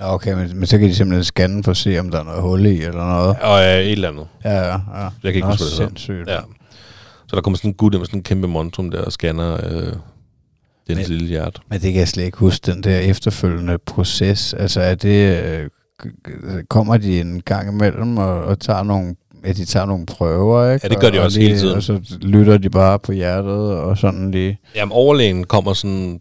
Nå, 0.00 0.06
okay, 0.06 0.32
men, 0.34 0.56
men 0.58 0.66
så 0.66 0.78
kan 0.78 0.88
de 0.88 0.94
simpelthen 0.94 1.24
scanne 1.24 1.64
for 1.64 1.70
at 1.70 1.76
se, 1.76 1.98
om 1.98 2.10
der 2.10 2.20
er 2.20 2.24
noget 2.24 2.42
hul 2.42 2.66
i 2.66 2.82
eller 2.82 3.06
noget. 3.06 3.36
Og 3.40 3.62
øh, 3.62 3.78
et 3.78 3.92
eller 3.92 4.08
andet. 4.08 4.26
Ja, 4.44 4.50
ja, 4.50 4.64
ja. 4.72 4.78
Jeg 5.02 5.10
kan 5.22 5.34
ikke 5.34 5.40
Nå, 5.40 5.46
huske, 5.46 5.62
hvad 5.64 5.70
det 5.70 5.76
sindssygt. 5.76 6.28
Ja. 6.28 6.40
Så 7.26 7.36
der 7.36 7.40
kommer 7.42 7.56
sådan 7.56 7.70
en 7.70 7.74
gut 7.74 7.94
ind 7.94 8.00
med 8.00 8.06
sådan 8.06 8.18
en 8.18 8.22
kæmpe 8.24 8.48
monstrum 8.48 8.90
der 8.90 9.02
og 9.02 9.12
scanner 9.12 9.54
øh, 9.66 9.82
den 10.88 10.96
Men- 10.96 11.06
lille 11.06 11.26
hjerte. 11.28 11.60
Men 11.70 11.80
det 11.80 11.92
kan 11.92 12.00
jeg 12.00 12.08
slet 12.08 12.24
ikke 12.24 12.38
huske, 12.38 12.72
den 12.72 12.82
der 12.82 12.98
efterfølgende 12.98 13.78
proces. 13.78 14.54
Altså 14.54 14.80
er 14.80 14.94
det, 14.94 15.44
øh, 15.44 15.68
kommer 16.68 16.96
de 16.96 17.20
en 17.20 17.42
gang 17.42 17.68
imellem 17.68 18.18
og, 18.18 18.44
og 18.44 18.60
tager 18.60 18.82
nogle, 18.82 19.16
ja, 19.44 19.52
de 19.52 19.64
tager 19.64 19.86
nogle 19.86 20.06
prøver, 20.06 20.72
ikke? 20.72 20.86
Ja, 20.86 20.94
det 20.94 21.00
gør 21.00 21.10
de 21.10 21.18
og, 21.18 21.24
også 21.24 21.38
og 21.38 21.42
lige, 21.42 21.48
hele 21.48 21.60
tiden. 21.60 21.76
Og 21.76 21.82
så 21.82 22.00
lytter 22.22 22.58
de 22.58 22.70
bare 22.70 22.98
på 22.98 23.12
hjertet 23.12 23.72
og 23.72 23.98
sådan 23.98 24.30
lige. 24.30 24.58
Jamen, 24.74 24.92
overlægen 24.92 25.44
kommer 25.44 25.72
sådan 25.74 26.20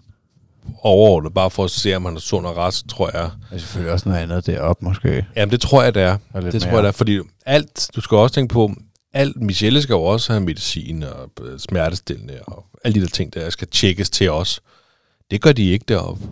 overordnet, 0.81 1.33
bare 1.33 1.49
for 1.51 1.63
at 1.63 1.71
se, 1.71 1.95
om 1.95 2.05
han 2.05 2.15
er 2.15 2.19
sund 2.19 2.45
og 2.45 2.57
rask, 2.57 2.87
tror 2.87 3.09
jeg. 3.13 3.29
Og 3.51 3.59
selvfølgelig 3.59 3.93
også 3.93 4.09
noget 4.09 4.21
andet 4.21 4.45
deroppe 4.45 4.85
måske. 4.85 5.25
Jamen, 5.35 5.51
det 5.51 5.61
tror 5.61 5.83
jeg, 5.83 5.95
det 5.95 6.01
er. 6.01 6.17
Det 6.33 6.43
mere. 6.43 6.59
tror 6.59 6.69
jeg, 6.69 6.83
det 6.83 6.87
er, 6.87 6.91
fordi 6.91 7.19
alt, 7.45 7.89
du 7.95 8.01
skal 8.01 8.17
også 8.17 8.35
tænke 8.35 8.53
på, 8.53 8.71
alt, 9.13 9.41
Michelle 9.41 9.81
skal 9.81 9.93
jo 9.93 10.03
også 10.03 10.33
have 10.33 10.43
medicin 10.45 11.03
og 11.03 11.29
øh, 11.41 11.59
smertestillende 11.59 12.39
og 12.47 12.65
alle 12.83 12.95
de 12.95 13.01
der 13.01 13.11
ting, 13.11 13.33
der 13.33 13.49
skal 13.49 13.67
tjekkes 13.67 14.09
til 14.09 14.31
os. 14.31 14.61
Det 15.31 15.41
gør 15.41 15.51
de 15.51 15.69
ikke 15.69 15.85
deroppe. 15.87 16.23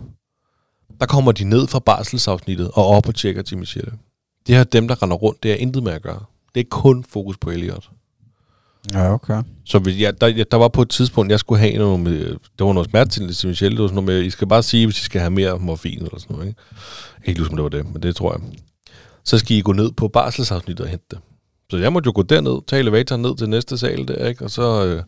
Der 1.02 1.06
kommer 1.06 1.32
de 1.32 1.44
ned 1.44 1.66
fra 1.66 1.78
barselsafsnittet 1.78 2.70
og 2.74 2.86
op 2.86 3.08
og 3.08 3.14
tjekker 3.14 3.42
til 3.42 3.58
Michelle. 3.58 3.92
Det 4.46 4.56
her 4.56 4.64
dem, 4.64 4.88
der 4.88 5.02
render 5.02 5.16
rundt, 5.16 5.42
det 5.42 5.52
er 5.52 5.54
intet 5.54 5.82
med 5.82 5.92
at 5.92 6.02
gøre. 6.02 6.24
Det 6.54 6.60
er 6.60 6.64
kun 6.70 7.04
fokus 7.08 7.36
på 7.36 7.50
Elliot. 7.50 7.90
Ja, 8.92 9.12
okay. 9.12 9.42
Så 9.64 9.78
hvis 9.78 10.00
jeg, 10.00 10.20
der, 10.20 10.44
der 10.44 10.56
var 10.56 10.68
på 10.68 10.82
et 10.82 10.88
tidspunkt, 10.90 11.30
jeg 11.30 11.40
skulle 11.40 11.58
have 11.58 11.78
noget 11.78 12.00
med, 12.00 12.26
det 12.28 12.66
var 12.66 12.72
noget 12.72 12.90
smertestillende 12.90 13.34
til 13.34 13.48
Michelle, 13.48 13.76
det 13.76 13.82
var 13.82 13.88
sådan 13.88 14.04
noget 14.04 14.06
med, 14.06 14.26
I 14.26 14.30
skal 14.30 14.48
bare 14.48 14.62
sige, 14.62 14.86
hvis 14.86 15.00
I 15.00 15.04
skal 15.04 15.20
have 15.20 15.30
mere 15.30 15.58
morfin 15.58 15.98
eller 15.98 16.18
sådan 16.18 16.36
noget, 16.36 16.48
ikke? 16.48 16.60
Jeg 17.16 17.24
kan 17.24 17.30
ikke 17.30 17.40
huske, 17.40 17.52
om 17.52 17.56
det 17.56 17.62
var 17.62 17.68
det, 17.68 17.92
men 17.92 18.02
det 18.02 18.16
tror 18.16 18.32
jeg. 18.32 18.40
Så 19.24 19.38
skal 19.38 19.56
I 19.56 19.60
gå 19.60 19.72
ned 19.72 19.92
på 19.92 20.08
barselsafsnittet 20.08 20.84
og 20.84 20.90
hente 20.90 21.06
det. 21.10 21.18
Så 21.70 21.76
jeg 21.76 21.92
måtte 21.92 22.06
jo 22.06 22.12
gå 22.14 22.22
derned, 22.22 22.66
tage 22.66 22.80
elevatoren 22.80 23.22
ned 23.22 23.36
til 23.36 23.48
næste 23.48 23.78
sal 23.78 24.08
der, 24.08 24.28
ikke? 24.28 24.44
Og 24.44 24.50
så 24.50 24.86
øh, 24.86 25.02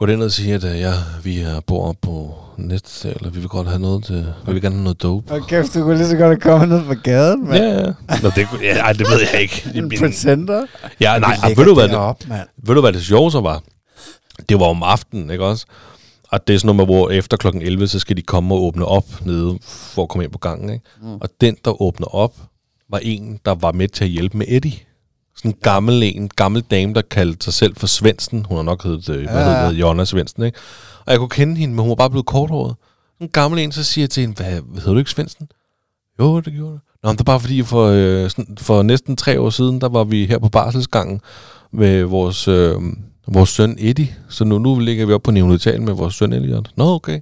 gå 0.00 0.06
derned 0.06 0.24
og 0.24 0.30
sige, 0.32 0.54
at 0.54 0.64
øh, 0.64 0.80
ja, 0.80 0.92
vi 1.24 1.38
er 1.40 1.60
bor 1.60 1.96
på 2.02 2.34
sal, 2.84 3.26
og 3.26 3.34
vi 3.34 3.40
vil 3.40 3.48
godt 3.48 3.68
have 3.68 3.78
noget 3.80 4.04
til, 4.04 4.26
vi 4.46 4.52
vil 4.52 4.62
gerne 4.62 4.74
have 4.74 4.82
noget 4.84 5.02
dope. 5.02 5.32
Og 5.34 5.46
kæft, 5.46 5.74
du 5.74 5.82
kunne 5.82 5.96
lige 5.96 6.06
så 6.08 6.16
godt 6.16 6.28
have 6.28 6.40
kommet 6.40 6.68
ned 6.68 6.84
fra 6.86 6.94
gaden, 6.94 7.48
mand. 7.48 7.62
Ja, 7.64 7.78
ja. 7.80 7.92
Nå, 8.22 8.30
det, 8.36 8.48
kunne- 8.48 8.62
ja, 8.62 8.78
ej, 8.78 8.92
det 8.92 9.00
ved 9.10 9.20
jeg 9.32 9.42
ikke. 9.42 9.70
En 9.74 9.88
presenter. 9.98 10.66
Ja, 11.00 11.18
nej, 11.18 11.36
og 11.44 11.50
ved 11.56 11.64
du, 11.64 11.74
hvad 11.74 11.88
det, 11.88 11.96
op, 11.96 12.28
mand. 12.28 12.48
ved 12.66 12.74
du, 12.74 12.80
hvad 12.80 12.92
det 12.92 13.02
sjove 13.02 13.30
så 13.30 13.40
var? 13.40 13.62
Det 14.48 14.60
var 14.60 14.66
om 14.66 14.82
aftenen, 14.82 15.30
ikke 15.30 15.44
også? 15.44 15.66
Og 16.32 16.48
det 16.48 16.54
er 16.54 16.58
sådan 16.58 16.76
noget 16.76 16.88
med, 16.88 16.96
hvor 16.96 17.10
efter 17.10 17.36
klokken 17.36 17.62
11, 17.62 17.88
så 17.88 17.98
skal 17.98 18.16
de 18.16 18.22
komme 18.22 18.54
og 18.54 18.62
åbne 18.62 18.84
op 18.84 19.04
nede, 19.26 19.58
for 19.62 20.02
at 20.02 20.08
komme 20.08 20.24
ind 20.24 20.32
på 20.32 20.38
gangen, 20.38 20.70
ikke? 20.70 20.84
Mm. 21.02 21.14
Og 21.14 21.28
den, 21.40 21.56
der 21.64 21.82
åbner 21.82 22.06
op, 22.14 22.34
var 22.90 22.98
en, 23.02 23.38
der 23.44 23.54
var 23.54 23.72
med 23.72 23.88
til 23.88 24.04
at 24.04 24.10
hjælpe 24.10 24.38
med 24.38 24.46
Eddie. 24.48 24.72
Sådan 25.40 25.50
en 25.50 25.56
gammel 25.62 26.02
en, 26.02 26.28
gammel 26.36 26.62
dame, 26.62 26.94
der 26.94 27.02
kaldte 27.02 27.44
sig 27.44 27.54
selv 27.54 27.76
for 27.76 27.86
Svendsen. 27.86 28.44
Hun 28.48 28.56
har 28.56 28.62
nok 28.62 28.84
heddet, 28.84 29.08
øh, 29.08 29.16
hvad 29.16 29.34
Ja, 29.34 29.38
ja. 29.40 29.44
hedder 29.56 29.70
det, 29.70 29.80
Jonna 29.80 30.04
Svendsen, 30.04 30.42
ikke? 30.42 30.58
Og 31.06 31.10
jeg 31.12 31.18
kunne 31.18 31.28
kende 31.28 31.56
hende, 31.56 31.74
men 31.74 31.80
hun 31.80 31.88
var 31.88 31.94
bare 31.94 32.10
blevet 32.10 32.26
korthåret. 32.26 32.74
En 33.20 33.28
gammel 33.28 33.60
en, 33.60 33.72
så 33.72 33.84
siger 33.84 34.02
jeg 34.02 34.10
til 34.10 34.20
hende, 34.20 34.34
hvad, 34.36 34.50
hedder 34.74 34.92
du 34.92 34.98
ikke 34.98 35.10
Svendsen? 35.10 35.48
Jo, 36.18 36.40
det 36.40 36.52
gjorde 36.52 36.72
det. 36.72 36.80
Nå, 37.02 37.08
men 37.08 37.12
det 37.16 37.20
er 37.20 37.24
bare 37.24 37.40
fordi, 37.40 37.62
for, 37.62 37.86
øh, 37.86 38.30
sådan, 38.30 38.56
for 38.60 38.82
næsten 38.82 39.16
tre 39.16 39.40
år 39.40 39.50
siden, 39.50 39.80
der 39.80 39.88
var 39.88 40.04
vi 40.04 40.26
her 40.26 40.38
på 40.38 40.48
barselsgangen 40.48 41.20
med 41.72 42.02
vores, 42.02 42.48
øh, 42.48 42.74
vores 43.28 43.50
søn 43.50 43.76
Eddie. 43.78 44.14
Så 44.28 44.44
nu, 44.44 44.58
nu 44.58 44.78
ligger 44.78 45.06
vi 45.06 45.12
op 45.12 45.22
på 45.22 45.30
neonatal 45.30 45.82
med 45.82 45.92
vores 45.92 46.14
søn 46.14 46.32
Elliot. 46.32 46.70
Nå, 46.76 46.94
okay. 46.94 47.20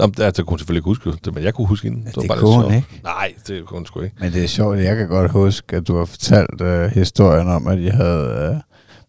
Jamen, 0.00 0.14
det, 0.16 0.22
altså, 0.22 0.42
det 0.42 0.48
kunne 0.48 0.58
selvfølgelig 0.58 0.78
ikke 0.80 0.88
huske, 1.04 1.10
det, 1.24 1.34
men 1.34 1.44
jeg 1.44 1.54
kunne 1.54 1.66
huske 1.66 1.88
hende. 1.88 2.02
Ja, 2.06 2.10
var 2.16 2.20
det 2.22 2.28
bare 2.28 2.38
kunne 2.38 2.62
hun 2.64 2.74
ikke. 2.74 3.00
Nej, 3.04 3.34
det 3.48 3.66
kunne 3.66 3.78
hun 3.78 3.86
sgu 3.86 4.00
ikke. 4.00 4.16
Men 4.20 4.32
det 4.32 4.44
er 4.44 4.48
sjovt, 4.48 4.78
jeg 4.78 4.96
kan 4.96 5.08
godt 5.08 5.30
huske, 5.30 5.76
at 5.76 5.88
du 5.88 5.96
har 5.98 6.04
fortalt 6.04 6.60
øh, 6.60 6.90
historien 6.90 7.48
om, 7.48 7.66
at 7.66 7.78
I 7.78 7.86
havde 7.86 8.50
øh, 8.54 8.60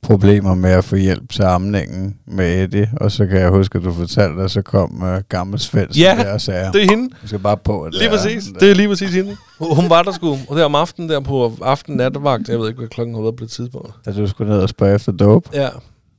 problemer 0.01 0.55
med 0.55 0.69
at 0.69 0.83
få 0.83 0.95
hjælp 0.95 1.29
til 1.29 1.41
amningen 1.43 2.15
med 2.27 2.63
Eddie, 2.63 2.91
og 3.01 3.11
så 3.11 3.25
kan 3.25 3.39
jeg 3.39 3.49
huske, 3.49 3.77
at 3.77 3.83
du 3.83 3.93
fortalte, 3.93 4.41
at 4.43 4.51
så 4.51 4.61
kom 4.61 5.03
øh, 5.03 5.21
gammel 5.29 5.59
Svendsen 5.59 6.01
Ja, 6.01 6.15
der 6.23 6.33
og 6.33 6.41
sagde, 6.41 6.73
Det 6.73 6.83
er 6.83 6.89
hende. 6.89 7.09
du 7.21 7.27
skal 7.27 7.39
bare 7.39 7.57
på. 7.57 7.81
at 7.81 7.93
Lige 7.93 7.99
det 8.03 8.07
er- 8.07 8.11
præcis. 8.11 8.43
Det 8.59 8.71
er 8.71 8.75
lige 8.75 8.88
præcis 8.88 9.13
hende. 9.13 9.35
Hun 9.59 9.89
var 9.89 10.03
der 10.03 10.11
sgu. 10.11 10.38
Og 10.49 10.57
der 10.57 10.65
om 10.65 10.75
aftenen 10.75 11.09
der 11.09 11.19
på 11.19 11.53
aften 11.61 11.95
nattevagt. 11.95 12.49
Jeg 12.49 12.59
ved 12.59 12.67
ikke, 12.67 12.77
hvad 12.79 12.88
klokken 12.89 13.15
har 13.15 13.21
været 13.21 13.35
på 13.35 13.43
det 13.43 13.51
tidspunkt. 13.51 13.91
Da 14.05 14.11
du 14.13 14.27
skulle 14.27 14.51
ned 14.53 14.59
og 14.61 14.69
spørge 14.69 14.95
efter 14.95 15.11
dope. 15.11 15.49
Ja, 15.53 15.69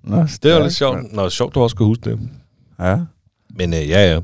Nå, 0.04 0.16
det 0.42 0.52
var 0.54 0.62
lidt 0.62 0.74
sjovt. 0.74 1.12
Nå, 1.12 1.28
sjovt, 1.28 1.54
du 1.54 1.60
også 1.60 1.74
skal 1.74 1.86
huske 1.86 2.10
det. 2.10 2.18
Ja. 2.80 2.96
Men 3.50 3.74
øh, 3.74 3.88
ja, 3.88 4.12
ja. 4.12 4.20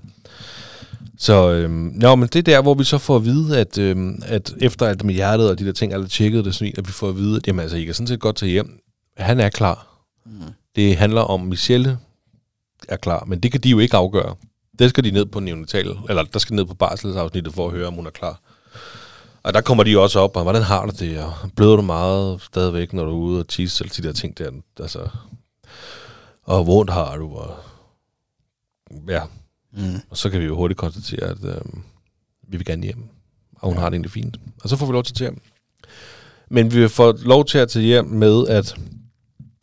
Så, 1.19 1.51
øhm, 1.51 1.93
nå, 1.95 2.15
men 2.15 2.29
det 2.29 2.39
er 2.39 2.43
der, 2.43 2.63
hvor 2.63 2.75
vi 2.75 2.85
så 2.85 2.99
får 2.99 3.17
at 3.17 3.25
vide, 3.25 3.59
at, 3.59 3.79
øhm, 3.79 4.23
at 4.27 4.55
efter 4.61 4.87
alt 4.87 5.05
med 5.05 5.15
hjertet 5.15 5.51
og 5.51 5.59
de 5.59 5.67
der 5.67 5.73
ting, 5.73 5.93
alle 5.93 6.09
tjekket 6.09 6.45
det, 6.45 6.55
så 6.55 6.73
at 6.79 6.87
vi 6.87 6.93
får 6.93 7.09
at 7.09 7.17
vide, 7.17 7.37
at 7.37 7.47
jamen, 7.47 7.61
altså, 7.61 7.77
I 7.77 7.85
kan 7.85 7.95
sådan 7.95 8.07
set 8.07 8.21
godt 8.21 8.37
tage 8.37 8.53
hjem. 8.53 8.81
Han 9.17 9.41
er 9.41 9.49
klar. 9.49 9.87
Mm. 10.27 10.33
Det 10.77 10.97
handler 10.97 11.21
om, 11.21 11.41
Michelle 11.41 11.99
er 12.89 12.97
klar, 12.97 13.25
men 13.25 13.41
det 13.41 13.53
kan 13.53 13.61
de 13.61 13.71
jo 13.71 13.79
ikke 13.79 13.97
afgøre. 13.97 14.35
Det 14.79 14.91
skal 14.91 15.05
de 15.05 15.11
ned 15.11 15.27
på 15.27 15.41
neonatal, 15.41 15.97
eller 16.09 16.23
der 16.23 16.39
skal 16.39 16.51
de 16.51 16.57
ned 16.57 16.65
på 16.65 16.75
barselsafsnittet 16.75 17.55
for 17.55 17.67
at 17.67 17.73
høre, 17.73 17.87
om 17.87 17.95
hun 17.95 18.07
er 18.07 18.11
klar. 18.11 18.41
Og 19.43 19.55
der 19.55 19.61
kommer 19.61 19.85
de 19.85 19.99
også 19.99 20.21
op, 20.21 20.37
og 20.37 20.43
hvordan 20.43 20.63
har 20.63 20.87
du 20.87 20.93
det, 20.99 21.19
og 21.19 21.33
bløder 21.57 21.77
du 21.77 21.83
meget 21.83 22.43
stadigvæk, 22.43 22.93
når 22.93 23.05
du 23.05 23.11
er 23.11 23.15
ude 23.15 23.41
og 23.41 23.49
tisse, 23.49 23.85
eller 23.85 23.95
de 23.95 24.03
der 24.03 24.13
ting 24.13 24.39
der, 24.39 24.51
altså, 24.81 25.09
og 26.43 26.65
hvor 26.65 26.93
har 26.93 27.17
du, 27.17 27.35
og 27.35 27.57
ja, 29.09 29.21
Mm. 29.77 30.01
og 30.11 30.17
så 30.17 30.31
kan 30.31 30.41
vi 30.41 30.45
jo 30.47 30.57
hurtigt 30.57 30.79
konstatere, 30.79 31.29
at 31.31 31.45
øh, 31.45 31.61
vi 32.49 32.57
vil 32.57 32.67
gerne 32.67 32.83
hjem. 32.83 33.05
Og 33.55 33.69
hun 33.69 33.75
ja. 33.75 33.81
har 33.81 33.89
det 33.89 33.95
egentlig 33.95 34.11
fint. 34.11 34.37
Og 34.63 34.69
så 34.69 34.77
får 34.77 34.87
vi 34.87 34.93
lov 34.93 35.03
til 35.03 35.13
at 35.13 35.17
tage 35.17 35.31
hjem. 35.31 35.41
Men 36.51 36.75
vi 36.75 36.89
får 36.89 37.19
lov 37.25 37.45
til 37.45 37.59
at 37.59 37.69
tage 37.69 37.85
hjem 37.85 38.05
med, 38.05 38.49
at, 38.49 38.77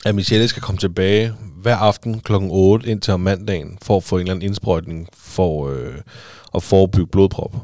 at 0.04 0.14
Michelle 0.14 0.48
skal 0.48 0.62
komme 0.62 0.78
tilbage 0.78 1.34
hver 1.56 1.76
aften 1.76 2.20
kl. 2.20 2.32
8 2.34 2.88
indtil 2.90 3.14
om 3.14 3.20
mandagen, 3.20 3.78
for 3.82 3.96
at 3.96 4.04
få 4.04 4.16
en 4.16 4.20
eller 4.20 4.34
anden 4.34 4.46
indsprøjtning 4.48 5.08
for 5.14 5.68
øh, 5.70 5.94
at 6.54 6.62
forebygge 6.62 7.06
blodprop. 7.06 7.56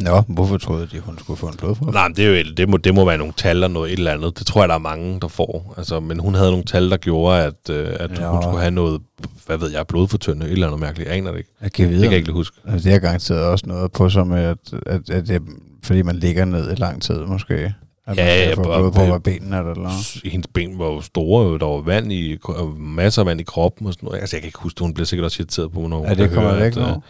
Nå, 0.00 0.22
hvorfor 0.28 0.56
troede 0.56 0.86
de, 0.92 1.00
hun 1.00 1.18
skulle 1.18 1.36
få 1.38 1.46
en 1.46 1.56
blodprop? 1.56 1.92
Nej, 1.94 2.08
men 2.08 2.16
det, 2.16 2.24
er 2.26 2.38
jo, 2.38 2.44
det, 2.56 2.68
må, 2.68 2.76
det 2.76 2.94
må 2.94 3.04
være 3.04 3.18
nogle 3.18 3.32
tal 3.36 3.56
eller 3.56 3.68
noget 3.68 3.92
et 3.92 3.98
eller 3.98 4.12
andet. 4.12 4.38
Det 4.38 4.46
tror 4.46 4.62
jeg, 4.62 4.68
der 4.68 4.74
er 4.74 4.78
mange, 4.78 5.20
der 5.20 5.28
får. 5.28 5.74
Altså, 5.78 6.00
men 6.00 6.18
hun 6.20 6.34
havde 6.34 6.50
nogle 6.50 6.64
tal, 6.64 6.90
der 6.90 6.96
gjorde, 6.96 7.42
at, 7.42 7.70
øh, 7.70 7.88
at 8.00 8.18
Ja. 8.18 8.26
hun 8.30 8.42
skulle 8.42 8.58
have 8.60 8.70
noget, 8.70 9.00
hvad 9.46 9.58
ved 9.58 9.70
jeg, 9.70 9.86
blodfortyndende, 9.86 10.46
et 10.46 10.52
eller 10.52 10.66
andet 10.66 10.80
mærkeligt. 10.80 11.08
Jeg 11.08 11.16
aner 11.16 11.30
det 11.30 11.38
ikke. 11.38 11.50
Jeg 11.62 11.72
kan 11.72 11.84
Det 11.84 11.92
vide, 11.92 12.02
kan 12.02 12.10
jeg 12.12 12.18
ikke 12.18 12.32
huske. 12.32 12.56
Altså, 12.68 12.84
det 12.84 12.92
har 12.92 12.98
garanteret 13.00 13.44
også 13.44 13.64
noget 13.66 13.92
på 13.92 14.08
med, 14.24 14.42
at, 14.42 14.56
at, 14.86 15.10
at 15.10 15.28
det, 15.28 15.42
fordi 15.84 16.02
man 16.02 16.16
ligger 16.16 16.44
ned 16.44 16.72
i 16.72 16.74
lang 16.74 17.02
tid, 17.02 17.18
måske. 17.18 17.74
At 18.06 18.16
Ja, 18.16 18.24
man 18.24 18.64
ja, 18.66 18.68
og- 18.68 19.14
af 19.14 19.22
benene 19.22 19.58
eller 19.58 19.74
noget. 19.74 19.92
hendes 20.24 20.46
ben 20.54 20.78
var 20.78 20.86
jo 20.86 21.00
store, 21.00 21.58
der 21.58 21.66
var 21.66 21.80
vand 21.80 22.12
i, 22.12 22.36
masser 22.78 23.22
af 23.22 23.26
vand 23.26 23.40
i 23.40 23.44
kroppen 23.44 23.86
og 23.86 23.92
sådan 23.92 24.06
noget. 24.06 24.20
Altså, 24.20 24.36
jeg 24.36 24.42
kan 24.42 24.48
ikke 24.48 24.58
huske 24.58 24.74
det. 24.76 24.80
Hun 24.80 24.94
bliver 24.94 25.06
sikkert 25.06 25.24
også 25.24 25.36
irriteret 25.42 25.72
på, 25.72 25.86
når 25.86 25.98
hun 25.98 26.06
Ja, 26.08 26.14
det 26.14 26.30
kommer 26.30 26.54
væk 26.54 26.76
at, 26.76 26.76
øh, 26.78 26.88
nu. 26.88 27.02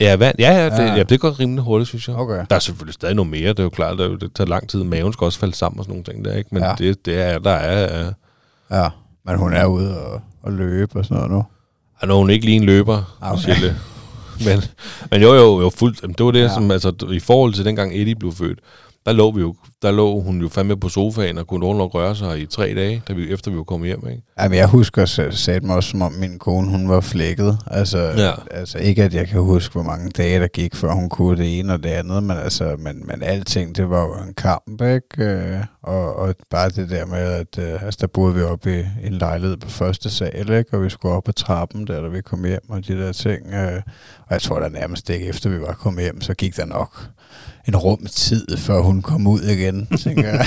Ja, 0.00 0.16
vand. 0.16 0.34
Ja, 0.38 0.50
ja, 0.52 0.64
det, 0.64 0.78
Ja. 0.78 0.82
ja. 0.84 0.94
ja, 0.94 1.02
det 1.02 1.20
går 1.20 1.40
rimelig 1.40 1.64
hurtigt, 1.64 1.88
synes 1.88 2.08
jeg. 2.08 2.16
Okay. 2.16 2.44
Der 2.50 2.56
er 2.56 2.60
selvfølgelig 2.60 2.94
stadig 2.94 3.14
noget 3.14 3.30
mere, 3.30 3.48
det 3.48 3.58
er 3.58 3.62
jo 3.62 3.68
klart, 3.70 3.98
det, 3.98 4.20
det 4.20 4.30
tager 4.34 4.48
lang 4.48 4.68
tid. 4.68 4.84
Maven 4.84 5.12
skal 5.12 5.24
også 5.24 5.38
falde 5.38 5.54
sammen 5.54 5.78
og 5.78 5.84
sådan 5.84 5.92
nogle 5.92 6.04
ting 6.04 6.24
der, 6.24 6.34
ikke? 6.36 6.48
Men 6.52 6.62
Ja. 6.62 6.68
ja. 6.68 6.74
det, 6.78 7.06
det 7.06 7.22
er, 7.22 7.38
der 7.38 7.50
er... 7.50 8.06
Øh, 8.06 8.12
Ja, 8.70 8.88
men 9.26 9.38
hun 9.38 9.52
er 9.52 9.64
ude 9.66 10.00
og, 10.06 10.20
og 10.42 10.52
løbe 10.52 10.98
og 10.98 11.04
sådan 11.04 11.14
noget 11.16 11.30
nu. 11.30 11.44
er 12.00 12.06
nogen 12.06 12.30
ikke 12.30 12.44
lige 12.44 12.56
en 12.56 12.64
løber, 12.64 13.16
Ah, 13.22 13.32
Okay. 13.32 13.50
okay. 13.56 13.74
men, 14.46 14.62
men 15.10 15.22
jo, 15.22 15.34
jo, 15.34 15.60
jo, 15.60 15.70
fuldt. 15.70 16.18
Det 16.18 16.24
var 16.26 16.30
det, 16.32 16.38
Ja. 16.38 16.44
ja. 16.44 16.54
som, 16.54 16.70
altså, 16.70 16.92
i 17.12 17.20
forhold 17.20 17.54
til 17.54 17.64
dengang 17.64 17.92
Eddie 17.94 18.14
blev 18.16 18.32
født, 18.32 18.58
der 19.06 19.12
lå, 19.12 19.30
vi 19.30 19.40
jo, 19.40 19.56
der 19.84 19.90
lå 19.92 20.20
hun 20.20 20.40
jo 20.40 20.48
fandme 20.48 20.76
på 20.76 20.88
sofaen 20.88 21.38
og 21.38 21.46
kunne 21.46 21.60
nogen 21.60 21.78
nok 21.78 21.94
røre 21.94 22.16
sig 22.16 22.40
i 22.40 22.46
tre 22.46 22.74
dage, 22.74 23.02
da 23.08 23.12
vi, 23.12 23.32
efter 23.32 23.50
vi 23.50 23.56
var 23.56 23.62
kommet 23.62 23.86
hjem, 23.88 24.08
ikke? 24.10 24.22
Jamen, 24.40 24.58
jeg 24.58 24.68
husker 24.68 25.06
sa- 25.06 25.30
sagde 25.36 25.60
mig 25.66 25.76
også, 25.76 25.90
som 25.90 26.02
om 26.02 26.12
min 26.12 26.38
kone, 26.38 26.70
hun 26.70 26.88
var 26.88 27.00
flækket. 27.00 27.58
Altså, 27.66 27.98
Ja. 27.98 28.30
altså, 28.50 28.78
ikke 28.78 29.02
at 29.04 29.14
jeg 29.14 29.28
kan 29.28 29.40
huske, 29.40 29.72
hvor 29.72 29.82
mange 29.82 30.10
dage 30.10 30.40
der 30.40 30.46
gik, 30.46 30.74
før 30.74 30.92
hun 30.92 31.08
kunne 31.08 31.36
det 31.36 31.58
ene 31.58 31.72
og 31.72 31.82
det 31.82 31.88
andet, 31.90 32.22
men, 32.22 32.36
altså, 32.36 32.76
men, 32.78 33.02
men 33.06 33.22
alting, 33.22 33.76
det 33.76 33.90
var 33.90 34.00
jo 34.02 34.14
en 34.28 34.34
kamp, 34.34 34.80
ikke? 34.82 35.24
Øh, 35.24 35.56
Og, 35.82 36.16
og 36.16 36.34
bare 36.50 36.68
det 36.70 36.90
der 36.90 37.06
med, 37.06 37.18
at 37.18 37.58
øh, 37.58 37.82
altså, 37.84 37.98
der 38.00 38.06
boede 38.06 38.34
vi 38.34 38.42
oppe 38.42 38.80
i 38.80 39.06
en 39.06 39.12
lejlighed 39.12 39.56
på 39.56 39.68
første 39.70 40.10
sal, 40.10 40.50
ikke? 40.52 40.76
Og 40.76 40.82
vi 40.84 40.90
skulle 40.90 41.14
op 41.14 41.28
ad 41.28 41.32
trappen, 41.32 41.86
der 41.86 42.02
da 42.02 42.08
vi 42.08 42.20
kom 42.20 42.44
hjem 42.44 42.70
og 42.70 42.86
de 42.88 42.92
der 42.98 43.12
ting. 43.12 43.46
Øh, 43.54 43.82
og 44.26 44.30
jeg 44.30 44.42
tror 44.42 44.60
da 44.60 44.68
nærmest 44.68 45.10
ikke, 45.10 45.26
efter 45.26 45.50
vi 45.50 45.60
var 45.60 45.72
kommet 45.72 46.02
hjem, 46.04 46.20
så 46.20 46.34
gik 46.34 46.56
der 46.56 46.64
nok 46.66 47.08
en 47.68 47.76
rum 47.76 48.06
tid, 48.12 48.56
før 48.56 48.80
hun 48.80 49.02
kom 49.02 49.26
ud 49.26 49.40
igen, 49.40 49.73
tænker 50.00 50.28
jeg. 50.34 50.46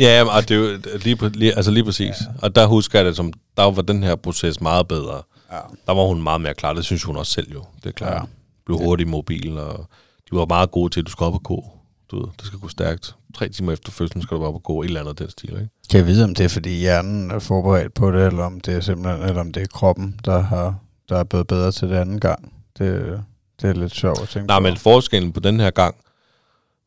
Ja, 0.00 0.24
og 0.36 0.48
det 0.48 0.56
er 0.56 0.58
jo 0.60 0.78
lige, 1.04 1.28
lige, 1.28 1.56
altså 1.56 1.70
lige 1.70 1.84
præcis. 1.84 2.14
Ja. 2.20 2.26
Og 2.42 2.56
der 2.56 2.66
husker 2.66 2.98
jeg 2.98 3.06
det 3.06 3.16
som, 3.16 3.32
der 3.56 3.70
var 3.70 3.82
den 3.82 4.02
her 4.02 4.16
proces 4.16 4.60
meget 4.60 4.88
bedre. 4.88 5.22
Ja. 5.52 5.58
Der 5.86 5.94
var 5.94 6.06
hun 6.06 6.22
meget 6.22 6.40
mere 6.40 6.54
klar, 6.54 6.72
det 6.72 6.84
synes 6.84 7.02
hun 7.02 7.16
også 7.16 7.32
selv 7.32 7.52
jo. 7.52 7.64
Det 7.82 7.86
er 7.88 7.92
klart. 7.92 8.12
Ja. 8.12 8.20
Blev 8.66 8.78
hurtigt 8.78 9.08
mobil, 9.08 9.58
og 9.58 9.86
de 10.30 10.36
var 10.36 10.46
meget 10.46 10.70
gode 10.70 10.92
til, 10.92 11.00
at 11.00 11.06
du 11.06 11.10
skal 11.10 11.24
op 11.24 11.34
og 11.34 11.42
gå. 11.42 11.64
Du 12.10 12.16
ved, 12.20 12.28
det 12.38 12.46
skal 12.46 12.58
gå 12.58 12.68
stærkt. 12.68 13.14
Tre 13.34 13.48
timer 13.48 13.72
efter 13.72 13.92
fødslen 13.92 14.22
skal 14.22 14.36
du 14.36 14.44
op 14.44 14.54
og 14.54 14.62
gå, 14.62 14.82
et 14.82 14.86
eller 14.86 15.00
andet 15.00 15.18
den 15.18 15.30
stil, 15.30 15.50
ikke? 15.50 15.68
Kan 15.90 15.98
jeg 15.98 16.06
vide, 16.06 16.24
om 16.24 16.34
det 16.34 16.44
er, 16.44 16.48
fordi 16.48 16.70
hjernen 16.78 17.30
er 17.30 17.38
forberedt 17.38 17.94
på 17.94 18.12
det, 18.12 18.26
eller 18.26 18.44
om 18.44 18.60
det 18.60 18.74
er 18.74 18.80
simpelthen, 18.80 19.22
eller 19.28 19.40
om 19.40 19.52
det 19.52 19.62
er 19.62 19.66
kroppen, 19.66 20.20
der, 20.24 20.40
har, 20.42 20.74
der 21.08 21.18
er 21.18 21.24
blevet 21.24 21.46
bedre 21.46 21.72
til 21.72 21.88
det 21.88 21.96
anden 21.96 22.20
gang? 22.20 22.52
Det, 22.78 23.20
det 23.62 23.70
er 23.70 23.74
lidt 23.74 23.94
sjovt 23.94 24.22
at 24.22 24.28
tænke 24.28 24.46
Nej, 24.46 24.58
på. 24.58 24.62
men 24.62 24.76
forskellen 24.76 25.32
på 25.32 25.40
den 25.40 25.60
her 25.60 25.70
gang, 25.70 25.94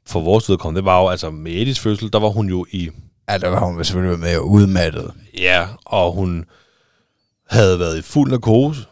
for 0.10 0.20
vores 0.20 0.50
vedkommende, 0.50 0.78
det 0.82 0.86
var 0.86 1.02
jo, 1.02 1.08
altså 1.08 1.30
med 1.32 1.52
Edis 1.52 1.80
fødsel, 1.80 2.14
der 2.14 2.20
var 2.20 2.30
hun 2.30 2.50
jo 2.50 2.66
i, 2.72 2.90
Ja, 3.30 3.38
der 3.38 3.50
var 3.50 3.66
hun 3.66 3.84
selvfølgelig 3.84 4.20
med 4.20 4.40
udmattet. 4.40 5.12
ja, 5.38 5.68
og 5.86 6.14
hun 6.14 6.46
havde 7.50 7.80
været 7.80 7.98
i 7.98 8.02
fuld 8.02 8.32
narkose, 8.32 8.86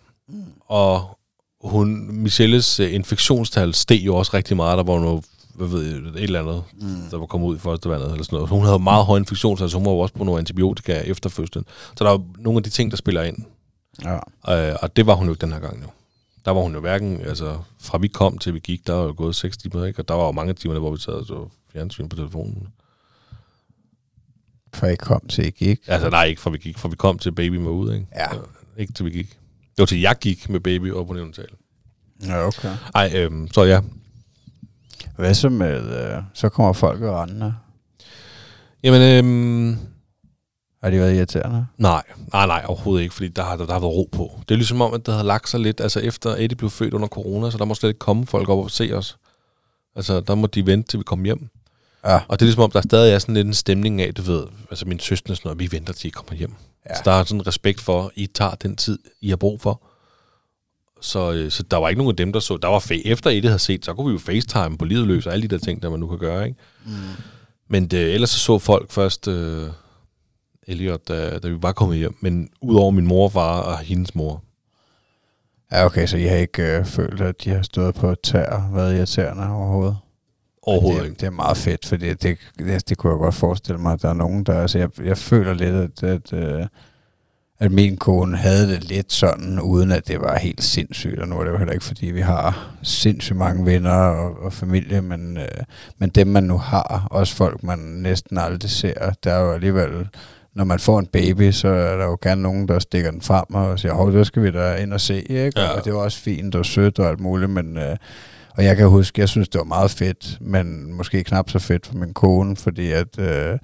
og 0.61 1.18
hun, 1.63 2.11
Michelles 2.11 2.80
øh, 2.80 2.93
infektionstal 2.93 3.74
steg 3.74 4.05
jo 4.05 4.15
også 4.15 4.32
rigtig 4.34 4.57
meget. 4.57 4.78
Der 4.78 4.84
var 4.84 4.99
noget, 4.99 5.26
hvad 5.55 5.68
ved 5.68 5.84
jeg, 5.84 5.95
et 5.95 6.24
eller 6.24 6.39
andet, 6.41 6.63
mm. 6.82 7.09
der 7.11 7.18
var 7.18 7.26
kommet 7.26 7.47
ud 7.47 7.55
i 7.55 7.59
første 7.59 7.89
vandet, 7.89 8.11
eller 8.11 8.24
sådan 8.24 8.36
noget. 8.36 8.49
Hun 8.49 8.65
havde 8.65 8.80
meget 8.80 9.05
høj 9.05 9.18
infektionstal, 9.18 9.70
så 9.70 9.78
hun 9.78 9.86
var 9.86 9.91
jo 9.91 9.99
også 9.99 10.13
på 10.13 10.24
nogle 10.24 10.39
antibiotika 10.39 10.93
efter 11.05 11.30
fødslen. 11.30 11.65
Så 11.95 12.03
der 12.03 12.09
var 12.09 12.22
nogle 12.39 12.57
af 12.57 12.63
de 12.63 12.70
ting, 12.70 12.91
der 12.91 12.97
spiller 12.97 13.24
ind. 13.24 13.38
Ja. 14.03 14.15
Øh, 14.70 14.76
og 14.82 14.95
det 14.95 15.07
var 15.07 15.13
hun 15.13 15.28
jo 15.28 15.34
ikke 15.34 15.41
den 15.41 15.53
her 15.53 15.59
gang 15.59 15.82
jo. 15.84 15.88
Der 16.48 16.54
var 16.54 16.62
hun 16.62 16.74
jo 16.74 16.80
hverken, 16.80 17.22
altså 17.22 17.60
fra 17.80 17.98
vi 17.98 18.08
kom 18.08 18.38
til 18.38 18.54
vi 18.54 18.60
gik, 18.60 18.88
der 18.88 18.93
var 18.93 19.04
jo 19.04 19.14
gået 19.18 19.36
seks 19.36 19.58
timer, 19.58 19.86
ikke? 19.86 20.00
Og 20.02 20.08
der 20.08 20.14
var 20.14 20.26
jo 20.26 20.32
mange 20.32 20.54
timer, 20.54 20.74
der, 20.74 20.80
hvor 20.80 20.91
vi 20.91 20.98
sad 20.98 21.14
og 21.14 21.26
så 21.26 21.48
fjernsyn 21.74 22.10
på 22.10 22.16
telefonen. 22.16 22.68
For 24.74 24.88
I 24.88 24.95
kom 24.95 25.28
til, 25.28 25.45
I 25.45 25.50
gik. 25.50 25.80
Altså 25.88 26.10
nej, 26.10 26.26
ikke 26.26 26.41
fra 26.41 26.50
vi 26.50 26.58
gik, 26.58 26.78
fra 26.78 26.89
vi 26.89 26.95
kom 26.95 27.20
til 27.20 27.32
baby 27.32 27.56
var 27.56 27.70
ude, 27.70 27.95
ikke? 27.95 28.08
Ja. 28.16 28.32
Så, 28.32 28.41
ikke 28.78 28.93
til 28.93 29.06
vi 29.06 29.10
gik. 29.10 29.30
Det 29.60 29.78
var 29.78 29.86
til 29.86 30.00
jeg 30.00 30.16
gik 30.22 30.50
med 30.50 30.60
baby 30.60 30.93
op 30.93 31.08
på 31.08 31.14
neonatal. 31.14 31.50
Ja, 32.26 32.48
okay. 32.48 32.76
Ej, 32.95 33.12
øhm, 33.16 33.48
så 33.48 33.64
ja. 33.64 33.82
Hvad 35.16 35.34
så 35.34 35.50
med, 35.50 36.16
øh, 36.16 36.24
så 36.34 36.50
kommer 36.50 36.74
folk 36.74 37.02
og 37.02 37.22
rendende? 37.22 37.56
Jamen, 38.84 39.02
øhm, 39.02 39.80
Har 40.84 40.89
de 40.89 40.97
været 40.99 41.15
irriterende? 41.15 41.65
nej, 41.78 42.03
nej, 42.34 42.47
nej, 42.47 42.63
overhovedet 42.67 43.03
ikke, 43.03 43.13
fordi 43.15 43.28
der 43.28 43.43
har, 43.43 43.55
der, 43.55 43.65
der 43.65 43.73
har 43.73 43.80
været 43.80 43.93
ro 43.93 44.09
på. 44.11 44.39
Det 44.49 44.55
er 44.55 44.57
ligesom 44.57 44.82
om, 44.82 44.93
at 44.93 45.05
det 45.05 45.13
havde 45.13 45.28
lagt 45.28 45.49
sig 45.49 45.59
lidt, 45.59 45.82
altså 45.82 45.99
efter 45.99 46.30
Eddie 46.30 46.55
blev 46.55 46.69
født 46.69 46.93
under 46.93 47.07
corona, 47.07 47.51
så 47.51 47.57
der 47.57 47.65
må 47.65 47.75
slet 47.75 47.89
ikke 47.89 47.99
komme 47.99 48.25
folk 48.28 48.49
op 48.49 48.57
og 48.57 48.71
se 48.71 48.91
os. 48.93 49.17
Altså, 49.95 50.19
der 50.19 50.36
må 50.36 50.47
de 50.47 50.65
vente, 50.65 50.89
til 50.89 50.99
vi 50.99 51.03
kommer 51.03 51.25
hjem. 51.25 51.49
Ja. 52.05 52.15
Og 52.28 52.39
det 52.39 52.41
er 52.41 52.45
ligesom 52.45 52.63
om, 52.63 52.71
der 52.71 52.82
stadig 52.82 53.13
er 53.13 53.19
sådan 53.19 53.36
lidt 53.36 53.47
en 53.47 53.53
stemning 53.53 54.01
af, 54.01 54.13
du 54.13 54.21
ved, 54.21 54.43
altså 54.69 54.86
min 54.86 54.99
søster 54.99 55.34
sådan 55.34 55.47
noget, 55.47 55.59
vi 55.59 55.71
venter 55.71 55.93
til 55.93 56.07
I 56.07 56.09
kommer 56.09 56.34
hjem. 56.34 56.53
Ja. 56.89 56.95
Så 56.95 57.01
der 57.05 57.11
er 57.11 57.23
sådan 57.23 57.47
respekt 57.47 57.82
for, 57.82 58.11
I 58.15 58.28
tager 58.28 58.51
den 58.55 58.75
tid, 58.75 58.99
I 59.21 59.30
har 59.30 59.36
brug 59.36 59.61
for. 59.61 59.82
Så, 61.01 61.32
øh, 61.32 61.51
så 61.51 61.63
der 61.63 61.78
var 61.78 61.89
ikke 61.89 61.97
nogen 61.99 62.11
af 62.11 62.15
dem, 62.15 62.34
der 62.34 62.39
så. 62.39 62.57
Der 62.57 62.67
var 62.67 62.80
fa- 62.80 63.01
efter 63.05 63.30
Eddie 63.30 63.49
havde 63.49 63.59
set, 63.59 63.86
så 63.86 63.93
kunne 63.93 64.07
vi 64.07 64.13
jo 64.13 64.19
facetime 64.19 64.78
på 64.78 64.86
livet 64.86 65.07
løs 65.07 65.25
og 65.25 65.34
alle 65.34 65.47
de 65.47 65.47
der 65.47 65.57
ting, 65.65 65.82
der 65.82 65.89
man 65.89 65.99
nu 65.99 66.07
kan 66.07 66.17
gøre, 66.17 66.47
ikke? 66.47 66.59
Mm. 66.86 66.91
Men 67.67 67.88
det, 67.88 68.13
ellers 68.13 68.30
så 68.30 68.39
så 68.39 68.59
folk 68.59 68.91
først 68.91 69.28
øh, 69.28 69.67
Elliot, 70.68 71.07
da, 71.07 71.38
da 71.39 71.47
vi 71.47 71.61
var 71.61 71.72
kommet 71.72 71.97
hjem. 71.97 72.18
Men 72.22 72.49
udover 72.61 72.91
min 72.91 73.07
mor 73.07 73.24
og 73.24 73.32
far 73.32 73.61
og 73.61 73.80
hendes 73.80 74.15
mor. 74.15 74.43
Ja, 75.72 75.86
okay, 75.86 76.07
så 76.07 76.18
I 76.18 76.24
har 76.24 76.36
ikke 76.36 76.78
øh, 76.78 76.86
følt, 76.86 77.22
at 77.22 77.43
de 77.43 77.49
har 77.49 77.61
stået 77.61 77.95
på 77.95 78.15
tær 78.24 78.45
og 78.45 78.76
været 78.76 78.97
irriterende 78.97 79.49
overhovedet? 79.49 79.97
Overhovedet 80.61 81.01
det, 81.01 81.09
ikke. 81.09 81.20
Det 81.20 81.26
er 81.26 81.32
meget 81.32 81.57
fedt, 81.57 81.86
fordi 81.86 82.13
det, 82.13 82.38
det, 82.59 82.89
det 82.89 82.97
kunne 82.97 83.11
jeg 83.11 83.20
godt 83.20 83.36
forestille 83.36 83.82
mig, 83.82 83.93
at 83.93 84.01
der 84.01 84.09
er 84.09 84.13
nogen, 84.13 84.43
der... 84.43 84.61
Altså, 84.61 84.80
jeg, 84.80 84.89
jeg 85.03 85.18
føler 85.18 85.53
lidt, 85.53 85.76
at, 85.76 86.03
at, 86.03 86.34
øh, 86.34 86.65
at 87.59 87.72
min 87.72 87.97
kone 87.97 88.38
havde 88.38 88.68
det 88.68 88.84
lidt 88.84 89.13
sådan, 89.13 89.59
uden 89.59 89.91
at 89.91 90.07
det 90.07 90.22
var 90.22 90.38
helt 90.38 90.63
sindssygt, 90.63 91.20
og 91.20 91.28
nu 91.28 91.39
er 91.39 91.43
det 91.43 91.51
jo 91.51 91.57
heller 91.57 91.74
ikke, 91.74 91.86
fordi 91.86 92.05
vi 92.05 92.22
har 92.22 92.76
sindssygt 92.84 93.38
mange 93.38 93.65
venner 93.65 93.91
og, 93.91 94.39
og 94.39 94.53
familie, 94.53 95.01
men, 95.01 95.38
øh, 95.38 95.63
men 95.97 96.09
dem, 96.09 96.28
man 96.28 96.43
nu 96.43 96.57
har, 96.57 97.07
også 97.11 97.36
folk, 97.36 97.63
man 97.63 97.80
næsten 97.80 98.38
aldrig 98.38 98.72
ser, 98.72 99.13
der 99.24 99.34
er 99.34 99.39
jo 99.39 99.51
alligevel... 99.51 100.07
Når 100.58 100.64
man 100.64 100.80
får 100.80 100.99
en 100.99 101.05
baby, 101.05 101.51
så 101.51 101.68
er 101.68 101.97
der 101.97 102.05
jo 102.05 102.18
gerne 102.22 102.41
nogen, 102.41 102.68
der 102.68 102.80
stikker 102.80 103.12
den 103.12 103.22
frem 103.22 103.45
og 103.49 103.80
siger, 103.80 103.93
hov, 103.93 104.12
det 104.14 104.28
skal 104.28 104.43
vi 104.43 104.51
da 104.51 104.76
ind 104.76 104.93
og 104.93 105.01
se, 105.01 105.22
ikke? 105.22 105.60
Ja. 105.60 105.68
Og 105.68 105.86
det 105.86 105.93
var 105.93 105.99
også 105.99 106.20
fint 106.20 106.55
og 106.55 106.66
sødt 106.66 106.99
og 106.99 107.10
alt 107.10 107.20
muligt, 107.20 107.51
men... 107.51 107.78
Øh, 107.78 107.95
og 108.58 108.64
jeg 108.64 108.78
kan 108.78 108.88
huske, 108.88 109.22
jeg 109.22 109.30
synes, 109.30 109.49
det 109.49 109.60
var 109.60 109.66
meget 109.66 109.91
fedt, 109.91 110.38
men 110.41 110.93
måske 110.93 111.24
knap 111.24 111.49
så 111.49 111.60
fedt 111.60 111.88
for 111.88 111.95
min 111.95 112.14
kone, 112.14 112.55
fordi 112.55 112.91
at, 112.91 113.20
øh, 113.20 113.58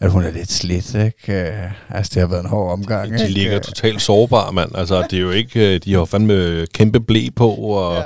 at 0.00 0.10
hun 0.10 0.22
er 0.24 0.30
lidt 0.30 0.52
slidt, 0.52 0.94
ikke? 0.94 1.48
Øh, 1.48 1.70
altså, 1.90 2.10
det 2.14 2.20
har 2.20 2.28
været 2.28 2.42
en 2.42 2.48
hård 2.48 2.72
omgang, 2.72 3.08
De 3.08 3.14
ikke? 3.22 3.32
ligger 3.34 3.58
totalt 3.58 4.02
sårbare, 4.02 4.52
mand. 4.52 4.70
Altså, 4.74 5.06
det 5.10 5.16
er 5.16 5.20
jo 5.20 5.30
ikke... 5.30 5.74
øh, 5.74 5.80
De 5.84 5.94
har 5.94 6.04
fandme 6.04 6.66
kæmpe 6.74 7.00
blæ 7.00 7.28
på, 7.36 7.48
og 7.50 7.94
ja. 7.96 8.02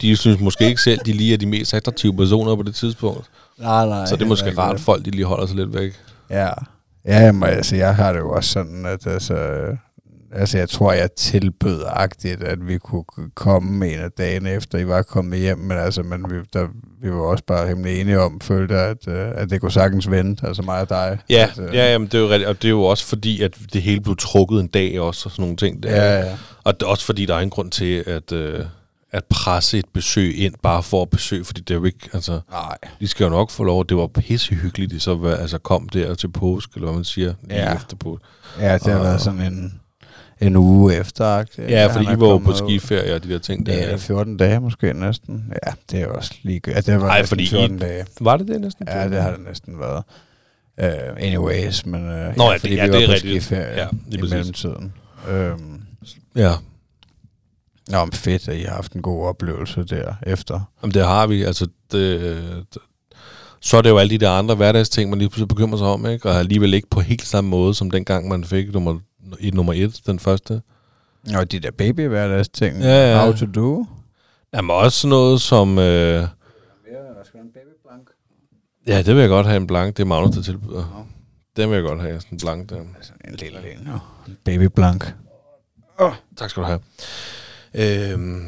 de 0.00 0.16
synes 0.16 0.40
måske 0.40 0.68
ikke 0.68 0.80
selv, 0.82 1.00
de 1.06 1.12
lige 1.12 1.34
er 1.34 1.38
de 1.38 1.46
mest 1.46 1.74
attraktive 1.74 2.16
personer 2.16 2.56
på 2.56 2.62
det 2.62 2.74
tidspunkt. 2.74 3.26
Nej, 3.58 3.86
nej. 3.86 4.06
Så 4.06 4.16
det 4.16 4.22
er 4.22 4.26
måske 4.28 4.58
rart, 4.58 4.74
at 4.74 4.80
folk 4.80 5.04
de 5.04 5.10
lige 5.10 5.24
holder 5.24 5.46
sig 5.46 5.56
lidt 5.56 5.74
væk. 5.74 5.92
Ja. 6.30 6.48
Ja, 7.06 7.18
jamen, 7.18 7.42
altså, 7.48 7.76
jeg 7.76 7.96
har 7.96 8.12
det 8.12 8.18
jo 8.18 8.30
også 8.30 8.50
sådan, 8.50 8.86
at 8.86 9.06
altså, 9.06 9.36
altså, 10.32 10.58
jeg 10.58 10.68
tror, 10.68 10.92
jeg 10.92 11.12
tilbød 11.12 11.82
agtigt, 11.86 12.42
at 12.42 12.66
vi 12.66 12.78
kunne 12.78 13.04
komme 13.34 13.92
en 13.92 13.98
af 13.98 14.10
dagene 14.10 14.50
efter, 14.50 14.78
I 14.78 14.88
var 14.88 15.02
kommet 15.02 15.38
hjem, 15.38 15.58
men 15.58 15.78
altså, 15.78 16.02
men 16.02 16.24
vi, 16.30 16.36
der, 16.52 16.66
vi 17.02 17.10
var 17.10 17.20
også 17.20 17.44
bare 17.44 17.68
rimelig 17.68 18.00
enige 18.00 18.20
om, 18.20 18.40
følte, 18.40 18.74
at, 18.74 19.08
øh, 19.08 19.28
at 19.34 19.50
det 19.50 19.60
kunne 19.60 19.72
sagtens 19.72 20.10
vente, 20.10 20.46
altså 20.46 20.62
mig 20.62 20.80
og 20.80 20.88
dig. 20.88 21.18
Ja, 21.30 21.46
altså, 21.48 21.62
ja 21.62 21.92
jamen, 21.92 22.06
det 22.06 22.14
er 22.14 22.18
jo 22.18 22.28
rigtigt, 22.28 22.48
og 22.48 22.62
det 22.62 22.68
er 22.68 22.72
jo 22.72 22.82
også 22.82 23.06
fordi, 23.06 23.42
at 23.42 23.58
det 23.72 23.82
hele 23.82 24.00
blev 24.00 24.16
trukket 24.16 24.60
en 24.60 24.66
dag 24.66 25.00
også, 25.00 25.22
og 25.26 25.30
sådan 25.30 25.42
nogle 25.42 25.56
ting. 25.56 25.82
Der. 25.82 25.90
Ja, 25.90 26.18
ja. 26.18 26.36
Og 26.64 26.80
det 26.80 26.86
er 26.86 26.90
også 26.90 27.06
fordi, 27.06 27.26
der 27.26 27.34
er 27.34 27.38
ingen 27.38 27.50
grund 27.50 27.70
til 27.70 28.04
at, 28.06 28.32
øh, 28.32 28.64
at 29.16 29.24
presse 29.24 29.78
et 29.78 29.84
besøg 29.92 30.38
ind, 30.38 30.54
bare 30.62 30.82
for 30.82 31.02
at 31.02 31.10
besøge, 31.10 31.44
fordi 31.44 31.60
det 31.60 31.70
er 31.70 31.78
jo 31.78 31.84
ikke, 31.84 32.08
altså, 32.12 32.40
Nej. 32.50 32.76
de 33.00 33.08
skal 33.08 33.24
jo 33.24 33.30
nok 33.30 33.50
få 33.50 33.64
lov, 33.64 33.86
det 33.86 33.96
var 33.96 34.06
pissehyggeligt, 34.06 34.90
de 34.90 35.00
så 35.00 35.36
altså, 35.40 35.58
kom 35.58 35.88
der 35.88 36.14
til 36.14 36.28
påske, 36.28 36.72
eller 36.74 36.86
hvad 36.86 36.94
man 36.96 37.04
siger, 37.04 37.34
lige 37.42 37.60
Ja. 37.62 37.74
efter 37.74 37.96
påske. 37.96 38.24
Ja, 38.60 38.74
det 38.74 38.82
har 38.82 38.98
Og- 38.98 39.04
været 39.04 39.20
sådan 39.20 39.40
en, 39.40 39.80
en 40.40 40.56
uge 40.56 40.96
efter. 40.96 41.44
Ja, 41.58 41.86
fordi 41.86 42.04
I 42.04 42.20
var 42.20 42.28
jo 42.28 42.38
på 42.38 42.52
skiferie 42.52 43.14
og 43.14 43.24
de 43.24 43.28
der 43.28 43.38
ting 43.38 43.66
der. 43.66 43.72
Ja, 43.74 43.86
ikke? 43.86 43.98
14 43.98 44.36
dage 44.36 44.60
måske 44.60 44.92
næsten. 44.92 45.52
Ja, 45.66 45.72
det 45.90 46.00
er 46.00 46.06
også 46.06 46.34
lige 46.42 46.60
Ja, 46.66 46.80
det 46.80 47.00
var 47.00 47.08
Ej, 47.08 47.26
fordi 47.26 47.42
I- 47.42 47.46
14 47.46 47.78
dage. 47.78 48.06
Var 48.20 48.36
det 48.36 48.48
det 48.48 48.60
næsten? 48.60 48.86
Ja, 48.88 49.08
det 49.08 49.22
har 49.22 49.30
det 49.30 49.40
næsten 49.48 49.78
været. 49.78 50.02
Uh, 50.82 51.16
anyways, 51.24 51.86
men 51.86 52.00
uh, 52.02 52.08
Nå, 52.36 52.44
ja, 52.44 52.52
det- 52.52 52.60
fordi 52.60 52.74
ja, 52.74 52.86
vi 52.86 52.92
det 52.92 52.96
er 52.96 53.00
var 53.00 53.06
på 53.06 53.12
rigtigt. 53.12 53.42
skiferie 53.44 53.76
Ja, 53.80 53.86
i 54.10 54.20
mellemtiden. 54.20 54.92
Um, 55.30 55.82
Ja, 56.36 56.52
nå, 57.88 58.04
men 58.04 58.12
fedt, 58.12 58.48
at 58.48 58.56
I 58.56 58.62
har 58.62 58.74
haft 58.74 58.92
en 58.92 59.02
god 59.02 59.26
oplevelse 59.26 59.84
der 59.84 60.14
efter. 60.22 60.60
Jamen, 60.82 60.94
det 60.94 61.04
har 61.04 61.26
vi. 61.26 61.42
Altså, 61.42 61.66
det, 61.92 62.20
det, 62.74 62.82
så 63.60 63.76
er 63.76 63.82
det 63.82 63.90
jo 63.90 63.98
alle 63.98 64.10
de 64.10 64.18
der 64.18 64.30
andre 64.30 64.54
hverdagsting, 64.54 65.10
man 65.10 65.18
lige 65.18 65.28
pludselig 65.28 65.48
bekymrer 65.48 65.78
sig 65.78 65.86
om, 65.86 66.06
ikke? 66.06 66.28
Og 66.28 66.38
alligevel 66.38 66.74
ikke 66.74 66.88
på 66.90 67.00
helt 67.00 67.26
samme 67.26 67.50
måde, 67.50 67.74
som 67.74 67.90
dengang 67.90 68.28
man 68.28 68.44
fik 68.44 68.72
nummer, 68.72 68.98
i 69.40 69.50
nummer 69.50 69.72
et, 69.72 70.00
den 70.06 70.18
første. 70.18 70.62
Og 71.36 71.52
de 71.52 71.60
der 71.60 71.70
baby 71.70 72.08
ting. 72.52 72.80
Ja, 72.80 73.12
ja. 73.12 73.24
How 73.24 73.32
to 73.32 73.46
do. 73.46 73.86
Jamen 74.54 74.70
også 74.70 74.98
sådan 74.98 75.08
noget 75.08 75.40
som... 75.40 75.78
Øh, 75.78 76.26
ja, 78.86 79.02
det 79.02 79.14
vil 79.14 79.20
jeg 79.20 79.28
godt 79.28 79.46
have 79.46 79.56
en 79.56 79.66
blank. 79.66 79.96
Det 79.96 80.02
er 80.02 80.06
Magnus, 80.06 80.34
der 80.34 80.42
tilbyder. 80.42 81.06
Det 81.56 81.68
vil 81.68 81.74
jeg 81.74 81.84
godt 81.84 82.00
have, 82.00 82.20
sådan 82.20 82.34
en 82.36 82.38
blank 82.38 82.70
der. 82.70 82.80
Altså 82.96 83.12
en 83.24 83.34
lille 83.34 83.72
en, 83.72 83.88
baby 84.44 84.64
blank. 84.64 85.14
Tak 86.36 86.50
skal 86.50 86.62
du 86.62 86.66
have. 86.66 86.80
Øhm, 87.76 88.46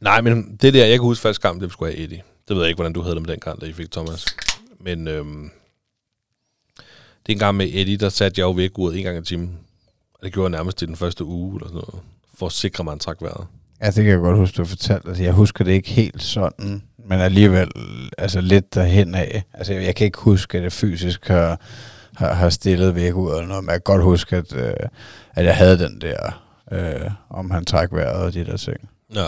nej, 0.00 0.20
men 0.20 0.58
det 0.62 0.74
der, 0.74 0.86
jeg 0.86 0.98
kan 0.98 1.02
huske 1.02 1.22
første 1.22 1.40
kamp, 1.40 1.60
det 1.60 1.72
skulle 1.72 1.92
have 1.92 2.04
Eddie. 2.04 2.22
Det 2.48 2.56
ved 2.56 2.62
jeg 2.62 2.68
ikke, 2.68 2.76
hvordan 2.76 2.92
du 2.92 3.02
havde 3.02 3.14
det 3.14 3.22
med 3.22 3.30
den 3.32 3.40
kamp, 3.40 3.60
da 3.60 3.66
I 3.66 3.72
fik 3.72 3.90
Thomas. 3.90 4.26
Men 4.80 5.08
øhm, 5.08 5.50
det 7.26 7.28
er 7.28 7.32
en 7.32 7.38
gang 7.38 7.56
med 7.56 7.66
Eddie, 7.72 7.96
der 7.96 8.08
satte 8.08 8.40
jeg 8.40 8.44
jo 8.44 8.50
væk 8.50 8.78
ud 8.78 8.94
en 8.94 9.04
gang 9.04 9.18
i 9.18 9.22
timen. 9.22 9.58
Og 10.14 10.20
det 10.22 10.32
gjorde 10.32 10.50
jeg 10.50 10.58
nærmest 10.58 10.82
i 10.82 10.86
den 10.86 10.96
første 10.96 11.24
uge, 11.24 11.54
eller 11.54 11.68
sådan 11.68 11.74
noget, 11.74 12.04
for 12.34 12.46
at 12.46 12.52
sikre 12.52 12.84
mig, 12.84 12.92
en 12.92 12.98
træk 12.98 13.16
vejret. 13.20 13.46
Ja, 13.80 13.86
det 13.86 13.94
kan 13.94 14.06
jeg 14.06 14.18
godt 14.18 14.36
huske, 14.36 14.56
du 14.56 14.64
fortalte. 14.64 15.08
Altså, 15.08 15.22
jeg 15.22 15.32
husker 15.32 15.64
det 15.64 15.72
ikke 15.72 15.90
helt 15.90 16.22
sådan, 16.22 16.82
men 17.08 17.20
alligevel 17.20 17.70
altså 18.18 18.40
lidt 18.40 18.74
derhen 18.74 19.14
af. 19.14 19.42
Altså, 19.54 19.72
jeg, 19.72 19.94
kan 19.94 20.04
ikke 20.04 20.18
huske, 20.18 20.58
at 20.58 20.64
det 20.64 20.72
fysisk 20.72 21.28
har, 21.28 21.60
har, 22.16 22.34
har 22.34 22.50
stillet 22.50 22.94
væk 22.94 23.14
ud 23.14 23.30
eller 23.30 23.46
noget, 23.46 23.64
men 23.64 23.70
jeg 23.70 23.84
kan 23.84 23.94
godt 23.94 24.02
huske, 24.02 24.36
at, 24.36 24.56
øh, 24.56 24.74
at 25.34 25.44
jeg 25.44 25.56
havde 25.56 25.78
den 25.78 26.00
der, 26.00 26.47
øh, 26.72 27.10
om 27.30 27.50
han 27.50 27.64
træk 27.64 27.88
vejret 27.92 28.22
og 28.22 28.34
de 28.34 28.44
der 28.44 28.56
ting. 28.56 28.88
Ja, 29.14 29.26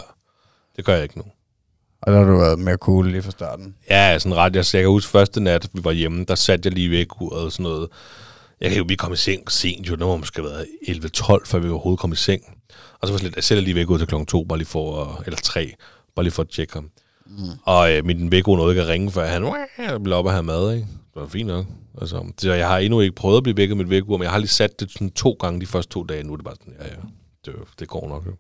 det 0.76 0.84
gør 0.84 0.95
jeg 0.95 1.03
ikke 1.03 1.18
nu. 1.18 1.24
Og 2.03 2.12
der 2.12 2.18
har 2.18 2.24
du 2.24 2.38
været 2.38 2.59
mere 2.59 2.76
cool 2.76 3.07
lige 3.11 3.22
fra 3.22 3.30
starten. 3.30 3.74
Ja, 3.91 4.18
sådan 4.18 4.36
ret. 4.36 4.57
Jeg, 4.57 4.64
jeg 4.74 4.82
kan 4.82 4.91
huske 4.91 5.11
første 5.11 5.41
nat, 5.41 5.68
vi 5.72 5.84
var 5.84 5.93
hjemme, 5.93 6.24
der 6.24 6.34
satte 6.34 6.66
jeg 6.66 6.74
lige 6.74 6.91
væk 6.91 7.20
uret 7.20 7.45
og 7.45 7.53
sådan 7.53 7.64
noget. 7.64 7.88
Jeg 8.61 8.70
kan 8.70 8.78
jo, 8.78 8.84
vi 8.88 8.95
kom 8.95 9.12
i 9.12 9.16
seng 9.16 9.51
sent 9.51 9.88
jo, 9.88 9.95
det 9.95 10.07
må 10.07 10.16
måske 10.16 10.43
have 10.43 10.51
været 10.51 10.66
11-12, 10.88 11.47
før 11.47 11.59
vi 11.59 11.68
overhovedet 11.68 12.01
kom 12.01 12.12
i 12.12 12.16
seng. 12.16 12.43
Og 13.01 13.09
så 13.09 13.12
var 13.12 13.18
det 13.18 13.22
lidt, 13.22 13.36
jeg 13.36 13.45
sætter 13.45 13.64
lige 13.64 13.74
væk 13.74 13.91
ud 13.91 13.99
til 13.99 14.07
klokken 14.07 14.26
2, 14.26 14.45
bare 14.45 14.59
lige 14.59 14.68
for, 14.68 15.22
eller 15.26 15.38
3, 15.45 15.74
bare 16.16 16.24
lige 16.24 16.32
for 16.32 16.43
at 16.43 16.49
tjekke 16.49 16.74
ham. 16.74 16.91
Mm. 17.26 17.34
Og 17.64 17.93
øh, 17.93 18.05
min 18.05 18.32
væk 18.32 18.47
nåede 18.47 18.72
ikke 18.72 18.82
at 18.82 18.88
ringe, 18.88 19.11
før 19.11 19.26
han 19.26 20.03
blev 20.03 20.16
op 20.16 20.26
og 20.26 20.32
have 20.32 20.43
mad, 20.43 20.74
ikke? 20.74 20.86
Det 21.14 21.22
var 21.22 21.28
fint 21.28 21.47
nok. 21.49 21.66
Altså, 22.01 22.32
så 22.38 22.53
jeg 22.53 22.68
har 22.68 22.78
endnu 22.78 23.01
ikke 23.01 23.14
prøvet 23.14 23.36
at 23.36 23.43
blive 23.43 23.57
vækket 23.57 23.76
med 23.76 23.84
mit 23.84 23.91
vækkeur, 23.91 24.16
men 24.16 24.22
jeg 24.22 24.30
har 24.30 24.38
lige 24.38 24.49
sat 24.49 24.80
det 24.80 24.91
sådan 24.91 25.11
to 25.11 25.36
gange 25.41 25.61
de 25.61 25.66
første 25.66 25.93
to 25.93 26.05
dage. 26.05 26.22
Nu 26.22 26.32
er 26.32 26.36
det 26.36 26.45
bare 26.45 26.55
sådan, 26.61 26.74
ja, 26.80 26.86
ja, 26.86 26.95
det, 27.47 27.55
det 27.78 27.88
går 27.88 28.09
nok 28.09 28.26
jo. 28.26 28.32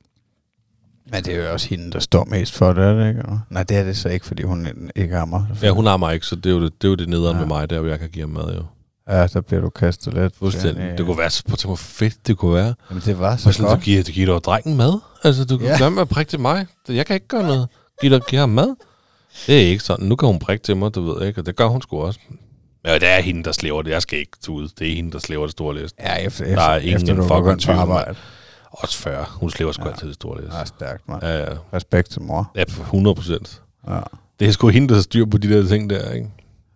Men 1.12 1.24
det 1.24 1.34
er 1.34 1.42
jo 1.46 1.52
også 1.52 1.68
hende, 1.68 1.92
der 1.92 1.98
står 1.98 2.24
mest 2.24 2.54
for 2.54 2.72
det, 2.72 2.84
er 2.84 2.92
det 2.92 3.08
ikke? 3.08 3.22
Nej, 3.50 3.62
det 3.62 3.76
er 3.76 3.84
det 3.84 3.96
så 3.96 4.08
ikke, 4.08 4.26
fordi 4.26 4.42
hun 4.42 4.68
ikke 4.96 5.26
mig. 5.26 5.46
Ja, 5.62 5.70
hun 5.70 6.00
mig 6.00 6.14
ikke, 6.14 6.26
så 6.26 6.36
det 6.36 6.46
er 6.46 6.50
jo 6.50 6.62
det, 6.64 6.72
det, 6.82 6.88
er 6.88 6.90
jo 6.90 6.94
det 6.94 7.08
nederen 7.08 7.36
Ja. 7.36 7.40
med 7.40 7.48
mig, 7.48 7.70
der 7.70 7.80
hvor 7.80 7.88
jeg 7.88 7.98
kan 7.98 8.08
give 8.08 8.22
ham 8.22 8.30
mad, 8.30 8.54
jo. 8.54 8.64
Ja, 9.08 9.26
der 9.26 9.40
bliver 9.40 9.60
du 9.62 9.70
kastet 9.70 10.14
lidt. 10.14 10.36
Fuldstændig. 10.36 10.82
Ja, 10.84 10.96
Det 10.96 11.06
kunne 11.06 11.18
være 11.18 11.30
så 11.30 11.42
på 11.48 11.56
hvor 11.64 11.76
fedt 11.76 12.26
det 12.26 12.36
kunne 12.36 12.54
være. 12.54 12.74
Jamen, 12.90 13.02
det 13.06 13.18
var 13.18 13.36
Så 13.36 13.52
sådan, 13.52 13.68
godt. 13.68 13.78
du 13.80 13.84
giver, 13.84 14.02
du 14.02 14.12
giver 14.12 14.26
dog 14.26 14.44
drengen 14.44 14.76
mad. 14.76 14.98
Altså, 15.24 15.44
du 15.44 15.58
kan 15.58 15.66
Ja. 15.66 15.88
med 15.88 16.02
at 16.02 16.08
prikke 16.08 16.30
til 16.30 16.40
mig. 16.40 16.66
Jeg 16.88 17.06
kan 17.06 17.14
ikke 17.14 17.28
gøre 17.28 17.42
noget. 17.42 17.68
Giv, 18.00 18.10
dig, 18.10 18.20
giv 18.28 18.38
ham 18.38 18.48
mad. 18.48 18.74
Det 19.46 19.62
er 19.62 19.66
ikke 19.66 19.84
sådan. 19.84 20.06
Nu 20.06 20.16
kan 20.16 20.26
hun 20.26 20.38
prikke 20.38 20.62
til 20.62 20.76
mig, 20.76 20.94
du 20.94 21.12
ved 21.12 21.26
ikke. 21.26 21.40
Og 21.40 21.46
det 21.46 21.56
gør 21.56 21.66
hun 21.66 21.82
sgu 21.82 22.00
også. 22.02 22.20
Ja, 22.84 22.94
det 22.94 23.08
er 23.08 23.20
hende, 23.20 23.42
der 23.44 23.52
slæver 23.52 23.82
det. 23.82 23.90
Jeg 23.90 24.02
skal 24.02 24.18
ikke 24.18 24.32
ud. 24.48 24.68
Det 24.78 24.90
er 24.90 24.94
hende, 24.96 25.12
der 25.12 25.18
slæver 25.18 25.42
det 25.46 25.52
store 25.52 25.74
læst. 25.74 25.94
Ja, 26.00 26.14
efter, 26.16 26.44
Der 26.44 26.50
efter, 26.50 26.62
er 26.64 26.78
ingen 26.78 26.96
efter 26.96 27.14
du 27.14 27.22
fucking 27.22 27.60
tvivl. 27.60 28.16
Også 28.70 28.98
før. 28.98 29.36
Hun 29.40 29.50
slæver 29.50 29.72
sgu 29.72 29.84
Ja. 29.84 29.90
altid 29.90 30.06
det 30.06 30.14
store 30.14 30.40
læst. 30.42 30.52
Ja, 30.56 30.64
stærkt, 30.64 31.08
mand. 31.08 31.22
Ja, 31.22 31.38
ja. 31.38 31.56
Respekt 31.72 32.10
til 32.10 32.22
mor. 32.22 32.52
Ja, 32.56 32.64
på 32.64 32.82
100 32.82 33.14
procent. 33.14 33.62
Ja. 33.88 34.00
Det 34.40 34.48
er 34.48 34.52
sgu 34.52 34.68
hende, 34.68 34.94
der 34.94 35.00
styr 35.00 35.24
på 35.26 35.38
de 35.38 35.48
der 35.50 35.68
ting 35.68 35.90
der, 35.90 36.10
ikke? 36.10 36.30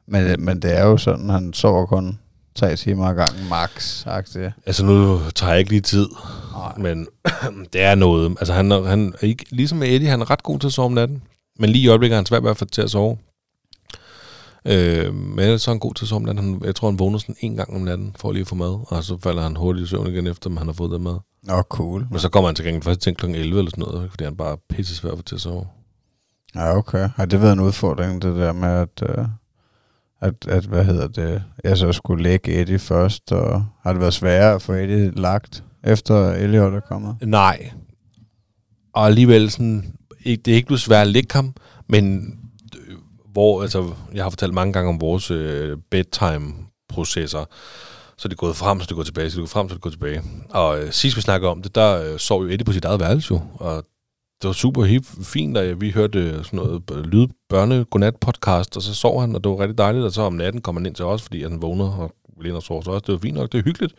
Men, 0.08 0.44
men 0.44 0.62
det 0.62 0.78
er 0.78 0.84
jo 0.84 0.96
sådan, 0.96 1.30
han 1.30 1.52
sover 1.52 1.86
kun 1.86 2.18
tre 2.54 2.76
timer 2.76 3.06
ad 3.06 3.14
gangen, 3.14 3.48
max. 3.48 4.06
-agtigt. 4.06 4.62
Altså, 4.66 4.84
nu 4.84 5.20
tager 5.34 5.50
jeg 5.52 5.58
ikke 5.58 5.70
lige 5.70 5.80
tid. 5.80 6.08
Nej. 6.52 6.72
Men 6.78 7.06
det 7.72 7.82
er 7.82 7.94
noget. 7.94 8.30
Altså, 8.40 8.52
han, 8.52 8.72
er- 8.72 8.82
han 8.84 9.14
er 9.20 9.26
ikke, 9.26 9.44
ligesom 9.50 9.78
med 9.78 9.88
Eddie, 9.88 10.08
han 10.08 10.20
er 10.20 10.30
ret 10.30 10.42
god 10.42 10.58
til 10.58 10.66
at 10.66 10.72
sove 10.72 10.86
om 10.86 10.92
natten. 10.92 11.22
Men 11.58 11.70
lige 11.70 11.82
i 11.84 11.88
øjeblikket 11.88 12.14
er 12.14 12.18
han 12.18 12.26
svært 12.26 12.42
ved 12.42 12.50
at 12.50 12.56
få 12.56 12.64
til 12.64 12.82
at 12.82 12.90
sove. 12.90 13.18
Øh, 14.66 15.14
men 15.14 15.38
ellers 15.38 15.62
så 15.62 15.70
er 15.70 15.74
han 15.74 15.78
god 15.80 15.94
til 15.94 16.04
at 16.04 16.08
sove 16.08 16.16
om 16.16 16.22
natten. 16.22 16.44
Han, 16.44 16.62
jeg 16.64 16.74
tror, 16.74 16.90
han 16.90 16.98
vågner 16.98 17.18
sådan 17.18 17.36
en 17.40 17.56
gang 17.56 17.74
om 17.74 17.80
natten 17.80 18.16
for 18.20 18.32
lige 18.32 18.40
at 18.40 18.46
få 18.46 18.54
mad. 18.54 18.84
Og 18.88 19.04
så 19.04 19.18
falder 19.22 19.42
han 19.42 19.56
hurtigt 19.56 19.86
i 19.86 19.88
søvn 19.90 20.06
igen, 20.06 20.26
efter 20.26 20.50
han 20.58 20.66
har 20.66 20.72
fået 20.72 20.90
det 20.90 21.00
mad. 21.00 21.18
Nå, 21.44 21.62
cool. 21.62 22.06
Men 22.10 22.18
så 22.18 22.28
kommer 22.28 22.48
han 22.48 22.54
til 22.54 22.64
gengæld 22.64 22.82
først 22.82 23.00
til 23.00 23.14
kl. 23.14 23.26
11 23.26 23.58
eller 23.58 23.70
sådan 23.70 23.84
noget, 23.84 24.10
fordi 24.10 24.24
han 24.24 24.36
bare 24.36 24.52
er 24.52 24.56
pisse 24.68 24.94
svært 24.94 25.12
at 25.12 25.18
få 25.18 25.22
til 25.22 25.34
at 25.34 25.40
sove. 25.40 25.66
Ja, 26.54 26.76
okay. 26.76 27.08
Har 27.16 27.26
det 27.26 27.40
været 27.40 27.52
en 27.52 27.60
udfordring, 27.60 28.22
det 28.22 28.36
der 28.36 28.52
med, 28.52 28.68
at, 28.68 29.02
øh, 29.02 29.24
at, 30.20 30.46
at 30.48 30.64
hvad 30.64 30.84
hedder 30.84 31.08
det, 31.08 31.42
jeg 31.64 31.78
så 31.78 31.92
skulle 31.92 32.22
lægge 32.22 32.60
Eddie 32.60 32.78
først, 32.78 33.32
og 33.32 33.66
har 33.82 33.92
det 33.92 34.00
været 34.00 34.14
sværere 34.14 34.54
at 34.54 34.62
få 34.62 34.72
Eddie 34.72 35.10
lagt, 35.10 35.64
efter 35.84 36.32
Elliot 36.32 36.74
er 36.74 36.80
kommet? 36.80 37.16
Nej. 37.20 37.70
Og 38.92 39.06
alligevel 39.06 39.50
sådan, 39.50 39.94
det 40.24 40.48
er 40.48 40.54
ikke 40.54 40.66
blevet 40.66 40.80
svært 40.80 41.06
at 41.06 41.12
lægge 41.12 41.34
ham, 41.34 41.54
men 41.88 42.34
øh, 42.88 42.96
hvor, 43.32 43.62
altså, 43.62 43.94
jeg 44.14 44.24
har 44.24 44.30
fortalt 44.30 44.54
mange 44.54 44.72
gange 44.72 44.88
om 44.88 45.00
vores 45.00 45.30
øh, 45.30 45.76
bedtime-processer, 45.90 47.44
så 48.18 48.28
det 48.28 48.34
er 48.34 48.36
gået 48.36 48.56
frem, 48.56 48.80
så 48.80 48.84
det 48.84 48.90
er 48.90 48.94
gået 48.94 49.06
tilbage, 49.06 49.30
så 49.30 49.34
det 49.34 49.38
er 49.38 49.42
gået 49.42 49.50
frem, 49.50 49.68
så 49.68 49.74
det 49.74 49.78
er 49.78 49.82
gået 49.82 49.92
tilbage. 49.92 50.22
Og 50.50 50.80
øh, 50.80 50.92
sidst 50.92 51.16
vi 51.16 51.22
snakkede 51.22 51.50
om 51.50 51.62
det, 51.62 51.74
der 51.74 52.12
øh, 52.12 52.18
sov 52.18 52.42
jo 52.42 52.48
Eddie 52.48 52.64
på 52.64 52.72
sit 52.72 52.84
eget 52.84 53.00
værelse 53.00 53.34
jo, 53.34 53.40
og 53.54 53.84
det 54.42 54.48
var 54.48 54.52
super 54.52 54.84
hip, 54.84 55.04
fint, 55.22 55.56
og 55.56 55.80
vi 55.80 55.90
hørte 55.90 56.18
øh, 56.18 56.44
sådan 56.44 56.56
noget 56.56 56.82
øh, 56.92 57.04
lyd 57.04 57.28
børne 57.48 57.84
godnat 57.84 58.16
podcast, 58.16 58.76
og 58.76 58.82
så 58.82 58.94
sov 58.94 59.20
han, 59.20 59.34
og 59.34 59.44
det 59.44 59.50
var 59.50 59.60
rigtig 59.60 59.78
dejligt, 59.78 60.04
og 60.04 60.12
så 60.12 60.22
om 60.22 60.32
natten 60.32 60.62
kom 60.62 60.76
han 60.76 60.86
ind 60.86 60.94
til 60.94 61.04
os, 61.04 61.22
fordi 61.22 61.42
han 61.42 61.62
vågnede 61.62 61.94
og 61.94 62.14
ville 62.36 62.48
ind 62.48 62.56
og 62.56 62.62
sove 62.62 62.82
så 62.82 62.90
også. 62.90 63.04
Det 63.06 63.12
var 63.12 63.18
fint 63.18 63.36
nok, 63.36 63.52
det 63.52 63.58
er 63.58 63.62
hyggeligt. 63.62 63.94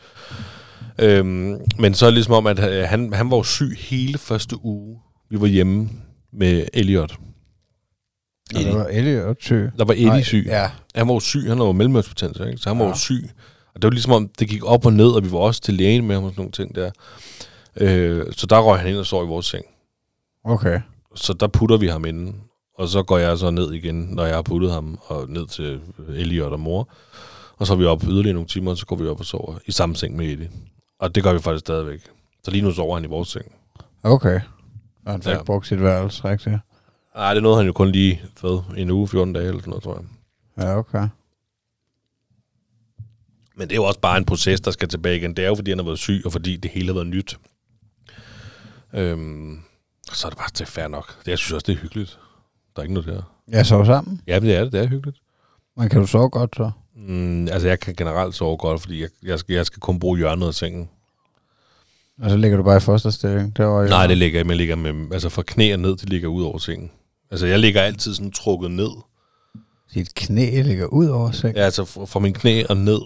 Øhm, 0.99 1.57
men 1.79 1.93
så 1.93 2.05
er 2.05 2.07
det 2.07 2.13
ligesom 2.13 2.33
om, 2.33 2.47
at 2.47 2.59
øh, 2.59 2.83
han, 2.87 3.13
han 3.13 3.31
var 3.31 3.43
syg 3.43 3.77
hele 3.79 4.17
første 4.17 4.65
uge. 4.65 4.99
Vi 5.29 5.41
var 5.41 5.47
hjemme 5.47 5.89
med 6.33 6.65
Elliot. 6.73 7.17
Ja, 8.53 8.59
det 8.59 8.73
var 8.75 8.85
Elliot 8.85 9.37
syg. 9.39 9.71
Der 9.77 9.85
var 9.85 9.93
Eddie 9.93 10.07
Nej, 10.07 10.23
syg. 10.23 10.43
Ja. 10.47 10.71
Han 10.95 11.07
var 11.07 11.13
jo 11.13 11.19
syg, 11.19 11.43
han 11.47 11.59
var 11.59 11.65
jo 11.65 11.71
mellemørsbetændelse, 11.71 12.47
ikke? 12.47 12.57
så 12.57 12.69
han 12.69 12.79
var 12.79 12.85
jo 12.85 12.95
syg. 12.95 13.29
Og 13.75 13.81
det 13.81 13.87
var 13.87 13.91
ligesom 13.91 14.11
om, 14.11 14.29
det 14.39 14.49
gik 14.49 14.65
op 14.65 14.85
og 14.85 14.93
ned, 14.93 15.07
og 15.07 15.23
vi 15.23 15.31
var 15.31 15.37
også 15.37 15.61
til 15.61 15.73
lægen 15.73 16.07
med 16.07 16.15
ham 16.15 16.23
og 16.23 16.31
sådan 16.31 16.39
nogle 16.41 16.51
ting 16.51 16.75
der. 16.75 16.91
Øh, 17.75 18.25
så 18.31 18.45
der 18.45 18.59
røg 18.59 18.79
han 18.79 18.89
ind 18.89 18.97
og 18.97 19.05
sov 19.05 19.25
i 19.25 19.27
vores 19.27 19.45
seng. 19.45 19.65
Okay. 20.43 20.81
Så 21.15 21.33
der 21.33 21.47
putter 21.47 21.77
vi 21.77 21.87
ham 21.87 22.05
inde, 22.05 22.33
og 22.77 22.87
så 22.87 23.03
går 23.03 23.17
jeg 23.17 23.37
så 23.37 23.49
ned 23.49 23.73
igen, 23.73 23.95
når 23.95 24.25
jeg 24.25 24.35
har 24.35 24.41
puttet 24.41 24.71
ham, 24.71 24.99
og 25.07 25.29
ned 25.29 25.47
til 25.47 25.81
Elliot 26.09 26.51
og 26.51 26.59
mor. 26.59 26.89
Og 27.57 27.67
så 27.67 27.73
er 27.73 27.77
vi 27.77 27.85
op 27.85 28.03
yderligere 28.03 28.33
nogle 28.33 28.47
timer, 28.47 28.71
og 28.71 28.77
så 28.77 28.85
går 28.85 28.95
vi 28.95 29.07
op 29.07 29.19
og 29.19 29.25
sover 29.25 29.57
i 29.65 29.71
samme 29.71 29.95
seng 29.95 30.15
med 30.15 30.25
Eddie. 30.25 30.49
Og 30.99 31.15
det 31.15 31.23
gør 31.23 31.33
vi 31.33 31.39
faktisk 31.39 31.59
stadigvæk. 31.59 31.99
Så 32.43 32.51
lige 32.51 32.61
nu 32.61 32.71
sover 32.71 32.95
han 32.95 33.03
i 33.03 33.07
vores 33.07 33.27
seng. 33.27 33.45
Okay. 34.03 34.39
Og 35.05 35.11
han 35.11 35.21
fik 35.21 35.33
ja. 35.33 35.43
brugt 35.43 35.67
sit 35.67 35.81
værelse, 35.81 36.25
rigtigt? 36.25 36.55
Nej, 37.15 37.33
det 37.33 37.43
nåede 37.43 37.57
han 37.57 37.65
jo 37.65 37.73
kun 37.73 37.89
lige 37.91 38.21
fed 38.37 38.59
en 38.77 38.91
uge, 38.91 39.07
14 39.07 39.33
dage 39.33 39.47
eller 39.47 39.59
sådan 39.59 39.69
noget, 39.69 39.83
tror 39.83 39.95
jeg. 39.95 40.03
Ja, 40.65 40.77
okay. 40.77 41.07
Men 43.57 43.67
det 43.67 43.71
er 43.71 43.75
jo 43.75 43.83
også 43.83 43.99
bare 43.99 44.17
en 44.17 44.25
proces, 44.25 44.61
der 44.61 44.71
skal 44.71 44.87
tilbage 44.87 45.17
igen. 45.17 45.33
Det 45.33 45.43
er 45.45 45.47
jo, 45.47 45.55
fordi 45.55 45.71
han 45.71 45.77
har 45.77 45.85
været 45.85 45.99
syg, 45.99 46.21
og 46.25 46.31
fordi 46.31 46.55
det 46.55 46.71
hele 46.71 46.87
har 46.87 46.93
været 46.93 47.07
nyt. 47.07 47.37
Øhm, 48.93 49.59
så 50.11 50.27
er 50.27 50.29
det 50.29 50.37
bare 50.37 50.49
er 50.61 50.65
fair 50.65 50.87
nok. 50.87 51.19
Det, 51.19 51.27
jeg 51.27 51.37
synes 51.37 51.51
også, 51.51 51.65
det 51.67 51.73
er 51.73 51.77
hyggeligt. 51.81 52.19
Der 52.75 52.79
er 52.79 52.83
ikke 52.83 52.93
noget 52.93 53.07
der. 53.07 53.21
Jeg 53.47 53.65
sov 53.65 53.85
sammen. 53.85 54.21
Ja, 54.27 54.39
men 54.39 54.49
det 54.49 54.57
er 54.57 54.63
det. 54.63 54.71
Det 54.71 54.81
er 54.81 54.87
hyggeligt. 54.87 55.17
Men 55.77 55.89
kan 55.89 56.01
du 56.01 56.07
sove 56.07 56.29
godt 56.29 56.55
så? 56.55 56.71
Mm, 56.95 57.47
altså, 57.47 57.67
jeg 57.67 57.79
kan 57.79 57.95
generelt 57.95 58.35
sove 58.35 58.57
godt, 58.57 58.81
fordi 58.81 59.01
jeg, 59.01 59.09
jeg, 59.23 59.39
skal, 59.39 59.55
jeg 59.55 59.65
skal 59.65 59.79
kun 59.79 59.99
bruge 59.99 60.17
hjørnet 60.17 60.47
af 60.47 60.53
sengen. 60.53 60.89
Og 62.21 62.29
så 62.29 62.37
ligger 62.37 62.57
du 62.57 62.63
bare 62.63 62.77
i 62.77 62.79
fosterstilling 62.79 63.57
derovre? 63.57 63.89
Nej, 63.89 64.07
det 64.07 64.17
ligger 64.17 64.39
jeg, 64.39 64.55
ligger 64.55 64.75
med, 64.75 65.13
altså 65.13 65.29
fra 65.29 65.43
knæ 65.47 65.73
og 65.73 65.79
ned, 65.79 65.95
det 65.95 66.09
ligger 66.09 66.27
ud 66.27 66.43
over 66.43 66.57
sengen. 66.57 66.91
Altså, 67.31 67.45
jeg 67.47 67.59
ligger 67.59 67.81
altid 67.81 68.13
sådan 68.13 68.31
trukket 68.31 68.71
ned. 68.71 68.91
Dit 69.93 70.15
knæ 70.15 70.61
ligger 70.61 70.85
ud 70.85 71.07
over 71.07 71.31
sengen? 71.31 71.55
Ja, 71.57 71.61
altså 71.61 71.85
fra, 71.85 72.05
fra 72.05 72.19
min 72.19 72.33
knæ 72.33 72.63
og 72.69 72.77
ned, 72.77 73.01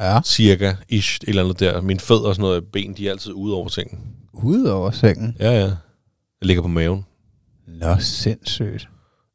Ja. 0.00 0.20
cirka, 0.24 0.74
ish, 0.88 1.16
et 1.22 1.28
eller 1.28 1.42
andet 1.42 1.60
der. 1.60 1.80
Mine 1.80 2.00
fødder 2.00 2.28
og 2.28 2.34
sådan 2.34 2.42
noget, 2.42 2.64
ben, 2.72 2.94
de 2.96 3.06
er 3.06 3.10
altid 3.10 3.32
ude 3.32 3.54
over 3.54 3.68
sengen. 3.68 3.98
Ud 4.32 4.64
over 4.64 4.90
sengen? 4.90 5.36
Ja, 5.40 5.50
ja. 5.52 5.66
Jeg 6.40 6.46
ligger 6.46 6.62
på 6.62 6.68
maven. 6.68 7.04
Nå, 7.68 7.96
sindssygt. 7.98 8.88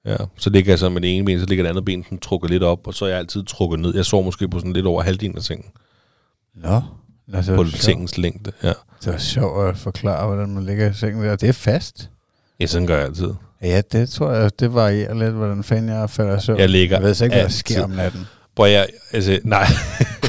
Ja, 0.05 0.15
så 0.37 0.49
ligger 0.49 0.71
jeg 0.71 0.79
så 0.79 0.89
med 0.89 1.01
det 1.01 1.15
ene 1.17 1.25
ben, 1.25 1.39
så 1.39 1.45
ligger 1.45 1.63
det 1.63 1.69
andet 1.69 1.85
ben 1.85 2.03
sådan 2.03 2.17
trukket 2.17 2.49
lidt 2.51 2.63
op, 2.63 2.87
og 2.87 2.93
så 2.93 3.05
er 3.05 3.09
jeg 3.09 3.17
altid 3.17 3.43
trukket 3.43 3.79
ned. 3.79 3.95
Jeg 3.95 4.05
sover 4.05 4.23
måske 4.23 4.47
på 4.49 4.59
sådan 4.59 4.73
lidt 4.73 4.85
over 4.85 5.01
halvdelen 5.01 5.37
af 5.37 5.43
sengen. 5.43 5.65
Nå. 6.55 6.81
Nå 7.27 7.37
det, 7.41 7.55
På 7.55 7.65
sengens 7.65 8.17
længde, 8.17 8.51
ja. 8.63 8.73
det 9.03 9.13
var 9.13 9.17
sjovt 9.17 9.69
at 9.69 9.77
forklare, 9.77 10.27
hvordan 10.27 10.49
man 10.49 10.65
ligger 10.65 10.89
i 10.89 10.93
sengen 10.93 11.23
der. 11.23 11.35
Det 11.35 11.49
er 11.49 11.53
fast. 11.53 12.09
Ja, 12.59 12.65
sådan 12.65 12.87
gør 12.87 12.97
jeg 12.97 13.05
altid. 13.05 13.33
Ja, 13.61 13.81
det 13.91 14.09
tror 14.09 14.31
jeg, 14.31 14.59
det 14.59 14.73
varierer 14.73 15.13
lidt, 15.13 15.33
hvordan 15.33 15.63
fanden 15.63 15.89
jeg 15.89 16.09
falder 16.09 16.39
søvn. 16.39 16.59
Jeg 16.59 16.69
ligger 16.69 16.97
Jeg 16.97 17.03
ved 17.03 17.13
så 17.13 17.23
ikke, 17.23 17.35
hvad 17.35 17.43
der 17.43 17.49
sker 17.49 17.83
om 17.83 17.89
natten. 17.89 18.27
Prøv 18.55 18.71
jeg, 18.71 18.87
altså, 19.13 19.39
nej. 19.43 19.65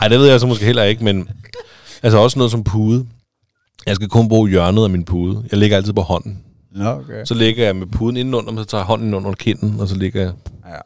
Ej, 0.00 0.08
det 0.08 0.18
ved 0.18 0.26
jeg 0.26 0.40
så 0.40 0.46
måske 0.46 0.64
heller 0.64 0.82
ikke, 0.82 1.04
men 1.04 1.28
altså 2.02 2.18
også 2.18 2.38
noget 2.38 2.50
som 2.50 2.64
pude. 2.64 3.06
Jeg 3.86 3.94
skal 3.94 4.08
kun 4.08 4.28
bruge 4.28 4.50
hjørnet 4.50 4.84
af 4.84 4.90
min 4.90 5.04
pude. 5.04 5.44
Jeg 5.50 5.58
ligger 5.58 5.76
altid 5.76 5.92
på 5.92 6.00
hånden. 6.00 6.38
Nå, 6.72 6.88
okay. 6.90 7.24
Så 7.24 7.34
ligger 7.34 7.64
jeg 7.64 7.76
med 7.76 7.86
puden 7.86 8.16
indenunder, 8.16 8.62
så 8.62 8.64
tager 8.64 8.80
jeg 8.80 8.86
hånden 8.86 9.14
under 9.14 9.32
kinden, 9.32 9.80
og 9.80 9.88
så 9.88 9.96
ligger 9.96 10.20
jeg... 10.20 10.32
Ja. 10.66 10.76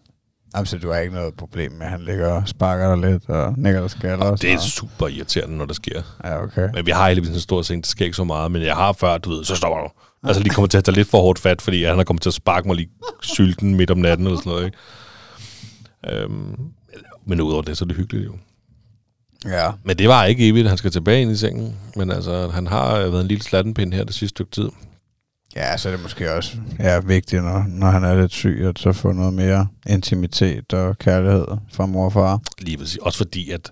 Jamen, 0.55 0.66
så 0.66 0.78
du 0.78 0.90
har 0.90 0.99
ikke 0.99 1.14
noget 1.14 1.34
problem 1.34 1.72
med, 1.72 1.86
at 1.86 1.90
han 1.90 2.01
ligger 2.01 2.32
og 2.32 2.49
sparker 2.49 2.94
dig 2.96 3.11
lidt 3.11 3.28
og 3.28 3.55
nikker 3.57 3.80
dig 3.80 3.90
skaller 3.90 4.26
og 4.26 4.42
Det 4.42 4.53
er 4.53 4.59
super 4.59 5.09
irriterende, 5.09 5.57
når 5.57 5.64
det 5.64 5.76
sker. 5.76 6.03
Ja, 6.24 6.42
okay. 6.42 6.68
Men 6.74 6.86
vi 6.86 6.90
har 6.90 7.07
heldigvis 7.07 7.30
en 7.30 7.40
stor 7.40 7.62
seng, 7.62 7.82
det 7.82 7.90
sker 7.90 8.05
ikke 8.05 8.16
så 8.16 8.24
meget, 8.24 8.53
men 8.53 8.62
jeg 8.62 8.74
har 8.76 8.92
før, 8.92 9.18
du 9.18 9.30
ved, 9.30 9.44
så 9.44 9.57
stopper 9.57 9.78
du. 9.78 9.88
Altså 10.24 10.42
lige 10.42 10.55
kommer 10.55 10.68
til 10.68 10.78
at 10.78 10.84
tage 10.84 10.94
lidt 10.94 11.09
for 11.09 11.20
hårdt 11.20 11.38
fat, 11.38 11.62
fordi 11.62 11.84
han 11.84 11.99
er 11.99 12.05
kommet 12.05 12.22
til 12.22 12.30
at 12.30 12.34
sparke 12.34 12.68
mig 12.68 12.76
lige 12.76 12.88
sylten 13.22 13.74
midt 13.74 13.90
om 13.90 13.99
natten 13.99 14.26
eller 14.26 14.38
sådan 14.38 14.51
noget, 14.51 14.64
ikke? 14.64 16.22
Øhm, 16.24 16.57
men 17.26 17.40
udover 17.40 17.62
det, 17.62 17.76
så 17.76 17.84
er 17.84 17.86
det 17.86 17.96
hyggeligt 17.96 18.26
jo. 18.26 18.32
Ja. 19.45 19.70
Men 19.84 19.99
det 19.99 20.09
var 20.09 20.24
ikke 20.24 20.49
evigt, 20.49 20.68
han 20.68 20.78
skal 20.78 20.91
tilbage 20.91 21.22
ind 21.22 21.30
i 21.30 21.36
sengen. 21.36 21.76
Men 21.97 22.11
altså, 22.11 22.49
han 22.49 22.66
har 22.66 22.97
øh, 22.97 23.12
været 23.12 23.22
en 23.22 23.28
lille 23.28 23.45
slattenpind 23.45 23.95
her 23.95 24.05
det 24.05 24.14
sidste 24.14 24.28
stykke 24.28 24.51
tid. 24.51 24.68
Ja, 25.57 25.76
så 25.76 25.89
er 25.89 25.93
det 25.93 26.03
måske 26.03 26.32
også 26.32 26.57
ja, 26.78 27.01
vigtigt, 27.01 27.43
når, 27.43 27.64
når 27.68 27.86
han 27.86 28.05
er 28.05 28.20
lidt 28.20 28.32
syg, 28.32 28.61
at 28.64 28.78
så 28.78 28.93
få 28.93 29.12
noget 29.12 29.34
mere 29.34 29.66
intimitet 29.86 30.72
og 30.72 30.99
kærlighed 30.99 31.47
fra 31.72 31.86
mor 31.86 32.05
og 32.05 32.12
far. 32.12 32.41
Lige 32.59 32.76
præcis. 32.76 32.97
Også 32.97 33.18
fordi, 33.18 33.51
at 33.51 33.70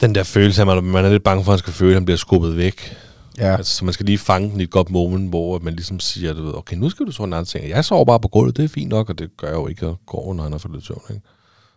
den 0.00 0.14
der 0.14 0.22
følelse, 0.22 0.60
at 0.60 0.66
man, 0.66 0.84
man 0.84 1.04
er 1.04 1.10
lidt 1.10 1.22
bange 1.22 1.44
for, 1.44 1.52
at 1.52 1.54
han 1.54 1.58
skal 1.58 1.72
føle, 1.72 1.90
at 1.90 1.96
han 1.96 2.04
bliver 2.04 2.18
skubbet 2.18 2.56
væk. 2.56 2.96
Ja, 3.38 3.56
Altså, 3.56 3.76
så 3.76 3.84
man 3.84 3.94
skal 3.94 4.06
lige 4.06 4.18
fange 4.18 4.50
den 4.50 4.60
i 4.60 4.62
et 4.62 4.70
godt 4.70 4.90
moment, 4.90 5.28
hvor 5.28 5.58
man 5.58 5.74
ligesom 5.74 6.00
siger, 6.00 6.32
du 6.32 6.44
ved, 6.44 6.54
okay, 6.54 6.76
nu 6.76 6.90
skal 6.90 7.06
du 7.06 7.12
sove 7.12 7.26
en 7.26 7.32
anden 7.32 7.46
seng. 7.46 7.68
Jeg 7.68 7.84
sover 7.84 8.04
bare 8.04 8.20
på 8.20 8.28
gulvet, 8.28 8.56
det 8.56 8.64
er 8.64 8.68
fint 8.68 8.88
nok, 8.88 9.08
og 9.10 9.18
det 9.18 9.36
gør 9.36 9.46
jeg 9.46 9.56
jo 9.56 9.66
ikke, 9.66 9.86
og 9.86 10.00
går, 10.06 10.34
når 10.34 10.42
han 10.42 10.52
har 10.52 10.58
fået 10.58 10.74
lidt 10.74 10.86
søvn, 10.86 11.02
ikke? 11.10 11.22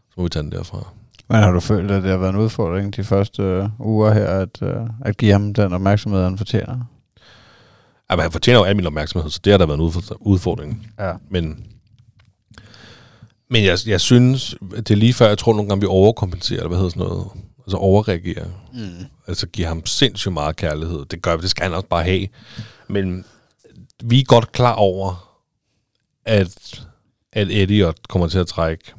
Så 0.09 0.13
må 0.17 0.23
vi 0.23 0.29
tage 0.29 0.43
den 0.43 0.51
derfra. 0.51 0.87
Men 1.31 1.43
har 1.43 1.51
du 1.51 1.59
følt, 1.59 1.91
at 1.91 2.03
det 2.03 2.11
har 2.11 2.17
været 2.17 2.33
en 2.33 2.39
udfordring 2.39 2.95
de 2.95 3.03
første 3.03 3.43
øh, 3.43 3.69
uger 3.79 4.13
her, 4.13 4.25
at, 4.27 4.61
øh, 4.61 4.87
at 5.05 5.17
give 5.17 5.31
ham 5.31 5.53
den 5.53 5.73
opmærksomhed, 5.73 6.23
han 6.23 6.37
fortjener? 6.37 6.79
Ja, 8.09 8.15
men 8.15 8.21
han 8.21 8.31
fortjener 8.31 8.59
jo 8.59 8.65
al 8.65 8.75
min 8.75 8.85
opmærksomhed, 8.85 9.29
så 9.31 9.39
det 9.43 9.51
har 9.51 9.57
der 9.57 9.65
været 9.65 9.77
en 9.79 9.85
udford- 9.85 10.17
udfordring. 10.19 10.87
Ja. 10.99 11.13
Men, 11.29 11.65
men 13.49 13.63
jeg, 13.63 13.77
jeg 13.87 14.01
synes, 14.01 14.55
det 14.75 14.91
er 14.91 14.95
lige 14.95 15.13
før, 15.13 15.27
jeg 15.27 15.37
tror 15.37 15.53
nogle 15.53 15.69
gange, 15.69 15.81
vi 15.81 15.87
overkompenserer, 15.87 16.59
eller 16.59 16.67
hvad 16.67 16.77
hedder 16.77 16.89
sådan 16.89 17.07
noget, 17.07 17.27
altså 17.59 17.77
overreagerer. 17.77 18.45
Mm. 18.73 19.05
Altså 19.27 19.47
giver 19.47 19.67
ham 19.67 19.85
sindssygt 19.85 20.33
meget 20.33 20.55
kærlighed. 20.55 21.05
Det 21.05 21.21
gør 21.21 21.37
det 21.37 21.49
skal 21.49 21.63
han 21.63 21.73
også 21.73 21.87
bare 21.87 22.03
have. 22.03 22.27
Men 22.87 23.25
vi 24.03 24.19
er 24.19 24.23
godt 24.23 24.51
klar 24.51 24.73
over, 24.73 25.37
at, 26.25 26.83
at 27.33 27.47
Eddie 27.51 27.93
kommer 28.09 28.27
til 28.27 28.39
at 28.39 28.47
trække 28.47 28.93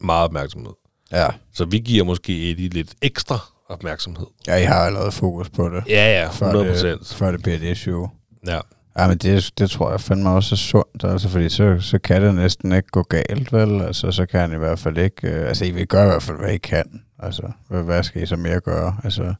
meget 0.00 0.24
opmærksomhed. 0.24 0.72
Ja. 1.12 1.28
Så 1.52 1.64
vi 1.64 1.78
giver 1.78 2.04
måske 2.04 2.50
Eddie 2.50 2.68
lidt 2.68 2.94
ekstra 3.02 3.38
opmærksomhed. 3.68 4.26
ja, 4.46 4.56
I 4.56 4.64
har 4.64 4.74
allerede 4.74 5.12
fokus 5.12 5.48
på 5.50 5.68
det. 5.68 5.84
Ja, 5.88 6.20
ja, 6.22 6.28
Før 6.30 6.46
100 6.46 6.64
det, 6.66 6.72
procent. 6.74 7.14
før 7.18 7.30
det 7.30 7.42
bliver 7.42 7.56
et 7.56 7.62
issue. 7.62 8.10
Ja. 8.46 8.60
Ja, 8.98 9.08
men 9.08 9.18
det, 9.18 9.50
det 9.58 9.70
tror 9.70 9.90
jeg 9.90 10.00
fandme 10.00 10.30
også 10.30 10.54
er 10.54 10.56
sundt, 10.56 11.04
altså, 11.04 11.28
fordi 11.28 11.48
så, 11.48 11.76
så 11.80 11.98
kan 11.98 12.22
det 12.22 12.34
næsten 12.34 12.72
ikke 12.72 12.88
gå 12.88 13.02
galt, 13.02 13.52
vel? 13.52 13.80
Altså, 13.82 14.12
så 14.12 14.26
kan 14.26 14.40
han 14.40 14.52
i 14.52 14.56
hvert 14.56 14.78
fald 14.78 14.98
ikke... 14.98 15.28
Øh, 15.28 15.48
altså, 15.48 15.64
I 15.64 15.70
vil 15.70 15.86
gøre 15.86 16.04
i 16.04 16.08
hvert 16.08 16.22
fald, 16.22 16.36
hvad 16.38 16.52
I 16.52 16.58
kan. 16.58 17.02
Altså, 17.18 17.42
hvad, 17.68 17.82
hvad 17.82 18.02
skal 18.02 18.22
I 18.22 18.26
så 18.26 18.36
mere 18.36 18.60
gøre? 18.60 18.96
Altså, 19.04 19.34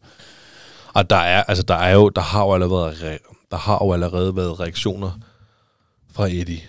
Og 0.94 1.10
der 1.10 1.16
er, 1.16 1.42
altså 1.42 1.62
der 1.62 1.74
er 1.74 1.94
jo, 1.94 2.08
der 2.08 2.20
har 2.22 2.44
jo 2.44 2.54
allerede, 2.54 2.90
re- 2.92 3.46
der 3.50 3.56
har 3.56 3.78
jo 3.84 3.92
allerede 3.92 4.36
været 4.36 4.60
reaktioner 4.60 5.10
fra 6.12 6.26
Eddie. 6.26 6.60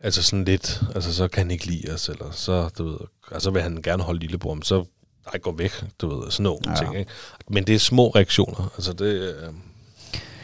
Altså 0.00 0.22
sådan 0.22 0.44
lidt, 0.44 0.82
altså 0.94 1.14
så 1.14 1.28
kan 1.28 1.42
han 1.42 1.50
ikke 1.50 1.66
lide 1.66 1.92
os, 1.94 2.08
eller 2.08 2.24
så, 2.32 2.68
du 2.78 2.84
ved, 2.88 2.98
altså 3.32 3.50
vil 3.50 3.62
han 3.62 3.80
gerne 3.82 4.02
holde 4.02 4.20
lillebror, 4.20 4.54
men 4.54 4.62
så 4.62 4.84
ej, 5.32 5.38
gå 5.38 5.54
væk, 5.58 5.70
du 6.00 6.08
ved, 6.20 6.30
sådan 6.30 6.44
nogle 6.44 6.58
Ja. 6.68 6.74
ting, 6.74 6.98
ikke? 6.98 7.10
Men 7.50 7.64
det 7.64 7.74
er 7.74 7.78
små 7.78 8.08
reaktioner, 8.08 8.72
altså 8.76 8.92
det, 8.92 9.04
øh, 9.04 9.52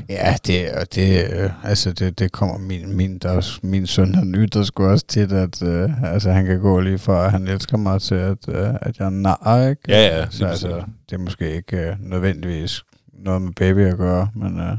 ja, 0.09 0.36
det, 0.46 0.70
og 0.72 0.94
det, 0.94 1.30
øh, 1.32 1.50
altså, 1.64 1.92
det, 1.92 2.18
det 2.18 2.32
kommer 2.32 2.59
min, 2.59 2.96
min, 2.96 3.18
der, 3.18 3.28
er 3.30 3.36
også- 3.36 3.61
min 3.62 3.86
søn, 3.86 4.14
han 4.14 4.34
ytrer 4.34 4.62
sgu 4.62 4.86
også 4.86 5.07
tit, 5.07 5.32
at 5.32 5.62
øh, 5.62 6.02
altså, 6.12 6.30
han 6.30 6.46
kan 6.46 6.61
gå 6.61 6.80
lige 6.80 6.98
fra, 6.98 7.24
at 7.24 7.30
han 7.30 7.48
elsker 7.48 7.76
mig 7.76 8.02
til, 8.02 8.14
at, 8.14 8.48
øh, 8.48 8.68
at 8.82 8.98
jeg 8.98 9.07
er 9.07 9.11
nar, 9.11 9.68
ikke? 9.68 9.82
Ja, 9.88 10.18
ja, 10.18 10.26
Så 10.30 10.46
altså, 10.46 10.68
det 11.11 11.14
er 11.14 11.18
måske 11.20 11.57
ikke 11.57 11.76
øh, 11.76 11.96
nødvendigvis 12.00 12.82
noget 13.12 13.42
med 13.42 13.52
baby 13.52 13.86
at 13.86 13.96
gøre, 13.96 14.28
men, 14.34 14.61
øh, 14.61 14.76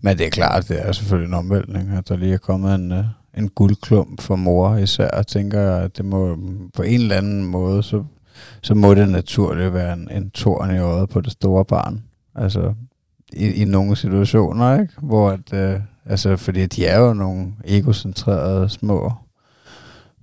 men 0.00 0.18
det 0.18 0.26
er 0.26 0.30
klart, 0.30 0.68
det 0.68 0.86
er 0.86 0.92
selvfølgelig 0.92 1.28
en 1.28 1.34
omvæltning, 1.34 1.90
at 1.98 2.08
der 2.08 2.16
lige 2.16 2.34
er 2.34 2.38
kommet 2.38 2.74
en, 2.74 2.92
øh, 2.92 3.04
en 3.40 3.48
guldklump 3.48 4.20
for 4.20 4.36
mor 4.36 4.76
især, 4.76 5.22
tænker 5.22 5.74
at 5.76 5.96
det 5.96 6.04
må 6.04 6.38
på 6.74 6.82
en 6.82 7.00
eller 7.00 7.16
anden 7.16 7.44
måde, 7.44 7.82
så, 7.82 8.04
så 8.62 8.74
må 8.74 8.94
det 8.94 9.08
naturligt 9.08 9.74
være 9.74 9.92
en, 9.92 10.08
en 10.10 10.30
torn 10.30 10.74
i 10.74 10.78
øjet 10.78 11.08
på 11.08 11.20
det 11.20 11.32
store 11.32 11.64
barn. 11.64 12.02
Altså, 12.34 12.74
i, 13.32 13.52
i 13.62 13.64
nogle 13.64 13.96
situationer, 13.96 14.80
ikke? 14.80 14.92
Hvor 15.02 15.30
at, 15.30 15.52
øh, 15.52 15.80
Altså, 16.10 16.36
fordi 16.36 16.66
de 16.66 16.86
er 16.86 16.98
jo 16.98 17.14
nogle 17.14 17.52
egocentrerede 17.64 18.68
små 18.68 19.12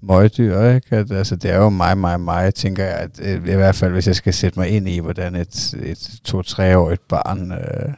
møgdyr, 0.01 0.61
ikke? 0.61 0.95
At, 0.95 1.11
altså, 1.11 1.35
det 1.35 1.51
er 1.51 1.57
jo 1.57 1.69
mig, 1.69 1.97
mig, 1.97 2.21
mig, 2.21 2.53
tænker 2.53 2.83
jeg, 2.83 2.95
at 2.95 3.19
øh, 3.21 3.35
i 3.35 3.55
hvert 3.55 3.75
fald, 3.75 3.93
hvis 3.93 4.07
jeg 4.07 4.15
skal 4.15 4.33
sætte 4.33 4.59
mig 4.59 4.69
ind 4.69 4.89
i, 4.89 4.99
hvordan 4.99 5.35
et, 5.35 5.73
et 5.83 6.19
to-treårigt 6.23 7.07
barn 7.07 7.51
øh, 7.51 7.93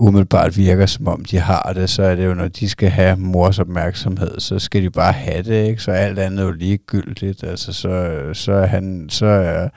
umiddelbart 0.00 0.56
virker, 0.56 0.86
som 0.86 1.08
om 1.08 1.24
de 1.24 1.38
har 1.38 1.72
det, 1.72 1.90
så 1.90 2.02
er 2.02 2.14
det 2.14 2.26
jo, 2.26 2.34
når 2.34 2.48
de 2.48 2.68
skal 2.68 2.88
have 2.88 3.16
mors 3.16 3.58
opmærksomhed, 3.58 4.40
så 4.40 4.58
skal 4.58 4.82
de 4.82 4.90
bare 4.90 5.12
have 5.12 5.42
det, 5.42 5.68
ikke? 5.68 5.82
Så 5.82 5.90
alt 5.90 6.18
andet 6.18 6.40
er 6.40 6.44
jo 6.44 6.50
ligegyldigt. 6.50 7.44
Altså, 7.44 7.72
så, 7.72 8.20
så 8.32 8.52
er 8.52 8.66
han, 8.66 9.08
så 9.08 9.26
er, 9.26 9.68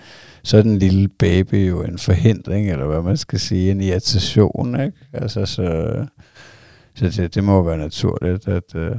så 0.44 0.58
er 0.58 0.62
den 0.62 0.80
lille 0.80 1.08
baby 1.08 1.70
jo 1.70 1.84
en 1.84 1.98
forhindring, 1.98 2.72
eller 2.72 2.86
hvad 2.86 3.02
man 3.02 3.18
skal 3.18 3.40
sige, 3.40 3.72
en 3.72 3.82
irritation, 3.82 4.82
ikke? 4.82 4.98
Altså, 5.14 5.46
så, 5.46 5.96
så 6.96 7.10
det, 7.10 7.36
det 7.36 7.44
må 7.44 7.64
være 7.64 7.78
naturligt, 7.78 8.48
at, 8.48 8.76
øh, 8.76 8.96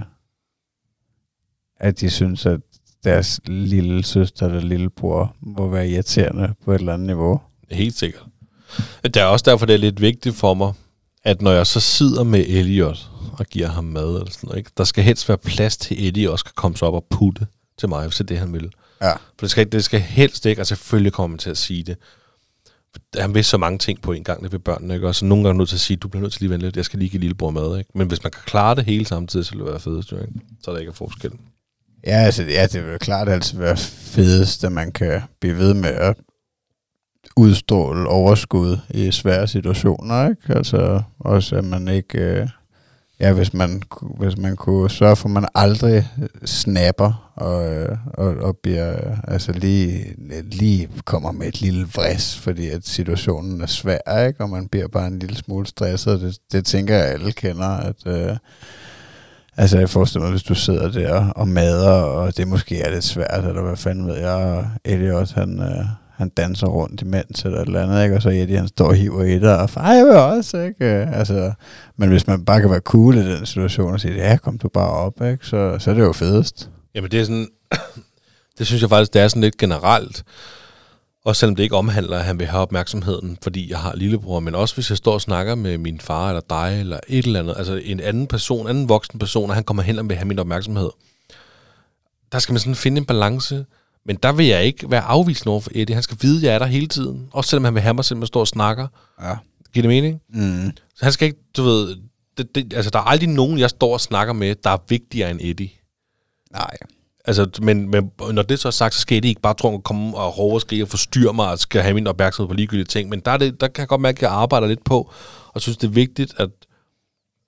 at 1.80 2.00
de 2.00 2.10
synes, 2.10 2.46
at 2.46 2.60
deres 3.04 3.40
lille 3.46 4.04
søster 4.04 4.46
eller 4.46 4.60
lillebror 4.60 5.36
må 5.40 5.68
være 5.68 5.88
irriterende 5.88 6.54
på 6.64 6.72
et 6.72 6.78
eller 6.78 6.94
andet 6.94 7.06
niveau. 7.06 7.40
Helt 7.70 7.94
sikkert. 7.94 8.22
Det 9.04 9.16
er 9.16 9.24
også 9.24 9.50
derfor, 9.50 9.66
det 9.66 9.74
er 9.74 9.78
lidt 9.78 10.00
vigtigt 10.00 10.36
for 10.36 10.54
mig, 10.54 10.72
at 11.24 11.42
når 11.42 11.52
jeg 11.52 11.66
så 11.66 11.80
sidder 11.80 12.24
med 12.24 12.44
Elliot 12.48 13.10
og 13.38 13.46
giver 13.46 13.68
ham 13.68 13.84
mad, 13.84 14.08
eller 14.08 14.30
sådan 14.30 14.46
noget, 14.46 14.58
ikke? 14.58 14.70
der 14.76 14.84
skal 14.84 15.04
helst 15.04 15.28
være 15.28 15.38
plads 15.38 15.76
til, 15.76 16.06
Eddie 16.08 16.30
også 16.30 16.44
kan 16.44 16.52
komme 16.56 16.76
sig 16.76 16.88
op 16.88 16.94
og 16.94 17.06
putte 17.10 17.46
til 17.78 17.88
mig, 17.88 18.06
hvis 18.06 18.16
det 18.16 18.20
er 18.20 18.26
det, 18.26 18.38
han 18.38 18.52
vil. 18.52 18.70
Ja. 19.02 19.12
For 19.12 19.40
det 19.40 19.50
skal, 19.50 19.72
det 19.72 19.84
skal 19.84 20.00
helst 20.00 20.46
ikke, 20.46 20.62
og 20.62 20.66
selvfølgelig 20.66 21.12
kommer 21.12 21.32
man 21.32 21.38
til 21.38 21.50
at 21.50 21.58
sige 21.58 21.82
det. 21.82 21.96
Han 23.18 23.34
vil 23.34 23.44
så 23.44 23.58
mange 23.58 23.78
ting 23.78 24.02
på 24.02 24.12
en 24.12 24.24
gang, 24.24 24.42
det 24.42 24.52
ved 24.52 24.58
børnene, 24.58 24.94
ikke? 24.94 25.06
Og 25.06 25.14
så 25.14 25.24
nogle 25.24 25.44
gange 25.44 25.56
er 25.56 25.58
nødt 25.58 25.68
til 25.68 25.76
at 25.76 25.80
sige, 25.80 25.96
du 25.96 26.08
bliver 26.08 26.22
nødt 26.22 26.32
til 26.32 26.40
lige 26.40 26.48
at 26.48 26.50
vente 26.50 26.66
lidt, 26.66 26.76
jeg 26.76 26.84
skal 26.84 26.98
lige 26.98 27.08
give 27.08 27.20
lillebror 27.20 27.50
mad, 27.50 27.78
ikke? 27.78 27.90
Men 27.94 28.08
hvis 28.08 28.22
man 28.22 28.32
kan 28.32 28.42
klare 28.46 28.74
det 28.74 28.84
hele 28.84 29.06
samtidig, 29.06 29.46
så 29.46 29.52
vil 29.52 29.60
det 29.60 29.70
være 29.70 29.80
fedest, 29.80 30.12
ikke? 30.12 30.26
Så 30.62 30.70
er 30.70 30.74
der 30.74 30.80
ikke 30.80 30.90
er 30.90 30.94
forskel. 30.94 31.30
Ja, 32.06 32.16
altså, 32.16 32.42
ja, 32.42 32.66
det 32.66 32.86
vil 32.86 32.98
klart 32.98 33.28
altid 33.28 33.58
være 33.58 33.76
fedest, 33.76 34.64
at 34.64 34.72
man 34.72 34.92
kan 34.92 35.22
blive 35.40 35.56
ved 35.56 35.74
med 35.74 35.90
at 35.90 36.16
udstråle 37.36 38.08
overskud 38.08 38.78
i 38.90 39.10
svære 39.10 39.48
situationer, 39.48 40.28
ikke? 40.28 40.56
Altså 40.56 41.02
også, 41.18 41.56
at 41.56 41.64
man 41.64 41.88
ikke... 41.88 42.18
Øh, 42.18 42.48
ja, 43.20 43.32
hvis 43.32 43.54
man, 43.54 43.82
hvis 44.18 44.36
man 44.36 44.56
kunne 44.56 44.90
sørge 44.90 45.16
for, 45.16 45.28
at 45.28 45.32
man 45.32 45.48
aldrig 45.54 46.08
snapper 46.44 47.32
og, 47.36 47.74
øh, 47.74 47.96
og, 48.14 48.26
og 48.26 48.56
bliver, 48.62 48.96
altså 49.28 49.52
lige, 49.52 50.14
lige 50.42 50.88
kommer 51.04 51.32
med 51.32 51.46
et 51.46 51.60
lille 51.60 51.86
vris, 51.94 52.36
fordi 52.36 52.68
at 52.68 52.86
situationen 52.86 53.60
er 53.60 53.66
svær, 53.66 54.26
ikke? 54.26 54.40
Og 54.40 54.50
man 54.50 54.68
bliver 54.68 54.88
bare 54.88 55.06
en 55.06 55.18
lille 55.18 55.36
smule 55.36 55.66
stresset. 55.66 56.20
Det, 56.20 56.38
det 56.52 56.64
tænker 56.64 56.94
jeg, 56.94 57.06
alle 57.06 57.32
kender, 57.32 57.68
at... 57.68 58.06
Øh, 58.06 58.36
Altså, 59.56 59.78
jeg 59.78 59.90
forestiller 59.90 60.24
mig, 60.24 60.30
hvis 60.30 60.42
du 60.42 60.54
sidder 60.54 60.90
der 60.90 61.30
og 61.30 61.48
mader, 61.48 61.90
og 61.90 62.36
det 62.36 62.48
måske 62.48 62.80
er 62.80 62.90
lidt 62.90 63.04
svært, 63.04 63.44
eller 63.44 63.62
hvad 63.62 63.76
fanden 63.76 64.06
ved 64.06 64.16
jeg, 64.16 64.34
og 64.34 64.66
Elliot, 64.84 65.32
han, 65.32 65.60
øh, 65.60 65.84
han 66.24 66.32
danser 66.36 66.66
rundt 66.66 67.02
imens, 67.02 67.44
eller 67.44 67.58
et 67.60 67.66
eller 67.66 67.82
andet, 67.82 68.04
ikke? 68.04 68.16
og 68.16 68.22
så 68.22 68.28
Eddie, 68.28 68.58
han 68.58 68.68
står 68.68 68.86
og 68.86 68.94
hiver 68.94 69.24
i 69.24 69.38
dig, 69.38 69.58
og 69.58 69.70
far, 69.70 69.92
jeg 69.92 70.04
vil 70.04 70.16
også, 70.16 70.58
ikke? 70.58 70.84
Øh, 70.84 71.18
altså, 71.18 71.52
men 71.96 72.08
hvis 72.08 72.26
man 72.26 72.44
bare 72.44 72.60
kan 72.60 72.70
være 72.70 72.80
cool 72.80 73.16
i 73.16 73.32
den 73.32 73.46
situation, 73.46 73.92
og 73.92 74.00
sige, 74.00 74.14
ja, 74.14 74.36
kom 74.36 74.58
du 74.58 74.68
bare 74.68 74.90
op, 74.90 75.22
ikke? 75.22 75.46
Så, 75.46 75.78
så 75.78 75.90
er 75.90 75.94
det 75.94 76.02
jo 76.02 76.12
fedest. 76.12 76.70
Jamen 76.94 77.10
det 77.10 77.20
er 77.20 77.24
sådan, 77.24 77.48
det 78.58 78.66
synes 78.66 78.82
jeg 78.82 78.90
faktisk, 78.90 79.14
det 79.14 79.22
er 79.22 79.28
sådan 79.28 79.42
lidt 79.42 79.56
generelt. 79.56 80.24
Også 81.24 81.40
selvom 81.40 81.56
det 81.56 81.62
ikke 81.62 81.76
omhandler, 81.76 82.18
at 82.18 82.24
han 82.24 82.38
vil 82.38 82.46
have 82.46 82.62
opmærksomheden, 82.62 83.38
fordi 83.42 83.70
jeg 83.70 83.78
har 83.78 83.96
lillebror, 83.96 84.40
men 84.40 84.54
også 84.54 84.74
hvis 84.74 84.90
jeg 84.90 84.98
står 84.98 85.12
og 85.12 85.20
snakker 85.20 85.54
med 85.54 85.78
min 85.78 86.00
far 86.00 86.28
eller 86.28 86.42
dig, 86.50 86.80
eller 86.80 87.00
et 87.08 87.26
eller 87.26 87.40
andet, 87.40 87.54
altså 87.58 87.74
en 87.84 88.00
anden 88.00 88.26
person, 88.26 88.68
anden 88.68 88.88
voksen 88.88 89.18
person, 89.18 89.50
og 89.50 89.56
han 89.56 89.64
kommer 89.64 89.82
hen 89.82 89.98
og 89.98 90.08
vil 90.08 90.16
have 90.16 90.28
min 90.28 90.38
opmærksomhed. 90.38 90.90
Der 92.32 92.38
skal 92.38 92.52
man 92.52 92.60
sådan 92.60 92.74
finde 92.74 92.98
en 92.98 93.04
balance, 93.04 93.64
men 94.06 94.16
der 94.16 94.32
vil 94.32 94.46
jeg 94.46 94.64
ikke 94.64 94.90
være 94.90 95.02
afvisende 95.02 95.50
over 95.50 95.60
for 95.60 95.70
Eddie. 95.74 95.94
Han 95.94 96.02
skal 96.02 96.18
vide, 96.20 96.36
at 96.36 96.42
jeg 96.42 96.54
er 96.54 96.58
der 96.58 96.66
hele 96.66 96.86
tiden. 96.86 97.28
Også 97.32 97.50
selvom 97.50 97.64
han 97.64 97.74
vil 97.74 97.82
have 97.82 97.94
mig, 97.94 98.04
selvom 98.04 98.22
jeg 98.22 98.28
står 98.28 98.40
og 98.40 98.48
snakker. 98.48 98.86
Ja. 99.22 99.36
Giver 99.72 99.82
det 99.82 99.88
mening? 99.88 100.20
Mm. 100.28 100.72
Så 100.94 101.04
han 101.04 101.12
skal 101.12 101.26
ikke, 101.26 101.38
du 101.56 101.62
ved, 101.62 101.96
det, 102.38 102.54
det, 102.54 102.74
altså 102.74 102.90
der 102.90 102.98
er 102.98 103.02
aldrig 103.02 103.28
nogen, 103.28 103.58
jeg 103.58 103.70
står 103.70 103.92
og 103.92 104.00
snakker 104.00 104.32
med, 104.34 104.54
der 104.54 104.70
er 104.70 104.78
vigtigere 104.88 105.30
end 105.30 105.40
Eddie. 105.42 105.70
Nej. 106.52 106.76
Altså, 107.24 107.50
men, 107.62 107.90
men 107.90 108.10
når 108.32 108.42
det 108.42 108.58
så 108.58 108.68
er 108.68 108.72
sagt, 108.72 108.94
så 108.94 109.00
skal 109.00 109.22
det 109.22 109.28
ikke 109.28 109.40
bare 109.40 109.54
tro 109.54 109.74
at 109.74 109.84
komme 109.84 110.16
og 110.16 110.38
råbe 110.38 110.54
og 110.54 110.60
skrige 110.60 110.84
og 110.84 110.88
forstyrre 110.88 111.32
mig 111.32 111.50
og 111.50 111.58
skal 111.58 111.82
have 111.82 111.94
min 111.94 112.06
opmærksomhed 112.06 112.48
på 112.48 112.54
ligegyldige 112.54 112.84
ting. 112.84 113.08
Men 113.08 113.20
der, 113.20 113.30
er 113.30 113.36
det, 113.36 113.60
der 113.60 113.68
kan 113.68 113.80
jeg 113.80 113.88
godt 113.88 114.00
mærke, 114.00 114.18
at 114.18 114.22
jeg 114.22 114.30
arbejder 114.30 114.66
lidt 114.66 114.84
på, 114.84 115.12
og 115.46 115.60
synes, 115.60 115.76
det 115.76 115.86
er 115.86 115.92
vigtigt 115.92 116.34
at, 116.36 116.50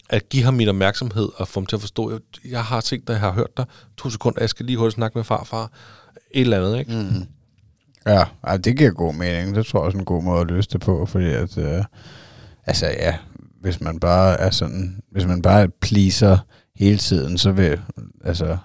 at 0.09 0.29
give 0.29 0.43
ham 0.43 0.55
min 0.55 0.69
opmærksomhed 0.69 1.29
og 1.37 1.49
få 1.49 1.61
ham 1.61 1.67
til 1.67 1.77
at 1.77 1.81
forstå, 1.81 2.11
jeg, 2.11 2.21
jeg 2.51 2.65
har 2.65 2.81
set 2.81 3.09
dig, 3.09 3.13
jeg 3.13 3.21
har 3.21 3.33
hørt 3.33 3.57
dig, 3.57 3.65
to 3.97 4.11
sekunder, 4.11 4.41
jeg 4.41 4.51
skal 4.51 4.67
lige 4.67 4.79
hurtigt 4.79 4.95
snakke 4.95 5.19
med 5.19 5.25
farfar. 5.25 5.73
Et 6.37 6.41
eller 6.41 6.57
andet, 6.66 6.78
ikke? 6.78 6.93
Mm. 6.93 7.26
Ja, 8.07 8.24
ej, 8.45 8.57
det 8.57 8.76
giver 8.78 8.91
god 8.91 9.14
mening. 9.14 9.55
Det 9.57 9.66
tror 9.66 9.78
jeg 9.80 9.84
også 9.87 9.97
er 9.97 10.01
en 10.01 10.05
god 10.05 10.22
måde 10.22 10.41
at 10.41 10.47
løse 10.47 10.68
det 10.72 10.80
på, 10.80 11.07
fordi 11.07 11.24
at, 11.26 11.59
øh, 11.59 11.84
altså 12.66 12.87
ja, 12.87 13.14
hvis 13.61 13.80
man 13.80 14.01
bare 14.01 14.41
er 14.41 14.51
sådan, 14.51 15.01
hvis 15.11 15.26
man 15.26 15.43
bare 15.43 15.68
pleaser 15.80 16.39
hele 16.76 16.99
tiden, 16.99 17.39
så 17.39 17.51
vil, 17.53 17.80
altså, 18.24 18.57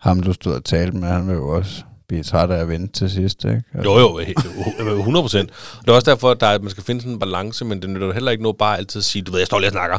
ham 0.00 0.20
du 0.20 0.32
stod 0.32 0.54
og 0.54 0.64
talte 0.64 0.96
med, 0.96 1.08
han 1.08 1.26
vil 1.28 1.34
jo 1.34 1.48
også 1.48 1.82
blive 2.08 2.22
træt 2.22 2.50
af 2.50 2.58
at 2.60 2.68
vente 2.68 2.92
til 2.92 3.10
sidst, 3.10 3.44
ikke? 3.44 3.62
Altså, 3.74 3.90
Jo, 3.90 3.98
jo, 3.98 4.20
he- 4.20 4.98
100 4.98 5.22
procent. 5.22 5.50
Det 5.80 5.88
er 5.88 5.92
også 5.94 6.10
derfor, 6.10 6.30
at, 6.30 6.40
der, 6.40 6.46
er- 6.46 6.54
at 6.54 6.62
man 6.62 6.70
skal 6.70 6.82
finde 6.84 7.00
sådan 7.00 7.12
en 7.12 7.18
balance, 7.18 7.64
men 7.64 7.82
det 7.82 7.90
nytter 7.90 8.12
heller 8.12 8.30
ikke 8.30 8.42
noget 8.42 8.58
bare 8.58 8.76
altid 8.78 8.98
at 9.00 9.04
sige, 9.04 9.22
du 9.22 9.30
ved, 9.32 9.40
jeg 9.40 9.46
står 9.46 9.58
lige 9.58 9.68
og 9.68 9.72
snakker. 9.72 9.98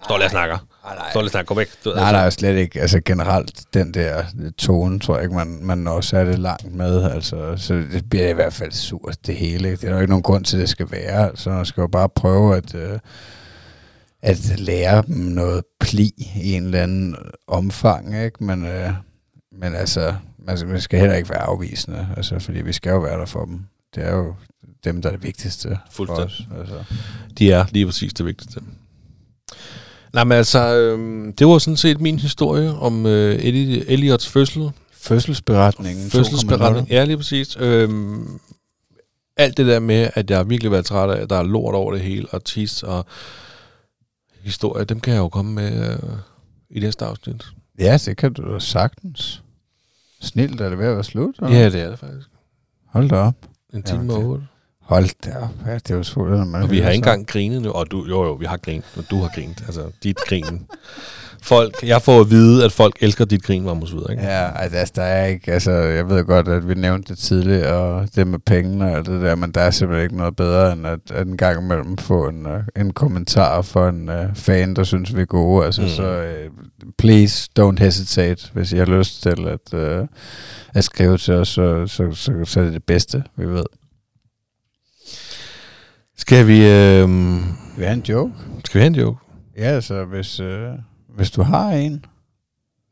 Jeg 0.00 0.04
står 0.04 0.16
lige 0.16 0.26
og 0.26 0.30
snakker. 0.30 0.58
Nej, 0.84 0.94
nej. 0.96 1.10
Står 1.10 1.20
lige 1.20 1.26
og 1.26 1.30
snakker, 1.30 1.48
gå 1.48 1.54
væk. 1.54 1.68
Du, 1.84 1.92
Nej, 1.94 2.12
nej, 2.12 2.30
slet 2.30 2.56
ikke. 2.56 2.80
Altså 2.80 3.00
generelt, 3.04 3.62
den 3.74 3.94
der 3.94 4.24
tone, 4.58 5.00
tror 5.00 5.14
jeg 5.14 5.24
ikke, 5.24 5.36
man, 5.36 5.58
man 5.62 5.78
når 5.78 6.00
særlig 6.00 6.38
langt 6.38 6.74
med. 6.74 7.10
Altså, 7.10 7.54
så 7.56 7.74
det 7.74 8.10
bliver 8.10 8.28
i 8.28 8.32
hvert 8.32 8.52
fald 8.52 8.72
surt, 8.72 9.26
det 9.26 9.34
hele. 9.34 9.70
Det 9.70 9.84
er 9.84 9.90
jo 9.92 9.98
ikke 10.00 10.10
nogen 10.10 10.22
grund 10.22 10.44
til, 10.44 10.56
at 10.56 10.60
det 10.60 10.68
skal 10.68 10.90
være. 10.90 11.28
Altså, 11.28 11.50
man 11.50 11.64
skal 11.64 11.80
jo 11.80 11.86
bare 11.86 12.08
prøve 12.08 12.56
at, 12.56 12.74
øh, 12.74 12.98
at 14.22 14.58
lære 14.58 15.02
dem 15.06 15.16
noget 15.16 15.64
pli 15.80 16.12
i 16.42 16.52
en 16.54 16.64
eller 16.64 16.82
anden 16.82 17.16
omfang, 17.46 18.24
ikke? 18.24 18.44
Men, 18.44 18.66
øh, 18.66 18.90
men 19.60 19.74
altså, 19.74 20.14
man 20.38 20.58
skal, 20.58 20.68
man 20.70 20.80
skal 20.80 21.00
heller 21.00 21.16
ikke 21.16 21.30
være 21.30 21.42
afvisende, 21.42 22.08
altså, 22.16 22.38
fordi 22.38 22.62
vi 22.62 22.72
skal 22.72 22.90
jo 22.90 22.98
være 22.98 23.18
der 23.18 23.26
for 23.26 23.44
dem. 23.44 23.60
Det 23.94 24.06
er 24.06 24.16
jo 24.16 24.34
dem, 24.84 25.02
der 25.02 25.08
er 25.08 25.12
det 25.12 25.22
vigtigste 25.22 25.68
for 25.68 26.04
os. 26.04 26.16
Fuldstændig. 26.18 26.58
Altså. 26.60 26.84
De 27.38 27.52
er 27.52 27.64
lige 27.70 27.86
præcis 27.86 28.14
det 28.14 28.26
vigtigste. 28.26 28.60
Nej, 30.12 30.24
men 30.24 30.32
altså, 30.38 30.74
øhm, 30.76 31.32
det 31.32 31.46
var 31.46 31.58
sådan 31.58 31.76
set 31.76 32.00
min 32.00 32.18
historie 32.18 32.70
om 32.74 33.06
øh, 33.06 33.38
Elliots 33.42 34.28
fødsel. 34.28 34.70
Fødselsberetningen. 34.92 36.10
Fødselsberetning. 36.10 36.88
Ja, 36.90 37.04
lige 37.04 37.16
præcis. 37.16 37.56
Øhm, 37.60 38.40
alt 39.36 39.56
det 39.56 39.66
der 39.66 39.78
med, 39.80 40.10
at 40.14 40.30
jeg 40.30 40.38
har 40.38 40.44
virkelig 40.44 40.72
været 40.72 40.84
træt 40.84 41.10
af, 41.10 41.22
at 41.22 41.30
der 41.30 41.36
er 41.36 41.42
lort 41.42 41.74
over 41.74 41.92
det 41.92 42.00
hele, 42.00 42.26
og 42.30 42.44
tis 42.44 42.82
og 42.82 43.06
historie, 44.42 44.84
dem 44.84 45.00
kan 45.00 45.12
jeg 45.14 45.18
jo 45.20 45.28
komme 45.28 45.52
med 45.52 45.90
øh, 45.92 45.98
i 46.70 46.80
næste 46.80 47.04
afsnit. 47.04 47.44
Ja, 47.78 47.98
det 48.06 48.16
kan 48.16 48.32
du 48.32 48.60
sagtens. 48.60 49.42
Snilt 50.20 50.60
er 50.60 50.68
det 50.68 50.78
ved 50.78 50.86
at 50.86 50.94
være 50.94 51.04
slut. 51.04 51.34
eller? 51.42 51.56
Ja, 51.58 51.64
det 51.70 51.80
er 51.80 51.90
det 51.90 51.98
faktisk. 51.98 52.28
Hold 52.86 53.08
da 53.08 53.16
op. 53.16 53.34
En 53.74 53.82
Ja, 53.86 53.92
time 53.92 54.12
og 54.14 54.24
otte. 54.24 54.44
Hold 54.90 55.08
da 55.24 55.36
op. 55.42 55.48
Ja, 55.66 55.74
det 55.74 55.90
er 55.90 55.96
jo 55.96 56.02
surt, 56.02 56.30
når 56.30 56.44
man 56.44 56.62
Og 56.62 56.70
vi 56.70 56.78
har 56.78 56.90
ikke 56.90 56.96
engang 56.96 57.26
grinet 57.26 57.62
nu. 57.62 57.70
Og 57.70 57.90
du, 57.90 58.06
jo, 58.08 58.24
jo, 58.24 58.32
vi 58.32 58.46
har 58.46 58.56
grint. 58.56 58.84
Og 58.96 59.04
du 59.10 59.16
har 59.16 59.30
grint. 59.34 59.62
Altså, 59.66 59.82
dit 60.02 60.16
grin. 60.16 60.66
Folk, 61.42 61.74
jeg 61.82 62.02
får 62.02 62.20
at 62.20 62.30
vide, 62.30 62.64
at 62.64 62.72
folk 62.72 62.96
elsker 63.00 63.24
dit 63.24 63.42
grin, 63.42 63.64
Magnus 63.64 63.92
videre, 63.92 64.10
ikke? 64.10 64.22
Ja, 64.22 64.62
altså 64.62 64.92
der 64.96 65.02
er 65.02 65.26
ikke, 65.26 65.52
altså 65.52 65.70
jeg 65.70 66.08
ved 66.08 66.24
godt, 66.24 66.48
at 66.48 66.68
vi 66.68 66.74
nævnte 66.74 67.08
det 67.08 67.18
tidligere, 67.18 67.72
og 67.72 68.08
det 68.14 68.26
med 68.26 68.38
pengene 68.38 68.96
og 68.96 69.06
det 69.06 69.22
der, 69.22 69.34
men 69.34 69.50
der 69.50 69.60
er 69.60 69.70
simpelthen 69.70 70.04
ikke 70.04 70.16
noget 70.16 70.36
bedre, 70.36 70.72
end 70.72 70.86
at, 70.86 70.98
at 71.10 71.26
en 71.26 71.36
gang 71.36 71.64
imellem 71.64 71.98
få 71.98 72.28
en, 72.28 72.46
uh, 72.46 72.82
en 72.82 72.92
kommentar 72.92 73.62
fra 73.62 73.88
en 73.88 74.08
uh, 74.08 74.14
fan, 74.34 74.76
der 74.76 74.84
synes, 74.84 75.16
vi 75.16 75.20
er 75.20 75.26
gode. 75.26 75.66
Altså 75.66 75.82
mm. 75.82 75.88
så 75.88 76.22
uh, 76.22 76.52
please 76.98 77.48
don't 77.60 77.78
hesitate, 77.78 78.48
hvis 78.52 78.72
I 78.72 78.76
har 78.76 78.98
lyst 78.98 79.22
til 79.22 79.48
at, 79.48 80.00
uh, 80.00 80.06
at 80.74 80.84
skrive 80.84 81.18
til 81.18 81.34
os, 81.34 81.48
så, 81.48 81.86
så, 81.86 82.12
så, 82.12 82.32
så 82.44 82.60
er 82.60 82.64
det 82.64 82.72
det 82.72 82.84
bedste, 82.84 83.22
vi 83.36 83.46
ved. 83.46 83.64
Skal 86.20 86.46
vi, 86.46 86.58
øh, 86.66 87.08
Vi 87.78 87.84
har 87.84 87.92
en 87.92 88.04
joke. 88.08 88.32
skal 88.64 88.78
vi 88.78 88.82
have 88.82 88.86
en 88.86 88.94
joke? 88.94 89.18
Ja, 89.56 89.62
altså 89.62 90.04
hvis, 90.04 90.40
uh, 90.40 90.46
hvis 91.16 91.30
du 91.30 91.42
har 91.42 91.70
en. 91.70 92.04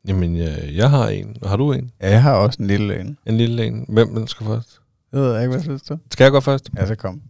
Jamen, 0.07 0.35
øh, 0.37 0.75
jeg 0.75 0.89
har 0.89 1.07
en. 1.07 1.35
Har 1.45 1.57
du 1.57 1.73
en? 1.73 1.91
Ja, 2.01 2.09
jeg 2.09 2.21
har 2.21 2.33
også 2.33 2.57
en 2.61 2.67
lille 2.67 2.99
en. 2.99 3.17
En 3.25 3.37
lille 3.37 3.65
en. 3.65 3.85
Hvem 3.89 4.27
skal 4.27 4.45
først? 4.45 4.79
Det 5.11 5.19
ved 5.19 5.33
jeg 5.33 5.41
ikke, 5.41 5.51
hvad 5.51 5.61
synes 5.63 5.81
du? 5.81 5.97
Skal 6.11 6.23
jeg 6.23 6.31
gå 6.31 6.39
først? 6.39 6.69
Ja, 6.77 6.85
så 6.87 6.95
kom. 6.95 7.21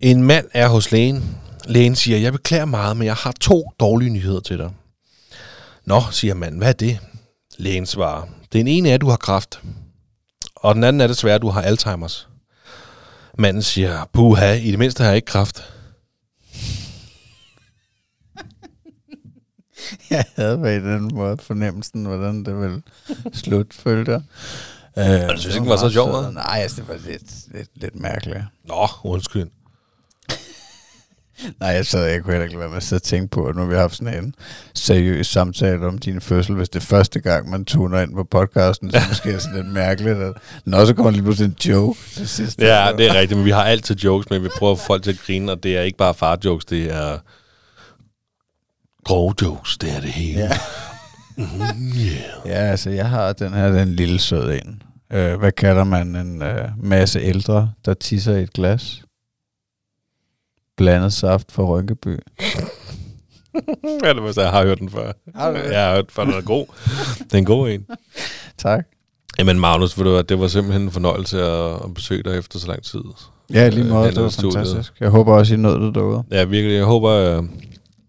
En 0.00 0.22
mand 0.22 0.46
er 0.54 0.68
hos 0.68 0.92
lægen. 0.92 1.36
Lægen 1.66 1.94
siger, 1.96 2.18
jeg 2.18 2.32
beklager 2.32 2.64
meget, 2.64 2.96
men 2.96 3.06
jeg 3.06 3.14
har 3.14 3.32
to 3.40 3.70
dårlige 3.80 4.10
nyheder 4.10 4.40
til 4.40 4.58
dig. 4.58 4.70
Nå, 5.84 6.00
siger 6.10 6.34
manden, 6.34 6.58
hvad 6.58 6.68
er 6.68 6.72
det? 6.72 6.98
Lægen 7.58 7.86
svarer, 7.86 8.26
den 8.52 8.66
ene 8.66 8.90
er, 8.90 8.94
at 8.94 9.00
du 9.00 9.08
har 9.08 9.16
kræft. 9.16 9.60
Og 10.56 10.74
den 10.74 10.84
anden 10.84 11.00
er 11.00 11.06
desværre, 11.06 11.34
at 11.34 11.42
du 11.42 11.48
har 11.48 11.62
Alzheimer's. 11.62 12.31
Manden 13.38 13.62
siger, 13.62 14.10
puha, 14.12 14.52
i 14.52 14.70
det 14.70 14.78
mindste 14.78 15.02
har 15.02 15.10
jeg 15.10 15.16
ikke 15.16 15.26
kræft. 15.26 15.60
jeg 20.10 20.24
havde 20.36 20.58
på 20.58 20.64
en 20.64 20.70
eller 20.72 20.94
anden 20.96 21.14
måde 21.14 21.36
fornemmelsen, 21.36 22.04
hvordan 22.04 22.44
det 22.44 22.60
ville 22.60 22.82
slutte, 23.32 23.76
følte 23.76 24.12
jeg. 24.12 24.22
Øh, 24.98 25.30
du 25.30 25.36
synes 25.40 25.54
ikke, 25.54 25.62
den 25.64 25.70
var 25.70 25.76
så 25.76 25.90
sjov? 25.90 26.32
Nej, 26.32 26.58
altså, 26.62 26.76
det 26.80 26.88
var 26.88 26.98
lidt, 27.06 27.52
lidt, 27.54 27.68
lidt 27.74 28.00
mærkeligt. 28.00 28.40
Nå, 28.64 28.88
undskyld. 29.04 29.50
Nej, 31.60 31.68
jeg 31.68 31.86
sad 31.86 32.06
jeg 32.06 32.22
kunne 32.22 32.32
heller 32.32 32.44
ikke 32.44 32.54
lade 32.54 32.60
være 32.60 32.68
med 32.68 32.76
at 32.76 32.82
sidde 32.82 32.98
og 32.98 33.02
tænke 33.02 33.28
på, 33.28 33.46
at 33.46 33.56
nu 33.56 33.62
har 33.62 33.68
vi 33.68 33.74
haft 33.74 33.96
sådan 33.96 34.24
en 34.24 34.34
seriøs 34.74 35.26
samtale 35.26 35.86
om 35.86 35.98
din 35.98 36.20
fødsel. 36.20 36.54
Hvis 36.54 36.68
det 36.68 36.82
er 36.82 36.86
første 36.86 37.20
gang, 37.20 37.50
man 37.50 37.64
tuner 37.64 38.00
ind 38.00 38.14
på 38.14 38.24
podcasten, 38.24 38.90
så 38.90 39.00
måske 39.08 39.28
er 39.28 39.32
det 39.32 39.42
sådan 39.42 39.56
lidt 39.56 39.72
mærkeligt, 39.72 40.18
at 40.18 40.34
den 40.64 40.74
også 40.74 40.94
kommer 40.94 41.10
lige 41.10 41.22
pludselig 41.22 41.46
en 41.48 41.56
joke 41.72 41.98
til 42.14 42.28
sidst. 42.28 42.60
Ja, 42.60 42.88
det 42.98 43.06
er 43.06 43.14
rigtigt, 43.14 43.38
men 43.38 43.44
vi 43.44 43.50
har 43.50 43.64
altid 43.64 43.96
jokes, 43.96 44.30
men 44.30 44.42
vi 44.42 44.48
prøver 44.58 44.72
at 44.72 44.78
få 44.78 44.84
folk 44.84 45.02
til 45.02 45.10
at 45.10 45.18
grine, 45.26 45.52
og 45.52 45.62
det 45.62 45.76
er 45.76 45.82
ikke 45.82 45.98
bare 45.98 46.14
far-jokes, 46.14 46.64
det 46.64 46.94
er 46.94 47.18
grove 49.04 49.34
jokes, 49.42 49.78
det 49.78 49.96
er 49.96 50.00
det 50.00 50.10
hele. 50.10 50.40
Ja. 50.40 50.50
Ja, 52.46 52.52
altså 52.70 52.90
jeg 52.90 53.08
har 53.08 53.32
den 53.32 53.52
her, 53.52 53.68
den 53.72 53.96
lille 53.96 54.18
sød 54.18 54.52
en. 54.52 54.82
Øh, 55.12 55.38
hvad 55.38 55.52
kalder 55.52 55.84
man 55.84 56.16
en 56.16 56.42
øh, 56.42 56.68
masse 56.82 57.20
ældre, 57.20 57.72
der 57.84 57.94
tisser 57.94 58.36
i 58.36 58.42
et 58.42 58.52
glas? 58.52 59.02
Blandet 60.82 61.12
saft 61.12 61.52
fra 61.52 61.62
Rynkeby. 61.64 62.08
ja, 64.04 64.12
det 64.14 64.22
var 64.22 64.32
så, 64.32 64.40
jeg 64.42 64.50
har 64.50 64.64
hørt 64.64 64.78
den 64.78 64.90
før. 64.90 65.12
Har 65.34 65.50
du 65.50 65.56
det? 65.56 65.64
Jeg 65.72 65.86
har 65.86 65.94
hørt 65.94 66.04
den 66.06 66.12
før, 66.14 66.24
den 66.24 66.34
er 66.34 66.40
god. 66.40 66.66
Det 67.18 67.34
er 67.34 67.38
en 67.38 67.44
god 67.44 67.68
en. 67.70 67.86
Tak. 68.58 68.86
Jamen 69.38 69.60
Magnus, 69.60 69.98
ved 69.98 70.04
du 70.04 70.10
hvad, 70.12 70.24
det 70.24 70.40
var 70.40 70.46
simpelthen 70.48 70.82
en 70.82 70.90
fornøjelse 70.90 71.42
at, 71.42 71.70
at 71.84 71.94
besøge 71.94 72.22
dig 72.22 72.38
efter 72.38 72.58
så 72.58 72.66
lang 72.66 72.82
tid. 72.82 73.00
Ja, 73.52 73.68
lige 73.68 73.84
måde, 73.84 74.08
Øh, 74.08 74.14
det 74.14 74.22
var 74.22 74.28
studiet. 74.28 74.52
fantastisk. 74.54 74.92
Jeg 75.00 75.08
håber 75.10 75.34
også, 75.34 75.54
I 75.54 75.56
nåede 75.56 75.80
det 75.86 75.94
derude. 75.94 76.22
Ja, 76.30 76.44
virkelig. 76.44 76.74
Jeg 76.76 76.84
håber, 76.84 77.10
øh, 77.10 77.44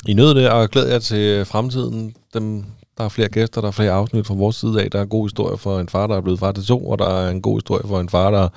I 0.07 0.13
nød 0.13 0.35
det, 0.35 0.49
og 0.49 0.69
glæder 0.69 0.91
jer 0.91 0.99
til 0.99 1.45
fremtiden. 1.45 2.15
Dem, 2.33 2.63
der 2.97 3.03
er 3.03 3.09
flere 3.09 3.29
gæster, 3.29 3.61
der 3.61 3.67
er 3.67 3.71
flere 3.71 3.91
afsnit 3.91 4.27
fra 4.27 4.33
vores 4.33 4.55
side 4.55 4.83
af. 4.83 4.91
Der 4.91 4.99
er 4.99 5.03
en 5.03 5.09
god 5.09 5.25
historie 5.25 5.57
for 5.57 5.79
en 5.79 5.89
far, 5.89 6.07
der 6.07 6.15
er 6.17 6.21
blevet 6.21 6.39
far 6.39 6.51
til 6.51 6.65
to, 6.65 6.89
og 6.89 6.99
der 6.99 7.05
er 7.07 7.29
en 7.29 7.41
god 7.41 7.57
historie 7.57 7.83
for 7.87 7.99
en 7.99 8.09
far, 8.09 8.31
der... 8.31 8.47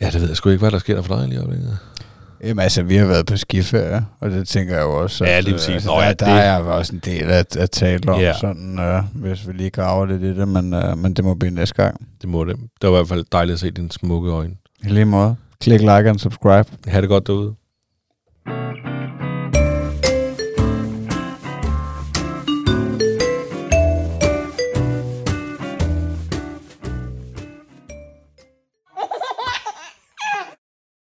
Ja, 0.00 0.10
det 0.10 0.20
ved 0.20 0.28
jeg 0.28 0.36
sgu 0.36 0.48
ikke, 0.48 0.60
hvad 0.60 0.70
der 0.70 0.78
sker 0.78 0.94
der 0.94 1.02
for 1.02 1.16
dig 1.16 1.28
lige 1.28 1.38
øjeblikket. 1.38 1.78
Jamen 2.44 2.58
altså, 2.62 2.82
vi 2.82 2.96
har 2.96 3.06
været 3.06 3.26
på 3.26 3.36
skiferie, 3.36 4.04
og 4.20 4.30
det 4.30 4.48
tænker 4.48 4.74
jeg 4.74 4.82
jo 4.82 5.02
også. 5.02 5.24
Ja, 5.24 5.30
at, 5.30 5.44
lige 5.44 5.54
øh, 5.54 5.58
præcis. 5.58 5.74
Altså, 5.74 5.88
Nå, 5.88 5.94
der, 5.96 6.02
ja, 6.06 6.12
der 6.12 6.34
det- 6.34 6.44
er 6.44 6.56
også 6.58 6.92
en 6.94 7.02
del 7.04 7.22
at, 7.22 7.56
at 7.56 7.70
tale 7.70 8.12
om, 8.12 8.20
Ja. 8.20 8.32
sådan, 8.40 8.78
øh, 8.78 9.02
hvis 9.14 9.48
vi 9.48 9.52
lige 9.52 9.70
graver 9.70 10.06
lidt 10.06 10.22
i 10.22 10.36
det, 10.36 10.48
men, 10.48 10.74
øh, 10.74 10.98
men 10.98 11.14
det 11.14 11.24
må 11.24 11.34
blive 11.34 11.54
næste 11.54 11.74
gang. 11.74 12.06
Det 12.22 12.28
må 12.28 12.44
det. 12.44 12.56
Det 12.82 12.90
var 12.90 12.96
i 12.96 12.98
hvert 12.98 13.08
fald 13.08 13.24
dejligt 13.32 13.54
at 13.54 13.60
se 13.60 13.70
dine 13.70 13.92
smukke 13.92 14.30
øjne. 14.30 14.54
I 14.84 14.88
lige 14.88 15.04
måde. 15.04 15.36
Klik 15.60 15.80
like 15.80 16.10
og 16.10 16.20
subscribe. 16.20 16.68
Ha' 16.86 17.00
det 17.00 17.08
godt 17.08 17.26
derude. 17.26 17.54